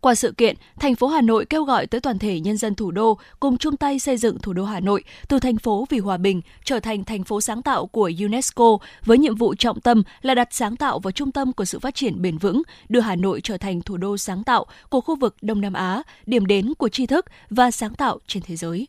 Qua 0.02 0.16
sự 0.16 0.32
kiện, 0.32 0.56
thành 0.80 0.96
phố 0.96 1.08
Hà 1.08 1.22
Nội 1.22 1.46
kêu 1.46 1.64
gọi 1.64 1.88
tới 1.88 2.02
toàn 2.02 2.20
thể 2.20 2.40
nhân 2.40 2.58
dân 2.58 2.76
thủ 2.76 2.92
đô 2.92 3.18
cùng 3.40 3.58
chung 3.58 3.78
tay 3.78 4.00
xây 4.00 4.18
dựng 4.18 4.40
thủ 4.40 4.54
đô 4.54 4.66
Hà 4.66 4.80
Nội 4.80 5.04
từ 5.28 5.40
thành 5.40 5.58
phố 5.58 5.86
vì 5.90 6.00
hòa 6.00 6.18
bình 6.18 6.42
trở 6.64 6.80
thành 6.80 7.04
thành 7.04 7.24
phố 7.24 7.42
sáng 7.42 7.62
tạo 7.62 7.88
của 7.88 8.12
UNESCO 8.24 8.78
với 9.06 9.18
nhiệm 9.18 9.36
vụ 9.36 9.56
trọng 9.56 9.82
tâm 9.82 10.04
là 10.22 10.36
đặt 10.36 10.48
sáng 10.52 10.76
tạo 10.76 11.00
vào 11.00 11.12
trung 11.12 11.32
tâm 11.32 11.54
của 11.54 11.66
sự 11.66 11.80
phát 11.80 11.96
triển 11.96 12.22
bền 12.22 12.38
vững, 12.38 12.62
đưa 12.90 13.00
Hà 13.00 13.16
Nội 13.16 13.42
trở 13.44 13.58
thành 13.58 13.82
thủ 13.82 13.98
đô 13.98 14.18
sáng 14.18 14.44
tạo 14.44 14.66
của 14.90 15.02
khu 15.02 15.16
vực 15.16 15.36
Đông 15.42 15.62
Nam 15.62 15.74
Á, 15.74 16.04
điểm 16.26 16.46
đến 16.46 16.74
của 16.78 16.90
tri 16.90 17.06
thức 17.06 17.26
và 17.50 17.72
sáng 17.72 17.96
tạo 17.96 18.20
trên 18.28 18.44
thế 18.46 18.56
giới. 18.56 18.88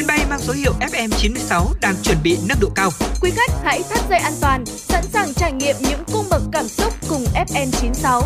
Chuyến 0.00 0.06
bay 0.06 0.26
mang 0.30 0.40
số 0.40 0.52
hiệu 0.52 0.72
FM96 0.80 1.66
đang 1.80 1.94
chuẩn 2.02 2.16
bị 2.24 2.38
nâng 2.48 2.58
độ 2.60 2.68
cao. 2.74 2.90
Quý 3.22 3.30
khách 3.30 3.50
hãy 3.64 3.82
thắt 3.90 4.00
dây 4.10 4.18
an 4.18 4.32
toàn, 4.40 4.66
sẵn 4.66 5.04
sàng 5.04 5.34
trải 5.34 5.52
nghiệm 5.52 5.76
những 5.80 6.00
cung 6.12 6.24
bậc 6.30 6.42
cảm 6.52 6.68
xúc 6.68 6.92
cùng 7.08 7.24
FN96. 7.34 8.22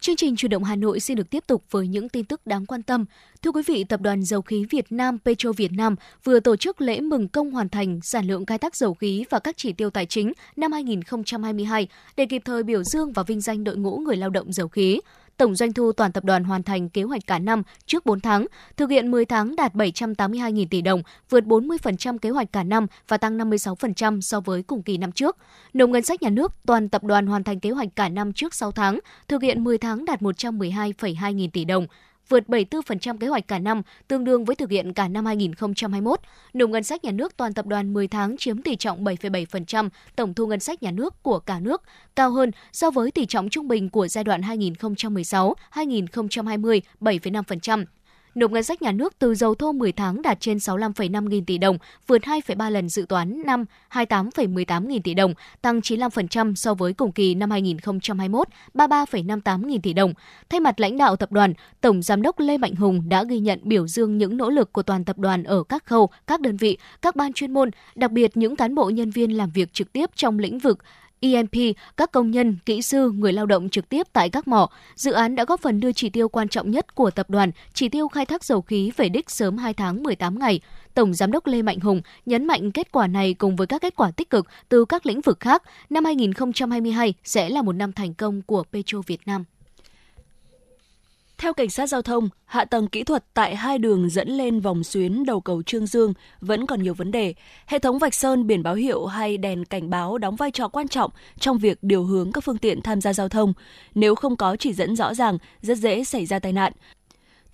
Chương 0.00 0.16
trình 0.16 0.36
Chủ 0.36 0.48
động 0.48 0.64
Hà 0.64 0.76
Nội 0.76 1.00
xin 1.00 1.16
được 1.16 1.30
tiếp 1.30 1.44
tục 1.46 1.62
với 1.70 1.88
những 1.88 2.08
tin 2.08 2.24
tức 2.24 2.46
đáng 2.46 2.66
quan 2.66 2.82
tâm. 2.82 3.04
Thưa 3.42 3.50
quý 3.50 3.62
vị, 3.66 3.84
Tập 3.84 4.00
đoàn 4.00 4.22
Dầu 4.24 4.42
khí 4.42 4.64
Việt 4.70 4.92
Nam 4.92 5.18
Petro 5.24 5.52
Việt 5.52 5.72
Nam 5.72 5.96
vừa 6.24 6.40
tổ 6.40 6.56
chức 6.56 6.80
lễ 6.80 7.00
mừng 7.00 7.28
công 7.28 7.50
hoàn 7.50 7.68
thành 7.68 8.00
sản 8.02 8.26
lượng 8.26 8.46
khai 8.46 8.58
thác 8.58 8.76
dầu 8.76 8.94
khí 8.94 9.24
và 9.30 9.38
các 9.38 9.56
chỉ 9.56 9.72
tiêu 9.72 9.90
tài 9.90 10.06
chính 10.06 10.32
năm 10.56 10.72
2022 10.72 11.88
để 12.16 12.26
kịp 12.26 12.42
thời 12.44 12.62
biểu 12.62 12.84
dương 12.84 13.12
và 13.12 13.22
vinh 13.22 13.40
danh 13.40 13.64
đội 13.64 13.76
ngũ 13.76 13.96
người 13.96 14.16
lao 14.16 14.30
động 14.30 14.52
dầu 14.52 14.68
khí. 14.68 15.00
Tổng 15.36 15.54
doanh 15.54 15.72
thu 15.72 15.92
toàn 15.92 16.12
tập 16.12 16.24
đoàn 16.24 16.44
hoàn 16.44 16.62
thành 16.62 16.88
kế 16.88 17.02
hoạch 17.02 17.26
cả 17.26 17.38
năm 17.38 17.62
trước 17.86 18.06
4 18.06 18.20
tháng, 18.20 18.46
thực 18.76 18.90
hiện 18.90 19.10
10 19.10 19.24
tháng 19.24 19.56
đạt 19.56 19.74
782.000 19.74 20.66
tỷ 20.70 20.82
đồng, 20.82 21.02
vượt 21.30 21.44
40% 21.44 22.18
kế 22.18 22.30
hoạch 22.30 22.52
cả 22.52 22.62
năm 22.62 22.86
và 23.08 23.16
tăng 23.18 23.38
56% 23.38 24.20
so 24.20 24.40
với 24.40 24.62
cùng 24.62 24.82
kỳ 24.82 24.98
năm 24.98 25.12
trước. 25.12 25.36
Nộp 25.74 25.90
ngân 25.90 26.02
sách 26.02 26.22
nhà 26.22 26.30
nước, 26.30 26.52
toàn 26.66 26.88
tập 26.88 27.04
đoàn 27.04 27.26
hoàn 27.26 27.44
thành 27.44 27.60
kế 27.60 27.70
hoạch 27.70 27.88
cả 27.96 28.08
năm 28.08 28.32
trước 28.32 28.54
6 28.54 28.72
tháng, 28.72 28.98
thực 29.28 29.42
hiện 29.42 29.64
10 29.64 29.78
tháng 29.78 30.04
đạt 30.04 30.20
112,2 30.20 31.32
nghìn 31.32 31.50
tỷ 31.50 31.64
đồng, 31.64 31.86
vượt 32.28 32.48
74% 32.48 33.18
kế 33.18 33.26
hoạch 33.26 33.48
cả 33.48 33.58
năm, 33.58 33.82
tương 34.08 34.24
đương 34.24 34.44
với 34.44 34.56
thực 34.56 34.70
hiện 34.70 34.92
cả 34.92 35.08
năm 35.08 35.26
2021. 35.26 36.20
Nộp 36.54 36.70
ngân 36.70 36.82
sách 36.82 37.04
nhà 37.04 37.12
nước 37.12 37.36
toàn 37.36 37.54
tập 37.54 37.66
đoàn 37.66 37.92
10 37.92 38.08
tháng 38.08 38.36
chiếm 38.36 38.62
tỷ 38.62 38.76
trọng 38.76 39.04
7,7% 39.04 39.88
tổng 40.16 40.34
thu 40.34 40.46
ngân 40.46 40.60
sách 40.60 40.82
nhà 40.82 40.90
nước 40.90 41.22
của 41.22 41.38
cả 41.38 41.60
nước, 41.60 41.82
cao 42.16 42.30
hơn 42.30 42.50
so 42.72 42.90
với 42.90 43.10
tỷ 43.10 43.26
trọng 43.26 43.48
trung 43.48 43.68
bình 43.68 43.90
của 43.90 44.08
giai 44.08 44.24
đoạn 44.24 44.40
2016-2020 44.40 46.80
7,5%. 47.00 47.84
Nộp 48.36 48.52
ngân 48.52 48.62
sách 48.62 48.82
nhà 48.82 48.92
nước 48.92 49.18
từ 49.18 49.34
dầu 49.34 49.54
thô 49.54 49.72
10 49.72 49.92
tháng 49.92 50.22
đạt 50.22 50.40
trên 50.40 50.56
65,5 50.56 51.28
nghìn 51.28 51.44
tỷ 51.44 51.58
đồng, 51.58 51.78
vượt 52.06 52.22
2,3 52.22 52.70
lần 52.70 52.88
dự 52.88 53.06
toán 53.08 53.42
năm 53.46 53.64
28,18 53.90 54.86
nghìn 54.86 55.02
tỷ 55.02 55.14
đồng, 55.14 55.34
tăng 55.62 55.80
95% 55.80 56.54
so 56.54 56.74
với 56.74 56.92
cùng 56.92 57.12
kỳ 57.12 57.34
năm 57.34 57.50
2021, 57.50 58.48
33,58 58.74 59.66
nghìn 59.66 59.82
tỷ 59.82 59.92
đồng. 59.92 60.14
Thay 60.50 60.60
mặt 60.60 60.80
lãnh 60.80 60.96
đạo 60.96 61.16
tập 61.16 61.32
đoàn, 61.32 61.54
Tổng 61.80 62.02
Giám 62.02 62.22
đốc 62.22 62.40
Lê 62.40 62.58
Mạnh 62.58 62.74
Hùng 62.74 63.08
đã 63.08 63.24
ghi 63.24 63.38
nhận 63.38 63.60
biểu 63.62 63.86
dương 63.86 64.18
những 64.18 64.36
nỗ 64.36 64.50
lực 64.50 64.72
của 64.72 64.82
toàn 64.82 65.04
tập 65.04 65.18
đoàn 65.18 65.44
ở 65.44 65.62
các 65.62 65.84
khâu, 65.84 66.08
các 66.26 66.40
đơn 66.40 66.56
vị, 66.56 66.78
các 67.02 67.16
ban 67.16 67.32
chuyên 67.32 67.52
môn, 67.52 67.70
đặc 67.94 68.10
biệt 68.10 68.36
những 68.36 68.56
cán 68.56 68.74
bộ 68.74 68.90
nhân 68.90 69.10
viên 69.10 69.36
làm 69.36 69.50
việc 69.50 69.72
trực 69.72 69.92
tiếp 69.92 70.10
trong 70.14 70.38
lĩnh 70.38 70.58
vực 70.58 70.78
EMP, 71.20 71.76
các 71.96 72.12
công 72.12 72.30
nhân, 72.30 72.56
kỹ 72.66 72.82
sư, 72.82 73.10
người 73.10 73.32
lao 73.32 73.46
động 73.46 73.68
trực 73.68 73.88
tiếp 73.88 74.06
tại 74.12 74.30
các 74.30 74.48
mỏ. 74.48 74.68
Dự 74.94 75.12
án 75.12 75.34
đã 75.34 75.44
góp 75.44 75.60
phần 75.60 75.80
đưa 75.80 75.92
chỉ 75.92 76.10
tiêu 76.10 76.28
quan 76.28 76.48
trọng 76.48 76.70
nhất 76.70 76.94
của 76.94 77.10
tập 77.10 77.30
đoàn, 77.30 77.50
chỉ 77.74 77.88
tiêu 77.88 78.08
khai 78.08 78.26
thác 78.26 78.44
dầu 78.44 78.62
khí 78.62 78.92
về 78.96 79.08
đích 79.08 79.30
sớm 79.30 79.58
2 79.58 79.74
tháng 79.74 80.02
18 80.02 80.38
ngày. 80.38 80.60
Tổng 80.94 81.14
Giám 81.14 81.32
đốc 81.32 81.46
Lê 81.46 81.62
Mạnh 81.62 81.80
Hùng 81.80 82.02
nhấn 82.26 82.46
mạnh 82.46 82.72
kết 82.72 82.92
quả 82.92 83.06
này 83.06 83.34
cùng 83.34 83.56
với 83.56 83.66
các 83.66 83.82
kết 83.82 83.96
quả 83.96 84.10
tích 84.10 84.30
cực 84.30 84.46
từ 84.68 84.84
các 84.84 85.06
lĩnh 85.06 85.20
vực 85.20 85.40
khác, 85.40 85.62
năm 85.90 86.04
2022 86.04 87.14
sẽ 87.24 87.48
là 87.48 87.62
một 87.62 87.72
năm 87.72 87.92
thành 87.92 88.14
công 88.14 88.42
của 88.42 88.62
Petro 88.72 89.00
Việt 89.06 89.20
Nam. 89.26 89.44
Theo 91.38 91.52
cảnh 91.52 91.70
sát 91.70 91.86
giao 91.86 92.02
thông, 92.02 92.28
hạ 92.44 92.64
tầng 92.64 92.88
kỹ 92.88 93.04
thuật 93.04 93.24
tại 93.34 93.56
hai 93.56 93.78
đường 93.78 94.10
dẫn 94.10 94.28
lên 94.28 94.60
vòng 94.60 94.84
xuyến 94.84 95.24
đầu 95.24 95.40
cầu 95.40 95.62
Trương 95.62 95.86
Dương 95.86 96.12
vẫn 96.40 96.66
còn 96.66 96.82
nhiều 96.82 96.94
vấn 96.94 97.10
đề. 97.10 97.34
Hệ 97.66 97.78
thống 97.78 97.98
vạch 97.98 98.14
sơn, 98.14 98.46
biển 98.46 98.62
báo 98.62 98.74
hiệu 98.74 99.06
hay 99.06 99.36
đèn 99.36 99.64
cảnh 99.64 99.90
báo 99.90 100.18
đóng 100.18 100.36
vai 100.36 100.50
trò 100.50 100.68
quan 100.68 100.88
trọng 100.88 101.10
trong 101.38 101.58
việc 101.58 101.78
điều 101.82 102.04
hướng 102.04 102.32
các 102.32 102.44
phương 102.44 102.58
tiện 102.58 102.82
tham 102.82 103.00
gia 103.00 103.12
giao 103.12 103.28
thông. 103.28 103.52
Nếu 103.94 104.14
không 104.14 104.36
có 104.36 104.56
chỉ 104.56 104.72
dẫn 104.72 104.96
rõ 104.96 105.14
ràng, 105.14 105.38
rất 105.62 105.78
dễ 105.78 106.04
xảy 106.04 106.26
ra 106.26 106.38
tai 106.38 106.52
nạn. 106.52 106.72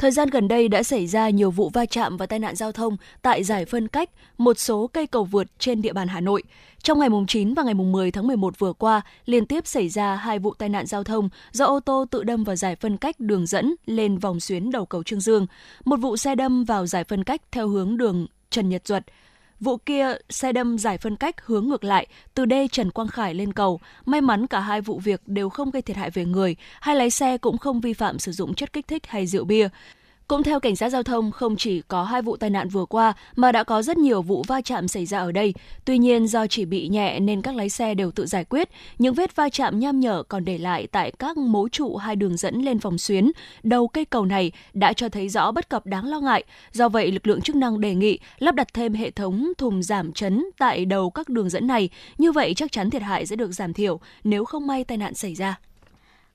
Thời 0.03 0.11
gian 0.11 0.31
gần 0.31 0.49
đây 0.49 0.69
đã 0.69 0.83
xảy 0.83 1.07
ra 1.07 1.31
nhiều 1.31 1.51
vụ 1.51 1.69
va 1.69 1.87
chạm 1.87 2.17
và 2.17 2.27
tai 2.27 2.39
nạn 2.39 2.57
giao 2.57 2.73
thông 2.73 2.97
tại 3.23 3.45
giải 3.45 3.65
phân 3.65 3.89
cách 3.89 4.11
một 4.39 4.59
số 4.59 4.87
cây 4.87 5.07
cầu 5.07 5.25
vượt 5.25 5.47
trên 5.59 5.83
địa 5.83 5.93
bàn 5.93 6.09
Hà 6.09 6.21
Nội. 6.21 6.43
Trong 6.83 6.99
ngày 6.99 7.09
9 7.29 7.55
và 7.55 7.63
ngày 7.63 7.75
10 7.75 8.11
tháng 8.11 8.27
11 8.27 8.59
vừa 8.59 8.73
qua, 8.73 9.01
liên 9.27 9.47
tiếp 9.47 9.67
xảy 9.67 9.89
ra 9.89 10.15
hai 10.15 10.39
vụ 10.39 10.55
tai 10.55 10.69
nạn 10.69 10.87
giao 10.87 11.05
thông 11.05 11.29
do 11.53 11.65
ô 11.67 11.81
tô 11.81 12.05
tự 12.11 12.23
đâm 12.23 12.45
vào 12.45 12.57
giải 12.57 12.77
phân 12.77 12.97
cách 12.97 13.21
đường 13.21 13.47
dẫn 13.47 13.75
lên 13.87 14.19
vòng 14.19 14.41
xuyến 14.41 14.71
đầu 14.71 14.87
cầu 14.87 15.03
Trương 15.03 15.21
Dương. 15.21 15.47
Một 15.85 15.97
vụ 15.97 16.17
xe 16.17 16.35
đâm 16.35 16.65
vào 16.65 16.87
giải 16.87 17.05
phân 17.05 17.25
cách 17.25 17.43
theo 17.53 17.69
hướng 17.69 17.97
đường 17.97 18.27
Trần 18.51 18.69
Nhật 18.69 18.87
Duật. 18.87 19.05
Vụ 19.63 19.77
kia, 19.77 20.15
xe 20.31 20.53
đâm 20.53 20.79
giải 20.79 20.99
phân 20.99 21.17
cách 21.17 21.47
hướng 21.47 21.69
ngược 21.69 21.85
lại 21.85 22.07
từ 22.35 22.45
đê 22.45 22.69
Trần 22.69 22.91
Quang 22.91 23.09
Khải 23.09 23.35
lên 23.35 23.53
cầu. 23.53 23.81
May 24.07 24.21
mắn 24.21 24.47
cả 24.47 24.61
hai 24.61 24.81
vụ 24.81 24.99
việc 24.99 25.21
đều 25.27 25.49
không 25.49 25.71
gây 25.71 25.83
thiệt 25.83 25.97
hại 25.97 26.11
về 26.11 26.25
người, 26.25 26.57
hai 26.81 26.97
lái 26.97 27.11
xe 27.11 27.39
cũng 27.39 27.59
không 27.59 27.81
vi 27.81 27.93
phạm 27.93 28.19
sử 28.19 28.33
dụng 28.33 28.55
chất 28.55 28.73
kích 28.73 28.89
thích 28.89 29.07
hay 29.07 29.27
rượu 29.27 29.45
bia. 29.45 29.69
Cũng 30.33 30.43
theo 30.43 30.61
cảnh 30.61 30.77
sát 30.77 30.89
giao 30.89 31.03
thông, 31.03 31.31
không 31.31 31.57
chỉ 31.57 31.83
có 31.89 32.05
hai 32.05 32.23
vụ 32.23 32.37
tai 32.37 32.51
nạn 32.51 32.69
vừa 32.69 32.85
qua 32.85 33.13
mà 33.37 33.53
đã 33.53 33.65
có 33.65 33.83
rất 33.83 33.97
nhiều 33.97 34.23
vụ 34.23 34.45
va 34.47 34.61
chạm 34.61 34.89
xảy 34.89 35.07
ra 35.07 35.19
ở 35.19 35.33
đây. 35.33 35.55
Tuy 35.85 35.99
nhiên 35.99 36.27
do 36.27 36.47
chỉ 36.47 36.65
bị 36.65 36.89
nhẹ 36.89 37.21
nên 37.21 37.43
các 37.43 37.55
lái 37.55 37.69
xe 37.69 37.95
đều 37.95 38.11
tự 38.11 38.27
giải 38.27 38.45
quyết. 38.45 38.69
Những 38.99 39.15
vết 39.15 39.37
va 39.37 39.49
chạm 39.49 39.79
nham 39.79 40.01
nhở 40.01 40.23
còn 40.29 40.45
để 40.45 40.59
lại 40.59 40.87
tại 40.87 41.13
các 41.19 41.37
mố 41.37 41.69
trụ 41.69 41.97
hai 41.97 42.17
đường 42.17 42.37
dẫn 42.37 42.63
lên 42.63 42.79
vòng 42.79 42.99
xuyến. 42.99 43.33
Đầu 43.63 43.89
cây 43.89 44.05
cầu 44.05 44.25
này 44.25 44.53
đã 44.73 44.93
cho 44.93 45.09
thấy 45.09 45.29
rõ 45.29 45.53
bất 45.53 45.69
cập 45.69 45.87
đáng 45.87 46.09
lo 46.09 46.21
ngại. 46.21 46.45
Do 46.73 46.89
vậy, 46.89 47.13
lực 47.13 47.27
lượng 47.27 47.41
chức 47.41 47.57
năng 47.57 47.81
đề 47.81 47.95
nghị 47.95 48.19
lắp 48.39 48.55
đặt 48.55 48.75
thêm 48.75 48.95
hệ 48.95 49.11
thống 49.11 49.53
thùng 49.59 49.83
giảm 49.83 50.13
chấn 50.13 50.45
tại 50.59 50.85
đầu 50.85 51.11
các 51.11 51.29
đường 51.29 51.49
dẫn 51.49 51.67
này. 51.67 51.89
Như 52.19 52.33
vậy 52.33 52.55
chắc 52.57 52.73
chắn 52.73 52.91
thiệt 52.91 53.03
hại 53.03 53.27
sẽ 53.27 53.37
được 53.37 53.53
giảm 53.53 53.73
thiểu 53.73 54.01
nếu 54.25 54.45
không 54.45 54.67
may 54.67 54.85
tai 54.85 54.99
nạn 54.99 55.15
xảy 55.15 55.35
ra. 55.35 55.61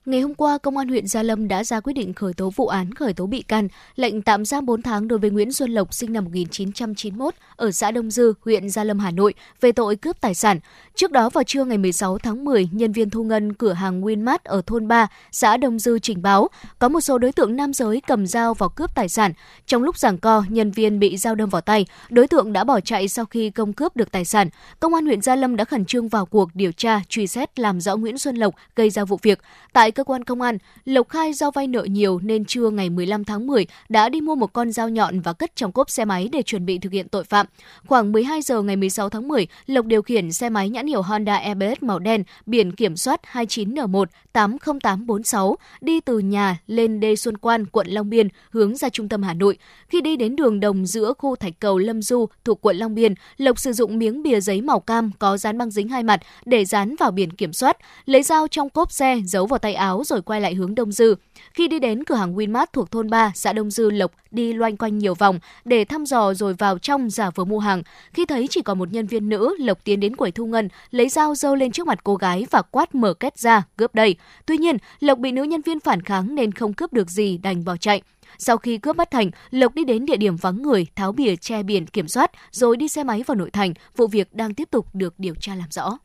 Ngày 0.06 0.20
hôm 0.20 0.34
qua, 0.34 0.58
Công 0.58 0.76
an 0.76 0.88
huyện 0.88 1.06
Gia 1.06 1.22
Lâm 1.22 1.48
đã 1.48 1.64
ra 1.64 1.80
quyết 1.80 1.92
định 1.92 2.14
khởi 2.14 2.32
tố 2.32 2.50
vụ 2.56 2.66
án 2.66 2.94
khởi 2.94 3.12
tố 3.12 3.26
bị 3.26 3.42
can, 3.42 3.68
lệnh 3.96 4.22
tạm 4.22 4.44
giam 4.44 4.66
4 4.66 4.82
tháng 4.82 5.08
đối 5.08 5.18
với 5.18 5.30
Nguyễn 5.30 5.52
Xuân 5.52 5.70
Lộc 5.70 5.94
sinh 5.94 6.12
năm 6.12 6.24
1991 6.24 7.34
ở 7.56 7.70
xã 7.70 7.90
Đông 7.90 8.10
Dư, 8.10 8.32
huyện 8.44 8.70
Gia 8.70 8.84
Lâm, 8.84 8.98
Hà 8.98 9.10
Nội 9.10 9.34
về 9.60 9.72
tội 9.72 9.96
cướp 9.96 10.20
tài 10.20 10.34
sản. 10.34 10.60
Trước 10.94 11.12
đó 11.12 11.30
vào 11.30 11.44
trưa 11.44 11.64
ngày 11.64 11.78
16 11.78 12.18
tháng 12.18 12.44
10, 12.44 12.68
nhân 12.72 12.92
viên 12.92 13.10
thu 13.10 13.24
ngân 13.24 13.54
cửa 13.54 13.72
hàng 13.72 14.02
Winmart 14.02 14.38
ở 14.44 14.62
thôn 14.66 14.88
3, 14.88 15.08
xã 15.32 15.56
Đông 15.56 15.78
Dư 15.78 15.98
trình 15.98 16.22
báo 16.22 16.48
có 16.78 16.88
một 16.88 17.00
số 17.00 17.18
đối 17.18 17.32
tượng 17.32 17.56
nam 17.56 17.72
giới 17.72 18.02
cầm 18.06 18.26
dao 18.26 18.54
vào 18.54 18.68
cướp 18.68 18.94
tài 18.94 19.08
sản. 19.08 19.32
Trong 19.66 19.82
lúc 19.82 19.98
giảng 19.98 20.18
co, 20.18 20.44
nhân 20.48 20.70
viên 20.70 20.98
bị 20.98 21.16
dao 21.16 21.34
đâm 21.34 21.48
vào 21.48 21.60
tay, 21.60 21.86
đối 22.10 22.26
tượng 22.26 22.52
đã 22.52 22.64
bỏ 22.64 22.80
chạy 22.80 23.08
sau 23.08 23.24
khi 23.24 23.50
công 23.50 23.72
cướp 23.72 23.96
được 23.96 24.10
tài 24.10 24.24
sản. 24.24 24.48
Công 24.80 24.94
an 24.94 25.06
huyện 25.06 25.22
Gia 25.22 25.36
Lâm 25.36 25.56
đã 25.56 25.64
khẩn 25.64 25.84
trương 25.84 26.08
vào 26.08 26.26
cuộc 26.26 26.50
điều 26.54 26.72
tra, 26.72 27.00
truy 27.08 27.26
xét 27.26 27.58
làm 27.58 27.80
rõ 27.80 27.96
Nguyễn 27.96 28.18
Xuân 28.18 28.36
Lộc 28.36 28.54
gây 28.76 28.90
ra 28.90 29.04
vụ 29.04 29.18
việc. 29.22 29.40
Tại 29.72 29.87
cơ 29.90 30.04
quan 30.04 30.24
công 30.24 30.40
an, 30.40 30.58
Lộc 30.84 31.08
khai 31.08 31.32
do 31.32 31.50
vay 31.50 31.66
nợ 31.66 31.82
nhiều 31.82 32.20
nên 32.22 32.44
trưa 32.44 32.70
ngày 32.70 32.90
15 32.90 33.24
tháng 33.24 33.46
10 33.46 33.66
đã 33.88 34.08
đi 34.08 34.20
mua 34.20 34.34
một 34.34 34.52
con 34.52 34.72
dao 34.72 34.88
nhọn 34.88 35.20
và 35.20 35.32
cất 35.32 35.56
trong 35.56 35.72
cốp 35.72 35.90
xe 35.90 36.04
máy 36.04 36.28
để 36.32 36.42
chuẩn 36.42 36.66
bị 36.66 36.78
thực 36.78 36.92
hiện 36.92 37.08
tội 37.08 37.24
phạm. 37.24 37.46
Khoảng 37.86 38.12
12 38.12 38.42
giờ 38.42 38.62
ngày 38.62 38.76
16 38.76 39.08
tháng 39.08 39.28
10, 39.28 39.46
Lộc 39.66 39.86
điều 39.86 40.02
khiển 40.02 40.32
xe 40.32 40.50
máy 40.50 40.68
nhãn 40.68 40.86
hiệu 40.86 41.02
Honda 41.02 41.36
EBS 41.36 41.82
màu 41.82 41.98
đen, 41.98 42.24
biển 42.46 42.72
kiểm 42.72 42.96
soát 42.96 43.20
29N1 43.32 44.04
80846 44.32 45.56
đi 45.80 46.00
từ 46.00 46.18
nhà 46.18 46.58
lên 46.66 47.00
đê 47.00 47.16
Xuân 47.16 47.38
Quan, 47.38 47.66
quận 47.66 47.86
Long 47.86 48.10
Biên 48.10 48.28
hướng 48.50 48.76
ra 48.76 48.88
trung 48.88 49.08
tâm 49.08 49.22
Hà 49.22 49.34
Nội. 49.34 49.58
Khi 49.88 50.00
đi 50.00 50.16
đến 50.16 50.36
đường 50.36 50.60
đồng 50.60 50.86
giữa 50.86 51.12
khu 51.18 51.36
thạch 51.36 51.52
cầu 51.60 51.78
Lâm 51.78 52.02
Du 52.02 52.26
thuộc 52.44 52.60
quận 52.60 52.76
Long 52.76 52.94
Biên, 52.94 53.14
Lộc 53.36 53.58
sử 53.58 53.72
dụng 53.72 53.98
miếng 53.98 54.22
bìa 54.22 54.40
giấy 54.40 54.62
màu 54.62 54.80
cam 54.80 55.10
có 55.18 55.36
dán 55.36 55.58
băng 55.58 55.70
dính 55.70 55.88
hai 55.88 56.02
mặt 56.02 56.20
để 56.44 56.64
dán 56.64 56.96
vào 56.96 57.10
biển 57.10 57.30
kiểm 57.30 57.52
soát, 57.52 57.76
lấy 58.06 58.22
dao 58.22 58.48
trong 58.48 58.70
cốp 58.70 58.92
xe 58.92 59.20
giấu 59.24 59.46
vào 59.46 59.58
tay 59.58 59.74
áo 59.78 60.02
rồi 60.04 60.22
quay 60.22 60.40
lại 60.40 60.54
hướng 60.54 60.74
Đông 60.74 60.92
Dư. 60.92 61.14
Khi 61.54 61.68
đi 61.68 61.78
đến 61.78 62.04
cửa 62.04 62.14
hàng 62.14 62.34
Winmart 62.34 62.66
thuộc 62.72 62.90
thôn 62.90 63.10
3, 63.10 63.32
xã 63.34 63.52
Đông 63.52 63.70
Dư, 63.70 63.90
Lộc 63.90 64.12
đi 64.30 64.52
loanh 64.52 64.76
quanh 64.76 64.98
nhiều 64.98 65.14
vòng 65.14 65.38
để 65.64 65.84
thăm 65.84 66.06
dò 66.06 66.34
rồi 66.34 66.54
vào 66.54 66.78
trong 66.78 67.10
giả 67.10 67.30
vờ 67.34 67.44
mua 67.44 67.58
hàng. 67.58 67.82
Khi 68.12 68.26
thấy 68.26 68.46
chỉ 68.50 68.62
còn 68.62 68.78
một 68.78 68.92
nhân 68.92 69.06
viên 69.06 69.28
nữ, 69.28 69.56
Lộc 69.58 69.84
tiến 69.84 70.00
đến 70.00 70.16
quầy 70.16 70.32
thu 70.32 70.46
ngân, 70.46 70.68
lấy 70.90 71.08
dao 71.08 71.34
dâu 71.34 71.54
lên 71.54 71.72
trước 71.72 71.86
mặt 71.86 71.98
cô 72.04 72.16
gái 72.16 72.46
và 72.50 72.62
quát 72.62 72.94
mở 72.94 73.14
két 73.14 73.38
ra, 73.38 73.62
cướp 73.76 73.94
đây. 73.94 74.16
Tuy 74.46 74.58
nhiên, 74.58 74.76
Lộc 75.00 75.18
bị 75.18 75.32
nữ 75.32 75.42
nhân 75.42 75.62
viên 75.62 75.80
phản 75.80 76.02
kháng 76.02 76.34
nên 76.34 76.52
không 76.52 76.72
cướp 76.72 76.92
được 76.92 77.10
gì 77.10 77.38
đành 77.38 77.64
bỏ 77.64 77.76
chạy. 77.76 78.02
Sau 78.38 78.56
khi 78.56 78.78
cướp 78.78 78.96
bất 78.96 79.10
thành, 79.10 79.30
Lộc 79.50 79.74
đi 79.74 79.84
đến 79.84 80.06
địa 80.06 80.16
điểm 80.16 80.36
vắng 80.36 80.62
người, 80.62 80.86
tháo 80.96 81.12
bìa 81.12 81.36
che 81.36 81.62
biển 81.62 81.86
kiểm 81.86 82.08
soát, 82.08 82.30
rồi 82.50 82.76
đi 82.76 82.88
xe 82.88 83.04
máy 83.04 83.22
vào 83.26 83.34
nội 83.34 83.50
thành. 83.50 83.74
Vụ 83.96 84.06
việc 84.06 84.34
đang 84.34 84.54
tiếp 84.54 84.68
tục 84.70 84.86
được 84.94 85.14
điều 85.18 85.34
tra 85.34 85.54
làm 85.54 85.70
rõ. 85.70 85.98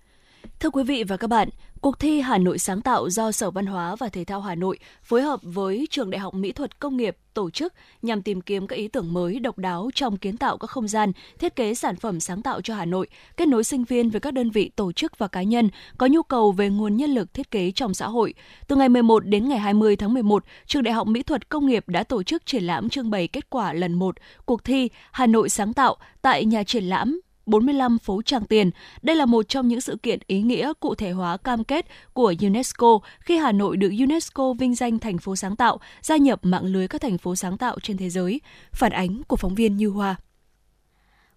Thưa 0.59 0.69
quý 0.69 0.83
vị 0.83 1.03
và 1.03 1.17
các 1.17 1.27
bạn, 1.27 1.49
Cuộc 1.83 1.99
thi 1.99 2.21
Hà 2.21 2.37
Nội 2.37 2.59
sáng 2.59 2.81
tạo 2.81 3.09
do 3.09 3.31
Sở 3.31 3.51
Văn 3.51 3.65
hóa 3.65 3.95
và 3.95 4.09
Thể 4.09 4.23
thao 4.23 4.41
Hà 4.41 4.55
Nội 4.55 4.79
phối 5.03 5.21
hợp 5.21 5.39
với 5.43 5.87
Trường 5.89 6.09
Đại 6.09 6.19
học 6.19 6.33
Mỹ 6.33 6.51
thuật 6.51 6.79
Công 6.79 6.97
nghiệp 6.97 7.17
tổ 7.33 7.49
chức 7.49 7.73
nhằm 8.01 8.21
tìm 8.21 8.41
kiếm 8.41 8.67
các 8.67 8.75
ý 8.75 8.87
tưởng 8.87 9.13
mới 9.13 9.39
độc 9.39 9.57
đáo 9.57 9.89
trong 9.95 10.17
kiến 10.17 10.37
tạo 10.37 10.57
các 10.57 10.69
không 10.69 10.87
gian, 10.87 11.11
thiết 11.39 11.55
kế 11.55 11.73
sản 11.73 11.95
phẩm 11.95 12.19
sáng 12.19 12.41
tạo 12.41 12.61
cho 12.61 12.75
Hà 12.75 12.85
Nội, 12.85 13.07
kết 13.37 13.47
nối 13.47 13.63
sinh 13.63 13.83
viên 13.83 14.09
với 14.09 14.21
các 14.21 14.33
đơn 14.33 14.49
vị 14.49 14.71
tổ 14.75 14.91
chức 14.91 15.17
và 15.17 15.27
cá 15.27 15.43
nhân 15.43 15.69
có 15.97 16.07
nhu 16.07 16.23
cầu 16.23 16.51
về 16.51 16.69
nguồn 16.69 16.97
nhân 16.97 17.09
lực 17.09 17.33
thiết 17.33 17.51
kế 17.51 17.71
trong 17.71 17.93
xã 17.93 18.07
hội. 18.07 18.33
Từ 18.67 18.75
ngày 18.75 18.89
11 18.89 19.25
đến 19.25 19.49
ngày 19.49 19.59
20 19.59 19.95
tháng 19.95 20.13
11, 20.13 20.43
Trường 20.65 20.83
Đại 20.83 20.93
học 20.93 21.07
Mỹ 21.07 21.23
thuật 21.23 21.49
Công 21.49 21.65
nghiệp 21.65 21.83
đã 21.87 22.03
tổ 22.03 22.23
chức 22.23 22.45
triển 22.45 22.63
lãm 22.63 22.89
trưng 22.89 23.09
bày 23.09 23.27
kết 23.27 23.49
quả 23.49 23.73
lần 23.73 23.93
1 23.93 24.15
cuộc 24.45 24.63
thi 24.63 24.89
Hà 25.11 25.27
Nội 25.27 25.49
sáng 25.49 25.73
tạo 25.73 25.95
tại 26.21 26.45
nhà 26.45 26.63
triển 26.63 26.83
lãm 26.83 27.19
45 27.45 27.99
phố 27.99 28.21
Tràng 28.21 28.45
Tiền. 28.45 28.71
Đây 29.01 29.15
là 29.15 29.25
một 29.25 29.49
trong 29.49 29.67
những 29.67 29.81
sự 29.81 29.97
kiện 30.03 30.19
ý 30.27 30.41
nghĩa 30.41 30.73
cụ 30.79 30.95
thể 30.95 31.11
hóa 31.11 31.37
cam 31.37 31.63
kết 31.63 31.85
của 32.13 32.33
UNESCO 32.41 32.99
khi 33.19 33.37
Hà 33.37 33.51
Nội 33.51 33.77
được 33.77 33.91
UNESCO 33.99 34.53
vinh 34.53 34.75
danh 34.75 34.99
thành 34.99 35.17
phố 35.17 35.35
sáng 35.35 35.55
tạo, 35.55 35.79
gia 36.01 36.17
nhập 36.17 36.39
mạng 36.43 36.65
lưới 36.65 36.87
các 36.87 37.01
thành 37.01 37.17
phố 37.17 37.35
sáng 37.35 37.57
tạo 37.57 37.79
trên 37.79 37.97
thế 37.97 38.09
giới. 38.09 38.41
Phản 38.71 38.91
ánh 38.91 39.23
của 39.27 39.35
phóng 39.35 39.55
viên 39.55 39.77
Như 39.77 39.87
Hoa. 39.87 40.15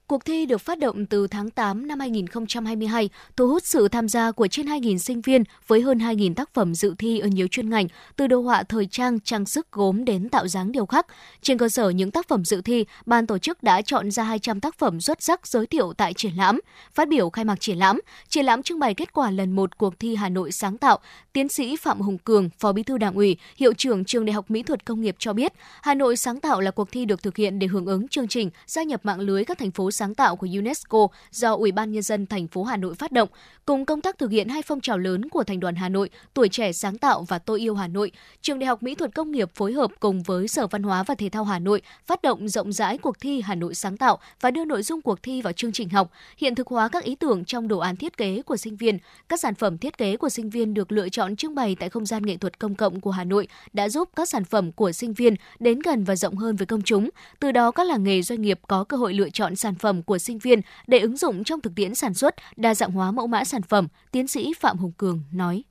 Cuộc 0.08 0.24
thi 0.24 0.46
được 0.46 0.60
phát 0.60 0.78
động 0.78 1.06
từ 1.06 1.26
tháng 1.26 1.50
8 1.50 1.86
năm 1.86 2.00
2022, 2.00 3.08
thu 3.36 3.48
hút 3.48 3.62
sự 3.66 3.88
tham 3.88 4.08
gia 4.08 4.32
của 4.32 4.46
trên 4.46 4.66
2.000 4.66 4.98
sinh 4.98 5.20
viên 5.20 5.44
với 5.66 5.80
hơn 5.80 5.98
2.000 5.98 6.34
tác 6.34 6.54
phẩm 6.54 6.74
dự 6.74 6.94
thi 6.98 7.18
ở 7.18 7.28
nhiều 7.28 7.46
chuyên 7.50 7.70
ngành, 7.70 7.86
từ 8.16 8.26
đồ 8.26 8.40
họa 8.40 8.62
thời 8.62 8.86
trang, 8.86 9.20
trang 9.20 9.46
sức 9.46 9.72
gốm 9.72 10.04
đến 10.04 10.28
tạo 10.28 10.48
dáng 10.48 10.72
điều 10.72 10.86
khắc. 10.86 11.06
Trên 11.42 11.58
cơ 11.58 11.68
sở 11.68 11.90
những 11.90 12.10
tác 12.10 12.28
phẩm 12.28 12.44
dự 12.44 12.60
thi, 12.60 12.84
ban 13.06 13.26
tổ 13.26 13.38
chức 13.38 13.62
đã 13.62 13.82
chọn 13.82 14.10
ra 14.10 14.22
200 14.22 14.60
tác 14.60 14.78
phẩm 14.78 15.00
xuất 15.00 15.22
sắc 15.22 15.46
giới 15.46 15.66
thiệu 15.66 15.92
tại 15.96 16.14
triển 16.14 16.32
lãm. 16.36 16.60
Phát 16.94 17.08
biểu 17.08 17.30
khai 17.30 17.44
mạc 17.44 17.60
triển 17.60 17.78
lãm, 17.78 18.00
triển 18.28 18.44
lãm 18.44 18.62
trưng 18.62 18.78
bày 18.78 18.94
kết 18.94 19.12
quả 19.12 19.30
lần 19.30 19.52
một 19.52 19.78
cuộc 19.78 19.98
thi 19.98 20.16
Hà 20.16 20.28
Nội 20.28 20.52
sáng 20.52 20.78
tạo, 20.78 20.98
tiến 21.36 21.48
sĩ 21.48 21.76
Phạm 21.76 22.00
Hùng 22.00 22.18
Cường, 22.18 22.50
Phó 22.58 22.72
Bí 22.72 22.82
thư 22.82 22.98
Đảng 22.98 23.14
ủy, 23.14 23.36
Hiệu 23.56 23.72
trưởng 23.72 24.04
Trường 24.04 24.24
Đại 24.24 24.32
học 24.32 24.50
Mỹ 24.50 24.62
thuật 24.62 24.84
Công 24.84 25.00
nghiệp 25.00 25.16
cho 25.18 25.32
biết, 25.32 25.52
Hà 25.82 25.94
Nội 25.94 26.16
sáng 26.16 26.40
tạo 26.40 26.60
là 26.60 26.70
cuộc 26.70 26.92
thi 26.92 27.04
được 27.04 27.22
thực 27.22 27.36
hiện 27.36 27.58
để 27.58 27.66
hưởng 27.66 27.86
ứng 27.86 28.08
chương 28.08 28.28
trình 28.28 28.50
gia 28.66 28.82
nhập 28.82 29.00
mạng 29.04 29.20
lưới 29.20 29.44
các 29.44 29.58
thành 29.58 29.70
phố 29.70 29.90
sáng 29.90 30.14
tạo 30.14 30.36
của 30.36 30.48
UNESCO 30.58 31.08
do 31.30 31.54
Ủy 31.54 31.72
ban 31.72 31.92
nhân 31.92 32.02
dân 32.02 32.26
thành 32.26 32.48
phố 32.48 32.64
Hà 32.64 32.76
Nội 32.76 32.94
phát 32.94 33.12
động, 33.12 33.28
cùng 33.66 33.84
công 33.84 34.00
tác 34.00 34.18
thực 34.18 34.30
hiện 34.30 34.48
hai 34.48 34.62
phong 34.62 34.80
trào 34.80 34.98
lớn 34.98 35.28
của 35.28 35.44
Thành 35.44 35.60
đoàn 35.60 35.74
Hà 35.74 35.88
Nội, 35.88 36.10
Tuổi 36.34 36.48
trẻ 36.48 36.72
sáng 36.72 36.98
tạo 36.98 37.24
và 37.28 37.38
Tôi 37.38 37.60
yêu 37.60 37.74
Hà 37.74 37.88
Nội. 37.88 38.12
Trường 38.42 38.58
Đại 38.58 38.66
học 38.66 38.82
Mỹ 38.82 38.94
thuật 38.94 39.14
Công 39.14 39.32
nghiệp 39.32 39.50
phối 39.54 39.72
hợp 39.72 39.90
cùng 40.00 40.22
với 40.22 40.48
Sở 40.48 40.66
Văn 40.66 40.82
hóa 40.82 41.02
và 41.02 41.14
Thể 41.14 41.28
thao 41.28 41.44
Hà 41.44 41.58
Nội 41.58 41.82
phát 42.06 42.22
động 42.22 42.48
rộng 42.48 42.72
rãi 42.72 42.98
cuộc 42.98 43.20
thi 43.20 43.40
Hà 43.40 43.54
Nội 43.54 43.74
sáng 43.74 43.96
tạo 43.96 44.18
và 44.40 44.50
đưa 44.50 44.64
nội 44.64 44.82
dung 44.82 45.02
cuộc 45.02 45.22
thi 45.22 45.42
vào 45.42 45.52
chương 45.52 45.72
trình 45.72 45.88
học, 45.88 46.10
hiện 46.36 46.54
thực 46.54 46.68
hóa 46.68 46.88
các 46.88 47.04
ý 47.04 47.14
tưởng 47.14 47.44
trong 47.44 47.68
đồ 47.68 47.78
án 47.78 47.96
thiết 47.96 48.16
kế 48.16 48.42
của 48.42 48.56
sinh 48.56 48.76
viên. 48.76 48.98
Các 49.28 49.40
sản 49.40 49.54
phẩm 49.54 49.78
thiết 49.78 49.98
kế 49.98 50.16
của 50.16 50.28
sinh 50.28 50.50
viên 50.50 50.74
được 50.74 50.92
lựa 50.92 51.08
chọn 51.08 51.25
trưng 51.34 51.54
bày 51.54 51.76
tại 51.80 51.88
không 51.88 52.06
gian 52.06 52.22
nghệ 52.26 52.36
thuật 52.36 52.58
công 52.58 52.74
cộng 52.74 53.00
của 53.00 53.10
Hà 53.10 53.24
Nội 53.24 53.48
đã 53.72 53.88
giúp 53.88 54.08
các 54.16 54.28
sản 54.28 54.44
phẩm 54.44 54.72
của 54.72 54.92
sinh 54.92 55.12
viên 55.12 55.34
đến 55.58 55.80
gần 55.80 56.04
và 56.04 56.16
rộng 56.16 56.36
hơn 56.36 56.56
với 56.56 56.66
công 56.66 56.82
chúng. 56.82 57.10
Từ 57.40 57.52
đó 57.52 57.70
các 57.70 57.86
làng 57.86 58.04
nghề 58.04 58.22
doanh 58.22 58.42
nghiệp 58.42 58.60
có 58.68 58.84
cơ 58.84 58.96
hội 58.96 59.14
lựa 59.14 59.30
chọn 59.30 59.56
sản 59.56 59.74
phẩm 59.74 60.02
của 60.02 60.18
sinh 60.18 60.38
viên 60.38 60.60
để 60.86 60.98
ứng 60.98 61.16
dụng 61.16 61.44
trong 61.44 61.60
thực 61.60 61.74
tiễn 61.74 61.94
sản 61.94 62.14
xuất, 62.14 62.34
đa 62.56 62.74
dạng 62.74 62.90
hóa 62.90 63.10
mẫu 63.10 63.26
mã 63.26 63.44
sản 63.44 63.62
phẩm, 63.62 63.88
tiến 64.12 64.26
sĩ 64.26 64.52
Phạm 64.60 64.78
Hùng 64.78 64.92
Cường 64.96 65.20
nói. 65.32 65.62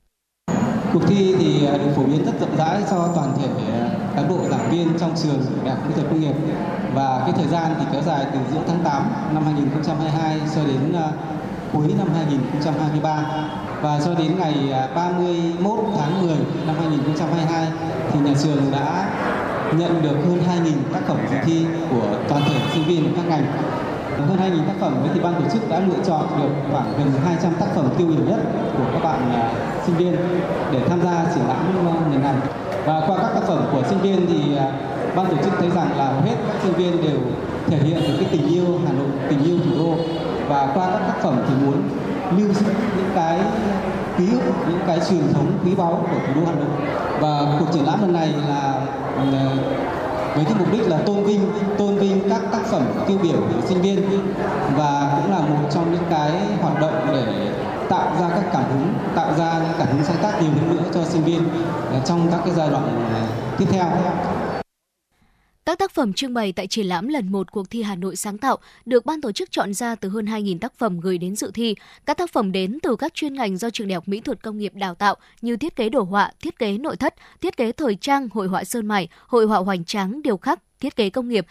Cuộc 0.92 1.02
thi 1.08 1.34
thì 1.38 1.66
à, 1.66 1.78
được 1.78 1.92
phổ 1.96 2.02
biến 2.02 2.24
rất 2.24 2.32
rộng 2.40 2.56
rãi 2.56 2.82
cho 2.90 3.12
toàn 3.14 3.32
thể 3.38 3.48
à, 3.72 3.90
cán 4.16 4.28
bộ 4.28 4.48
giảng 4.50 4.70
viên 4.70 4.88
trong 4.98 5.14
trường 5.22 5.42
Đại 5.64 5.74
học 5.74 5.84
Kỹ 5.88 5.94
thuật 5.94 6.06
Công 6.10 6.20
nghiệp 6.20 6.34
và 6.94 7.22
cái 7.26 7.32
thời 7.36 7.46
gian 7.46 7.74
thì 7.78 7.84
kéo 7.92 8.02
dài 8.02 8.26
từ 8.32 8.38
giữa 8.52 8.60
tháng 8.66 8.84
8 8.84 9.34
năm 9.34 9.44
2022 9.44 10.40
cho 10.54 10.64
đến 10.64 10.92
à, 10.92 11.12
cuối 11.72 11.94
năm 11.98 12.08
2023 12.14 13.24
và 13.82 14.00
cho 14.04 14.14
đến 14.14 14.38
ngày 14.38 14.54
à, 14.72 14.88
31 14.94 15.78
tháng 15.98 16.26
10 16.26 16.36
năm 16.66 16.76
2022 16.78 17.68
thì 18.12 18.20
nhà 18.20 18.32
trường 18.42 18.72
đã 18.72 19.08
nhận 19.78 20.02
được 20.02 20.16
hơn 20.26 20.38
2.000 20.64 20.72
tác 20.92 21.00
phẩm 21.08 21.16
dự 21.30 21.36
thi 21.44 21.66
của 21.90 22.18
toàn 22.28 22.42
thể 22.48 22.60
sinh 22.74 22.84
viên 22.84 23.14
các 23.16 23.22
ngành. 23.28 23.46
Hơn 24.28 24.38
2.000 24.38 24.66
tác 24.66 24.74
phẩm 24.80 24.94
thì 25.14 25.20
ban 25.20 25.34
tổ 25.34 25.48
chức 25.52 25.70
đã 25.70 25.80
lựa 25.80 26.02
chọn 26.06 26.26
được 26.42 26.50
khoảng 26.72 26.92
gần 26.98 27.12
200 27.24 27.52
tác 27.60 27.66
phẩm 27.74 27.88
tiêu 27.98 28.06
biểu 28.06 28.26
nhất 28.26 28.40
của 28.78 28.84
các 28.92 29.02
bạn 29.04 29.32
à, 29.32 29.50
sinh 29.86 29.96
viên 29.96 30.16
để 30.72 30.80
tham 30.88 31.00
gia 31.04 31.24
triển 31.34 31.44
lãm 31.48 31.88
à, 31.88 32.10
lần 32.10 32.22
này. 32.22 32.34
Và 32.84 33.02
qua 33.06 33.16
các 33.22 33.30
tác 33.34 33.46
phẩm 33.46 33.64
của 33.72 33.82
sinh 33.88 34.00
viên 34.00 34.26
thì 34.26 34.56
ban 35.16 35.26
tổ 35.26 35.36
chức 35.44 35.52
thấy 35.58 35.70
rằng 35.70 35.98
là 35.98 36.06
hầu 36.06 36.20
hết 36.20 36.34
các 36.48 36.56
sinh 36.62 36.72
viên 36.72 37.02
đều 37.02 37.18
thể 37.66 37.78
hiện 37.78 38.00
được 38.00 38.14
cái 38.20 38.28
tình 38.32 38.48
yêu 38.48 38.64
Hà 38.86 38.92
Nội, 38.92 39.08
tình 39.28 39.44
yêu 39.44 39.58
thủ 39.64 39.70
đô. 39.78 39.94
Và 40.48 40.70
qua 40.74 40.90
các 40.92 40.98
tác 40.98 41.22
phẩm 41.22 41.42
thì 41.48 41.54
muốn 41.66 41.82
lưu 42.38 42.52
giữ 42.52 42.66
những 42.96 43.10
cái 43.14 43.40
ký 44.18 44.30
ức, 44.32 44.40
những 44.68 44.80
cái 44.86 44.98
truyền 45.10 45.32
thống 45.32 45.52
quý 45.64 45.74
báu 45.74 46.06
của 46.10 46.18
thủ 46.26 46.40
đô 46.40 46.46
Hà 46.46 46.54
Nội. 46.54 46.88
Và 47.20 47.56
cuộc 47.58 47.66
triển 47.72 47.86
lãm 47.86 48.00
lần 48.00 48.12
này 48.12 48.34
là 48.48 48.74
ừ, 49.16 49.22
với 50.34 50.44
cái 50.44 50.54
mục 50.58 50.72
đích 50.72 50.88
là 50.88 50.98
tôn 50.98 51.24
vinh 51.24 51.40
tôn 51.78 51.98
vinh 51.98 52.30
các 52.30 52.40
tác 52.52 52.66
phẩm 52.66 52.82
tiêu 53.08 53.18
biểu 53.22 53.36
của 53.36 53.66
sinh 53.68 53.82
viên. 53.82 54.02
Và 54.76 55.12
cũng 55.16 55.30
là 55.30 55.38
một 55.38 55.68
trong 55.70 55.92
những 55.92 56.04
cái 56.10 56.30
hoạt 56.62 56.80
động 56.80 57.06
để 57.12 57.52
tạo 57.88 58.08
ra 58.20 58.28
các 58.28 58.44
cảm 58.52 58.62
hứng 58.68 58.94
tạo 59.14 59.34
ra 59.38 59.52
những 59.52 59.72
cảm 59.78 59.88
hứng 59.88 60.04
sáng 60.04 60.16
tác 60.22 60.42
nhiều 60.42 60.50
hơn 60.50 60.76
nữa 60.76 60.82
cho 60.94 61.04
sinh 61.04 61.24
viên 61.24 61.48
ờ, 61.92 62.00
trong 62.04 62.28
các 62.30 62.40
cái 62.44 62.54
giai 62.54 62.68
đoạn 62.70 63.08
ờ, 63.14 63.20
tiếp 63.58 63.66
theo 63.70 63.84
các 65.66 65.78
tác 65.78 65.90
phẩm 65.90 66.12
trưng 66.12 66.34
bày 66.34 66.52
tại 66.52 66.66
triển 66.66 66.86
lãm 66.86 67.08
lần 67.08 67.32
1 67.32 67.52
cuộc 67.52 67.70
thi 67.70 67.82
Hà 67.82 67.94
Nội 67.94 68.16
sáng 68.16 68.38
tạo 68.38 68.58
được 68.84 69.06
ban 69.06 69.20
tổ 69.20 69.32
chức 69.32 69.50
chọn 69.50 69.74
ra 69.74 69.94
từ 69.94 70.08
hơn 70.08 70.26
2.000 70.26 70.58
tác 70.58 70.74
phẩm 70.78 71.00
gửi 71.00 71.18
đến 71.18 71.36
dự 71.36 71.50
thi. 71.54 71.74
Các 72.06 72.16
tác 72.16 72.32
phẩm 72.32 72.52
đến 72.52 72.78
từ 72.82 72.96
các 72.96 73.14
chuyên 73.14 73.34
ngành 73.34 73.56
do 73.56 73.70
trường 73.70 73.88
Đại 73.88 73.94
học 73.94 74.08
Mỹ 74.08 74.20
thuật 74.20 74.42
Công 74.42 74.58
nghiệp 74.58 74.72
đào 74.74 74.94
tạo 74.94 75.16
như 75.40 75.56
thiết 75.56 75.76
kế 75.76 75.88
đồ 75.88 76.02
họa, 76.02 76.32
thiết 76.40 76.58
kế 76.58 76.78
nội 76.78 76.96
thất, 76.96 77.14
thiết 77.40 77.56
kế 77.56 77.72
thời 77.72 77.96
trang, 77.96 78.28
hội 78.32 78.48
họa 78.48 78.64
sơn 78.64 78.86
mài, 78.86 79.08
hội 79.26 79.46
họa 79.46 79.58
hoành 79.58 79.84
tráng, 79.84 80.22
điều 80.22 80.36
khắc, 80.36 80.62
thiết 80.80 80.96
kế 80.96 81.10
công 81.10 81.28
nghiệp, 81.28 81.46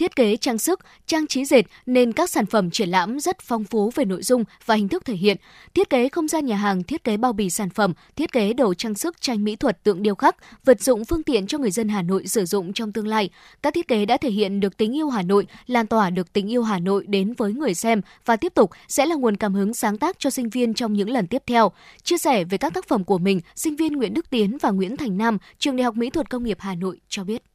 thiết 0.00 0.16
kế 0.16 0.36
trang 0.36 0.58
sức, 0.58 0.80
trang 1.06 1.26
trí 1.26 1.44
dệt 1.44 1.62
nên 1.86 2.12
các 2.12 2.30
sản 2.30 2.46
phẩm 2.46 2.70
triển 2.70 2.88
lãm 2.88 3.20
rất 3.20 3.40
phong 3.40 3.64
phú 3.64 3.90
về 3.94 4.04
nội 4.04 4.22
dung 4.22 4.44
và 4.66 4.74
hình 4.74 4.88
thức 4.88 5.04
thể 5.04 5.14
hiện. 5.14 5.36
Thiết 5.74 5.90
kế 5.90 6.08
không 6.08 6.28
gian 6.28 6.46
nhà 6.46 6.56
hàng, 6.56 6.82
thiết 6.82 7.04
kế 7.04 7.16
bao 7.16 7.32
bì 7.32 7.50
sản 7.50 7.70
phẩm, 7.70 7.92
thiết 8.16 8.32
kế 8.32 8.52
đồ 8.52 8.74
trang 8.74 8.94
sức, 8.94 9.20
tranh 9.20 9.44
mỹ 9.44 9.56
thuật, 9.56 9.84
tượng 9.84 10.02
điêu 10.02 10.14
khắc, 10.14 10.36
vật 10.64 10.80
dụng 10.80 11.04
phương 11.04 11.22
tiện 11.22 11.46
cho 11.46 11.58
người 11.58 11.70
dân 11.70 11.88
Hà 11.88 12.02
Nội 12.02 12.26
sử 12.26 12.44
dụng 12.44 12.72
trong 12.72 12.92
tương 12.92 13.06
lai. 13.06 13.30
Các 13.62 13.74
thiết 13.74 13.88
kế 13.88 14.06
đã 14.06 14.16
thể 14.16 14.30
hiện 14.30 14.60
được 14.60 14.76
tính 14.76 14.96
yêu 14.96 15.08
Hà 15.08 15.22
Nội, 15.22 15.46
lan 15.66 15.86
tỏa 15.86 16.10
được 16.10 16.32
tình 16.32 16.50
yêu 16.50 16.62
Hà 16.62 16.78
Nội 16.78 17.04
đến 17.06 17.34
với 17.36 17.52
người 17.52 17.74
xem 17.74 18.00
và 18.24 18.36
tiếp 18.36 18.54
tục 18.54 18.70
sẽ 18.88 19.06
là 19.06 19.14
nguồn 19.14 19.36
cảm 19.36 19.54
hứng 19.54 19.74
sáng 19.74 19.98
tác 19.98 20.18
cho 20.18 20.30
sinh 20.30 20.48
viên 20.48 20.74
trong 20.74 20.92
những 20.92 21.10
lần 21.10 21.26
tiếp 21.26 21.42
theo. 21.46 21.72
Chia 22.02 22.18
sẻ 22.18 22.44
về 22.44 22.58
các 22.58 22.74
tác 22.74 22.88
phẩm 22.88 23.04
của 23.04 23.18
mình, 23.18 23.40
sinh 23.54 23.76
viên 23.76 23.92
Nguyễn 23.92 24.14
Đức 24.14 24.30
Tiến 24.30 24.58
và 24.60 24.70
Nguyễn 24.70 24.96
Thành 24.96 25.18
Nam, 25.18 25.38
trường 25.58 25.76
Đại 25.76 25.84
học 25.84 25.96
Mỹ 25.96 26.10
thuật 26.10 26.30
Công 26.30 26.44
nghiệp 26.44 26.56
Hà 26.60 26.74
Nội 26.74 27.00
cho 27.08 27.24
biết. 27.24 27.49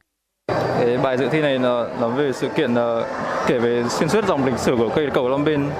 Cái 0.86 0.98
bài 1.02 1.16
dự 1.16 1.28
thi 1.28 1.40
này 1.40 1.58
nó 1.58 1.86
nói 2.00 2.10
về 2.10 2.32
sự 2.32 2.48
kiện 2.48 2.74
uh, 2.74 3.06
kể 3.46 3.58
về 3.58 3.82
xuyên 3.88 4.08
suốt 4.08 4.24
dòng 4.26 4.44
lịch 4.44 4.58
sử 4.58 4.76
của 4.78 4.88
cây 4.88 5.08
cầu 5.14 5.28
Long 5.28 5.44
Biên 5.44 5.70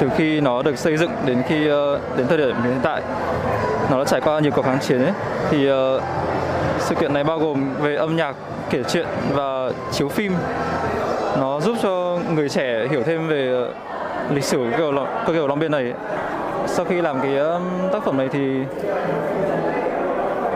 từ 0.00 0.08
khi 0.16 0.40
nó 0.40 0.62
được 0.62 0.78
xây 0.78 0.96
dựng 0.96 1.10
đến 1.26 1.42
khi 1.48 1.70
uh, 1.70 2.00
đến 2.16 2.26
thời 2.28 2.38
điểm 2.38 2.56
hiện 2.62 2.80
tại. 2.82 3.02
Nó 3.90 3.98
đã 3.98 4.04
trải 4.04 4.20
qua 4.20 4.40
nhiều 4.40 4.52
cuộc 4.52 4.62
kháng 4.62 4.78
chiến 4.80 5.02
ấy. 5.02 5.12
Thì 5.50 5.70
uh, 5.72 6.02
sự 6.78 6.94
kiện 6.94 7.12
này 7.12 7.24
bao 7.24 7.38
gồm 7.38 7.74
về 7.80 7.96
âm 7.96 8.16
nhạc, 8.16 8.36
kể 8.70 8.82
chuyện 8.88 9.06
và 9.32 9.70
chiếu 9.92 10.08
phim. 10.08 10.32
Nó 11.40 11.60
giúp 11.60 11.76
cho 11.82 12.18
người 12.34 12.48
trẻ 12.48 12.86
hiểu 12.90 13.02
thêm 13.02 13.28
về 13.28 13.66
uh, 13.68 14.34
lịch 14.34 14.44
sử 14.44 14.56
của 14.58 14.64
cây 14.70 14.78
cầu, 14.78 15.06
cây 15.26 15.36
cầu 15.36 15.48
Long 15.48 15.58
Biên 15.58 15.70
này. 15.70 15.92
Sau 16.66 16.84
khi 16.84 17.00
làm 17.00 17.20
cái 17.20 17.36
uh, 17.40 17.92
tác 17.92 18.04
phẩm 18.04 18.16
này 18.16 18.28
thì 18.32 18.40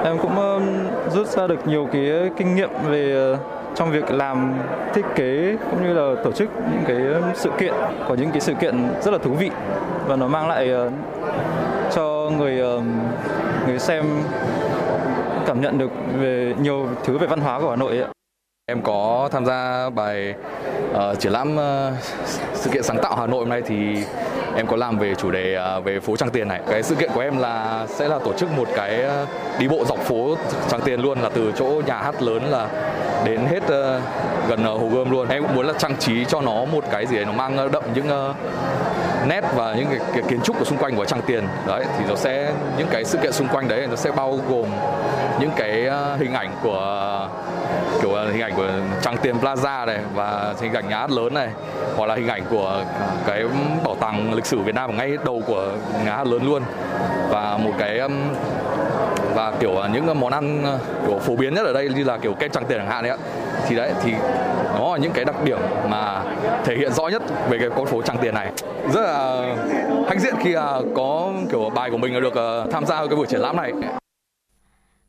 em 0.05 0.19
cũng 0.19 0.37
rút 1.11 1.27
ra 1.27 1.47
được 1.47 1.67
nhiều 1.67 1.89
cái 1.93 2.31
kinh 2.37 2.55
nghiệm 2.55 2.71
về 2.89 3.13
ờ, 3.13 3.39
trong 3.75 3.91
việc 3.91 4.11
làm 4.11 4.55
thiết 4.95 5.05
kế 5.15 5.57
cũng 5.71 5.83
như 5.83 5.93
là 5.93 6.23
tổ 6.25 6.33
chức 6.33 6.49
những 6.73 6.85
cái 6.87 7.23
sự 7.35 7.51
kiện 7.59 7.75
có 8.09 8.15
những 8.15 8.31
cái 8.31 8.41
sự 8.41 8.55
kiện 8.61 8.89
rất 9.03 9.11
là 9.11 9.19
thú 9.19 9.31
vị 9.31 9.51
và 10.07 10.17
nó 10.17 10.29
mang 10.29 10.49
lại 10.49 10.71
uh, 10.75 10.93
cho 11.95 12.31
người 12.39 12.77
uh, 12.77 12.83
người 13.67 13.79
xem 13.79 14.05
cảm 15.47 15.61
nhận 15.61 15.79
được 15.79 15.91
về 16.19 16.55
nhiều 16.61 16.87
thứ 17.05 17.19
về 17.19 17.27
văn 17.27 17.41
hóa 17.41 17.61
của 17.61 17.71
Hà 17.71 17.77
Nội 17.77 17.99
ạ. 17.99 18.16
Em 18.71 18.83
có 18.83 19.29
tham 19.33 19.47
gia 19.47 19.91
bài 19.91 20.35
uh, 20.95 21.19
triển 21.19 21.33
lãm 21.33 21.57
uh, 21.57 21.95
sự 22.55 22.71
kiện 22.71 22.83
sáng 22.83 22.99
tạo 23.03 23.17
Hà 23.17 23.27
Nội 23.27 23.39
hôm 23.39 23.49
nay 23.49 23.63
thì 23.67 24.05
em 24.57 24.67
có 24.67 24.77
làm 24.77 24.99
về 24.99 25.15
chủ 25.15 25.31
đề 25.31 25.59
uh, 25.79 25.85
về 25.85 26.01
phố 26.01 26.17
Tràng 26.17 26.31
Tiền 26.31 26.49
này. 26.49 26.61
Cái 26.71 26.83
sự 26.83 26.95
kiện 26.95 27.11
của 27.15 27.21
em 27.21 27.39
là 27.39 27.87
sẽ 27.89 28.09
là 28.09 28.19
tổ 28.19 28.33
chức 28.33 28.53
một 28.57 28.69
cái 28.75 29.05
uh, 29.23 29.29
đi 29.59 29.69
bộ 29.69 29.85
dọc 29.85 29.99
phố 29.99 30.37
Tràng 30.69 30.81
Tiền 30.81 31.01
luôn 31.01 31.21
là 31.21 31.29
từ 31.35 31.53
chỗ 31.57 31.83
nhà 31.87 31.97
hát 31.97 32.23
lớn 32.23 32.43
là 32.51 32.69
đến 33.25 33.41
hết 33.47 33.63
uh, 33.63 34.03
gần 34.49 34.75
uh, 34.75 34.81
Hồ 34.81 34.89
Gươm 34.89 35.11
luôn. 35.11 35.29
Em 35.29 35.43
cũng 35.43 35.55
muốn 35.55 35.67
là 35.67 35.73
trang 35.79 35.97
trí 35.97 36.25
cho 36.25 36.41
nó 36.41 36.65
một 36.65 36.85
cái 36.91 37.07
gì 37.07 37.17
đấy 37.17 37.25
nó 37.25 37.33
mang 37.33 37.73
đậm 37.73 37.83
những 37.95 38.09
uh, 38.31 38.37
nét 39.29 39.45
và 39.55 39.75
những 39.75 39.87
cái, 39.91 39.99
cái 40.13 40.23
kiến 40.29 40.41
trúc 40.41 40.59
của 40.59 40.65
xung 40.65 40.79
quanh 40.79 40.97
của 40.97 41.05
Tràng 41.05 41.23
Tiền. 41.23 41.45
Đấy 41.67 41.85
thì 41.99 42.05
nó 42.09 42.15
sẽ 42.15 42.53
những 42.79 42.89
cái 42.91 43.05
sự 43.05 43.19
kiện 43.19 43.33
xung 43.33 43.49
quanh 43.49 43.69
đấy 43.69 43.87
nó 43.91 43.97
sẽ 43.97 44.11
bao 44.11 44.39
gồm 44.49 44.67
những 45.41 45.51
cái 45.57 45.89
uh, 45.89 46.21
hình 46.21 46.33
ảnh 46.33 46.51
của 46.63 47.29
kiểu 48.03 48.11
hình 48.33 48.41
ảnh 48.41 48.53
của 48.57 48.69
Tràng 49.03 49.17
Tiền 49.17 49.37
Plaza 49.41 49.87
này 49.87 49.99
và 50.15 50.55
hình 50.61 50.73
ảnh 50.73 50.89
nhà 50.89 50.99
hát 50.99 51.11
lớn 51.11 51.35
này, 51.35 51.49
hoặc 51.97 52.07
là 52.07 52.15
hình 52.15 52.29
ảnh 52.29 52.43
của 52.51 52.85
cái 53.27 53.45
bảo 53.85 53.97
tàng 54.01 54.35
lịch 54.35 54.47
sử 54.47 54.59
Việt 54.61 54.75
Nam 54.75 54.91
ở 54.91 54.93
ngay 54.93 55.17
đầu 55.25 55.43
của 55.47 55.73
nhà 56.05 56.17
hát 56.17 56.27
lớn 56.27 56.47
luôn. 56.47 56.63
Và 57.31 57.57
một 57.57 57.73
cái 57.79 57.99
um, 57.99 58.13
và 59.35 59.53
kiểu 59.61 59.73
những 59.93 60.21
món 60.21 60.33
ăn 60.33 60.65
uh, 60.75 60.81
kiểu 61.07 61.19
phổ 61.19 61.37
biến 61.37 61.55
nhất 61.55 61.67
ở 61.67 61.73
đây 61.73 61.89
như 61.89 62.05
là 62.05 62.19
kiểu 62.19 62.35
kem 62.35 62.51
Tràng 62.51 62.65
Tiền 62.65 62.79
chẳng 62.79 62.91
hạn 62.91 63.05
đấy 63.05 63.11
ạ. 63.11 63.19
Thì 63.69 63.77
đấy, 63.77 63.91
thì 64.03 64.13
nó 64.79 64.93
là 64.93 64.99
những 64.99 65.13
cái 65.13 65.25
đặc 65.25 65.45
điểm 65.45 65.59
mà 65.89 66.23
thể 66.65 66.77
hiện 66.77 66.93
rõ 66.93 67.09
nhất 67.09 67.23
về 67.51 67.59
cái 67.59 67.69
con 67.77 67.87
phố 67.87 68.03
Tràng 68.03 68.19
Tiền 68.19 68.35
này. 68.35 68.53
Rất 68.93 69.01
là 69.01 69.43
hãnh 70.09 70.21
diện 70.21 70.35
khi 70.41 70.57
uh, 70.57 70.63
có 70.95 71.33
kiểu 71.51 71.71
bài 71.75 71.91
của 71.91 71.97
mình 71.97 72.21
được 72.21 72.65
uh, 72.65 72.73
tham 72.73 72.87
gia 72.87 72.97
cái 72.97 73.17
buổi 73.17 73.27
triển 73.27 73.41
lãm 73.41 73.57
này. 73.57 73.73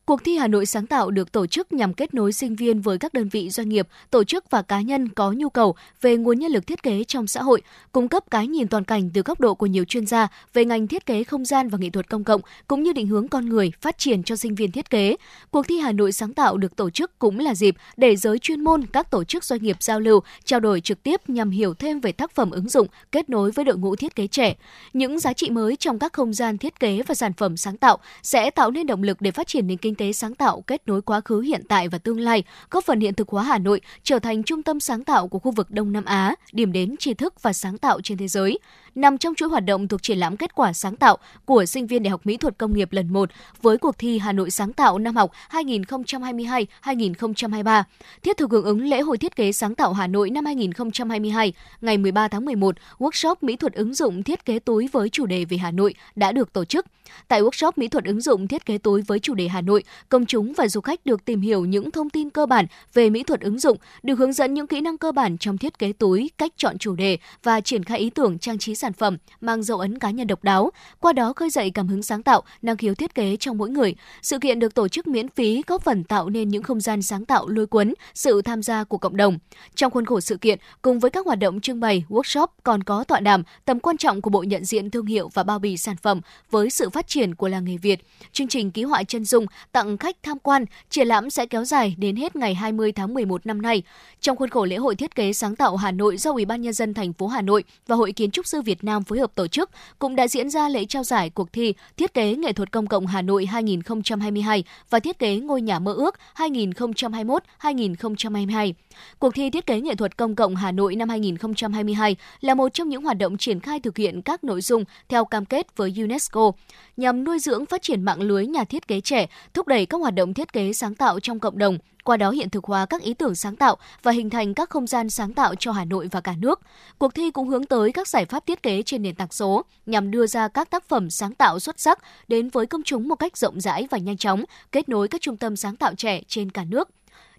Cuộc 0.08 0.24
thi 0.24 0.38
Hà 0.38 0.48
Nội 0.48 0.66
sáng 0.66 0.86
tạo 0.86 1.12
được 1.12 1.32
tổ 1.32 1.48
chức 1.48 1.74
nhằm 1.74 1.94
kết 1.94 2.14
nối 2.14 2.34
sinh 2.34 2.56
viên 2.56 2.82
với 2.82 2.98
các 2.98 3.14
đơn 3.14 3.30
vị 3.30 3.50
doanh 3.50 3.70
nghiệp, 3.70 3.88
tổ 4.12 4.24
chức 4.24 4.52
và 4.52 4.62
cá 4.62 4.82
nhân 4.82 5.10
có 5.10 5.32
nhu 5.32 5.50
cầu 5.50 5.76
về 6.02 6.18
nguồn 6.18 6.40
nhân 6.40 6.52
lực 6.52 6.68
thiết 6.68 6.84
kế 6.84 7.04
trong 7.04 7.28
xã 7.28 7.42
hội, 7.42 7.62
cung 7.92 8.08
cấp 8.08 8.24
cái 8.32 8.48
nhìn 8.48 8.68
toàn 8.68 8.84
cảnh 8.84 9.10
từ 9.14 9.22
góc 9.22 9.40
độ 9.40 9.54
của 9.54 9.66
nhiều 9.66 9.86
chuyên 9.86 10.06
gia 10.06 10.28
về 10.54 10.66
ngành 10.66 10.88
thiết 10.88 11.06
kế 11.06 11.24
không 11.24 11.46
gian 11.46 11.70
và 11.70 11.78
nghệ 11.78 11.90
thuật 11.90 12.10
công 12.10 12.24
cộng 12.24 12.42
cũng 12.68 12.84
như 12.84 12.94
định 12.94 13.08
hướng 13.08 13.28
con 13.28 13.50
người 13.50 13.72
phát 13.82 13.98
triển 13.98 14.24
cho 14.24 14.36
sinh 14.36 14.56
viên 14.56 14.72
thiết 14.72 14.90
kế. 14.90 15.16
Cuộc 15.52 15.68
thi 15.68 15.80
Hà 15.80 15.92
Nội 15.92 16.12
sáng 16.12 16.34
tạo 16.34 16.58
được 16.58 16.76
tổ 16.76 16.90
chức 16.90 17.20
cũng 17.20 17.40
là 17.40 17.56
dịp 17.56 17.76
để 17.98 18.16
giới 18.16 18.40
chuyên 18.40 18.64
môn 18.64 18.86
các 18.86 19.12
tổ 19.12 19.24
chức 19.24 19.44
doanh 19.44 19.64
nghiệp 19.64 19.78
giao 19.80 20.00
lưu, 20.00 20.20
trao 20.44 20.60
đổi 20.60 20.82
trực 20.82 21.04
tiếp 21.04 21.22
nhằm 21.30 21.50
hiểu 21.50 21.74
thêm 21.74 22.00
về 22.00 22.12
tác 22.12 22.32
phẩm 22.32 22.52
ứng 22.52 22.70
dụng, 22.70 22.88
kết 23.12 23.30
nối 23.30 23.52
với 23.52 23.66
đội 23.66 23.78
ngũ 23.78 23.96
thiết 23.96 24.16
kế 24.16 24.28
trẻ. 24.28 24.56
Những 24.94 25.20
giá 25.20 25.34
trị 25.34 25.50
mới 25.50 25.76
trong 25.76 26.00
các 26.00 26.14
không 26.14 26.34
gian 26.34 26.58
thiết 26.58 26.80
kế 26.80 27.02
và 27.08 27.16
sản 27.16 27.34
phẩm 27.34 27.58
sáng 27.58 27.78
tạo 27.78 27.98
sẽ 28.24 28.52
tạo 28.52 28.72
nên 28.72 28.88
động 28.88 29.04
lực 29.04 29.22
để 29.22 29.32
phát 29.32 29.48
triển 29.48 29.68
nền 29.68 29.78
kinh 29.78 29.96
tế 29.98 30.14
sáng 30.14 30.36
tạo 30.36 30.62
kết 30.62 30.82
nối 30.86 31.02
quá 31.02 31.22
khứ 31.22 31.42
hiện 31.42 31.62
tại 31.70 31.88
và 31.88 31.98
tương 31.98 32.20
lai, 32.20 32.44
góp 32.72 32.84
phần 32.84 33.00
hiện 33.00 33.14
thực 33.14 33.30
hóa 33.30 33.44
Hà 33.44 33.58
Nội 33.58 33.82
trở 34.04 34.20
thành 34.20 34.44
trung 34.44 34.64
tâm 34.64 34.80
sáng 34.80 35.04
tạo 35.04 35.28
của 35.28 35.40
khu 35.40 35.52
vực 35.52 35.72
Đông 35.72 35.92
Nam 35.92 36.06
Á, 36.06 36.36
điểm 36.52 36.72
đến 36.72 36.96
tri 37.00 37.14
thức 37.14 37.42
và 37.42 37.54
sáng 37.54 37.78
tạo 37.78 38.02
trên 38.02 38.18
thế 38.18 38.28
giới. 38.28 38.60
Nằm 38.98 39.18
trong 39.18 39.36
chuỗi 39.36 39.50
hoạt 39.50 39.66
động 39.66 39.88
thuộc 39.88 40.04
triển 40.04 40.18
lãm 40.18 40.38
kết 40.38 40.56
quả 40.56 40.74
sáng 40.74 40.96
tạo 40.96 41.18
của 41.46 41.66
sinh 41.66 41.88
viên 41.88 42.04
Đại 42.04 42.10
học 42.10 42.22
Mỹ 42.24 42.38
thuật 42.38 42.58
Công 42.58 42.74
nghiệp 42.74 42.92
lần 42.92 43.14
1 43.14 43.30
với 43.62 43.78
cuộc 43.78 43.98
thi 43.98 44.20
Hà 44.20 44.32
Nội 44.32 44.52
sáng 44.52 44.74
tạo 44.74 45.00
năm 45.00 45.16
học 45.16 45.32
2022-2023, 45.50 47.84
thiết 48.24 48.38
thực 48.38 48.52
hưởng 48.52 48.66
ứng 48.66 48.82
lễ 48.82 49.02
hội 49.02 49.18
thiết 49.18 49.36
kế 49.36 49.52
sáng 49.52 49.76
tạo 49.76 49.94
Hà 49.94 50.08
Nội 50.08 50.30
năm 50.30 50.46
2022, 50.46 51.54
ngày 51.82 51.98
13 51.98 52.28
tháng 52.28 52.46
11, 52.46 52.76
workshop 52.98 53.36
mỹ 53.42 53.56
thuật 53.56 53.74
ứng 53.74 53.94
dụng 53.94 54.24
thiết 54.24 54.46
kế 54.46 54.60
túi 54.60 54.90
với 54.92 55.10
chủ 55.10 55.26
đề 55.26 55.46
về 55.46 55.58
Hà 55.58 55.72
Nội 55.72 55.94
đã 56.16 56.32
được 56.32 56.54
tổ 56.54 56.66
chức. 56.66 56.86
Tại 57.28 57.42
workshop 57.42 57.72
mỹ 57.76 57.88
thuật 57.88 58.06
ứng 58.06 58.22
dụng 58.22 58.48
thiết 58.48 58.66
kế 58.66 58.78
túi 58.78 59.02
với 59.02 59.20
chủ 59.20 59.34
đề 59.34 59.48
Hà 59.48 59.62
Nội, 59.62 59.84
công 60.10 60.26
chúng 60.26 60.54
và 60.54 60.68
du 60.68 60.82
khách 60.82 61.06
được 61.06 61.26
tìm 61.26 61.42
hiểu 61.42 61.66
những 61.66 61.92
thông 61.92 62.10
tin 62.10 62.30
cơ 62.30 62.46
bản 62.46 62.66
về 62.94 63.10
mỹ 63.10 63.24
thuật 63.24 63.42
ứng 63.42 63.60
dụng, 63.60 63.78
được 64.04 64.20
hướng 64.20 64.34
dẫn 64.34 64.54
những 64.54 64.68
kỹ 64.68 64.82
năng 64.82 64.98
cơ 64.98 65.12
bản 65.12 65.38
trong 65.38 65.58
thiết 65.58 65.80
kế 65.80 65.94
túi, 65.94 66.32
cách 66.38 66.54
chọn 66.58 66.78
chủ 66.78 66.96
đề 66.96 67.18
và 67.44 67.62
triển 67.62 67.84
khai 67.84 68.00
ý 68.00 68.10
tưởng 68.10 68.40
trang 68.40 68.58
trí 68.58 68.76
sản 68.76 68.87
phẩm 68.94 69.18
mang 69.42 69.64
dấu 69.64 69.80
ấn 69.80 70.00
cá 70.00 70.10
nhân 70.10 70.28
độc 70.28 70.44
đáo, 70.44 70.72
qua 71.00 71.14
đó 71.14 71.34
khơi 71.34 71.50
dậy 71.50 71.72
cảm 71.74 71.88
hứng 71.88 72.04
sáng 72.04 72.24
tạo, 72.24 72.44
năng 72.62 72.78
khiếu 72.78 72.96
thiết 72.96 73.16
kế 73.16 73.38
trong 73.38 73.58
mỗi 73.58 73.70
người. 73.70 73.96
Sự 74.22 74.40
kiện 74.40 74.60
được 74.60 74.74
tổ 74.74 74.88
chức 74.88 75.08
miễn 75.08 75.30
phí 75.30 75.64
góp 75.68 75.82
phần 75.84 76.04
tạo 76.04 76.30
nên 76.30 76.50
những 76.50 76.64
không 76.64 76.82
gian 76.82 77.02
sáng 77.02 77.26
tạo 77.26 77.48
lôi 77.48 77.68
cuốn 77.68 77.94
sự 78.14 78.42
tham 78.42 78.64
gia 78.64 78.84
của 78.84 78.98
cộng 78.98 79.18
đồng. 79.18 79.38
Trong 79.76 79.92
khuôn 79.92 80.06
khổ 80.06 80.20
sự 80.20 80.38
kiện, 80.38 80.60
cùng 80.82 81.00
với 81.00 81.12
các 81.12 81.26
hoạt 81.26 81.40
động 81.40 81.62
trưng 81.62 81.80
bày, 81.80 82.04
workshop 82.10 82.48
còn 82.64 82.84
có 82.84 83.04
tọa 83.04 83.20
đàm 83.20 83.44
tầm 83.66 83.80
quan 83.80 83.98
trọng 83.98 84.22
của 84.22 84.30
bộ 84.30 84.44
nhận 84.44 84.66
diện 84.66 84.92
thương 84.92 85.06
hiệu 85.06 85.30
và 85.34 85.44
bao 85.44 85.60
bì 85.60 85.78
sản 85.78 85.96
phẩm 85.98 86.22
với 86.52 86.70
sự 86.70 86.90
phát 86.90 87.08
triển 87.08 87.36
của 87.36 87.48
làng 87.48 87.66
nghề 87.66 87.78
Việt. 87.78 88.00
Chương 88.32 88.48
trình 88.48 88.72
ký 88.72 88.84
họa 88.84 89.04
chân 89.04 89.26
dung 89.26 89.46
tặng 89.72 89.98
khách 89.98 90.16
tham 90.24 90.40
quan, 90.40 90.66
triển 90.90 91.08
lãm 91.08 91.30
sẽ 91.30 91.46
kéo 91.46 91.66
dài 91.66 91.96
đến 91.98 92.16
hết 92.16 92.36
ngày 92.36 92.56
20 92.56 92.92
tháng 92.92 93.14
11 93.14 93.46
năm 93.46 93.62
nay. 93.62 93.84
Trong 94.22 94.38
khuôn 94.38 94.50
khổ 94.50 94.66
lễ 94.66 94.76
hội 94.76 94.96
thiết 94.96 95.16
kế 95.16 95.34
sáng 95.34 95.56
tạo 95.56 95.76
Hà 95.76 95.92
Nội 95.92 96.18
do 96.18 96.32
Ủy 96.32 96.46
ban 96.46 96.62
nhân 96.62 96.74
dân 96.74 96.94
thành 96.94 97.14
phố 97.14 97.28
Hà 97.28 97.42
Nội 97.42 97.64
và 97.88 97.96
Hội 97.96 98.12
Kiến 98.12 98.32
trúc 98.32 98.48
sư 98.48 98.62
Việt 98.68 98.84
Nam 98.84 99.04
phối 99.04 99.20
hợp 99.20 99.36
tổ 99.36 99.48
chức, 99.48 99.70
cũng 100.00 100.16
đã 100.16 100.28
diễn 100.28 100.50
ra 100.50 100.70
lễ 100.70 100.86
trao 100.86 101.04
giải 101.04 101.30
cuộc 101.30 101.54
thi 101.54 101.74
Thiết 101.98 102.14
kế 102.14 102.36
nghệ 102.36 102.54
thuật 102.54 102.72
công 102.72 102.88
cộng 102.88 103.08
Hà 103.08 103.22
Nội 103.22 103.46
2022 103.46 104.64
và 104.90 105.00
Thiết 105.00 105.20
kế 105.20 105.36
ngôi 105.36 105.62
nhà 105.62 105.80
mơ 105.80 105.94
ước 105.94 106.16
2021-2022. 106.36 108.74
Cuộc 109.20 109.36
thi 109.36 109.50
Thiết 109.50 109.66
kế 109.66 109.82
nghệ 109.82 109.96
thuật 109.96 110.18
công 110.18 110.36
cộng 110.36 110.56
Hà 110.56 110.72
Nội 110.72 110.96
năm 110.96 111.10
2022 111.10 112.16
là 112.42 112.54
một 112.54 112.74
trong 112.74 112.90
những 112.90 113.04
hoạt 113.04 113.18
động 113.18 113.38
triển 113.38 113.60
khai 113.60 113.80
thực 113.80 113.98
hiện 113.98 114.22
các 114.22 114.44
nội 114.44 114.62
dung 114.62 114.84
theo 115.10 115.26
cam 115.26 115.46
kết 115.46 115.78
với 115.78 115.94
UNESCO 115.98 116.52
nhằm 116.98 117.24
nuôi 117.24 117.40
dưỡng 117.40 117.66
phát 117.66 117.82
triển 117.82 118.04
mạng 118.04 118.22
lưới 118.22 118.46
nhà 118.46 118.64
thiết 118.64 118.88
kế 118.88 119.02
trẻ, 119.02 119.28
thúc 119.54 119.68
đẩy 119.68 119.86
các 119.86 119.98
hoạt 119.98 120.16
động 120.16 120.34
thiết 120.34 120.54
kế 120.54 120.74
sáng 120.74 120.96
tạo 120.96 121.20
trong 121.20 121.40
cộng 121.40 121.58
đồng, 121.58 121.78
qua 122.08 122.18
đó 122.18 122.30
hiện 122.30 122.50
thực 122.50 122.64
hóa 122.64 122.86
các 122.86 123.02
ý 123.02 123.14
tưởng 123.14 123.36
sáng 123.36 123.56
tạo 123.56 123.78
và 124.04 124.12
hình 124.12 124.30
thành 124.30 124.54
các 124.54 124.70
không 124.70 124.88
gian 124.88 125.10
sáng 125.10 125.34
tạo 125.34 125.56
cho 125.56 125.72
Hà 125.72 125.86
Nội 125.86 126.08
và 126.12 126.22
cả 126.22 126.36
nước. 126.38 126.62
Cuộc 126.98 127.14
thi 127.14 127.32
cũng 127.32 127.48
hướng 127.48 127.66
tới 127.66 127.92
các 127.92 128.08
giải 128.08 128.26
pháp 128.26 128.46
thiết 128.46 128.64
kế 128.64 128.84
trên 128.84 129.02
nền 129.02 129.16
tảng 129.16 129.32
số 129.32 129.66
nhằm 129.86 130.12
đưa 130.12 130.28
ra 130.28 130.48
các 130.48 130.70
tác 130.70 130.90
phẩm 130.90 131.10
sáng 131.10 131.36
tạo 131.36 131.60
xuất 131.60 131.80
sắc 131.80 132.00
đến 132.28 132.50
với 132.50 132.66
công 132.66 132.84
chúng 132.84 133.08
một 133.08 133.16
cách 133.16 133.38
rộng 133.38 133.62
rãi 133.62 133.88
và 133.92 133.98
nhanh 133.98 134.18
chóng, 134.18 134.44
kết 134.72 134.90
nối 134.90 135.08
các 135.08 135.22
trung 135.22 135.38
tâm 135.38 135.56
sáng 135.56 135.76
tạo 135.76 135.96
trẻ 135.96 136.22
trên 136.28 136.52
cả 136.52 136.64
nước 136.64 136.90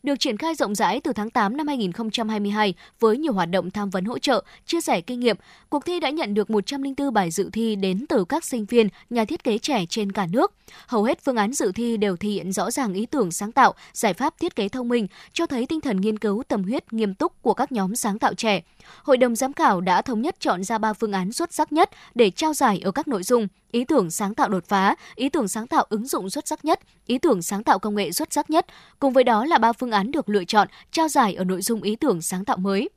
được 0.02 0.20
triển 0.20 0.36
khai 0.36 0.54
rộng 0.54 0.74
rãi 0.74 1.00
từ 1.00 1.12
tháng 1.12 1.30
8 1.30 1.56
năm 1.56 1.66
2022 1.66 2.74
với 3.00 3.18
nhiều 3.18 3.32
hoạt 3.32 3.50
động 3.50 3.70
tham 3.70 3.90
vấn 3.90 4.04
hỗ 4.04 4.18
trợ, 4.18 4.44
chia 4.66 4.80
sẻ 4.80 5.00
kinh 5.00 5.20
nghiệm. 5.20 5.36
Cuộc 5.68 5.84
thi 5.84 6.00
đã 6.00 6.10
nhận 6.10 6.34
được 6.34 6.50
104 6.50 7.12
bài 7.12 7.30
dự 7.30 7.50
thi 7.52 7.76
đến 7.76 8.06
từ 8.08 8.24
các 8.24 8.44
sinh 8.44 8.64
viên, 8.64 8.88
nhà 9.10 9.24
thiết 9.24 9.44
kế 9.44 9.58
trẻ 9.58 9.84
trên 9.88 10.12
cả 10.12 10.26
nước. 10.32 10.54
Hầu 10.86 11.04
hết 11.04 11.24
phương 11.24 11.36
án 11.36 11.52
dự 11.52 11.72
thi 11.72 11.96
đều 11.96 12.16
thể 12.16 12.28
hiện 12.28 12.52
rõ 12.52 12.70
ràng 12.70 12.94
ý 12.94 13.06
tưởng 13.06 13.30
sáng 13.30 13.52
tạo, 13.52 13.74
giải 13.92 14.14
pháp 14.14 14.34
thiết 14.40 14.56
kế 14.56 14.68
thông 14.68 14.88
minh, 14.88 15.06
cho 15.32 15.46
thấy 15.46 15.66
tinh 15.66 15.80
thần 15.80 16.00
nghiên 16.00 16.18
cứu 16.18 16.42
tâm 16.48 16.62
huyết 16.62 16.92
nghiêm 16.92 17.14
túc 17.14 17.42
của 17.42 17.54
các 17.54 17.72
nhóm 17.72 17.96
sáng 17.96 18.18
tạo 18.18 18.34
trẻ. 18.34 18.62
Hội 19.02 19.16
đồng 19.16 19.36
giám 19.36 19.52
khảo 19.52 19.81
đã 19.81 20.02
thống 20.02 20.23
nhất 20.23 20.36
chọn 20.40 20.65
ra 20.65 20.78
3 20.78 20.93
phương 20.93 21.12
án 21.12 21.32
xuất 21.32 21.52
sắc 21.52 21.73
nhất 21.73 21.90
để 22.15 22.31
trao 22.31 22.55
giải 22.55 22.81
ở 22.85 22.90
các 22.90 23.09
nội 23.09 23.23
dung 23.23 23.48
ý 23.70 23.85
tưởng 23.85 24.10
sáng 24.10 24.35
tạo 24.35 24.48
đột 24.48 24.65
phá, 24.69 24.94
ý 25.15 25.28
tưởng 25.28 25.48
sáng 25.48 25.66
tạo 25.66 25.86
ứng 25.89 26.06
dụng 26.06 26.31
xuất 26.31 26.48
sắc 26.48 26.65
nhất, 26.65 26.81
ý 27.06 27.19
tưởng 27.19 27.43
sáng 27.43 27.65
tạo 27.65 27.78
công 27.78 27.94
nghệ 27.94 28.12
xuất 28.12 28.32
sắc 28.32 28.51
nhất. 28.51 28.66
Cùng 28.98 29.12
với 29.12 29.24
đó 29.24 29.44
là 29.44 29.59
ba 29.59 29.73
phương 29.73 29.90
án 29.90 30.10
được 30.10 30.28
lựa 30.28 30.44
chọn 30.44 30.69
trao 30.93 31.09
giải 31.09 31.35
ở 31.35 31.44
nội 31.44 31.62
dung 31.62 31.82
ý 31.82 31.97
tưởng 31.97 32.23
sáng 32.23 32.44
tạo 32.44 32.56
mới. 32.56 32.89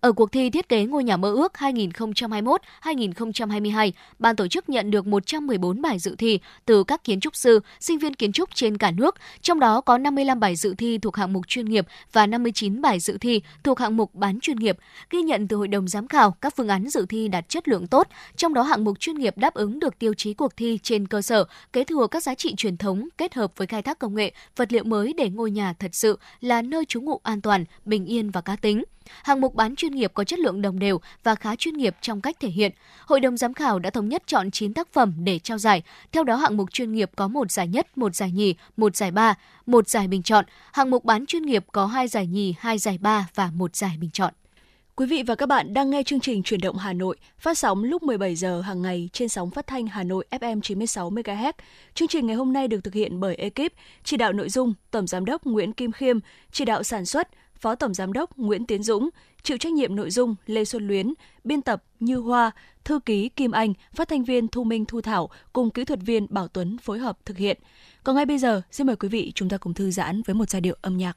Ở 0.00 0.12
cuộc 0.12 0.32
thi 0.32 0.50
thiết 0.50 0.68
kế 0.68 0.84
ngôi 0.84 1.04
nhà 1.04 1.16
mơ 1.16 1.34
ước 1.34 1.52
2021-2022, 1.58 3.90
ban 4.18 4.36
tổ 4.36 4.48
chức 4.48 4.68
nhận 4.68 4.90
được 4.90 5.06
114 5.06 5.82
bài 5.82 5.98
dự 5.98 6.14
thi 6.18 6.40
từ 6.64 6.84
các 6.84 7.04
kiến 7.04 7.20
trúc 7.20 7.36
sư, 7.36 7.60
sinh 7.80 7.98
viên 7.98 8.14
kiến 8.14 8.32
trúc 8.32 8.54
trên 8.54 8.78
cả 8.78 8.90
nước, 8.90 9.14
trong 9.42 9.60
đó 9.60 9.80
có 9.80 9.98
55 9.98 10.40
bài 10.40 10.56
dự 10.56 10.74
thi 10.78 10.98
thuộc 10.98 11.16
hạng 11.16 11.32
mục 11.32 11.48
chuyên 11.48 11.66
nghiệp 11.66 11.86
và 12.12 12.26
59 12.26 12.82
bài 12.82 13.00
dự 13.00 13.18
thi 13.18 13.42
thuộc 13.64 13.78
hạng 13.78 13.96
mục 13.96 14.14
bán 14.14 14.40
chuyên 14.40 14.56
nghiệp. 14.56 14.76
Ghi 15.10 15.22
nhận 15.22 15.48
từ 15.48 15.56
hội 15.56 15.68
đồng 15.68 15.88
giám 15.88 16.08
khảo, 16.08 16.30
các 16.30 16.56
phương 16.56 16.68
án 16.68 16.88
dự 16.88 17.06
thi 17.08 17.28
đạt 17.28 17.48
chất 17.48 17.68
lượng 17.68 17.86
tốt, 17.86 18.08
trong 18.36 18.54
đó 18.54 18.62
hạng 18.62 18.84
mục 18.84 19.00
chuyên 19.00 19.18
nghiệp 19.18 19.38
đáp 19.38 19.54
ứng 19.54 19.80
được 19.80 19.98
tiêu 19.98 20.14
chí 20.14 20.34
cuộc 20.34 20.56
thi 20.56 20.78
trên 20.82 21.06
cơ 21.06 21.22
sở 21.22 21.44
kế 21.72 21.84
thừa 21.84 22.06
các 22.10 22.22
giá 22.22 22.34
trị 22.34 22.54
truyền 22.56 22.76
thống 22.76 23.08
kết 23.18 23.34
hợp 23.34 23.52
với 23.56 23.66
khai 23.66 23.82
thác 23.82 23.98
công 23.98 24.14
nghệ, 24.14 24.32
vật 24.56 24.72
liệu 24.72 24.84
mới 24.84 25.12
để 25.12 25.30
ngôi 25.30 25.50
nhà 25.50 25.72
thật 25.72 25.90
sự 25.92 26.18
là 26.40 26.62
nơi 26.62 26.84
trú 26.84 27.00
ngụ 27.00 27.20
an 27.22 27.40
toàn, 27.40 27.64
bình 27.84 28.06
yên 28.06 28.30
và 28.30 28.40
cá 28.40 28.56
tính. 28.56 28.82
Hạng 29.22 29.40
mục 29.40 29.54
bán 29.54 29.76
chuyên 29.76 29.92
nghiệp 29.92 30.10
có 30.14 30.24
chất 30.24 30.38
lượng 30.38 30.62
đồng 30.62 30.78
đều 30.78 31.00
và 31.22 31.34
khá 31.34 31.56
chuyên 31.56 31.74
nghiệp 31.74 31.96
trong 32.00 32.20
cách 32.20 32.36
thể 32.40 32.48
hiện. 32.48 32.72
Hội 33.06 33.20
đồng 33.20 33.36
giám 33.36 33.54
khảo 33.54 33.78
đã 33.78 33.90
thống 33.90 34.08
nhất 34.08 34.22
chọn 34.26 34.50
9 34.50 34.74
tác 34.74 34.92
phẩm 34.92 35.12
để 35.18 35.38
trao 35.38 35.58
giải. 35.58 35.82
Theo 36.12 36.24
đó 36.24 36.36
hạng 36.36 36.56
mục 36.56 36.72
chuyên 36.72 36.92
nghiệp 36.92 37.10
có 37.16 37.28
một 37.28 37.50
giải 37.50 37.68
nhất, 37.68 37.98
một 37.98 38.14
giải 38.14 38.32
nhì, 38.32 38.54
một 38.76 38.96
giải 38.96 39.10
ba, 39.10 39.34
một 39.66 39.88
giải 39.88 40.08
bình 40.08 40.22
chọn. 40.22 40.44
Hạng 40.72 40.90
mục 40.90 41.04
bán 41.04 41.26
chuyên 41.26 41.42
nghiệp 41.42 41.64
có 41.72 41.86
hai 41.86 42.08
giải 42.08 42.26
nhì, 42.26 42.54
hai 42.58 42.78
giải 42.78 42.98
ba 42.98 43.28
và 43.34 43.50
một 43.54 43.76
giải 43.76 43.96
bình 44.00 44.10
chọn. 44.10 44.34
Quý 44.98 45.06
vị 45.06 45.22
và 45.22 45.34
các 45.34 45.46
bạn 45.46 45.74
đang 45.74 45.90
nghe 45.90 46.02
chương 46.02 46.20
trình 46.20 46.42
Chuyển 46.42 46.60
động 46.60 46.76
Hà 46.76 46.92
Nội, 46.92 47.16
phát 47.38 47.58
sóng 47.58 47.84
lúc 47.84 48.02
17 48.02 48.36
giờ 48.36 48.60
hàng 48.60 48.82
ngày 48.82 49.08
trên 49.12 49.28
sóng 49.28 49.50
phát 49.50 49.66
thanh 49.66 49.86
Hà 49.86 50.02
Nội 50.02 50.24
FM 50.30 50.60
96 50.60 51.10
MHz. 51.10 51.52
Chương 51.94 52.08
trình 52.08 52.26
ngày 52.26 52.36
hôm 52.36 52.52
nay 52.52 52.68
được 52.68 52.84
thực 52.84 52.94
hiện 52.94 53.20
bởi 53.20 53.34
ekip 53.34 53.72
chỉ 54.04 54.16
đạo 54.16 54.32
nội 54.32 54.48
dung 54.48 54.74
Tổng 54.90 55.06
giám 55.06 55.24
đốc 55.24 55.44
Nguyễn 55.46 55.72
Kim 55.72 55.92
Khiêm, 55.92 56.18
chỉ 56.52 56.64
đạo 56.64 56.82
sản 56.82 57.06
xuất 57.06 57.28
Phó 57.60 57.74
Tổng 57.74 57.94
Giám 57.94 58.12
đốc 58.12 58.38
Nguyễn 58.38 58.66
Tiến 58.66 58.82
Dũng, 58.82 59.08
chịu 59.42 59.58
trách 59.58 59.72
nhiệm 59.72 59.96
nội 59.96 60.10
dung 60.10 60.34
Lê 60.46 60.64
Xuân 60.64 60.86
Luyến, 60.88 61.14
biên 61.44 61.62
tập 61.62 61.82
Như 62.00 62.16
Hoa, 62.16 62.50
thư 62.84 63.00
ký 63.00 63.28
Kim 63.28 63.50
Anh, 63.50 63.72
phát 63.94 64.08
thanh 64.08 64.24
viên 64.24 64.48
Thu 64.48 64.64
Minh 64.64 64.84
Thu 64.84 65.00
Thảo 65.00 65.30
cùng 65.52 65.70
kỹ 65.70 65.84
thuật 65.84 66.00
viên 66.02 66.26
Bảo 66.30 66.48
Tuấn 66.48 66.78
phối 66.78 66.98
hợp 66.98 67.18
thực 67.24 67.36
hiện. 67.36 67.58
Còn 68.04 68.16
ngay 68.16 68.26
bây 68.26 68.38
giờ, 68.38 68.62
xin 68.70 68.86
mời 68.86 68.96
quý 68.96 69.08
vị 69.08 69.32
chúng 69.34 69.48
ta 69.48 69.58
cùng 69.58 69.74
thư 69.74 69.90
giãn 69.90 70.22
với 70.22 70.34
một 70.34 70.50
giai 70.50 70.60
điệu 70.60 70.76
âm 70.82 70.96
nhạc. 70.96 71.16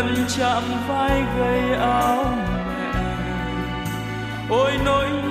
lần 0.00 0.24
chạm 0.38 0.62
vai 0.88 1.22
gầy 1.38 1.78
áo 1.78 2.24
mẹ. 2.66 2.92
Ôi 4.50 4.72
nỗi 4.84 5.29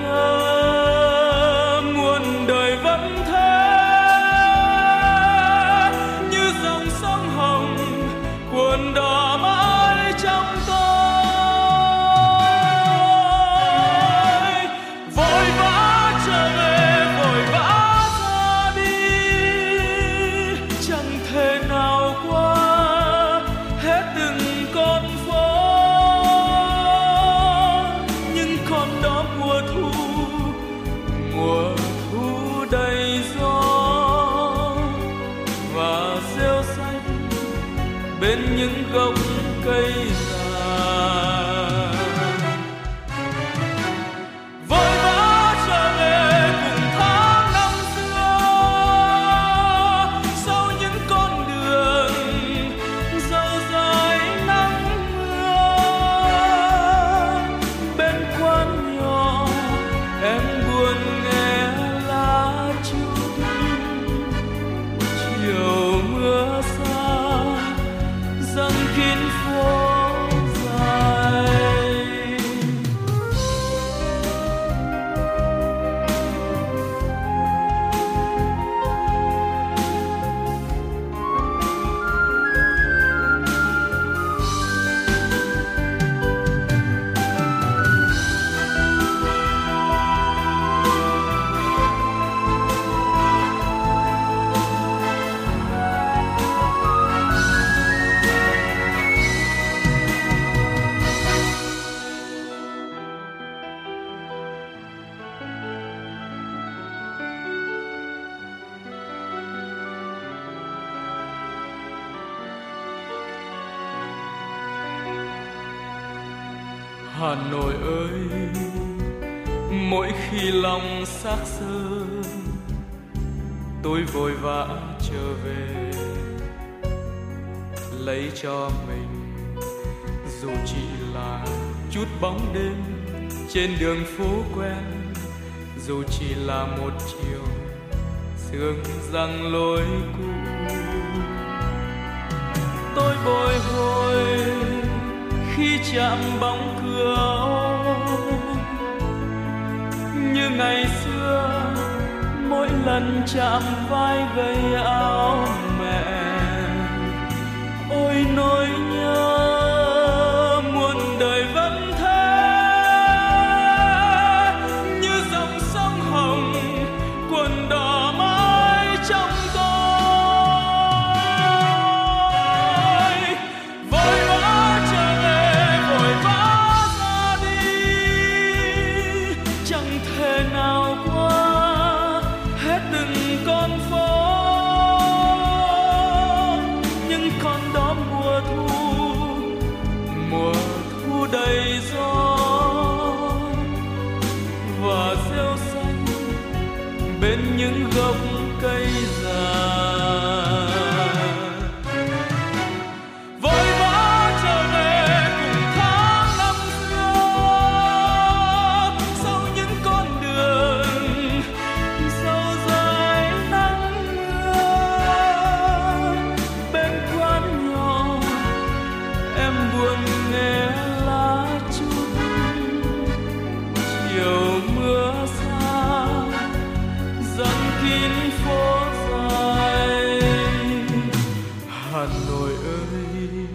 hà 232.00 232.06
nội 232.28 232.50
ơi, 232.64 233.46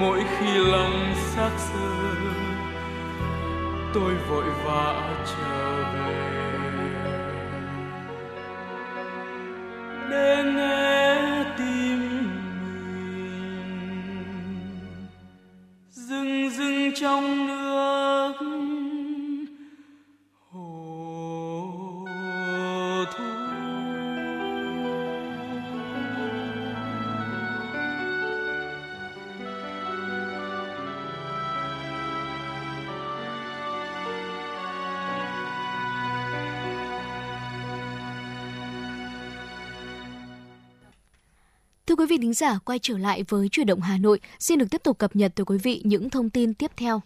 mỗi 0.00 0.24
khi 0.38 0.46
lòng 0.54 1.14
xác 1.16 1.50
xơ, 1.58 2.14
tôi 3.94 4.14
vội 4.14 4.44
vã 4.64 5.14
trở 5.26 5.82
về. 5.94 6.14
Để 10.10 10.44
nghe 10.56 11.44
tim 11.58 11.98
mình 12.94 13.10
dừng 15.90 16.50
dừng 16.50 16.92
trong 16.94 17.46
nước. 17.46 17.57
Quý 41.98 42.06
vị 42.06 42.18
thính 42.18 42.34
giả, 42.34 42.58
quay 42.64 42.78
trở 42.82 42.98
lại 42.98 43.22
với 43.28 43.48
chuyển 43.48 43.66
động 43.66 43.80
Hà 43.80 43.98
Nội, 43.98 44.20
xin 44.38 44.58
được 44.58 44.66
tiếp 44.70 44.82
tục 44.84 44.98
cập 44.98 45.16
nhật 45.16 45.32
tới 45.34 45.44
quý 45.44 45.58
vị 45.58 45.82
những 45.84 46.10
thông 46.10 46.30
tin 46.30 46.54
tiếp 46.54 46.70
theo. 46.76 47.00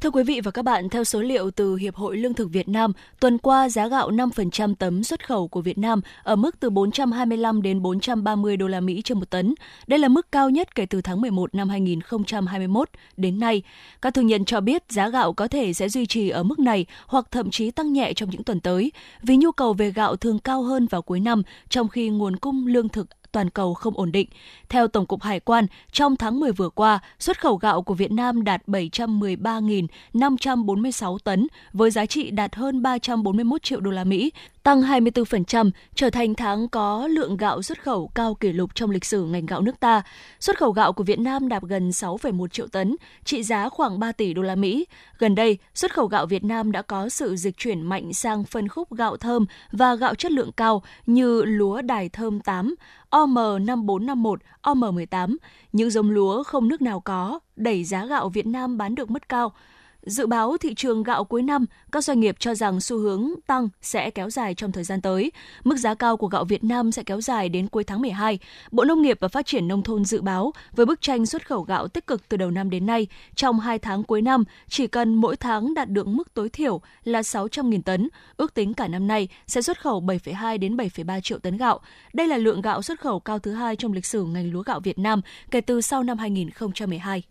Thưa 0.00 0.10
quý 0.10 0.22
vị 0.22 0.40
và 0.40 0.50
các 0.50 0.62
bạn, 0.62 0.88
theo 0.88 1.04
số 1.04 1.20
liệu 1.20 1.50
từ 1.50 1.76
Hiệp 1.76 1.94
hội 1.94 2.16
Lương 2.16 2.34
thực 2.34 2.50
Việt 2.52 2.68
Nam, 2.68 2.92
tuần 3.20 3.38
qua 3.38 3.68
giá 3.68 3.88
gạo 3.88 4.10
5% 4.10 4.74
tấm 4.74 5.04
xuất 5.04 5.26
khẩu 5.26 5.48
của 5.48 5.60
Việt 5.60 5.78
Nam 5.78 6.00
ở 6.22 6.36
mức 6.36 6.60
từ 6.60 6.70
425 6.70 7.62
đến 7.62 7.82
430 7.82 8.56
đô 8.56 8.66
la 8.66 8.80
Mỹ 8.80 9.02
trên 9.04 9.18
một 9.18 9.30
tấn. 9.30 9.54
Đây 9.86 9.98
là 9.98 10.08
mức 10.08 10.32
cao 10.32 10.50
nhất 10.50 10.74
kể 10.74 10.86
từ 10.86 11.02
tháng 11.02 11.20
11 11.20 11.54
năm 11.54 11.68
2021 11.68 12.88
đến 13.16 13.40
nay. 13.40 13.62
Các 14.02 14.14
thương 14.14 14.26
nhân 14.26 14.44
cho 14.44 14.60
biết 14.60 14.82
giá 14.88 15.08
gạo 15.08 15.32
có 15.32 15.48
thể 15.48 15.72
sẽ 15.72 15.88
duy 15.88 16.06
trì 16.06 16.28
ở 16.28 16.42
mức 16.42 16.58
này 16.58 16.86
hoặc 17.06 17.26
thậm 17.30 17.50
chí 17.50 17.70
tăng 17.70 17.92
nhẹ 17.92 18.12
trong 18.16 18.30
những 18.30 18.44
tuần 18.44 18.60
tới, 18.60 18.92
vì 19.22 19.36
nhu 19.36 19.52
cầu 19.52 19.72
về 19.72 19.90
gạo 19.90 20.16
thường 20.16 20.38
cao 20.38 20.62
hơn 20.62 20.86
vào 20.86 21.02
cuối 21.02 21.20
năm, 21.20 21.42
trong 21.68 21.88
khi 21.88 22.08
nguồn 22.08 22.36
cung 22.36 22.66
lương 22.66 22.88
thực 22.88 23.06
toàn 23.32 23.50
cầu 23.50 23.74
không 23.74 23.94
ổn 23.96 24.12
định. 24.12 24.28
Theo 24.68 24.88
Tổng 24.88 25.06
cục 25.06 25.22
Hải 25.22 25.40
quan, 25.40 25.66
trong 25.92 26.16
tháng 26.16 26.40
10 26.40 26.52
vừa 26.52 26.68
qua, 26.68 26.98
xuất 27.18 27.40
khẩu 27.40 27.56
gạo 27.56 27.82
của 27.82 27.94
Việt 27.94 28.12
Nam 28.12 28.44
đạt 28.44 28.62
713.546 28.66 31.18
tấn 31.18 31.46
với 31.72 31.90
giá 31.90 32.06
trị 32.06 32.30
đạt 32.30 32.54
hơn 32.54 32.82
341 32.82 33.62
triệu 33.62 33.80
đô 33.80 33.90
la 33.90 34.04
Mỹ, 34.04 34.32
tăng 34.62 34.82
24%, 34.82 35.70
trở 35.94 36.10
thành 36.10 36.34
tháng 36.34 36.68
có 36.68 37.06
lượng 37.06 37.36
gạo 37.36 37.62
xuất 37.62 37.82
khẩu 37.82 38.10
cao 38.14 38.34
kỷ 38.34 38.52
lục 38.52 38.74
trong 38.74 38.90
lịch 38.90 39.04
sử 39.04 39.24
ngành 39.24 39.46
gạo 39.46 39.60
nước 39.60 39.80
ta. 39.80 40.02
Xuất 40.40 40.58
khẩu 40.58 40.72
gạo 40.72 40.92
của 40.92 41.04
Việt 41.04 41.18
Nam 41.18 41.48
đạt 41.48 41.62
gần 41.62 41.90
6,1 41.90 42.48
triệu 42.48 42.66
tấn, 42.66 42.96
trị 43.24 43.42
giá 43.42 43.68
khoảng 43.68 43.98
3 43.98 44.12
tỷ 44.12 44.34
đô 44.34 44.42
la 44.42 44.54
Mỹ. 44.54 44.86
Gần 45.18 45.34
đây, 45.34 45.58
xuất 45.74 45.94
khẩu 45.94 46.06
gạo 46.06 46.26
Việt 46.26 46.44
Nam 46.44 46.72
đã 46.72 46.82
có 46.82 47.08
sự 47.08 47.36
dịch 47.36 47.56
chuyển 47.56 47.82
mạnh 47.82 48.12
sang 48.12 48.44
phân 48.44 48.68
khúc 48.68 48.94
gạo 48.94 49.16
thơm 49.16 49.46
và 49.72 49.94
gạo 49.94 50.14
chất 50.14 50.32
lượng 50.32 50.52
cao 50.52 50.82
như 51.06 51.44
lúa 51.44 51.82
đài 51.82 52.08
thơm 52.08 52.40
8, 52.40 52.74
OM5451, 53.10 54.36
OM18, 54.62 55.36
những 55.72 55.90
giống 55.90 56.10
lúa 56.10 56.42
không 56.42 56.68
nước 56.68 56.82
nào 56.82 57.00
có, 57.00 57.40
đẩy 57.56 57.84
giá 57.84 58.06
gạo 58.06 58.28
Việt 58.28 58.46
Nam 58.46 58.78
bán 58.78 58.94
được 58.94 59.10
mất 59.10 59.28
cao. 59.28 59.52
Dự 60.02 60.26
báo 60.26 60.56
thị 60.56 60.74
trường 60.74 61.02
gạo 61.02 61.24
cuối 61.24 61.42
năm, 61.42 61.66
các 61.92 62.04
doanh 62.04 62.20
nghiệp 62.20 62.36
cho 62.38 62.54
rằng 62.54 62.80
xu 62.80 62.98
hướng 62.98 63.30
tăng 63.46 63.68
sẽ 63.82 64.10
kéo 64.10 64.30
dài 64.30 64.54
trong 64.54 64.72
thời 64.72 64.84
gian 64.84 65.00
tới. 65.00 65.32
Mức 65.64 65.76
giá 65.76 65.94
cao 65.94 66.16
của 66.16 66.26
gạo 66.26 66.44
Việt 66.44 66.64
Nam 66.64 66.92
sẽ 66.92 67.02
kéo 67.02 67.20
dài 67.20 67.48
đến 67.48 67.68
cuối 67.68 67.84
tháng 67.84 68.00
12. 68.00 68.38
Bộ 68.70 68.84
Nông 68.84 69.02
nghiệp 69.02 69.16
và 69.20 69.28
Phát 69.28 69.46
triển 69.46 69.68
Nông 69.68 69.82
thôn 69.82 70.04
dự 70.04 70.20
báo, 70.20 70.52
với 70.72 70.86
bức 70.86 71.00
tranh 71.00 71.26
xuất 71.26 71.46
khẩu 71.46 71.62
gạo 71.62 71.88
tích 71.88 72.06
cực 72.06 72.28
từ 72.28 72.36
đầu 72.36 72.50
năm 72.50 72.70
đến 72.70 72.86
nay, 72.86 73.06
trong 73.34 73.60
2 73.60 73.78
tháng 73.78 74.04
cuối 74.04 74.22
năm, 74.22 74.44
chỉ 74.68 74.86
cần 74.86 75.14
mỗi 75.14 75.36
tháng 75.36 75.74
đạt 75.74 75.88
được 75.88 76.06
mức 76.06 76.34
tối 76.34 76.48
thiểu 76.48 76.80
là 77.04 77.20
600.000 77.20 77.82
tấn, 77.82 78.08
ước 78.36 78.54
tính 78.54 78.74
cả 78.74 78.88
năm 78.88 79.06
nay 79.06 79.28
sẽ 79.46 79.62
xuất 79.62 79.80
khẩu 79.80 80.00
7,2 80.00 80.58
đến 80.58 80.76
7,3 80.76 81.20
triệu 81.20 81.38
tấn 81.38 81.56
gạo. 81.56 81.80
Đây 82.12 82.28
là 82.28 82.36
lượng 82.36 82.60
gạo 82.60 82.82
xuất 82.82 83.00
khẩu 83.00 83.20
cao 83.20 83.38
thứ 83.38 83.52
hai 83.52 83.76
trong 83.76 83.92
lịch 83.92 84.06
sử 84.06 84.24
ngành 84.24 84.52
lúa 84.52 84.62
gạo 84.62 84.80
Việt 84.80 84.98
Nam 84.98 85.20
kể 85.50 85.60
từ 85.60 85.80
sau 85.80 86.02
năm 86.02 86.18
2012. 86.18 87.22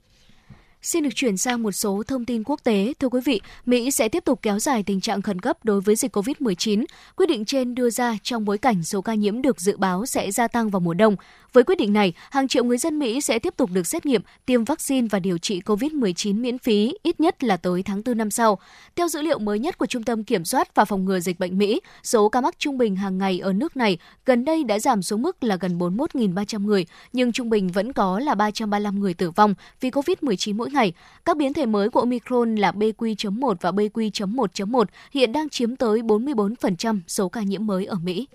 Xin 0.82 1.04
được 1.04 1.10
chuyển 1.16 1.38
sang 1.38 1.64
một 1.64 1.72
số 1.72 2.04
thông 2.08 2.26
tin 2.26 2.44
quốc 2.44 2.64
tế. 2.64 2.94
Thưa 3.00 3.10
quý 3.10 3.20
vị, 3.26 3.42
Mỹ 3.66 3.92
sẽ 3.92 4.10
tiếp 4.10 4.26
tục 4.26 4.40
kéo 4.42 4.60
dài 4.60 4.84
tình 4.84 5.02
trạng 5.02 5.22
khẩn 5.22 5.40
cấp 5.40 5.66
đối 5.66 5.82
với 5.82 5.96
dịch 5.96 6.16
COVID-19. 6.16 6.86
Quyết 7.16 7.30
định 7.30 7.46
trên 7.46 7.76
đưa 7.76 7.90
ra 7.90 8.18
trong 8.24 8.46
bối 8.46 8.58
cảnh 8.58 8.84
số 8.84 9.02
ca 9.02 9.14
nhiễm 9.14 9.42
được 9.42 9.62
dự 9.62 9.78
báo 9.78 10.06
sẽ 10.06 10.32
gia 10.32 10.48
tăng 10.48 10.70
vào 10.70 10.80
mùa 10.80 10.94
đông. 10.94 11.16
Với 11.54 11.64
quyết 11.64 11.78
định 11.78 11.94
này, 11.94 12.14
hàng 12.32 12.48
triệu 12.48 12.64
người 12.64 12.78
dân 12.78 13.00
Mỹ 13.00 13.22
sẽ 13.22 13.40
tiếp 13.40 13.54
tục 13.58 13.70
được 13.74 13.88
xét 13.88 14.06
nghiệm, 14.06 14.22
tiêm 14.46 14.64
vaccine 14.64 15.08
và 15.12 15.20
điều 15.20 15.38
trị 15.38 15.62
COVID-19 15.66 16.42
miễn 16.42 16.58
phí 16.58 16.94
ít 17.04 17.20
nhất 17.20 17.44
là 17.44 17.58
tới 17.58 17.84
tháng 17.84 18.02
4 18.06 18.18
năm 18.18 18.32
sau. 18.32 18.60
Theo 18.96 19.08
dữ 19.08 19.22
liệu 19.22 19.40
mới 19.40 19.60
nhất 19.60 19.78
của 19.78 19.86
Trung 19.86 20.04
tâm 20.04 20.24
Kiểm 20.24 20.46
soát 20.46 20.76
và 20.76 20.86
Phòng 20.86 21.06
ngừa 21.06 21.20
Dịch 21.20 21.40
bệnh 21.40 21.58
Mỹ, 21.58 21.82
số 22.04 22.30
ca 22.30 22.42
mắc 22.42 22.60
trung 22.60 22.78
bình 22.78 22.96
hàng 22.96 23.18
ngày 23.18 23.40
ở 23.40 23.54
nước 23.54 23.78
này 23.78 23.98
gần 24.26 24.46
đây 24.46 24.64
đã 24.64 24.80
giảm 24.80 25.04
xuống 25.04 25.22
mức 25.22 25.44
là 25.44 25.56
gần 25.56 25.78
41.300 25.78 26.66
người, 26.66 26.86
nhưng 27.14 27.32
trung 27.32 27.50
bình 27.50 27.68
vẫn 27.68 27.94
có 27.94 28.20
là 28.20 28.36
335 28.36 29.00
người 29.00 29.14
tử 29.14 29.32
vong 29.32 29.56
vì 29.82 29.90
COVID-19 29.90 30.56
mỗi 30.56 30.69
ngày. 30.74 30.94
Các 31.26 31.38
biến 31.38 31.54
thể 31.54 31.66
mới 31.66 31.90
của 31.90 32.00
Omicron 32.00 32.56
là 32.56 32.72
BQ.1 32.72 33.56
và 33.62 33.72
BQ.1.1 33.72 34.86
hiện 35.12 35.32
đang 35.32 35.50
chiếm 35.50 35.76
tới 35.76 36.02
44% 36.02 37.00
số 37.08 37.30
ca 37.30 37.42
nhiễm 37.42 37.68
mới 37.68 37.86
ở 37.86 37.96
Mỹ. 38.04 38.28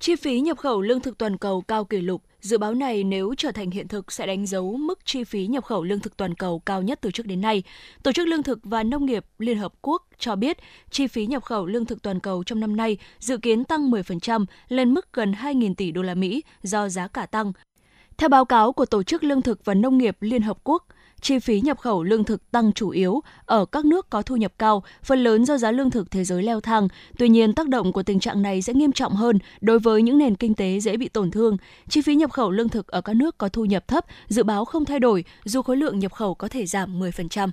Chi 0.00 0.16
phí 0.16 0.40
nhập 0.40 0.58
khẩu 0.58 0.82
lương 0.82 1.00
thực 1.00 1.18
toàn 1.18 1.36
cầu 1.36 1.60
cao 1.60 1.84
kỷ 1.84 2.00
lục, 2.00 2.22
dự 2.40 2.58
báo 2.58 2.74
này 2.74 3.04
nếu 3.04 3.34
trở 3.36 3.52
thành 3.52 3.70
hiện 3.70 3.88
thực 3.88 4.12
sẽ 4.12 4.26
đánh 4.26 4.46
dấu 4.46 4.76
mức 4.76 4.98
chi 5.04 5.24
phí 5.24 5.46
nhập 5.46 5.64
khẩu 5.64 5.84
lương 5.84 6.00
thực 6.00 6.16
toàn 6.16 6.34
cầu 6.34 6.58
cao 6.58 6.82
nhất 6.82 6.98
từ 7.02 7.10
trước 7.10 7.26
đến 7.26 7.40
nay. 7.40 7.62
Tổ 8.02 8.12
chức 8.12 8.28
Lương 8.28 8.42
thực 8.42 8.58
và 8.62 8.82
Nông 8.82 9.06
nghiệp 9.06 9.24
Liên 9.38 9.58
Hợp 9.58 9.72
Quốc 9.80 10.02
cho 10.18 10.36
biết 10.36 10.58
chi 10.90 11.06
phí 11.06 11.26
nhập 11.26 11.44
khẩu 11.44 11.66
lương 11.66 11.84
thực 11.84 12.02
toàn 12.02 12.20
cầu 12.20 12.44
trong 12.44 12.60
năm 12.60 12.76
nay 12.76 12.98
dự 13.18 13.36
kiến 13.36 13.64
tăng 13.64 13.90
10% 13.90 14.44
lên 14.68 14.94
mức 14.94 15.12
gần 15.12 15.32
2.000 15.32 15.74
tỷ 15.74 15.90
đô 15.90 16.02
la 16.02 16.14
Mỹ 16.14 16.42
do 16.62 16.88
giá 16.88 17.08
cả 17.08 17.26
tăng. 17.26 17.52
Theo 18.16 18.28
báo 18.28 18.44
cáo 18.44 18.72
của 18.72 18.86
Tổ 18.86 19.02
chức 19.02 19.24
Lương 19.24 19.42
thực 19.42 19.64
và 19.64 19.74
Nông 19.74 19.98
nghiệp 19.98 20.16
Liên 20.20 20.42
Hợp 20.42 20.58
Quốc, 20.64 20.86
chi 21.20 21.38
phí 21.38 21.60
nhập 21.60 21.78
khẩu 21.78 22.02
lương 22.02 22.24
thực 22.24 22.50
tăng 22.50 22.72
chủ 22.72 22.88
yếu 22.90 23.20
ở 23.46 23.64
các 23.64 23.84
nước 23.84 24.10
có 24.10 24.22
thu 24.22 24.36
nhập 24.36 24.52
cao, 24.58 24.82
phần 25.02 25.24
lớn 25.24 25.44
do 25.44 25.58
giá 25.58 25.72
lương 25.72 25.90
thực 25.90 26.10
thế 26.10 26.24
giới 26.24 26.42
leo 26.42 26.60
thang. 26.60 26.88
Tuy 27.18 27.28
nhiên, 27.28 27.52
tác 27.52 27.68
động 27.68 27.92
của 27.92 28.02
tình 28.02 28.20
trạng 28.20 28.42
này 28.42 28.62
sẽ 28.62 28.72
nghiêm 28.74 28.92
trọng 28.92 29.14
hơn 29.14 29.38
đối 29.60 29.78
với 29.78 30.02
những 30.02 30.18
nền 30.18 30.34
kinh 30.34 30.54
tế 30.54 30.80
dễ 30.80 30.96
bị 30.96 31.08
tổn 31.08 31.30
thương. 31.30 31.56
Chi 31.88 32.02
phí 32.02 32.14
nhập 32.14 32.32
khẩu 32.32 32.50
lương 32.50 32.68
thực 32.68 32.86
ở 32.86 33.00
các 33.00 33.16
nước 33.16 33.38
có 33.38 33.48
thu 33.48 33.64
nhập 33.64 33.88
thấp 33.88 34.04
dự 34.28 34.42
báo 34.42 34.64
không 34.64 34.84
thay 34.84 35.00
đổi 35.00 35.24
dù 35.44 35.62
khối 35.62 35.76
lượng 35.76 35.98
nhập 35.98 36.12
khẩu 36.12 36.34
có 36.34 36.48
thể 36.48 36.66
giảm 36.66 37.00
10% 37.00 37.48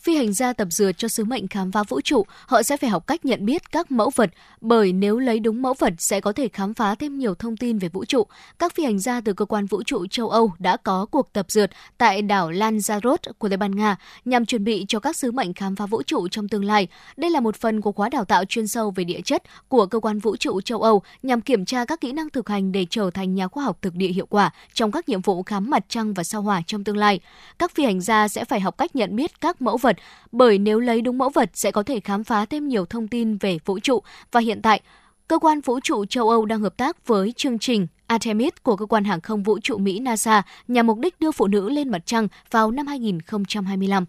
phi 0.00 0.16
hành 0.16 0.32
gia 0.32 0.52
tập 0.52 0.68
dượt 0.70 0.98
cho 0.98 1.08
sứ 1.08 1.24
mệnh 1.24 1.48
khám 1.48 1.72
phá 1.72 1.82
vũ 1.82 2.00
trụ, 2.00 2.26
họ 2.46 2.62
sẽ 2.62 2.76
phải 2.76 2.90
học 2.90 3.06
cách 3.06 3.24
nhận 3.24 3.46
biết 3.46 3.72
các 3.72 3.90
mẫu 3.90 4.10
vật, 4.16 4.30
bởi 4.60 4.92
nếu 4.92 5.18
lấy 5.18 5.40
đúng 5.40 5.62
mẫu 5.62 5.74
vật 5.78 5.92
sẽ 5.98 6.20
có 6.20 6.32
thể 6.32 6.48
khám 6.48 6.74
phá 6.74 6.94
thêm 6.94 7.18
nhiều 7.18 7.34
thông 7.34 7.56
tin 7.56 7.78
về 7.78 7.88
vũ 7.88 8.04
trụ. 8.04 8.26
Các 8.58 8.74
phi 8.74 8.84
hành 8.84 8.98
gia 8.98 9.20
từ 9.20 9.32
cơ 9.32 9.44
quan 9.44 9.66
vũ 9.66 9.82
trụ 9.82 10.06
châu 10.06 10.28
Âu 10.28 10.52
đã 10.58 10.76
có 10.76 11.06
cuộc 11.10 11.32
tập 11.32 11.46
dượt 11.48 11.70
tại 11.98 12.22
đảo 12.22 12.50
Lanzarote 12.50 13.32
của 13.38 13.48
Tây 13.48 13.56
Ban 13.56 13.70
Nha 13.70 13.96
nhằm 14.24 14.46
chuẩn 14.46 14.64
bị 14.64 14.84
cho 14.88 15.00
các 15.00 15.16
sứ 15.16 15.32
mệnh 15.32 15.54
khám 15.54 15.76
phá 15.76 15.86
vũ 15.86 16.02
trụ 16.02 16.28
trong 16.28 16.48
tương 16.48 16.64
lai. 16.64 16.88
Đây 17.16 17.30
là 17.30 17.40
một 17.40 17.56
phần 17.56 17.80
của 17.80 17.92
khóa 17.92 18.08
đào 18.08 18.24
tạo 18.24 18.44
chuyên 18.44 18.66
sâu 18.66 18.90
về 18.90 19.04
địa 19.04 19.20
chất 19.24 19.42
của 19.68 19.86
cơ 19.86 20.00
quan 20.00 20.18
vũ 20.18 20.36
trụ 20.36 20.60
châu 20.60 20.82
Âu 20.82 21.02
nhằm 21.22 21.40
kiểm 21.40 21.64
tra 21.64 21.84
các 21.84 22.00
kỹ 22.00 22.12
năng 22.12 22.30
thực 22.30 22.48
hành 22.48 22.72
để 22.72 22.86
trở 22.90 23.10
thành 23.14 23.34
nhà 23.34 23.48
khoa 23.48 23.64
học 23.64 23.78
thực 23.82 23.94
địa 23.94 24.08
hiệu 24.08 24.26
quả 24.26 24.50
trong 24.74 24.92
các 24.92 25.08
nhiệm 25.08 25.20
vụ 25.20 25.42
khám 25.42 25.70
mặt 25.70 25.84
trăng 25.88 26.14
và 26.14 26.22
sao 26.22 26.42
hỏa 26.42 26.62
trong 26.66 26.84
tương 26.84 26.96
lai. 26.96 27.20
Các 27.58 27.74
phi 27.74 27.84
hành 27.84 28.00
gia 28.00 28.28
sẽ 28.28 28.44
phải 28.44 28.60
học 28.60 28.78
cách 28.78 28.96
nhận 28.96 29.16
biết 29.16 29.40
các 29.40 29.62
mẫu 29.62 29.76
vật 29.76 29.89
vật, 29.90 29.96
bởi 30.32 30.58
nếu 30.58 30.80
lấy 30.80 31.00
đúng 31.00 31.18
mẫu 31.18 31.30
vật 31.30 31.50
sẽ 31.52 31.70
có 31.70 31.82
thể 31.82 32.00
khám 32.00 32.24
phá 32.24 32.44
thêm 32.44 32.68
nhiều 32.68 32.86
thông 32.86 33.08
tin 33.08 33.36
về 33.36 33.58
vũ 33.64 33.78
trụ 33.78 34.02
và 34.32 34.40
hiện 34.40 34.62
tại 34.62 34.80
cơ 35.28 35.38
quan 35.38 35.60
vũ 35.60 35.80
trụ 35.80 36.04
châu 36.04 36.30
Âu 36.30 36.44
đang 36.44 36.60
hợp 36.60 36.76
tác 36.76 37.06
với 37.06 37.32
chương 37.36 37.58
trình 37.58 37.86
Artemis 38.06 38.52
của 38.62 38.76
cơ 38.76 38.86
quan 38.86 39.04
hàng 39.04 39.20
không 39.20 39.42
vũ 39.42 39.58
trụ 39.58 39.78
Mỹ 39.78 39.98
NASA 39.98 40.42
nhằm 40.68 40.86
mục 40.86 40.98
đích 40.98 41.20
đưa 41.20 41.32
phụ 41.32 41.46
nữ 41.46 41.68
lên 41.68 41.88
mặt 41.88 42.02
trăng 42.06 42.28
vào 42.50 42.70
năm 42.70 42.86
2025. 42.86 44.04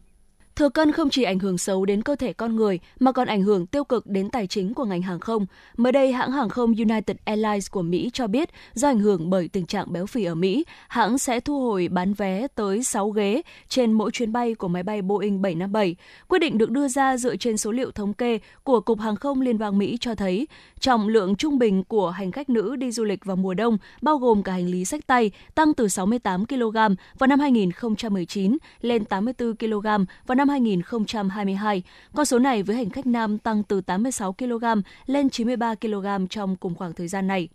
Thừa 0.61 0.69
cân 0.69 0.91
không 0.91 1.09
chỉ 1.09 1.23
ảnh 1.23 1.39
hưởng 1.39 1.57
xấu 1.57 1.85
đến 1.85 2.01
cơ 2.01 2.15
thể 2.15 2.33
con 2.33 2.55
người 2.55 2.79
mà 2.99 3.11
còn 3.11 3.27
ảnh 3.27 3.43
hưởng 3.43 3.65
tiêu 3.65 3.83
cực 3.83 4.07
đến 4.07 4.29
tài 4.29 4.47
chính 4.47 4.73
của 4.73 4.85
ngành 4.85 5.01
hàng 5.01 5.19
không. 5.19 5.45
Mới 5.77 5.91
đây, 5.91 6.11
hãng 6.11 6.31
hàng 6.31 6.49
không 6.49 6.73
United 6.75 7.17
Airlines 7.25 7.71
của 7.71 7.81
Mỹ 7.81 8.09
cho 8.13 8.27
biết 8.27 8.49
do 8.73 8.87
ảnh 8.87 8.99
hưởng 8.99 9.29
bởi 9.29 9.47
tình 9.47 9.65
trạng 9.65 9.93
béo 9.93 10.05
phì 10.05 10.25
ở 10.25 10.35
Mỹ, 10.35 10.65
hãng 10.87 11.17
sẽ 11.17 11.39
thu 11.39 11.61
hồi 11.61 11.87
bán 11.91 12.13
vé 12.13 12.47
tới 12.55 12.83
6 12.83 13.09
ghế 13.09 13.41
trên 13.69 13.93
mỗi 13.93 14.11
chuyến 14.11 14.31
bay 14.31 14.55
của 14.55 14.67
máy 14.67 14.83
bay 14.83 15.01
Boeing 15.01 15.41
757. 15.41 15.95
Quyết 16.27 16.39
định 16.39 16.57
được 16.57 16.69
đưa 16.71 16.87
ra 16.87 17.17
dựa 17.17 17.35
trên 17.35 17.57
số 17.57 17.71
liệu 17.71 17.91
thống 17.91 18.13
kê 18.13 18.39
của 18.63 18.79
Cục 18.79 18.99
Hàng 18.99 19.15
không 19.15 19.41
Liên 19.41 19.57
bang 19.57 19.77
Mỹ 19.77 19.97
cho 20.01 20.15
thấy 20.15 20.47
trọng 20.79 21.07
lượng 21.07 21.35
trung 21.35 21.59
bình 21.59 21.83
của 21.83 22.09
hành 22.09 22.31
khách 22.31 22.49
nữ 22.49 22.75
đi 22.75 22.91
du 22.91 23.03
lịch 23.03 23.25
vào 23.25 23.35
mùa 23.35 23.53
đông, 23.53 23.77
bao 24.01 24.17
gồm 24.17 24.43
cả 24.43 24.51
hành 24.51 24.67
lý 24.67 24.85
sách 24.85 25.07
tay, 25.07 25.31
tăng 25.55 25.73
từ 25.73 25.87
68 25.87 26.45
kg 26.45 26.73
vào 27.17 27.27
năm 27.27 27.39
2019 27.39 28.57
lên 28.81 29.05
84 29.05 29.55
kg 29.55 29.85
vào 30.27 30.35
năm 30.35 30.50
2022. 30.51 31.83
Con 32.15 32.25
số 32.25 32.39
này 32.39 32.63
với 32.63 32.75
hành 32.75 32.89
khách 32.89 33.07
nam 33.07 33.37
tăng 33.37 33.63
từ 33.63 33.81
86 33.81 34.33
kg 34.33 34.65
lên 35.05 35.29
93 35.29 35.75
kg 35.75 36.27
trong 36.29 36.55
cùng 36.55 36.75
khoảng 36.75 36.93
thời 36.93 37.07
gian 37.07 37.27
này. 37.27 37.49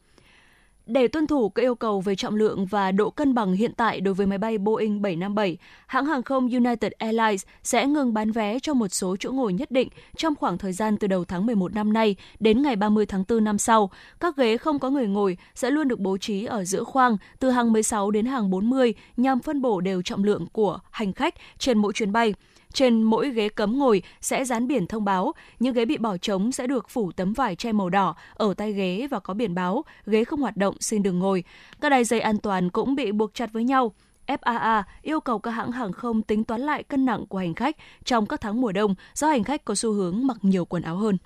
Để 0.87 1.09
tuân 1.09 1.27
thủ 1.27 1.49
các 1.49 1.63
yêu 1.63 1.75
cầu 1.75 2.01
về 2.01 2.15
trọng 2.15 2.35
lượng 2.35 2.67
và 2.67 2.93
độ 2.93 3.11
cân 3.11 3.35
bằng 3.35 3.53
hiện 3.53 3.73
tại 3.77 4.01
đối 4.01 4.15
với 4.15 4.27
máy 4.27 4.39
bay 4.39 4.59
Boeing 4.59 5.03
757, 5.03 5.57
hãng 5.87 6.07
hàng 6.07 6.23
không 6.23 6.49
United 6.49 6.93
Airlines 6.99 7.45
sẽ 7.63 7.87
ngừng 7.87 8.15
bán 8.15 8.33
vé 8.33 8.59
cho 8.59 8.75
một 8.75 8.89
số 8.89 9.17
chỗ 9.17 9.33
ngồi 9.33 9.53
nhất 9.53 9.71
định 9.71 9.89
trong 10.17 10.35
khoảng 10.35 10.59
thời 10.59 10.73
gian 10.73 10.97
từ 10.97 11.07
đầu 11.09 11.25
tháng 11.25 11.47
11 11.47 11.75
năm 11.75 11.93
nay 11.93 12.17
đến 12.41 12.63
ngày 12.63 12.77
30 12.77 13.07
tháng 13.07 13.25
4 13.29 13.45
năm 13.45 13.59
sau. 13.59 13.91
Các 14.21 14.37
ghế 14.37 14.57
không 14.57 14.79
có 14.79 14.91
người 14.91 15.07
ngồi 15.07 15.37
sẽ 15.55 15.71
luôn 15.71 15.89
được 15.89 15.99
bố 15.99 16.19
trí 16.19 16.45
ở 16.45 16.65
giữa 16.65 16.85
khoang 16.85 17.17
từ 17.39 17.51
hàng 17.51 17.73
16 17.73 18.11
đến 18.11 18.27
hàng 18.27 18.51
40 18.51 18.95
nhằm 19.17 19.41
phân 19.41 19.63
bổ 19.63 19.81
đều 19.81 20.03
trọng 20.03 20.25
lượng 20.25 20.47
của 20.53 20.79
hành 20.91 21.13
khách 21.13 21.35
trên 21.59 21.79
mỗi 21.79 21.93
chuyến 21.93 22.13
bay. 22.13 22.35
Trên 22.73 23.03
mỗi 23.03 23.31
ghế 23.31 23.49
cấm 23.49 23.79
ngồi 23.79 24.03
sẽ 24.21 24.45
dán 24.45 24.69
biển 24.69 24.87
thông 24.87 25.05
báo, 25.05 25.33
những 25.61 25.75
ghế 25.75 25.85
bị 25.85 25.99
bỏ 25.99 26.17
trống 26.17 26.53
sẽ 26.53 26.67
được 26.67 26.91
phủ 26.91 27.13
tấm 27.13 27.33
vải 27.33 27.57
che 27.57 27.73
màu 27.73 27.91
đỏ 27.91 28.17
ở 28.35 28.55
tay 28.55 28.73
ghế 28.73 29.07
và 29.11 29.21
có 29.21 29.35
biển 29.35 29.55
báo 29.55 29.85
ghế 30.07 30.25
không 30.25 30.41
hoạt 30.41 30.57
động 30.57 30.77
xin 30.81 31.03
đừng 31.03 31.19
ngồi. 31.19 31.45
Các 31.81 31.89
đài 31.89 32.05
dây 32.05 32.21
an 32.21 32.39
toàn 32.39 32.71
cũng 32.71 32.95
bị 32.95 33.13
buộc 33.13 33.35
chặt 33.35 33.53
với 33.53 33.65
nhau. 33.65 33.93
FAA 34.27 34.83
yêu 35.03 35.21
cầu 35.21 35.39
các 35.39 35.51
hãng 35.51 35.73
hàng 35.73 35.93
không 35.93 36.23
tính 36.23 36.45
toán 36.45 36.61
lại 36.61 36.83
cân 36.83 37.05
nặng 37.05 37.27
của 37.27 37.39
hành 37.39 37.55
khách 37.55 37.77
trong 38.05 38.27
các 38.27 38.41
tháng 38.41 38.61
mùa 38.61 38.73
đông 38.73 38.95
do 39.15 39.29
hành 39.29 39.45
khách 39.45 39.65
có 39.65 39.75
xu 39.75 39.93
hướng 39.93 40.27
mặc 40.27 40.37
nhiều 40.43 40.65
quần 40.65 40.83
áo 40.83 40.97
hơn. 40.97 41.19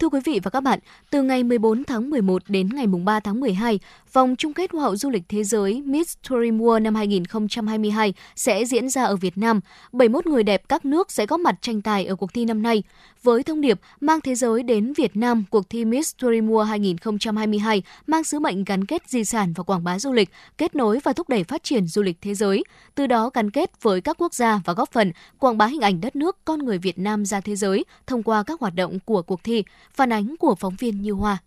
Thưa 0.00 0.08
quý 0.08 0.20
vị 0.24 0.40
và 0.42 0.50
các 0.50 0.60
bạn, 0.60 0.78
từ 1.10 1.22
ngày 1.22 1.44
14 1.44 1.84
tháng 1.84 2.10
11 2.10 2.42
đến 2.48 2.68
ngày 2.74 2.86
3 2.86 3.20
tháng 3.20 3.40
12, 3.40 3.78
vòng 4.12 4.36
chung 4.38 4.52
kết 4.52 4.70
Hoa 4.72 4.82
hậu 4.82 4.96
du 4.96 5.10
lịch 5.10 5.22
thế 5.28 5.44
giới 5.44 5.82
Miss 5.86 6.16
Tourism 6.28 6.58
World 6.58 6.82
năm 6.82 6.94
2022 6.94 8.14
sẽ 8.36 8.64
diễn 8.64 8.88
ra 8.88 9.04
ở 9.04 9.16
Việt 9.16 9.38
Nam. 9.38 9.60
71 9.92 10.26
người 10.26 10.42
đẹp 10.42 10.62
các 10.68 10.84
nước 10.84 11.12
sẽ 11.12 11.26
góp 11.26 11.40
mặt 11.40 11.54
tranh 11.60 11.82
tài 11.82 12.06
ở 12.06 12.16
cuộc 12.16 12.32
thi 12.34 12.44
năm 12.44 12.62
nay. 12.62 12.82
Với 13.28 13.42
thông 13.42 13.60
điệp 13.60 13.80
mang 14.00 14.20
thế 14.20 14.34
giới 14.34 14.62
đến 14.62 14.92
Việt 14.96 15.16
Nam, 15.16 15.44
cuộc 15.50 15.70
thi 15.70 15.84
Miss 15.84 16.16
Tourism 16.22 16.56
2022 16.68 17.82
mang 18.06 18.24
sứ 18.24 18.38
mệnh 18.38 18.64
gắn 18.64 18.84
kết 18.84 19.08
di 19.08 19.24
sản 19.24 19.52
và 19.56 19.64
quảng 19.64 19.84
bá 19.84 19.98
du 19.98 20.12
lịch, 20.12 20.30
kết 20.58 20.74
nối 20.74 20.98
và 21.04 21.12
thúc 21.12 21.28
đẩy 21.28 21.44
phát 21.44 21.62
triển 21.62 21.86
du 21.86 22.02
lịch 22.02 22.16
thế 22.20 22.34
giới, 22.34 22.64
từ 22.94 23.06
đó 23.06 23.30
gắn 23.34 23.50
kết 23.50 23.82
với 23.82 24.00
các 24.00 24.16
quốc 24.18 24.34
gia 24.34 24.60
và 24.64 24.72
góp 24.72 24.92
phần 24.92 25.12
quảng 25.38 25.58
bá 25.58 25.66
hình 25.66 25.80
ảnh 25.80 26.00
đất 26.00 26.16
nước 26.16 26.36
con 26.44 26.58
người 26.58 26.78
Việt 26.78 26.98
Nam 26.98 27.24
ra 27.24 27.40
thế 27.40 27.56
giới 27.56 27.84
thông 28.06 28.22
qua 28.22 28.42
các 28.42 28.60
hoạt 28.60 28.74
động 28.74 28.98
của 29.04 29.22
cuộc 29.22 29.44
thi 29.44 29.64
Phản 29.94 30.12
ánh 30.12 30.36
của 30.36 30.54
phóng 30.54 30.76
viên 30.78 31.02
Như 31.02 31.12
Hoa. 31.12 31.38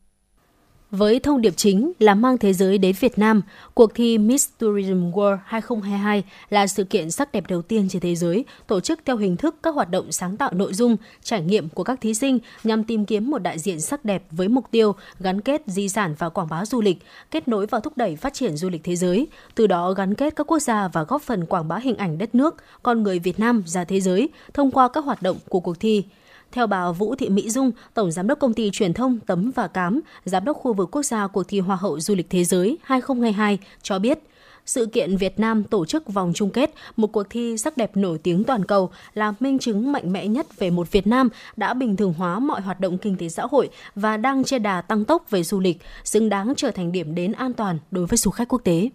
Với 0.92 1.20
thông 1.20 1.42
điệp 1.42 1.54
chính 1.58 1.92
là 2.00 2.16
mang 2.16 2.38
thế 2.38 2.54
giới 2.54 2.78
đến 2.78 2.96
Việt 3.00 3.20
Nam, 3.20 3.42
cuộc 3.74 3.92
thi 3.96 4.18
Miss 4.18 4.50
Tourism 4.58 5.12
World 5.12 5.38
2022 5.46 6.24
là 6.50 6.68
sự 6.68 6.84
kiện 6.84 7.12
sắc 7.12 7.32
đẹp 7.32 7.44
đầu 7.48 7.62
tiên 7.62 7.90
trên 7.90 8.02
thế 8.02 8.16
giới, 8.16 8.46
tổ 8.68 8.80
chức 8.80 9.00
theo 9.06 9.18
hình 9.18 9.38
thức 9.38 9.56
các 9.64 9.76
hoạt 9.76 9.90
động 9.90 10.12
sáng 10.12 10.38
tạo 10.38 10.52
nội 10.54 10.74
dung, 10.74 10.98
trải 11.24 11.42
nghiệm 11.42 11.70
của 11.70 11.84
các 11.84 12.02
thí 12.02 12.14
sinh 12.14 12.40
nhằm 12.64 12.84
tìm 12.84 13.06
kiếm 13.06 13.32
một 13.32 13.38
đại 13.38 13.60
diện 13.60 13.82
sắc 13.82 14.06
đẹp 14.06 14.24
với 14.32 14.48
mục 14.48 14.66
tiêu 14.72 14.96
gắn 15.20 15.42
kết 15.42 15.62
di 15.66 15.90
sản 15.90 16.16
và 16.18 16.30
quảng 16.30 16.48
bá 16.50 16.66
du 16.66 16.82
lịch, 16.82 16.98
kết 17.32 17.48
nối 17.48 17.66
và 17.66 17.80
thúc 17.80 17.98
đẩy 17.98 18.16
phát 18.16 18.34
triển 18.34 18.58
du 18.58 18.70
lịch 18.70 18.84
thế 18.84 18.96
giới, 18.96 19.28
từ 19.56 19.68
đó 19.68 19.92
gắn 19.92 20.14
kết 20.14 20.36
các 20.36 20.48
quốc 20.48 20.60
gia 20.60 20.88
và 20.88 21.04
góp 21.04 21.22
phần 21.22 21.46
quảng 21.46 21.68
bá 21.68 21.78
hình 21.78 21.98
ảnh 21.98 22.18
đất 22.18 22.36
nước, 22.36 22.56
con 22.84 23.04
người 23.04 23.20
Việt 23.20 23.40
Nam 23.40 23.64
ra 23.66 23.84
thế 23.84 24.02
giới 24.02 24.30
thông 24.54 24.72
qua 24.72 24.88
các 24.88 25.06
hoạt 25.06 25.22
động 25.22 25.38
của 25.50 25.60
cuộc 25.60 25.80
thi. 25.80 26.04
Theo 26.52 26.68
bà 26.68 26.92
Vũ 26.92 27.16
Thị 27.16 27.30
Mỹ 27.30 27.50
Dung, 27.50 27.72
Tổng 27.94 28.12
Giám 28.12 28.28
đốc 28.28 28.40
Công 28.40 28.54
ty 28.54 28.70
Truyền 28.72 28.94
thông 28.94 29.20
Tấm 29.20 29.52
và 29.56 29.68
Cám, 29.68 30.02
Giám 30.26 30.46
đốc 30.46 30.58
khu 30.58 30.74
vực 30.74 30.90
quốc 30.92 31.04
gia 31.04 31.28
cuộc 31.28 31.44
thi 31.48 31.60
Hoa 31.60 31.76
hậu 31.76 32.00
Du 32.00 32.16
lịch 32.16 32.30
Thế 32.30 32.44
giới 32.44 32.78
2022 32.84 33.60
cho 33.82 34.00
biết, 34.00 34.20
sự 34.66 34.86
kiện 34.86 35.18
Việt 35.18 35.40
Nam 35.40 35.64
tổ 35.64 35.86
chức 35.86 36.14
vòng 36.14 36.32
chung 36.36 36.50
kết, 36.50 36.74
một 36.96 37.08
cuộc 37.08 37.24
thi 37.30 37.58
sắc 37.58 37.78
đẹp 37.78 37.98
nổi 37.98 38.18
tiếng 38.18 38.44
toàn 38.44 38.66
cầu 38.66 38.90
là 39.14 39.34
minh 39.40 39.60
chứng 39.60 39.92
mạnh 39.92 40.12
mẽ 40.14 40.28
nhất 40.28 40.60
về 40.60 40.70
một 40.70 40.92
Việt 40.92 41.08
Nam 41.08 41.30
đã 41.56 41.74
bình 41.74 41.96
thường 41.96 42.14
hóa 42.18 42.40
mọi 42.40 42.62
hoạt 42.62 42.80
động 42.80 42.98
kinh 42.98 43.18
tế 43.18 43.30
xã 43.30 43.44
hội 43.52 43.70
và 43.96 44.18
đang 44.18 44.44
trên 44.44 44.64
đà 44.64 44.82
tăng 44.82 45.06
tốc 45.06 45.30
về 45.30 45.44
du 45.44 45.60
lịch, 45.60 45.78
xứng 46.04 46.30
đáng 46.30 46.54
trở 46.58 46.72
thành 46.72 46.92
điểm 46.92 47.16
đến 47.16 47.32
an 47.32 47.54
toàn 47.54 47.78
đối 47.92 48.06
với 48.06 48.18
du 48.18 48.32
khách 48.32 48.48
quốc 48.48 48.62
tế. 48.64 48.90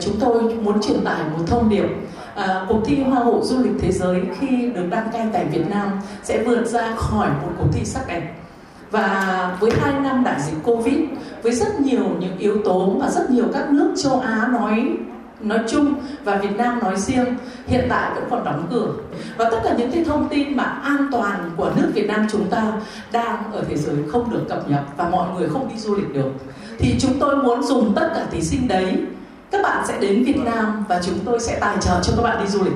Chúng 0.00 0.14
tôi 0.20 0.54
muốn 0.54 0.82
truyền 0.82 1.04
tải 1.04 1.24
một 1.30 1.44
thông 1.46 1.68
điệp 1.68 1.88
à, 2.40 2.64
cuộc 2.68 2.80
thi 2.84 3.02
Hoa 3.02 3.24
hậu 3.24 3.40
du 3.44 3.58
lịch 3.58 3.72
thế 3.80 3.92
giới 3.92 4.22
khi 4.38 4.70
được 4.74 4.86
đăng 4.90 5.08
cai 5.12 5.26
tại 5.32 5.44
Việt 5.44 5.64
Nam 5.70 5.88
sẽ 6.22 6.42
vượt 6.42 6.64
ra 6.66 6.94
khỏi 6.96 7.28
một 7.28 7.52
cuộc 7.58 7.68
thi 7.72 7.84
sắc 7.84 8.08
đẹp. 8.08 8.34
Và 8.90 9.56
với 9.60 9.70
hai 9.80 10.00
năm 10.00 10.24
đại 10.24 10.40
dịch 10.40 10.56
Covid 10.64 10.98
với 11.42 11.52
rất 11.52 11.80
nhiều 11.80 12.04
những 12.20 12.38
yếu 12.38 12.62
tố 12.64 12.96
mà 13.00 13.10
rất 13.10 13.30
nhiều 13.30 13.44
các 13.52 13.70
nước 13.70 13.94
châu 14.02 14.20
Á 14.20 14.48
nói 14.52 14.96
nói 15.40 15.58
chung 15.68 15.94
và 16.24 16.36
Việt 16.36 16.56
Nam 16.56 16.78
nói 16.78 16.96
riêng 16.96 17.26
hiện 17.66 17.86
tại 17.88 18.10
vẫn 18.14 18.24
còn 18.30 18.44
đóng 18.44 18.66
cửa. 18.70 18.92
Và 19.36 19.50
tất 19.50 19.58
cả 19.64 19.74
những 19.78 19.92
cái 19.92 20.04
thông 20.04 20.28
tin 20.28 20.56
mà 20.56 20.64
an 20.64 21.08
toàn 21.12 21.50
của 21.56 21.72
nước 21.76 21.90
Việt 21.94 22.06
Nam 22.06 22.26
chúng 22.32 22.48
ta 22.50 22.72
đang 23.12 23.52
ở 23.52 23.64
thế 23.68 23.76
giới 23.76 23.96
không 24.12 24.30
được 24.30 24.42
cập 24.48 24.70
nhật 24.70 24.82
và 24.96 25.08
mọi 25.08 25.28
người 25.34 25.48
không 25.48 25.68
đi 25.68 25.80
du 25.80 25.94
lịch 25.94 26.14
được. 26.14 26.30
Thì 26.78 26.94
chúng 27.00 27.18
tôi 27.20 27.36
muốn 27.36 27.62
dùng 27.62 27.94
tất 27.94 28.10
cả 28.14 28.26
thí 28.30 28.40
sinh 28.40 28.68
đấy 28.68 29.04
các 29.50 29.62
bạn 29.62 29.86
sẽ 29.88 30.00
đến 30.00 30.24
Việt 30.24 30.38
Nam 30.44 30.84
và 30.88 31.00
chúng 31.04 31.18
tôi 31.24 31.40
sẽ 31.40 31.58
tài 31.60 31.76
trợ 31.80 32.00
cho 32.02 32.12
các 32.16 32.22
bạn 32.22 32.44
đi 32.44 32.50
du 32.50 32.64
lịch. 32.64 32.74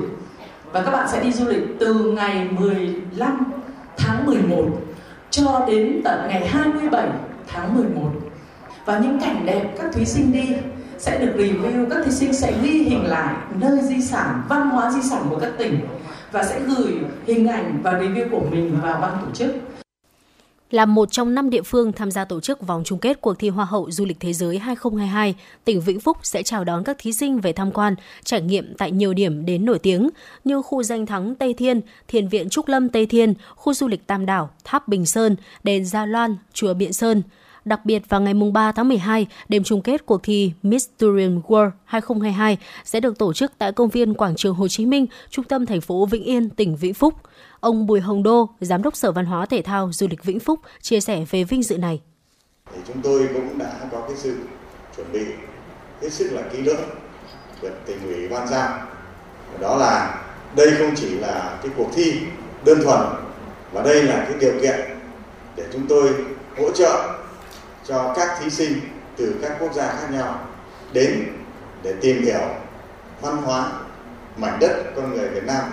Và 0.71 0.81
các 0.81 0.91
bạn 0.91 1.07
sẽ 1.11 1.23
đi 1.23 1.31
du 1.31 1.47
lịch 1.47 1.63
từ 1.79 1.93
ngày 1.93 2.47
15 2.59 3.51
tháng 3.97 4.25
11 4.25 4.65
cho 5.29 5.65
đến 5.67 6.01
tận 6.03 6.27
ngày 6.27 6.47
27 6.47 7.09
tháng 7.47 7.75
11 7.75 8.11
và 8.85 8.99
những 8.99 9.19
cảnh 9.19 9.45
đẹp 9.45 9.63
các 9.77 9.93
thí 9.93 10.05
sinh 10.05 10.31
đi 10.31 10.49
sẽ 10.97 11.19
được 11.19 11.31
review, 11.37 11.89
các 11.89 12.05
thí 12.05 12.11
sinh 12.11 12.33
sẽ 12.33 12.53
ghi 12.63 12.71
hình 12.71 13.05
lại 13.05 13.35
nơi 13.59 13.79
di 13.81 14.01
sản, 14.01 14.41
văn 14.49 14.69
hóa 14.69 14.91
di 14.91 15.01
sản 15.01 15.25
của 15.29 15.39
các 15.39 15.51
tỉnh 15.57 15.79
và 16.31 16.43
sẽ 16.43 16.59
gửi 16.59 16.93
hình 17.25 17.47
ảnh 17.47 17.79
và 17.83 17.91
review 17.91 18.29
của 18.31 18.41
mình 18.51 18.79
vào 18.81 18.99
ban 19.01 19.11
tổ 19.25 19.31
chức 19.33 19.55
là 20.71 20.85
một 20.85 21.11
trong 21.11 21.35
năm 21.35 21.49
địa 21.49 21.61
phương 21.61 21.91
tham 21.91 22.11
gia 22.11 22.25
tổ 22.25 22.39
chức 22.39 22.67
vòng 22.67 22.83
chung 22.85 22.99
kết 22.99 23.21
cuộc 23.21 23.39
thi 23.39 23.49
Hoa 23.49 23.65
hậu 23.65 23.91
Du 23.91 24.05
lịch 24.05 24.19
Thế 24.19 24.33
giới 24.33 24.57
2022, 24.59 25.35
tỉnh 25.65 25.81
Vĩnh 25.81 25.99
Phúc 25.99 26.17
sẽ 26.23 26.43
chào 26.43 26.63
đón 26.63 26.83
các 26.83 26.97
thí 26.99 27.13
sinh 27.13 27.39
về 27.39 27.53
tham 27.53 27.71
quan, 27.71 27.95
trải 28.23 28.41
nghiệm 28.41 28.73
tại 28.77 28.91
nhiều 28.91 29.13
điểm 29.13 29.45
đến 29.45 29.65
nổi 29.65 29.79
tiếng 29.79 30.09
như 30.43 30.61
khu 30.61 30.83
danh 30.83 31.05
thắng 31.05 31.35
Tây 31.35 31.53
Thiên, 31.53 31.81
Thiền 32.07 32.27
viện 32.27 32.49
Trúc 32.49 32.67
Lâm 32.67 32.89
Tây 32.89 33.05
Thiên, 33.05 33.33
khu 33.55 33.73
du 33.73 33.87
lịch 33.87 34.07
Tam 34.07 34.25
Đảo, 34.25 34.49
Tháp 34.63 34.87
Bình 34.87 35.05
Sơn, 35.05 35.35
đền 35.63 35.85
Gia 35.85 36.05
Loan, 36.05 36.37
chùa 36.53 36.73
Biện 36.73 36.93
Sơn. 36.93 37.21
Đặc 37.65 37.85
biệt 37.85 38.09
vào 38.09 38.21
ngày 38.21 38.33
3 38.53 38.71
tháng 38.71 38.87
12, 38.87 39.27
đêm 39.49 39.63
chung 39.63 39.81
kết 39.81 40.05
cuộc 40.05 40.23
thi 40.23 40.51
Miss 40.63 40.89
Tourism 40.97 41.39
World 41.47 41.71
2022 41.85 42.57
sẽ 42.83 42.99
được 42.99 43.17
tổ 43.17 43.33
chức 43.33 43.51
tại 43.57 43.71
công 43.71 43.89
viên 43.89 44.13
Quảng 44.13 44.35
trường 44.35 44.55
Hồ 44.55 44.67
Chí 44.67 44.85
Minh, 44.85 45.05
trung 45.29 45.45
tâm 45.45 45.65
thành 45.65 45.81
phố 45.81 46.05
Vĩnh 46.05 46.23
Yên, 46.23 46.49
tỉnh 46.49 46.75
Vĩnh 46.75 46.93
Phúc. 46.93 47.13
Ông 47.59 47.87
Bùi 47.87 48.01
Hồng 48.01 48.23
Đô, 48.23 48.49
Giám 48.59 48.81
đốc 48.81 48.95
Sở 48.95 49.11
Văn 49.11 49.25
hóa 49.25 49.45
Thể 49.45 49.61
thao 49.61 49.89
Du 49.93 50.07
lịch 50.07 50.23
Vĩnh 50.23 50.39
Phúc, 50.39 50.59
chia 50.81 50.99
sẻ 50.99 51.25
về 51.31 51.43
vinh 51.43 51.63
dự 51.63 51.77
này. 51.77 52.01
Thì 52.73 52.81
chúng 52.87 53.01
tôi 53.01 53.29
cũng 53.33 53.57
đã 53.57 53.71
có 53.91 54.01
cái 54.01 54.17
sự 54.17 54.37
chuẩn 54.95 55.11
bị 55.11 55.25
hết 56.01 56.09
sức 56.09 56.29
là 56.31 56.41
kỹ 56.41 56.61
lưỡng 56.61 56.89
được 57.61 57.73
tỉnh 57.85 57.99
ủy 58.03 58.27
ban 58.27 58.47
giao. 58.47 58.79
Đó 59.59 59.77
là 59.77 60.23
đây 60.55 60.71
không 60.77 60.95
chỉ 60.95 61.09
là 61.09 61.59
cái 61.63 61.71
cuộc 61.77 61.89
thi 61.95 62.13
đơn 62.65 62.79
thuần 62.83 63.01
mà 63.73 63.81
đây 63.81 64.03
là 64.03 64.25
cái 64.29 64.37
điều 64.39 64.53
kiện 64.61 64.79
để 65.55 65.63
chúng 65.73 65.87
tôi 65.87 66.13
hỗ 66.57 66.71
trợ 66.71 67.24
cho 67.87 68.13
các 68.15 68.37
thí 68.39 68.49
sinh 68.49 68.79
từ 69.17 69.35
các 69.41 69.51
quốc 69.59 69.73
gia 69.73 69.87
khác 69.87 70.07
nhau 70.11 70.47
đến 70.93 71.27
để 71.83 71.93
tìm 72.01 72.23
hiểu 72.23 72.47
văn 73.21 73.37
hóa 73.37 73.71
mảnh 74.37 74.57
đất 74.59 74.83
con 74.95 75.13
người 75.13 75.27
Việt 75.27 75.43
Nam 75.43 75.63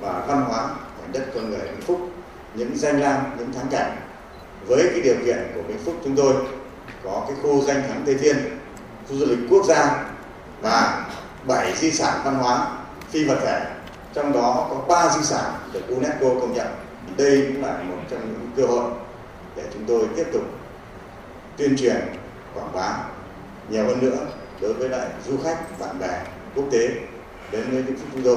và 0.00 0.24
văn 0.28 0.44
hóa 0.48 0.66
mảnh 1.00 1.12
đất 1.12 1.22
con 1.34 1.50
người 1.50 1.58
Vĩnh 1.58 1.80
Phúc, 1.80 2.10
những 2.54 2.76
danh 2.78 3.00
lam, 3.00 3.16
những 3.38 3.52
thắng 3.52 3.66
cảnh. 3.70 3.96
Với 4.66 4.88
cái 4.92 5.00
điều 5.00 5.16
kiện 5.24 5.52
của 5.54 5.62
Vĩnh 5.62 5.78
Phúc 5.84 5.94
chúng 6.04 6.16
tôi 6.16 6.34
có 7.04 7.24
cái 7.28 7.36
khu 7.42 7.62
danh 7.62 7.82
thắng 7.88 8.02
Tây 8.06 8.14
Thiên, 8.14 8.36
khu 9.08 9.16
du 9.16 9.26
lịch 9.26 9.38
quốc 9.50 9.64
gia 9.66 10.04
và 10.60 11.06
7 11.46 11.76
di 11.76 11.90
sản 11.90 12.20
văn 12.24 12.34
hóa 12.34 12.68
phi 13.10 13.24
vật 13.24 13.38
thể. 13.42 13.66
Trong 14.14 14.32
đó 14.32 14.66
có 14.70 14.76
3 14.88 15.08
di 15.16 15.22
sản 15.22 15.52
được 15.72 15.82
UNESCO 15.88 16.28
công 16.40 16.54
nhận. 16.54 16.66
Đây 17.16 17.44
cũng 17.48 17.64
là 17.64 17.78
một 17.82 17.96
trong 18.10 18.20
những 18.20 18.50
cơ 18.56 18.66
hội 18.66 18.90
để 19.56 19.62
chúng 19.74 19.84
tôi 19.86 20.08
tiếp 20.16 20.26
tục 20.32 20.42
tuyên 21.56 21.76
truyền 21.76 21.96
quảng 22.54 22.72
bá 22.74 23.04
nhiều 23.70 23.84
hơn 23.84 24.00
nữa 24.00 24.26
đối 24.60 24.74
với 24.74 24.88
lại 24.88 25.08
du 25.26 25.36
khách 25.44 25.80
bạn 25.80 25.98
bè 26.00 26.24
quốc 26.54 26.64
tế 26.72 26.88
đến 27.52 27.64
với 27.70 27.82
Vĩnh 27.82 27.96
Phúc 27.96 28.08
chúng 28.12 28.22
tôi. 28.22 28.36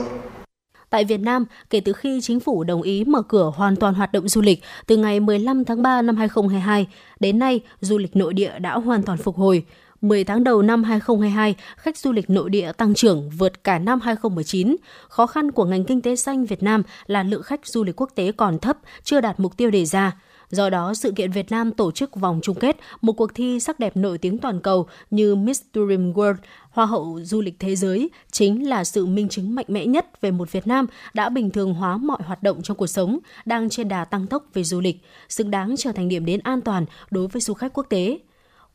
Tại 0.90 1.06
Việt 1.06 1.18
Nam, 1.18 1.46
kể 1.70 1.80
từ 1.80 1.94
khi 1.94 2.20
chính 2.22 2.40
phủ 2.40 2.64
đồng 2.64 2.82
ý 2.82 3.04
mở 3.04 3.22
cửa 3.22 3.52
hoàn 3.56 3.76
toàn 3.76 3.94
hoạt 3.94 4.12
động 4.12 4.28
du 4.28 4.42
lịch 4.42 4.64
từ 4.88 4.98
ngày 4.98 5.20
15 5.20 5.66
tháng 5.66 5.82
3 5.82 6.02
năm 6.02 6.16
2022, 6.16 6.88
đến 7.20 7.40
nay 7.40 7.60
du 7.80 7.98
lịch 7.98 8.16
nội 8.16 8.34
địa 8.34 8.60
đã 8.60 8.74
hoàn 8.74 9.04
toàn 9.04 9.18
phục 9.18 9.36
hồi. 9.36 9.66
10 10.02 10.24
tháng 10.24 10.44
đầu 10.44 10.62
năm 10.62 10.84
2022, 10.84 11.56
khách 11.78 11.98
du 11.98 12.12
lịch 12.12 12.30
nội 12.30 12.50
địa 12.50 12.72
tăng 12.72 12.94
trưởng 12.94 13.30
vượt 13.30 13.64
cả 13.64 13.80
năm 13.80 14.00
2019. 14.02 14.76
Khó 15.08 15.26
khăn 15.26 15.52
của 15.52 15.66
ngành 15.66 15.86
kinh 15.86 16.02
tế 16.02 16.16
xanh 16.16 16.46
Việt 16.46 16.64
Nam 16.64 16.84
là 17.08 17.24
lượng 17.24 17.44
khách 17.44 17.68
du 17.68 17.84
lịch 17.84 18.02
quốc 18.02 18.10
tế 18.16 18.32
còn 18.32 18.60
thấp, 18.60 18.78
chưa 19.04 19.22
đạt 19.22 19.40
mục 19.40 19.58
tiêu 19.58 19.72
đề 19.72 19.86
ra. 19.86 20.18
Do 20.52 20.70
đó, 20.70 20.94
sự 20.94 21.12
kiện 21.12 21.32
Việt 21.32 21.52
Nam 21.52 21.72
tổ 21.72 21.92
chức 21.92 22.16
vòng 22.16 22.40
chung 22.44 22.60
kết 22.60 22.78
một 23.02 23.14
cuộc 23.14 23.36
thi 23.36 23.60
sắc 23.60 23.80
đẹp 23.80 23.98
nổi 23.98 24.18
tiếng 24.18 24.38
toàn 24.38 24.60
cầu 24.60 24.88
như 25.12 25.36
Miss 25.36 25.62
Tourism 25.74 26.12
World, 26.12 26.36
Hoa 26.70 26.86
hậu 26.86 27.20
du 27.24 27.42
lịch 27.42 27.56
thế 27.60 27.76
giới 27.76 28.10
chính 28.32 28.70
là 28.70 28.84
sự 28.84 29.06
minh 29.06 29.30
chứng 29.30 29.56
mạnh 29.56 29.66
mẽ 29.68 29.86
nhất 29.86 30.22
về 30.22 30.32
một 30.32 30.52
Việt 30.52 30.68
Nam 30.68 30.88
đã 31.14 31.30
bình 31.30 31.50
thường 31.52 31.74
hóa 31.74 31.98
mọi 31.98 32.18
hoạt 32.26 32.44
động 32.44 32.62
trong 32.64 32.78
cuộc 32.78 32.88
sống, 32.88 33.20
đang 33.46 33.70
trên 33.70 33.88
đà 33.88 34.06
tăng 34.06 34.28
tốc 34.28 34.46
về 34.54 34.64
du 34.64 34.80
lịch, 34.80 34.98
xứng 35.30 35.52
đáng 35.52 35.76
trở 35.78 35.92
thành 35.92 36.10
điểm 36.10 36.26
đến 36.26 36.40
an 36.44 36.62
toàn 36.62 36.86
đối 37.12 37.28
với 37.28 37.42
du 37.42 37.54
khách 37.54 37.74
quốc 37.74 37.86
tế. 37.90 38.20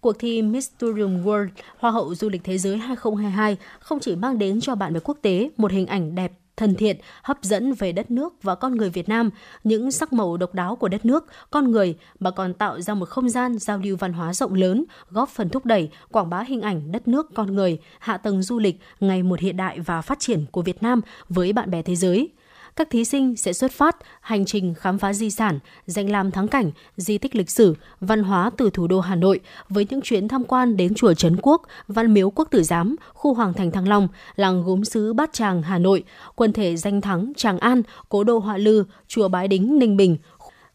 Cuộc 0.01 0.19
thi 0.19 0.43
Miss 0.43 0.71
Tourism 0.79 1.25
World 1.25 1.49
Hoa 1.79 1.91
hậu 1.91 2.15
du 2.15 2.29
lịch 2.29 2.45
thế 2.45 2.59
giới 2.59 2.77
2022 2.77 3.57
không 3.81 4.01
chỉ 4.01 4.17
mang 4.17 4.39
đến 4.39 4.61
cho 4.61 4.75
bạn 4.75 4.93
bè 4.93 5.01
quốc 5.01 5.19
tế 5.23 5.51
một 5.57 5.73
hình 5.73 5.87
ảnh 5.87 6.15
đẹp 6.15 6.33
thân 6.57 6.75
thiện, 6.75 6.97
hấp 7.23 7.39
dẫn 7.43 7.73
về 7.73 7.93
đất 7.93 8.11
nước 8.11 8.43
và 8.43 8.55
con 8.55 8.77
người 8.77 8.91
Việt 8.91 9.09
Nam, 9.09 9.31
những 9.65 9.91
sắc 9.91 10.13
màu 10.13 10.37
độc 10.37 10.55
đáo 10.55 10.77
của 10.77 10.89
đất 10.89 11.07
nước, 11.07 11.27
con 11.51 11.71
người 11.71 11.97
mà 12.19 12.31
còn 12.31 12.55
tạo 12.55 12.81
ra 12.81 12.95
một 12.95 13.09
không 13.09 13.29
gian 13.29 13.59
giao 13.59 13.79
lưu 13.79 13.97
văn 13.97 14.13
hóa 14.13 14.35
rộng 14.35 14.55
lớn, 14.55 14.85
góp 15.11 15.29
phần 15.29 15.49
thúc 15.49 15.67
đẩy, 15.67 15.91
quảng 16.11 16.31
bá 16.31 16.41
hình 16.41 16.61
ảnh 16.63 16.93
đất 16.93 17.09
nước, 17.09 17.27
con 17.35 17.55
người, 17.55 17.79
hạ 17.99 18.17
tầng 18.17 18.43
du 18.43 18.59
lịch 18.59 18.81
ngày 19.01 19.23
một 19.23 19.41
hiện 19.41 19.57
đại 19.57 19.81
và 19.81 20.03
phát 20.03 20.19
triển 20.21 20.45
của 20.51 20.63
Việt 20.63 20.83
Nam 20.83 21.01
với 21.29 21.53
bạn 21.53 21.71
bè 21.71 21.83
thế 21.83 21.97
giới 21.97 22.31
các 22.77 22.91
thí 22.91 23.05
sinh 23.05 23.37
sẽ 23.37 23.53
xuất 23.53 23.73
phát 23.73 23.97
hành 24.21 24.45
trình 24.45 24.75
khám 24.75 24.99
phá 24.99 25.13
di 25.13 25.31
sản, 25.31 25.59
danh 25.87 26.11
lam 26.11 26.31
thắng 26.31 26.49
cảnh, 26.49 26.71
di 26.97 27.19
tích 27.19 27.37
lịch 27.37 27.51
sử, 27.51 27.75
văn 28.01 28.23
hóa 28.23 28.51
từ 28.57 28.71
thủ 28.71 28.87
đô 28.87 29.01
Hà 29.01 29.15
Nội 29.15 29.41
với 29.69 29.87
những 29.91 30.01
chuyến 30.01 30.29
tham 30.29 30.45
quan 30.45 30.77
đến 30.77 30.95
chùa 30.95 31.15
Trấn 31.15 31.37
Quốc, 31.43 31.63
Văn 31.89 32.15
Miếu 32.15 32.31
Quốc 32.31 32.49
Tử 32.51 32.63
Giám, 32.63 32.97
khu 33.15 33.35
Hoàng 33.35 33.55
Thành 33.55 33.71
Thăng 33.71 33.89
Long, 33.89 34.09
làng 34.37 34.63
gốm 34.63 34.85
sứ 34.85 35.13
Bát 35.13 35.33
Tràng 35.33 35.63
Hà 35.63 35.79
Nội, 35.79 36.05
quần 36.35 36.53
thể 36.53 36.77
danh 36.77 37.01
thắng 37.01 37.33
Tràng 37.37 37.59
An, 37.59 37.83
cố 38.09 38.25
đô 38.25 38.39
Họa 38.39 38.57
Lư, 38.57 38.85
chùa 39.09 39.29
Bái 39.29 39.49
Đính 39.49 39.79
Ninh 39.79 39.97
Bình, 39.97 40.17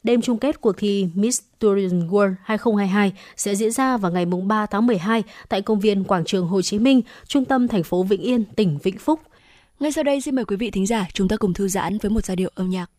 Đêm 0.03 0.21
chung 0.21 0.37
kết 0.37 0.61
cuộc 0.61 0.77
thi 0.77 1.07
Miss 1.15 1.41
Tourism 1.59 1.99
World 1.99 2.33
2022 2.43 3.13
sẽ 3.37 3.55
diễn 3.55 3.71
ra 3.71 3.97
vào 3.97 4.11
ngày 4.11 4.25
3 4.25 4.65
tháng 4.65 4.87
12 4.87 5.23
tại 5.49 5.61
công 5.61 5.79
viên 5.79 6.03
Quảng 6.03 6.25
trường 6.25 6.47
Hồ 6.47 6.61
Chí 6.61 6.79
Minh, 6.79 7.01
trung 7.27 7.45
tâm 7.45 7.67
thành 7.67 7.83
phố 7.83 8.03
Vĩnh 8.03 8.21
Yên, 8.21 8.43
tỉnh 8.55 8.77
Vĩnh 8.83 8.97
Phúc. 8.97 9.19
Ngay 9.79 9.91
sau 9.91 10.03
đây, 10.03 10.21
xin 10.21 10.35
mời 10.35 10.45
quý 10.45 10.55
vị 10.55 10.71
thính 10.71 10.85
giả 10.85 11.07
chúng 11.13 11.27
ta 11.27 11.37
cùng 11.37 11.53
thư 11.53 11.67
giãn 11.67 11.97
với 11.97 12.11
một 12.11 12.25
giai 12.25 12.35
điệu 12.35 12.51
âm 12.55 12.69
nhạc. 12.69 12.91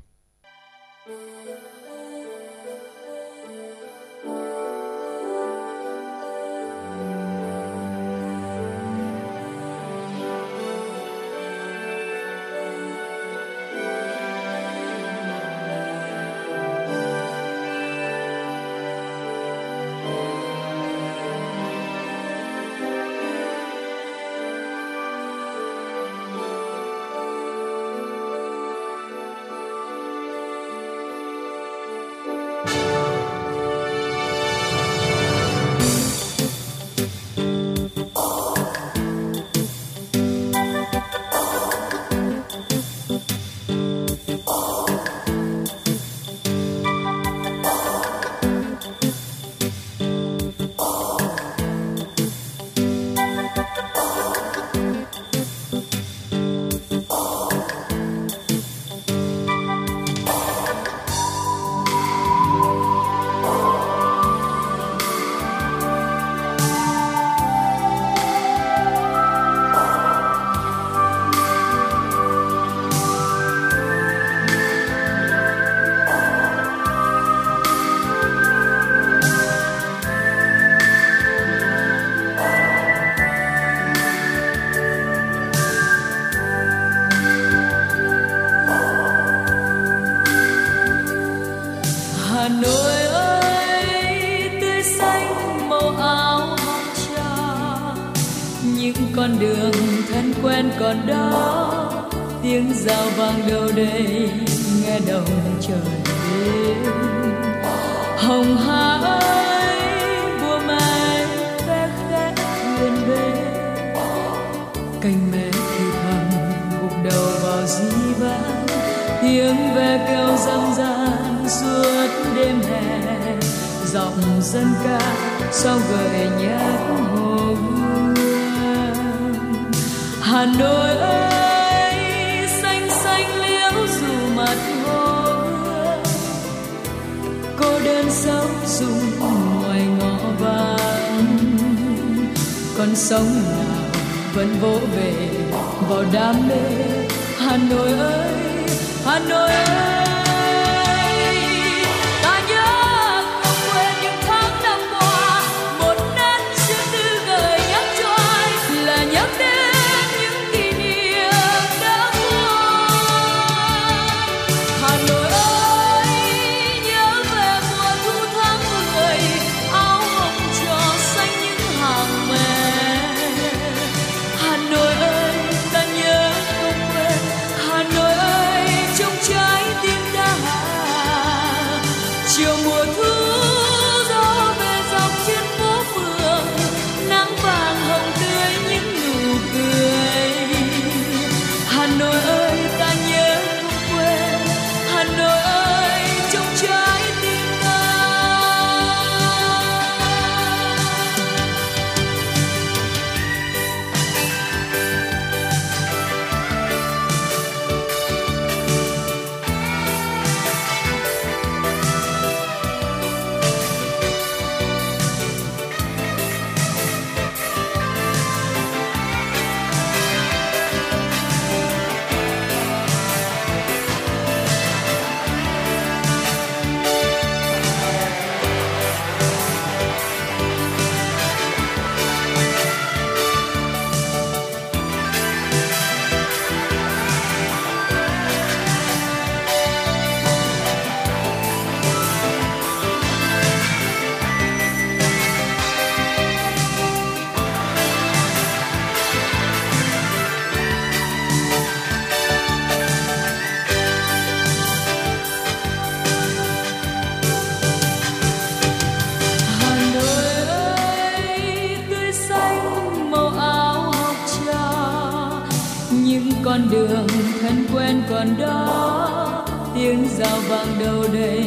Còn 268.10 268.38
đó, 268.38 269.44
tiếng 269.74 270.08
rào 270.18 270.38
vang 270.48 270.78
đâu 270.78 271.04
đây, 271.12 271.44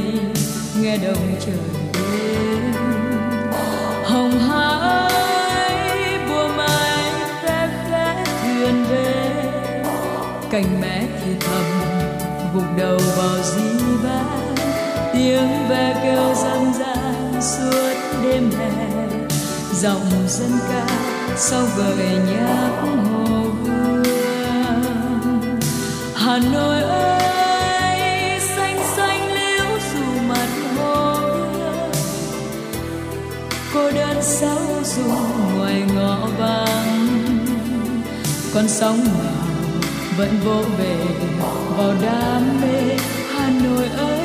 nghe 0.81 0.98
đồng 0.98 1.35
trời 1.45 1.56
đêm 1.94 2.73
hồng 4.03 4.40
hà 4.40 4.69
ơi 4.80 6.19
bùa 6.30 6.48
mai 6.57 7.11
khẽ 7.41 7.69
khẽ 7.90 8.23
thuyền 8.41 8.84
về, 8.90 9.44
cành 10.52 10.81
mẹ 10.81 11.03
thì 11.26 11.31
thầm 11.40 11.65
gục 12.53 12.77
đầu 12.77 12.99
vào 13.18 13.44
di 13.44 13.84
vang 14.03 14.56
tiếng 15.14 15.68
ve 15.69 15.99
kêu 16.03 16.34
răng 16.35 16.73
gian 16.80 17.41
suốt 17.41 17.94
đêm 18.23 18.52
hè 18.52 19.07
dòng 19.73 20.27
dân 20.27 20.52
ca 20.69 20.88
sau 21.38 21.64
gợi 21.77 22.07
nhạc 22.27 22.81
hồ 22.81 23.53
hà 26.34 26.39
nội 26.39 26.81
ơi, 26.81 28.39
xanh 28.39 28.80
xanh 28.95 29.34
liễu 29.34 29.65
dù 29.93 30.22
mặt 30.27 30.47
hồ 30.77 31.15
cô 33.73 33.91
đơn 33.91 34.18
sao 34.22 34.57
dù 34.84 35.03
ngoài 35.55 35.84
ngõ 35.95 36.18
vắng. 36.38 37.07
Con 38.53 38.68
sóng 38.68 39.03
nào 39.03 39.43
vẫn 40.18 40.30
vỗ 40.45 40.64
về 40.77 40.95
vào 41.77 41.93
đam 42.01 42.61
mê 42.61 42.97
hà 43.34 43.49
nội 43.64 43.88
ơi. 43.97 44.23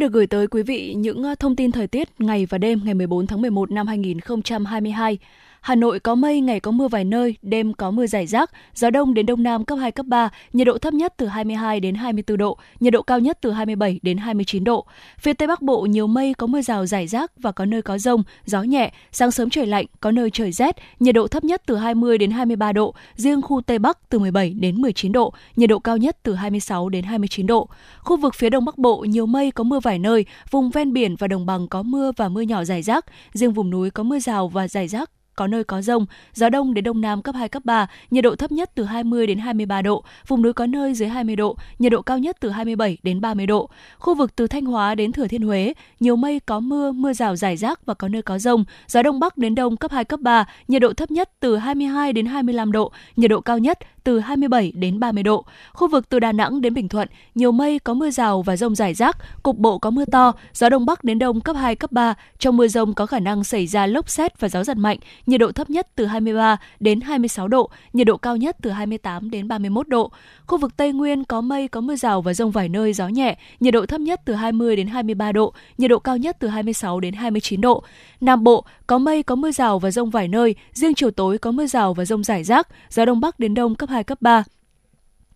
Được 0.00 0.12
gửi 0.12 0.26
tới 0.26 0.46
quý 0.46 0.62
vị 0.62 0.94
những 0.94 1.22
ờ, 1.22 1.34
thông 1.34 1.56
tin 1.56 1.72
thời 1.72 1.86
tiết 1.86 2.08
ngày 2.18 2.46
và 2.46 2.58
đêm 2.58 2.80
ngày 2.84 2.94
14 2.94 3.26
tháng 3.26 3.42
11 3.42 3.70
năm 3.70 3.86
2022. 3.86 5.18
Hà 5.60 5.74
Nội 5.74 6.00
có 6.00 6.14
mây, 6.14 6.40
ngày 6.40 6.60
có 6.60 6.70
mưa 6.70 6.88
vài 6.88 7.04
nơi, 7.04 7.36
đêm 7.42 7.72
có 7.74 7.90
mưa 7.90 8.06
rải 8.06 8.26
rác, 8.26 8.50
gió 8.74 8.90
đông 8.90 9.14
đến 9.14 9.26
đông 9.26 9.42
nam 9.42 9.64
cấp 9.64 9.78
2, 9.80 9.92
cấp 9.92 10.06
3, 10.06 10.28
nhiệt 10.52 10.66
độ 10.66 10.78
thấp 10.78 10.94
nhất 10.94 11.14
từ 11.16 11.26
22 11.26 11.80
đến 11.80 11.94
24 11.94 12.38
độ, 12.38 12.58
nhiệt 12.80 12.92
độ 12.92 13.02
cao 13.02 13.20
nhất 13.20 13.38
từ 13.40 13.52
27 13.52 14.00
đến 14.02 14.18
29 14.18 14.64
độ. 14.64 14.86
Phía 15.18 15.32
Tây 15.32 15.48
Bắc 15.48 15.62
Bộ 15.62 15.80
nhiều 15.80 16.06
mây, 16.06 16.34
có 16.34 16.46
mưa 16.46 16.62
rào 16.62 16.86
rải 16.86 17.06
rác 17.06 17.32
và 17.38 17.52
có 17.52 17.64
nơi 17.64 17.82
có 17.82 17.98
rông, 17.98 18.22
gió 18.44 18.62
nhẹ, 18.62 18.92
sáng 19.12 19.30
sớm 19.30 19.50
trời 19.50 19.66
lạnh, 19.66 19.86
có 20.00 20.10
nơi 20.10 20.30
trời 20.30 20.52
rét, 20.52 20.76
nhiệt 21.00 21.14
độ 21.14 21.28
thấp 21.28 21.44
nhất 21.44 21.62
từ 21.66 21.76
20 21.76 22.18
đến 22.18 22.30
23 22.30 22.72
độ, 22.72 22.94
riêng 23.14 23.42
khu 23.42 23.60
Tây 23.60 23.78
Bắc 23.78 24.08
từ 24.08 24.18
17 24.18 24.50
đến 24.50 24.80
19 24.80 25.12
độ, 25.12 25.32
nhiệt 25.56 25.70
độ 25.70 25.78
cao 25.78 25.96
nhất 25.96 26.16
từ 26.22 26.34
26 26.34 26.88
đến 26.88 27.04
29 27.04 27.46
độ. 27.46 27.68
Khu 27.98 28.16
vực 28.16 28.34
phía 28.34 28.50
Đông 28.50 28.64
Bắc 28.64 28.78
Bộ 28.78 29.00
nhiều 29.00 29.26
mây, 29.26 29.50
có 29.50 29.64
mưa 29.64 29.80
vài 29.80 29.98
nơi, 29.98 30.24
vùng 30.50 30.70
ven 30.70 30.92
biển 30.92 31.16
và 31.16 31.28
đồng 31.28 31.46
bằng 31.46 31.68
có 31.68 31.82
mưa 31.82 32.12
và 32.16 32.28
mưa 32.28 32.40
nhỏ 32.40 32.64
rải 32.64 32.82
rác, 32.82 33.06
riêng 33.32 33.52
vùng 33.52 33.70
núi 33.70 33.90
có 33.90 34.02
mưa 34.02 34.18
rào 34.18 34.48
và 34.48 34.68
rải 34.68 34.88
rác 34.88 35.10
có 35.36 35.46
nơi 35.46 35.64
có 35.64 35.82
rông, 35.82 36.06
gió 36.34 36.48
đông 36.48 36.74
đến 36.74 36.84
đông 36.84 37.00
nam 37.00 37.22
cấp 37.22 37.34
2 37.34 37.48
cấp 37.48 37.64
3, 37.64 37.86
nhiệt 38.10 38.24
độ 38.24 38.36
thấp 38.36 38.52
nhất 38.52 38.70
từ 38.74 38.84
20 38.84 39.26
đến 39.26 39.38
23 39.38 39.82
độ, 39.82 40.04
vùng 40.26 40.42
núi 40.42 40.52
có 40.52 40.66
nơi 40.66 40.94
dưới 40.94 41.08
20 41.08 41.36
độ, 41.36 41.56
nhiệt 41.78 41.92
độ 41.92 42.02
cao 42.02 42.18
nhất 42.18 42.36
từ 42.40 42.50
27 42.50 42.98
đến 43.02 43.20
30 43.20 43.46
độ. 43.46 43.70
Khu 43.98 44.14
vực 44.14 44.36
từ 44.36 44.46
Thanh 44.46 44.64
Hóa 44.64 44.94
đến 44.94 45.12
Thừa 45.12 45.28
Thiên 45.28 45.42
Huế, 45.42 45.72
nhiều 46.00 46.16
mây 46.16 46.40
có 46.40 46.60
mưa, 46.60 46.92
mưa 46.92 47.12
rào 47.12 47.36
rải 47.36 47.56
rác 47.56 47.86
và 47.86 47.94
có 47.94 48.08
nơi 48.08 48.22
có 48.22 48.38
rông, 48.38 48.64
gió 48.86 49.02
đông 49.02 49.20
bắc 49.20 49.38
đến 49.38 49.54
đông 49.54 49.76
cấp 49.76 49.90
2 49.90 50.04
cấp 50.04 50.20
3, 50.20 50.44
nhiệt 50.68 50.82
độ 50.82 50.92
thấp 50.92 51.10
nhất 51.10 51.30
từ 51.40 51.56
22 51.56 52.12
đến 52.12 52.26
25 52.26 52.72
độ, 52.72 52.92
nhiệt 53.16 53.30
độ 53.30 53.40
cao 53.40 53.58
nhất 53.58 53.78
từ 54.04 54.20
27 54.20 54.72
đến 54.74 55.00
30 55.00 55.22
độ. 55.22 55.44
Khu 55.72 55.88
vực 55.88 56.08
từ 56.08 56.18
Đà 56.18 56.32
Nẵng 56.32 56.60
đến 56.60 56.74
Bình 56.74 56.88
Thuận, 56.88 57.08
nhiều 57.34 57.52
mây 57.52 57.78
có 57.78 57.94
mưa 57.94 58.10
rào 58.10 58.42
và 58.42 58.56
rông 58.56 58.74
rải 58.74 58.94
rác, 58.94 59.42
cục 59.42 59.58
bộ 59.58 59.78
có 59.78 59.90
mưa 59.90 60.04
to, 60.04 60.32
gió 60.54 60.68
đông 60.68 60.86
bắc 60.86 61.04
đến 61.04 61.18
đông 61.18 61.40
cấp 61.40 61.56
2 61.56 61.76
cấp 61.76 61.92
3. 61.92 62.14
Trong 62.38 62.56
mưa 62.56 62.68
rông 62.68 62.94
có 62.94 63.06
khả 63.06 63.18
năng 63.18 63.44
xảy 63.44 63.66
ra 63.66 63.86
lốc 63.86 64.10
xét 64.10 64.40
và 64.40 64.48
gió 64.48 64.64
giật 64.64 64.76
mạnh, 64.76 64.98
nhiệt 65.26 65.40
độ 65.40 65.52
thấp 65.52 65.70
nhất 65.70 65.88
từ 65.96 66.06
23 66.06 66.56
đến 66.80 67.00
26 67.00 67.48
độ, 67.48 67.70
nhiệt 67.92 68.06
độ 68.06 68.16
cao 68.16 68.36
nhất 68.36 68.56
từ 68.62 68.70
28 68.70 69.30
đến 69.30 69.48
31 69.48 69.88
độ. 69.88 70.12
Khu 70.46 70.58
vực 70.58 70.76
Tây 70.76 70.92
Nguyên 70.92 71.24
có 71.24 71.40
mây 71.40 71.68
có 71.68 71.80
mưa 71.80 71.96
rào 71.96 72.22
và 72.22 72.34
rông 72.34 72.50
vài 72.50 72.68
nơi 72.68 72.92
gió 72.92 73.08
nhẹ, 73.08 73.38
nhiệt 73.60 73.74
độ 73.74 73.86
thấp 73.86 74.00
nhất 74.00 74.20
từ 74.24 74.34
20 74.34 74.76
đến 74.76 74.86
23 74.86 75.32
độ, 75.32 75.52
nhiệt 75.78 75.90
độ 75.90 75.98
cao 75.98 76.16
nhất 76.16 76.36
từ 76.40 76.48
26 76.48 77.00
đến 77.00 77.14
29 77.14 77.60
độ. 77.60 77.82
Nam 78.20 78.44
Bộ 78.44 78.64
có 78.86 78.98
mây 78.98 79.22
có 79.22 79.34
mưa 79.34 79.52
rào 79.52 79.78
và 79.78 79.90
rông 79.90 80.10
vài 80.10 80.28
nơi, 80.28 80.54
riêng 80.72 80.94
chiều 80.94 81.10
tối 81.10 81.38
có 81.38 81.50
mưa 81.50 81.66
rào 81.66 81.94
và 81.94 82.04
rông 82.04 82.24
rải 82.24 82.44
rác, 82.44 82.68
gió 82.90 83.04
đông 83.04 83.20
bắc 83.20 83.38
đến 83.38 83.54
đông 83.54 83.74
cấp 83.74 83.88
2 83.88 84.04
cấp 84.04 84.22
3. 84.22 84.44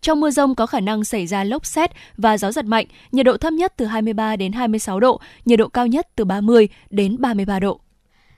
Trong 0.01 0.19
mưa 0.19 0.31
rông 0.31 0.55
có 0.55 0.65
khả 0.65 0.79
năng 0.79 1.03
xảy 1.03 1.27
ra 1.27 1.43
lốc 1.43 1.65
xét 1.65 1.91
và 2.17 2.37
gió 2.37 2.51
giật 2.51 2.65
mạnh, 2.65 2.85
nhiệt 3.11 3.25
độ 3.25 3.37
thấp 3.37 3.53
nhất 3.53 3.73
từ 3.77 3.85
23 3.85 4.35
đến 4.35 4.51
26 4.51 4.99
độ, 4.99 5.21
nhiệt 5.45 5.59
độ 5.59 5.67
cao 5.67 5.87
nhất 5.87 6.07
từ 6.15 6.25
30 6.25 6.67
đến 6.89 7.15
33 7.19 7.59
độ. 7.59 7.79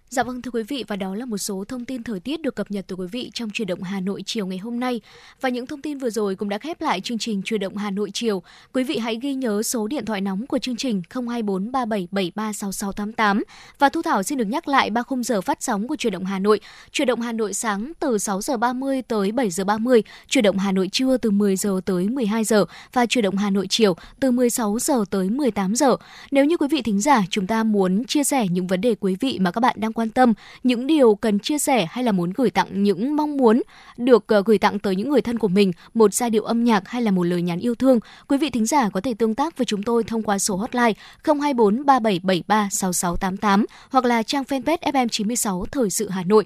Dạ 0.10 0.24
vâng 0.24 0.42
thưa 0.42 0.52
quý 0.52 0.64
vị 0.64 0.86
và 0.88 0.96
đó 0.96 1.16
là 1.16 1.26
một 1.26 1.38
số 1.38 1.64
thông 1.68 1.86
tin 1.86 2.04
thời 2.04 2.20
tiết 2.20 2.42
được 2.42 2.56
cập 2.56 2.72
nhật 2.72 2.86
từ 2.88 2.96
quý 2.96 3.08
vị 3.12 3.32
trong 3.34 3.50
truyền 3.50 3.68
động 3.68 3.84
Hà 3.84 4.00
Nội 4.00 4.24
chiều 4.26 4.48
ngày 4.48 4.58
hôm 4.58 4.80
nay. 4.80 5.02
Và 5.42 5.50
những 5.50 5.68
thông 5.68 5.82
tin 5.82 5.98
vừa 5.98 6.10
rồi 6.10 6.36
cũng 6.36 6.50
đã 6.50 6.58
khép 6.58 6.82
lại 6.82 7.02
chương 7.02 7.18
trình 7.18 7.42
truyền 7.44 7.60
động 7.60 7.78
Hà 7.78 7.92
Nội 7.92 8.12
chiều. 8.14 8.44
Quý 8.74 8.84
vị 8.84 8.98
hãy 8.98 9.16
ghi 9.22 9.34
nhớ 9.34 9.64
số 9.64 9.88
điện 9.88 10.06
thoại 10.06 10.22
nóng 10.22 10.48
của 10.48 10.60
chương 10.60 10.76
trình 10.76 11.02
024 11.10 11.72
3773 11.72 12.54
6688 12.54 13.44
và 13.80 13.90
Thu 13.90 14.02
Thảo 14.02 14.24
xin 14.24 14.38
được 14.38 14.46
nhắc 14.46 14.68
lại 14.68 14.90
ba 14.90 15.04
khung 15.04 15.24
giờ 15.24 15.42
phát 15.42 15.64
sóng 15.64 15.88
của 15.88 15.96
truyền 15.96 16.14
động 16.14 16.26
Hà 16.26 16.40
Nội. 16.40 16.60
Truyền 16.92 17.08
động 17.08 17.22
Hà 17.22 17.32
Nội 17.32 17.54
sáng 17.54 17.92
từ 18.00 18.18
6 18.18 18.42
giờ 18.42 18.58
30 18.58 19.02
tới 19.02 19.32
7 19.32 19.50
giờ 19.50 19.64
30, 19.64 20.04
truyền 20.28 20.44
động 20.44 20.58
Hà 20.58 20.72
Nội 20.72 20.90
trưa 20.92 21.18
từ 21.18 21.32
10 21.32 21.56
giờ 21.56 21.82
tới 21.86 22.10
12 22.10 22.44
giờ 22.44 22.66
và 22.94 23.06
truyền 23.06 23.24
động 23.24 23.38
Hà 23.38 23.50
Nội 23.50 23.68
chiều 23.70 23.96
từ 24.20 24.32
16 24.32 24.80
giờ 24.80 25.06
tới 25.10 25.30
18 25.30 25.76
giờ. 25.76 25.96
Nếu 26.32 26.46
như 26.46 26.58
quý 26.58 26.68
vị 26.72 26.82
thính 26.82 27.02
giả 27.02 27.22
chúng 27.30 27.48
ta 27.48 27.64
muốn 27.64 28.06
chia 28.06 28.24
sẻ 28.24 28.48
những 28.52 28.68
vấn 28.68 28.82
đề 28.82 28.96
quý 29.00 29.16
vị 29.20 29.40
mà 29.42 29.52
các 29.52 29.62
bạn 29.62 29.76
đang 29.80 29.94
quan 29.98 30.10
tâm, 30.10 30.34
những 30.64 30.88
điều 30.88 31.16
cần 31.16 31.40
chia 31.40 31.60
sẻ 31.60 31.88
hay 31.90 32.04
là 32.04 32.12
muốn 32.12 32.34
gửi 32.36 32.50
tặng 32.50 32.84
những 32.84 33.16
mong 33.16 33.38
muốn 33.38 33.62
được 33.98 34.28
ờ, 34.28 34.44
gửi 34.46 34.58
tặng 34.58 34.80
tới 34.80 34.96
những 34.96 35.10
người 35.10 35.22
thân 35.22 35.40
của 35.40 35.48
mình, 35.48 35.72
một 35.94 36.14
giai 36.14 36.30
điệu 36.30 36.44
âm 36.44 36.64
nhạc 36.64 36.88
hay 36.88 37.02
là 37.02 37.12
một 37.12 37.24
lời 37.24 37.42
nhắn 37.42 37.60
yêu 37.60 37.76
thương, 37.76 38.00
quý 38.28 38.38
vị 38.38 38.50
thính 38.50 38.66
giả 38.66 38.90
có 38.90 39.02
thể 39.02 39.14
tương 39.14 39.36
tác 39.36 39.58
với 39.58 39.66
chúng 39.66 39.84
tôi 39.84 40.04
thông 40.04 40.24
qua 40.24 40.40
số 40.40 40.56
hotline 40.56 40.94
024 41.24 41.86
3773 41.86 42.70
6688 42.72 43.66
hoặc 43.90 44.06
là 44.06 44.24
trang 44.24 44.44
fanpage 44.44 44.78
FM96 44.78 45.66
Thời 45.66 45.90
sự 45.90 46.10
Hà 46.10 46.24
Nội. 46.24 46.46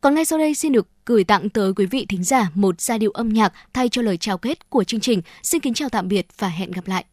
Còn 0.00 0.14
ngay 0.14 0.24
sau 0.24 0.38
đây 0.38 0.54
xin 0.54 0.72
được 0.72 0.88
gửi 1.06 1.24
tặng 1.24 1.48
tới 1.48 1.72
quý 1.74 1.86
vị 1.86 2.06
thính 2.08 2.24
giả 2.24 2.50
một 2.54 2.80
giai 2.80 2.98
điệu 2.98 3.10
âm 3.10 3.28
nhạc 3.28 3.52
thay 3.72 3.88
cho 3.88 4.02
lời 4.02 4.16
chào 4.16 4.38
kết 4.38 4.70
của 4.70 4.84
chương 4.84 5.00
trình. 5.00 5.22
Xin 5.42 5.60
kính 5.60 5.74
chào 5.74 5.88
tạm 5.88 6.08
biệt 6.08 6.26
và 6.38 6.48
hẹn 6.48 6.70
gặp 6.70 6.88
lại. 6.88 7.04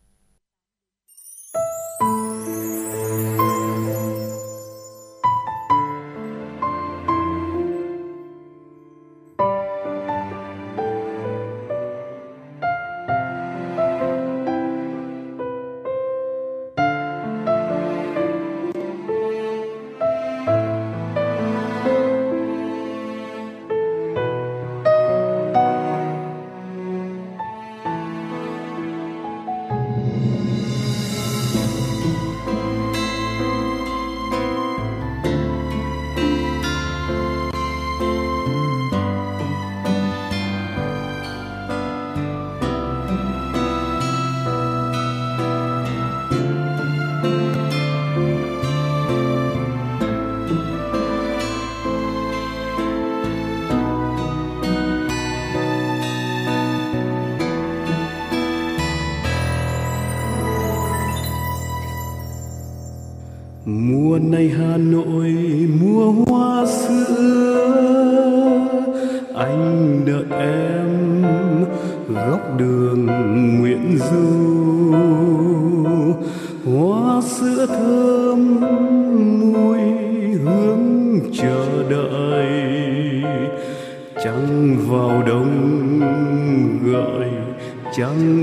Mùa 64.08 64.20
này 64.20 64.52
hà 64.58 64.78
nội, 64.78 65.34
mùa 65.82 66.12
hoa 66.12 66.66
sữa 66.66 67.98
anh 69.36 70.02
đợi 70.06 70.40
em 70.40 71.26
góc 72.10 72.58
đường 72.58 73.06
nguyễn 73.60 73.98
du. 73.98 74.94
Hoa 76.66 77.22
sữa 77.22 77.66
thơm, 77.68 78.60
mùi 79.40 79.80
hương 80.44 81.20
chờ 81.34 81.84
đợi. 81.90 82.48
Trăng 84.24 84.78
vào 84.88 85.24
đông 85.28 86.00
gọi 86.92 87.30
trăng 87.98 88.37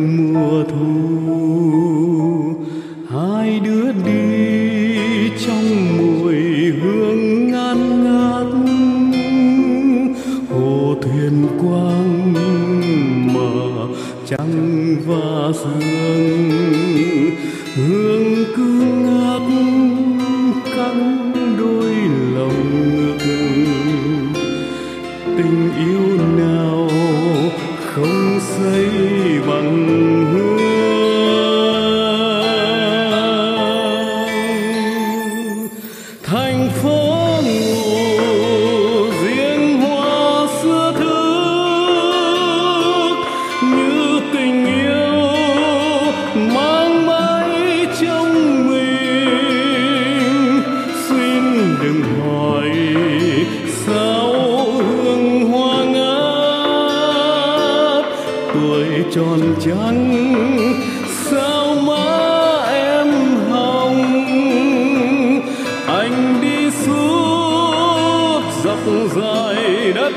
dọc 68.65 68.79
dài 69.17 69.93
đất 69.93 70.13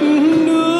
nước. 0.46 0.77